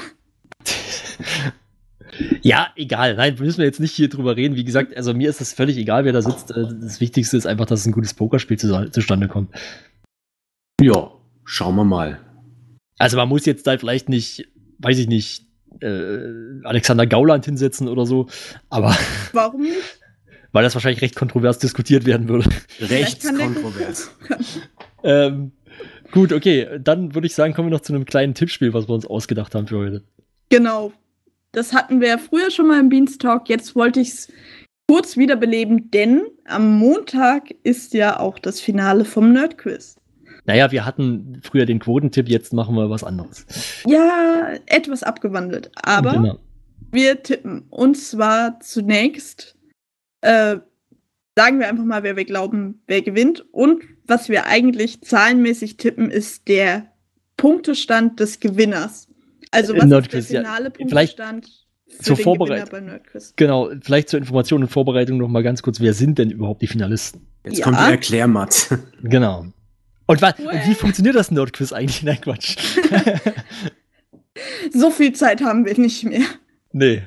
ja, 2.42 2.68
egal. 2.76 3.16
Nein, 3.16 3.36
müssen 3.38 3.58
wir 3.58 3.64
jetzt 3.64 3.80
nicht 3.80 3.94
hier 3.94 4.08
drüber 4.08 4.36
reden. 4.36 4.56
Wie 4.56 4.64
gesagt, 4.64 4.94
also 4.96 5.14
mir 5.14 5.30
ist 5.30 5.40
das 5.40 5.52
völlig 5.54 5.76
egal, 5.78 6.04
wer 6.04 6.12
da 6.12 6.20
sitzt. 6.22 6.50
Äh, 6.50 6.66
Das 6.80 7.00
Wichtigste 7.00 7.36
ist 7.36 7.46
einfach, 7.46 7.66
dass 7.66 7.86
ein 7.86 7.92
gutes 7.92 8.12
Pokerspiel 8.14 8.58
zu, 8.58 8.90
zustande 8.90 9.28
kommt. 9.28 9.54
Ja, 10.82 11.10
schauen 11.44 11.76
wir 11.76 11.84
mal. 11.84 12.20
Also 12.98 13.16
man 13.16 13.28
muss 13.28 13.46
jetzt 13.46 13.66
da 13.66 13.78
vielleicht 13.78 14.08
nicht, 14.10 14.48
weiß 14.78 14.98
ich 14.98 15.08
nicht, 15.08 15.46
äh, 15.80 16.64
Alexander 16.64 17.06
Gauland 17.06 17.44
hinsetzen 17.44 17.88
oder 17.88 18.06
so, 18.06 18.28
aber 18.68 18.96
Warum 19.32 19.62
nicht? 19.62 20.00
weil 20.52 20.64
das 20.64 20.74
wahrscheinlich 20.74 21.02
recht 21.02 21.16
kontrovers 21.16 21.58
diskutiert 21.58 22.06
werden 22.06 22.28
würde. 22.28 22.48
Der 22.80 22.90
Rechtskontrovers. 22.90 24.10
ähm, 25.04 25.52
gut, 26.10 26.32
okay, 26.32 26.78
dann 26.80 27.14
würde 27.14 27.26
ich 27.26 27.34
sagen, 27.34 27.54
kommen 27.54 27.68
wir 27.68 27.76
noch 27.76 27.82
zu 27.82 27.94
einem 27.94 28.04
kleinen 28.04 28.34
Tippspiel, 28.34 28.74
was 28.74 28.88
wir 28.88 28.94
uns 28.94 29.06
ausgedacht 29.06 29.54
haben 29.54 29.66
für 29.66 29.78
heute. 29.78 30.02
Genau. 30.48 30.92
Das 31.52 31.72
hatten 31.72 32.00
wir 32.00 32.08
ja 32.08 32.18
früher 32.18 32.50
schon 32.50 32.68
mal 32.68 32.80
im 32.80 32.88
Beanstalk. 32.88 33.48
Jetzt 33.48 33.74
wollte 33.74 34.00
ich 34.00 34.08
es 34.08 34.32
kurz 34.88 35.16
wiederbeleben, 35.16 35.90
denn 35.90 36.22
am 36.44 36.78
Montag 36.78 37.50
ist 37.62 37.94
ja 37.94 38.18
auch 38.18 38.38
das 38.38 38.60
Finale 38.60 39.04
vom 39.04 39.32
Nerdquiz. 39.32 39.96
Naja, 40.50 40.70
wir 40.72 40.84
hatten 40.84 41.40
früher 41.42 41.64
den 41.66 41.78
Quotentipp, 41.78 42.28
jetzt 42.28 42.52
machen 42.52 42.74
wir 42.74 42.90
was 42.90 43.04
anderes. 43.04 43.46
Ja, 43.86 44.50
etwas 44.66 45.02
abgewandelt. 45.02 45.70
Aber 45.76 46.12
Genau. 46.12 46.38
wir 46.90 47.22
tippen. 47.22 47.66
Und 47.70 47.96
zwar 47.96 48.58
zunächst 48.60 49.56
äh, 50.22 50.56
sagen 51.36 51.58
wir 51.60 51.68
einfach 51.68 51.84
mal, 51.84 52.02
wer 52.02 52.16
wir 52.16 52.24
glauben, 52.24 52.82
wer 52.86 53.00
gewinnt. 53.02 53.44
Und 53.52 53.82
was 54.06 54.28
wir 54.28 54.46
eigentlich 54.46 55.00
zahlenmäßig 55.02 55.76
tippen, 55.78 56.10
ist 56.10 56.48
der 56.48 56.86
Punktestand 57.36 58.20
des 58.20 58.40
Gewinners. 58.40 59.08
Also 59.50 59.72
was 59.74 59.78
ist 59.84 59.88
der 59.90 59.98
Nerdquiz, 60.00 60.30
ja. 60.30 60.40
finale 60.40 60.70
Vielleicht 60.76 61.16
Punktestand 61.16 61.66
für 61.88 62.02
zur 62.02 62.16
den 62.16 62.24
Vorbereit- 62.24 62.48
Gewinner 62.66 62.70
beim 62.70 62.84
Nerdquiz? 62.86 63.32
Genau, 63.36 63.70
vielleicht 63.80 64.08
zur 64.10 64.18
Information 64.18 64.62
und 64.62 64.68
Vorbereitung 64.68 65.16
noch 65.18 65.28
mal 65.28 65.42
ganz 65.42 65.62
kurz, 65.62 65.80
wer 65.80 65.94
sind 65.94 66.18
denn 66.18 66.30
überhaupt 66.30 66.60
die 66.62 66.66
Finalisten? 66.66 67.26
Jetzt 67.46 67.58
Ja. 67.58 67.64
kommt 67.64 67.78
die 67.78 67.90
Erklärmatt. 67.92 68.68
Genau. 69.02 69.46
Und, 70.10 70.22
Well. 70.22 70.34
und 70.38 70.66
wie 70.66 70.74
funktioniert 70.74 71.14
das 71.14 71.30
Nerdquiz 71.30 71.72
eigentlich? 71.72 72.02
Nein, 72.02 72.20
Quatsch. 72.20 72.56
So 74.72 74.90
viel 74.90 75.12
Zeit 75.12 75.42
haben 75.42 75.66
wir 75.66 75.76
nicht 75.78 76.04
mehr. 76.04 76.22
nee. 76.72 77.02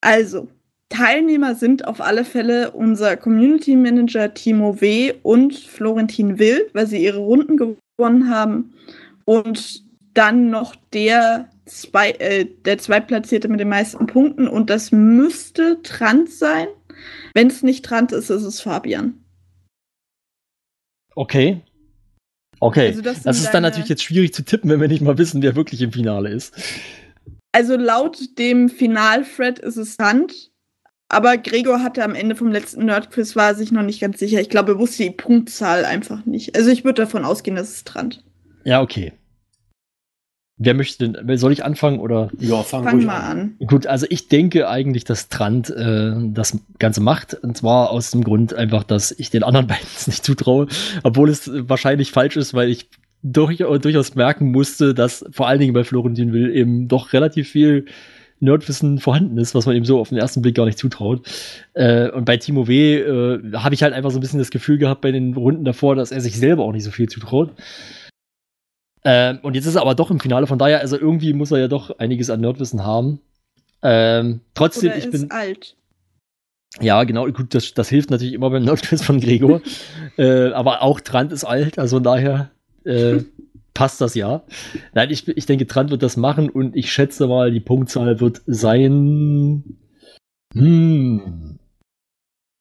Also, 0.00 0.48
Teilnehmer 0.90 1.54
sind 1.56 1.86
auf 1.86 2.00
alle 2.00 2.24
Fälle 2.24 2.70
unser 2.70 3.16
Community 3.16 3.74
Manager 3.74 4.32
Timo 4.32 4.80
W. 4.80 5.14
und 5.22 5.56
Florentin 5.56 6.38
Will, 6.38 6.70
weil 6.72 6.86
sie 6.86 7.02
ihre 7.02 7.18
Runden 7.18 7.56
gewonnen 7.56 8.30
haben. 8.30 8.74
Und 9.24 9.82
dann 10.14 10.50
noch 10.50 10.76
der, 10.92 11.48
zwei, 11.66 12.10
äh, 12.12 12.46
der 12.64 12.78
Zweitplatzierte 12.78 13.48
mit 13.48 13.60
den 13.60 13.68
meisten 13.70 14.06
Punkten. 14.06 14.46
Und 14.46 14.70
das 14.70 14.92
müsste 14.92 15.82
Trant 15.82 16.30
sein. 16.30 16.68
Wenn 17.34 17.48
es 17.48 17.62
nicht 17.62 17.84
Trant 17.84 18.12
ist, 18.12 18.30
ist 18.30 18.44
es 18.44 18.60
Fabian. 18.60 19.24
Okay. 21.18 21.62
Okay. 22.60 22.86
Also 22.86 23.02
das 23.02 23.22
das 23.22 23.40
ist 23.40 23.50
dann 23.50 23.64
natürlich 23.64 23.88
jetzt 23.88 24.04
schwierig 24.04 24.32
zu 24.32 24.44
tippen, 24.44 24.70
wenn 24.70 24.80
wir 24.80 24.86
nicht 24.86 25.00
mal 25.00 25.18
wissen, 25.18 25.42
wer 25.42 25.56
wirklich 25.56 25.82
im 25.82 25.90
Finale 25.90 26.28
ist. 26.30 26.54
Also 27.50 27.76
laut 27.76 28.38
dem 28.38 28.68
Final-Thread 28.68 29.58
ist 29.58 29.76
es 29.78 29.96
Trant. 29.96 30.52
Aber 31.08 31.36
Gregor 31.36 31.82
hatte 31.82 32.04
am 32.04 32.14
Ende 32.14 32.36
vom 32.36 32.52
letzten 32.52 32.84
Nerdquiz 32.84 33.34
war 33.34 33.48
er 33.48 33.54
sich 33.56 33.72
noch 33.72 33.82
nicht 33.82 34.00
ganz 34.00 34.20
sicher. 34.20 34.40
Ich 34.40 34.48
glaube, 34.48 34.72
er 34.72 34.78
wusste 34.78 35.02
die 35.02 35.10
Punktzahl 35.10 35.84
einfach 35.84 36.24
nicht. 36.24 36.54
Also 36.54 36.70
ich 36.70 36.84
würde 36.84 37.02
davon 37.02 37.24
ausgehen, 37.24 37.56
dass 37.56 37.70
es 37.70 37.82
Trant. 37.82 38.22
Ja, 38.62 38.80
okay. 38.80 39.12
Wer 40.60 40.74
möchte 40.74 41.08
denn, 41.08 41.38
soll 41.38 41.52
ich 41.52 41.64
anfangen 41.64 42.00
oder? 42.00 42.30
Ja, 42.38 42.62
fang, 42.62 42.82
Fang 42.82 42.96
ruhig 42.96 43.06
mal 43.06 43.20
an. 43.20 43.54
Gut, 43.64 43.86
also 43.86 44.06
ich 44.10 44.28
denke 44.28 44.68
eigentlich, 44.68 45.04
dass 45.04 45.28
Trant 45.28 45.70
äh, 45.70 46.12
das 46.32 46.58
Ganze 46.80 47.00
macht. 47.00 47.34
Und 47.34 47.56
zwar 47.56 47.90
aus 47.90 48.10
dem 48.10 48.24
Grund 48.24 48.54
einfach, 48.54 48.82
dass 48.82 49.12
ich 49.12 49.30
den 49.30 49.44
anderen 49.44 49.66
beiden 49.68 49.86
es 49.96 50.08
nicht 50.08 50.24
zutraue. 50.24 50.66
Obwohl 51.04 51.30
es 51.30 51.48
wahrscheinlich 51.52 52.10
falsch 52.10 52.36
ist, 52.36 52.54
weil 52.54 52.70
ich 52.70 52.88
durch, 53.22 53.58
durchaus 53.58 54.14
merken 54.16 54.50
musste, 54.50 54.94
dass 54.94 55.24
vor 55.30 55.46
allen 55.46 55.60
Dingen 55.60 55.74
bei 55.74 55.84
Florentin 55.84 56.32
Will 56.32 56.54
eben 56.54 56.88
doch 56.88 57.12
relativ 57.12 57.48
viel 57.48 57.86
Nerdwissen 58.40 58.98
vorhanden 58.98 59.38
ist, 59.38 59.54
was 59.54 59.66
man 59.66 59.74
eben 59.74 59.84
so 59.84 59.98
auf 59.98 60.10
den 60.10 60.18
ersten 60.18 60.42
Blick 60.42 60.54
gar 60.54 60.66
nicht 60.66 60.78
zutraut. 60.78 61.26
Äh, 61.74 62.10
und 62.10 62.24
bei 62.24 62.36
Timo 62.36 62.68
W. 62.68 62.96
Äh, 62.96 63.52
habe 63.54 63.74
ich 63.74 63.82
halt 63.82 63.94
einfach 63.94 64.10
so 64.10 64.18
ein 64.18 64.20
bisschen 64.20 64.38
das 64.38 64.50
Gefühl 64.50 64.78
gehabt 64.78 65.00
bei 65.00 65.12
den 65.12 65.34
Runden 65.34 65.64
davor, 65.64 65.96
dass 65.96 66.12
er 66.12 66.20
sich 66.20 66.38
selber 66.38 66.64
auch 66.64 66.72
nicht 66.72 66.84
so 66.84 66.90
viel 66.90 67.08
zutraut. 67.08 67.52
Ähm, 69.10 69.38
und 69.40 69.54
jetzt 69.54 69.64
ist 69.64 69.74
er 69.74 69.80
aber 69.80 69.94
doch 69.94 70.10
im 70.10 70.20
Finale, 70.20 70.46
von 70.46 70.58
daher, 70.58 70.80
also 70.80 70.98
irgendwie 70.98 71.32
muss 71.32 71.50
er 71.50 71.58
ja 71.60 71.68
doch 71.68 71.98
einiges 71.98 72.28
an 72.28 72.42
Nerdwissen 72.42 72.84
haben. 72.84 73.20
Ähm, 73.80 74.40
trotzdem, 74.52 74.90
Oder 74.90 74.98
ich 74.98 75.06
ist 75.06 75.12
bin. 75.12 75.30
alt. 75.30 75.76
Ja, 76.78 77.02
genau, 77.04 77.26
gut, 77.28 77.54
das, 77.54 77.72
das 77.72 77.88
hilft 77.88 78.10
natürlich 78.10 78.34
immer 78.34 78.50
beim 78.50 78.64
Nerdquiz 78.64 79.02
von 79.02 79.18
Gregor. 79.18 79.62
äh, 80.18 80.48
aber 80.50 80.82
auch 80.82 81.00
Trant 81.00 81.32
ist 81.32 81.44
alt, 81.44 81.78
also 81.78 81.96
von 81.96 82.02
daher 82.02 82.50
äh, 82.84 83.22
passt 83.72 84.02
das 84.02 84.14
ja. 84.14 84.42
Nein, 84.92 85.08
ich, 85.10 85.26
ich 85.26 85.46
denke, 85.46 85.66
Trant 85.66 85.90
wird 85.90 86.02
das 86.02 86.18
machen 86.18 86.50
und 86.50 86.76
ich 86.76 86.92
schätze 86.92 87.28
mal, 87.28 87.50
die 87.50 87.60
Punktzahl 87.60 88.20
wird 88.20 88.42
sein. 88.44 89.64
Hm. 90.52 91.58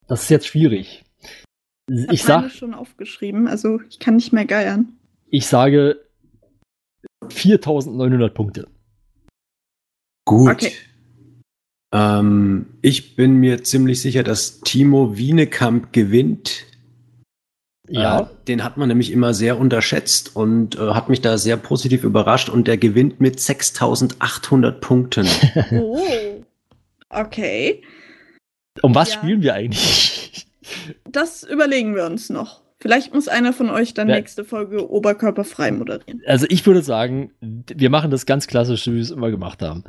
Das 0.07 0.22
ist 0.24 0.30
jetzt 0.30 0.48
schwierig. 0.48 1.03
Ich 1.90 2.10
Ich 2.10 2.30
habe 2.30 2.48
sag, 2.48 2.52
schon 2.57 2.74
aufgeschrieben, 2.74 3.49
also 3.49 3.82
ich 3.90 3.99
kann 3.99 4.15
nicht 4.15 4.32
mehr 4.32 4.45
geiern. 4.45 4.94
ich 5.30 5.45
sage 5.45 6.07
4900 7.34 8.34
Punkte. 8.34 8.68
Gut. 10.26 10.52
Okay. 10.52 10.74
Ähm, 11.94 12.68
ich 12.82 13.16
bin 13.16 13.36
mir 13.38 13.64
ziemlich 13.64 14.02
sicher, 14.02 14.24
dass 14.24 14.60
Timo 14.62 15.18
Wienekamp 15.18 15.94
gewinnt. 15.94 16.66
Ja. 17.90 18.20
Äh, 18.22 18.26
den 18.48 18.64
hat 18.64 18.76
man 18.76 18.90
nämlich 18.90 19.12
immer 19.12 19.34
sehr 19.34 19.58
unterschätzt 19.58 20.36
und 20.36 20.76
äh, 20.76 20.90
hat 20.90 21.08
mich 21.08 21.22
da 21.22 21.38
sehr 21.38 21.56
positiv 21.56 22.04
überrascht 22.04 22.49
und 22.49 22.68
der 22.68 22.78
gewinnt 22.78 23.22
mit 23.22 23.40
6800 23.40 24.82
Punkten. 24.82 25.28
Oh. 25.72 26.44
Okay. 27.10 27.82
Um 28.82 28.94
was 28.94 29.14
Ja. 29.14 29.20
spielen 29.20 29.41
wir 29.41 29.54
eigentlich? 29.54 30.45
Das 31.10 31.44
überlegen 31.44 31.95
wir 31.95 32.06
uns 32.06 32.30
noch. 32.30 32.62
Vielleicht 32.80 33.14
muss 33.14 33.28
einer 33.28 33.54
von 33.54 33.70
euch 33.70 33.94
dann 33.95 34.08
Ja. 34.08 34.16
nächste 34.18 34.44
Folge 34.44 34.90
oberkörperfrei 34.90 35.72
moderieren. 35.72 36.22
Also 36.28 36.45
ich 36.49 36.66
würde 36.66 36.82
sagen, 36.84 37.32
wir 37.41 37.90
machen 37.90 38.12
das 38.12 38.26
ganz 38.26 38.45
klassisch, 38.48 38.86
wie 38.88 38.94
wir 38.95 39.02
es 39.02 39.10
immer 39.12 39.32
gemacht 39.32 39.62
haben. 39.62 39.84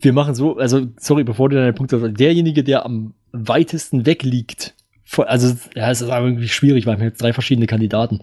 Wir 0.00 0.12
machen 0.12 0.34
so, 0.36 0.56
also 0.58 0.86
sorry, 0.98 1.24
bevor 1.24 1.48
du 1.48 1.56
deine 1.56 1.72
Punkte 1.72 1.98
sagst, 1.98 2.20
derjenige, 2.20 2.62
der 2.62 2.84
am 2.86 3.14
weitesten 3.32 4.06
weg 4.06 4.22
liegt, 4.22 4.76
also 5.16 5.56
ja, 5.74 5.90
es 5.90 6.00
ist 6.00 6.08
aber 6.08 6.26
irgendwie 6.26 6.48
schwierig, 6.48 6.86
weil 6.86 6.96
wir 6.98 7.00
haben 7.00 7.08
jetzt 7.10 7.20
drei 7.22 7.32
verschiedene 7.32 7.66
Kandidaten. 7.66 8.20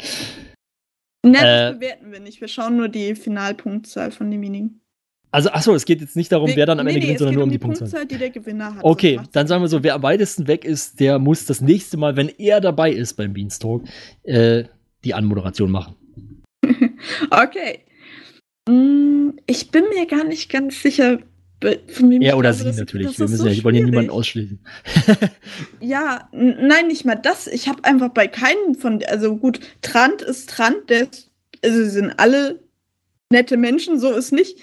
Ne, 1.26 1.34
das 1.34 1.72
Äh. 1.72 1.74
bewerten 1.74 2.12
wir 2.12 2.20
nicht. 2.22 2.40
Wir 2.40 2.48
schauen 2.48 2.78
nur 2.78 2.88
die 2.88 3.16
Finalpunktzahl 3.16 4.12
von 4.12 4.30
demjenigen. 4.32 4.82
Also 5.36 5.50
achso, 5.52 5.76
es 5.76 5.84
geht 5.84 6.00
jetzt 6.00 6.16
nicht 6.16 6.32
darum, 6.32 6.50
wer 6.56 6.66
dann 6.66 6.80
am 6.80 6.86
nee, 6.86 6.92
Ende 6.92 7.00
nee, 7.00 7.06
gewinnt, 7.08 7.20
sondern 7.20 7.36
nur 7.36 7.44
um 7.44 7.52
die 7.52 7.58
Punktzahl. 7.58 7.90
Punktzahl, 7.90 8.06
die 8.06 8.18
der 8.18 8.30
Gewinner 8.30 8.74
hat. 8.74 8.84
Okay, 8.86 9.20
dann 9.34 9.48
sagen 9.48 9.62
wir 9.62 9.68
so, 9.68 9.84
wer 9.84 9.96
am 9.96 10.02
weitesten 10.02 10.48
weg 10.48 10.64
ist, 10.64 11.02
der 11.02 11.20
muss 11.20 11.44
das 11.44 11.60
nächste 11.60 11.98
Mal, 11.98 12.16
wenn 12.16 12.30
er 12.30 12.62
dabei 12.62 12.90
ist 12.90 13.16
beim 13.16 13.34
Beanstalk, 13.34 13.84
äh, 14.24 14.64
die 15.04 15.14
Anmoderation 15.14 15.72
machen. 15.72 15.96
Okay. 17.30 17.82
Mm, 18.70 19.32
Ich 19.46 19.72
bin 19.72 19.84
mir 19.94 20.06
gar 20.06 20.24
nicht 20.24 20.50
ganz 20.50 20.82
sicher, 20.82 21.20
von 21.62 22.10
wem 22.10 22.22
Er 22.22 22.38
oder 22.38 22.54
glaube, 22.54 22.74
sie 22.74 22.80
natürlich. 22.80 23.20
Wir 23.20 23.28
müssen 23.28 23.38
so 23.38 23.48
ja, 23.50 23.64
wollen 23.66 23.76
ja 23.80 23.84
niemanden 23.84 24.12
ausschließen. 24.12 24.60
Ja, 25.82 26.30
nein, 26.32 26.88
nicht 26.88 27.04
mal 27.04 27.16
das. 27.16 27.48
Ich 27.48 27.68
habe 27.68 27.84
einfach 27.84 28.10
bei 28.10 28.28
keinem 28.28 28.76
von, 28.76 29.04
also 29.04 29.36
gut, 29.36 29.60
Trant 29.82 30.22
ist 30.22 30.50
Trant, 30.50 30.90
der 30.90 31.02
ist, 31.12 31.30
also 31.62 31.84
sie 31.84 31.90
sind 31.90 32.14
alle 32.18 32.62
nette 33.30 33.58
Menschen, 33.58 34.00
so 34.00 34.14
ist 34.14 34.32
nicht. 34.32 34.58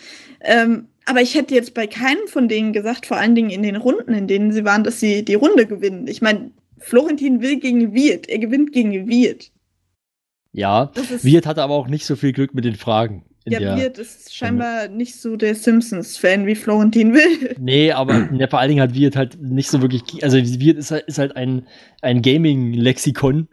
Ähm, 0.45 0.89
aber 1.05 1.21
ich 1.21 1.35
hätte 1.35 1.55
jetzt 1.55 1.75
bei 1.75 1.87
keinem 1.87 2.27
von 2.29 2.49
denen 2.49 2.73
gesagt, 2.73 3.07
vor 3.07 3.17
allen 3.17 3.35
Dingen 3.35 3.51
in 3.51 3.63
den 3.63 3.77
Runden, 3.77 4.15
in 4.15 4.29
denen 4.29 4.53
sie 4.53 4.65
waren, 4.65 4.85
dass 4.85 5.01
sie 5.01 5.25
die 5.25 5.35
Runde 5.35 5.67
gewinnen. 5.67 6.07
Ich 6.07 6.23
meine, 6.23 6.51
Florentin 6.79 7.43
will 7.43 7.59
gegen 7.59 7.93
Wirt, 7.93 8.29
er 8.29 8.39
gewinnt 8.39 8.73
gegen 8.73 9.09
Wirt. 9.09 9.51
Ja, 10.53 10.93
Wirt 11.23 11.47
hatte 11.47 11.63
aber 11.63 11.75
auch 11.75 11.89
nicht 11.89 12.05
so 12.05 12.15
viel 12.15 12.33
Glück 12.33 12.55
mit 12.55 12.65
den 12.65 12.75
Fragen. 12.77 13.25
in 13.45 13.53
Ja, 13.53 13.59
der. 13.59 13.77
Wirt 13.79 13.99
ist 13.99 14.35
scheinbar 14.35 14.89
nicht 14.89 15.17
so 15.17 15.37
der 15.37 15.55
Simpsons-Fan 15.55 16.47
wie 16.47 16.55
Florentin 16.55 17.15
will. 17.15 17.55
Nee, 17.59 17.91
aber 17.93 18.29
ja, 18.33 18.47
vor 18.49 18.59
allen 18.61 18.69
Dingen 18.69 18.83
hat 18.83 18.95
Wirt 18.95 19.17
halt 19.17 19.41
nicht 19.41 19.71
so 19.71 19.81
wirklich. 19.81 20.03
Also 20.23 20.37
Wirt 20.39 20.79
ist 20.79 20.91
halt, 20.91 21.05
ist 21.07 21.19
halt 21.19 21.37
ein, 21.37 21.67
ein 22.03 22.21
Gaming-Lexikon 22.23 23.49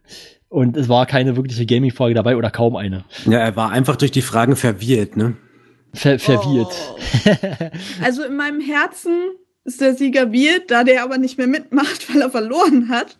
und 0.49 0.75
es 0.75 0.89
war 0.89 1.05
keine 1.05 1.35
wirkliche 1.37 1.65
Gaming-Frage 1.65 2.13
dabei 2.13 2.35
oder 2.35 2.51
kaum 2.51 2.75
eine. 2.75 3.05
Ja, 3.25 3.39
er 3.39 3.55
war 3.55 3.71
einfach 3.71 3.95
durch 3.95 4.11
die 4.11 4.21
Fragen 4.21 4.55
verwirrt, 4.55 5.15
ne? 5.15 5.37
Ver 5.93 6.19
verwirrt. 6.19 6.73
Oh. 6.93 7.69
Also 8.03 8.23
in 8.23 8.35
meinem 8.35 8.61
Herzen 8.61 9.31
ist 9.65 9.81
der 9.81 9.95
Sieger 9.95 10.31
Wirt, 10.31 10.71
da 10.71 10.83
der 10.83 11.03
aber 11.03 11.17
nicht 11.17 11.37
mehr 11.37 11.47
mitmacht, 11.47 12.09
weil 12.13 12.21
er 12.21 12.31
verloren 12.31 12.89
hat, 12.89 13.17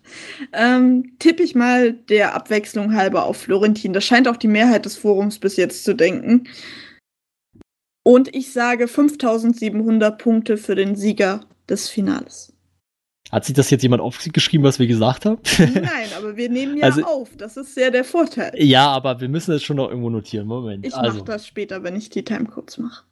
ähm, 0.53 1.15
tippe 1.19 1.43
ich 1.43 1.55
mal 1.55 1.93
der 1.93 2.35
Abwechslung 2.35 2.95
halber 2.95 3.25
auf 3.25 3.37
Florentin. 3.37 3.93
Das 3.93 4.05
scheint 4.05 4.27
auch 4.27 4.37
die 4.37 4.47
Mehrheit 4.47 4.85
des 4.85 4.95
Forums 4.95 5.39
bis 5.39 5.55
jetzt 5.57 5.83
zu 5.83 5.93
denken. 5.93 6.47
Und 8.03 8.33
ich 8.33 8.51
sage 8.51 8.87
5700 8.87 10.17
Punkte 10.17 10.57
für 10.57 10.75
den 10.75 10.95
Sieger 10.95 11.41
des 11.69 11.89
Finales. 11.89 12.53
Hat 13.31 13.45
sich 13.45 13.53
das 13.55 13.69
jetzt 13.69 13.83
jemand 13.83 14.01
aufgeschrieben, 14.01 14.65
was 14.65 14.79
wir 14.79 14.87
gesagt 14.87 15.25
haben? 15.25 15.37
Nein, 15.59 16.09
aber 16.17 16.35
wir 16.35 16.49
nehmen 16.49 16.77
ja 16.77 16.85
Also- 16.85 17.03
auf. 17.03 17.29
Das 17.37 17.57
ist 17.57 17.77
ja 17.77 17.89
der 17.91 18.03
Vorteil. 18.03 18.51
ja, 18.55 18.87
aber 18.89 19.21
wir 19.21 19.29
müssen 19.29 19.51
das 19.51 19.61
schon 19.63 19.77
noch 19.77 19.89
irgendwo 19.89 20.09
notieren. 20.09 20.47
Moment. 20.47 20.85
Ich 20.85 20.95
also. 20.95 21.17
mache 21.19 21.25
das 21.25 21.45
später, 21.47 21.83
wenn 21.83 21.95
ich 21.95 22.09
die 22.09 22.23
Timecodes 22.23 22.77
mache. 22.79 23.03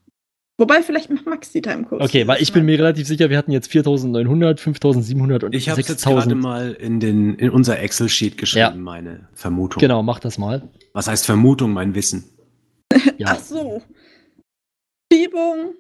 Wobei, 0.60 0.82
vielleicht 0.82 1.12
macht 1.12 1.28
Max 1.28 1.52
die 1.52 1.62
Timecodes. 1.62 2.04
Okay, 2.08 2.26
weil 2.26 2.42
ich 2.42 2.52
bin 2.52 2.66
mir 2.66 2.80
relativ 2.80 3.06
sicher, 3.08 3.30
wir 3.30 3.38
hatten 3.38 3.52
jetzt 3.52 3.72
4900, 3.72 4.60
5700 4.60 5.44
und 5.44 5.54
Ich 5.54 5.70
habe 5.70 5.80
jetzt 5.80 5.86
gerade 5.88 6.00
6000. 6.00 6.42
mal 6.42 6.72
in, 6.72 7.00
den, 7.00 7.36
in 7.36 7.52
unser 7.52 7.78
Excel-Sheet 7.80 8.40
geschrieben, 8.40 8.60
Ja. 8.62 8.74
meine 8.74 9.28
Vermutung. 9.34 9.80
Genau, 9.80 10.02
mach 10.02 10.20
das 10.20 10.40
mal. 10.40 10.68
Was 10.94 11.08
heißt 11.08 11.28
Vermutung, 11.28 11.74
mein 11.74 11.94
Wissen? 11.94 12.24
Ja, 13.20 13.28
Ach 13.32 13.40
so. 13.40 13.84
Schiebung. 15.14 15.76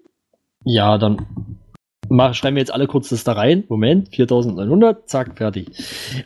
ja 0.63 0.97
dann 0.99 1.25
mach, 2.09 2.33
schreiben 2.33 2.55
wir 2.55 2.61
jetzt 2.61 2.73
alle 2.73 2.87
kurz 2.87 3.09
das 3.09 3.23
da 3.23 3.33
rein. 3.33 3.63
Moment, 3.67 4.09
4900, 4.15 5.09
zack, 5.09 5.37
fertig. 5.37 5.67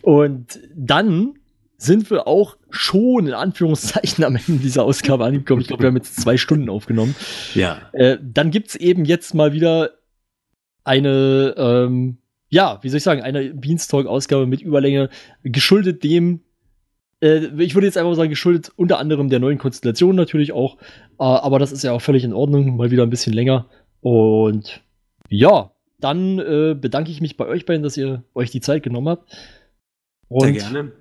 Und 0.01 0.59
dann 0.75 1.33
sind 1.77 2.11
wir 2.11 2.27
auch 2.27 2.57
schon 2.69 3.27
in 3.27 3.33
Anführungszeichen 3.33 4.23
am 4.23 4.35
Ende 4.35 4.61
dieser 4.61 4.83
Ausgabe 4.83 5.25
angekommen. 5.25 5.61
Ich 5.61 5.67
glaube, 5.67 5.83
wir 5.83 5.87
haben 5.87 5.97
jetzt 5.97 6.21
zwei 6.21 6.37
Stunden 6.37 6.69
aufgenommen. 6.69 7.15
Ja. 7.55 7.79
Äh, 7.93 8.17
dann 8.21 8.51
gibt's 8.51 8.75
eben 8.75 9.05
jetzt 9.05 9.33
mal 9.33 9.53
wieder 9.53 9.91
eine, 10.83 11.55
ähm, 11.57 12.17
ja, 12.49 12.79
wie 12.81 12.89
soll 12.89 12.97
ich 12.97 13.03
sagen, 13.03 13.21
eine 13.21 13.53
Beanstalk-Ausgabe 13.53 14.45
mit 14.45 14.61
Überlänge, 14.61 15.09
geschuldet 15.43 16.03
dem, 16.03 16.41
äh, 17.21 17.47
ich 17.57 17.73
würde 17.73 17.87
jetzt 17.87 17.97
einfach 17.97 18.13
sagen, 18.13 18.29
geschuldet 18.29 18.71
unter 18.75 18.99
anderem 18.99 19.29
der 19.29 19.39
neuen 19.39 19.57
Konstellation 19.57 20.15
natürlich 20.15 20.51
auch, 20.51 20.77
äh, 20.77 21.23
aber 21.23 21.57
das 21.59 21.71
ist 21.71 21.83
ja 21.83 21.93
auch 21.93 22.01
völlig 22.01 22.23
in 22.23 22.33
Ordnung, 22.33 22.75
mal 22.77 22.91
wieder 22.91 23.03
ein 23.03 23.09
bisschen 23.09 23.33
länger. 23.33 23.67
Und 24.01 24.81
ja, 25.31 25.71
dann 25.99 26.39
äh, 26.39 26.75
bedanke 26.79 27.09
ich 27.09 27.21
mich 27.21 27.37
bei 27.37 27.47
euch 27.47 27.65
beiden, 27.65 27.83
dass 27.83 27.97
ihr 27.97 28.23
euch 28.35 28.51
die 28.51 28.61
Zeit 28.61 28.83
genommen 28.83 29.07
habt. 29.07 29.31
Und 30.27 30.43
Sehr 30.43 30.51
gerne. 30.53 30.91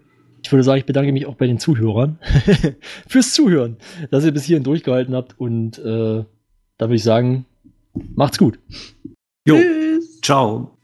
ich 0.42 0.52
würde 0.52 0.62
sagen, 0.62 0.78
ich 0.78 0.86
bedanke 0.86 1.12
mich 1.12 1.26
auch 1.26 1.34
bei 1.34 1.46
den 1.46 1.58
Zuhörern 1.58 2.18
fürs 3.08 3.32
Zuhören, 3.32 3.76
dass 4.10 4.24
ihr 4.24 4.32
bis 4.32 4.44
hierhin 4.44 4.64
durchgehalten 4.64 5.14
habt. 5.14 5.38
Und 5.38 5.78
äh, 5.78 5.82
da 5.82 6.86
würde 6.86 6.94
ich 6.94 7.02
sagen, 7.02 7.44
macht's 8.14 8.38
gut. 8.38 8.58
Jo, 9.46 9.56
Tschüss. 9.56 10.20
ciao. 10.20 10.76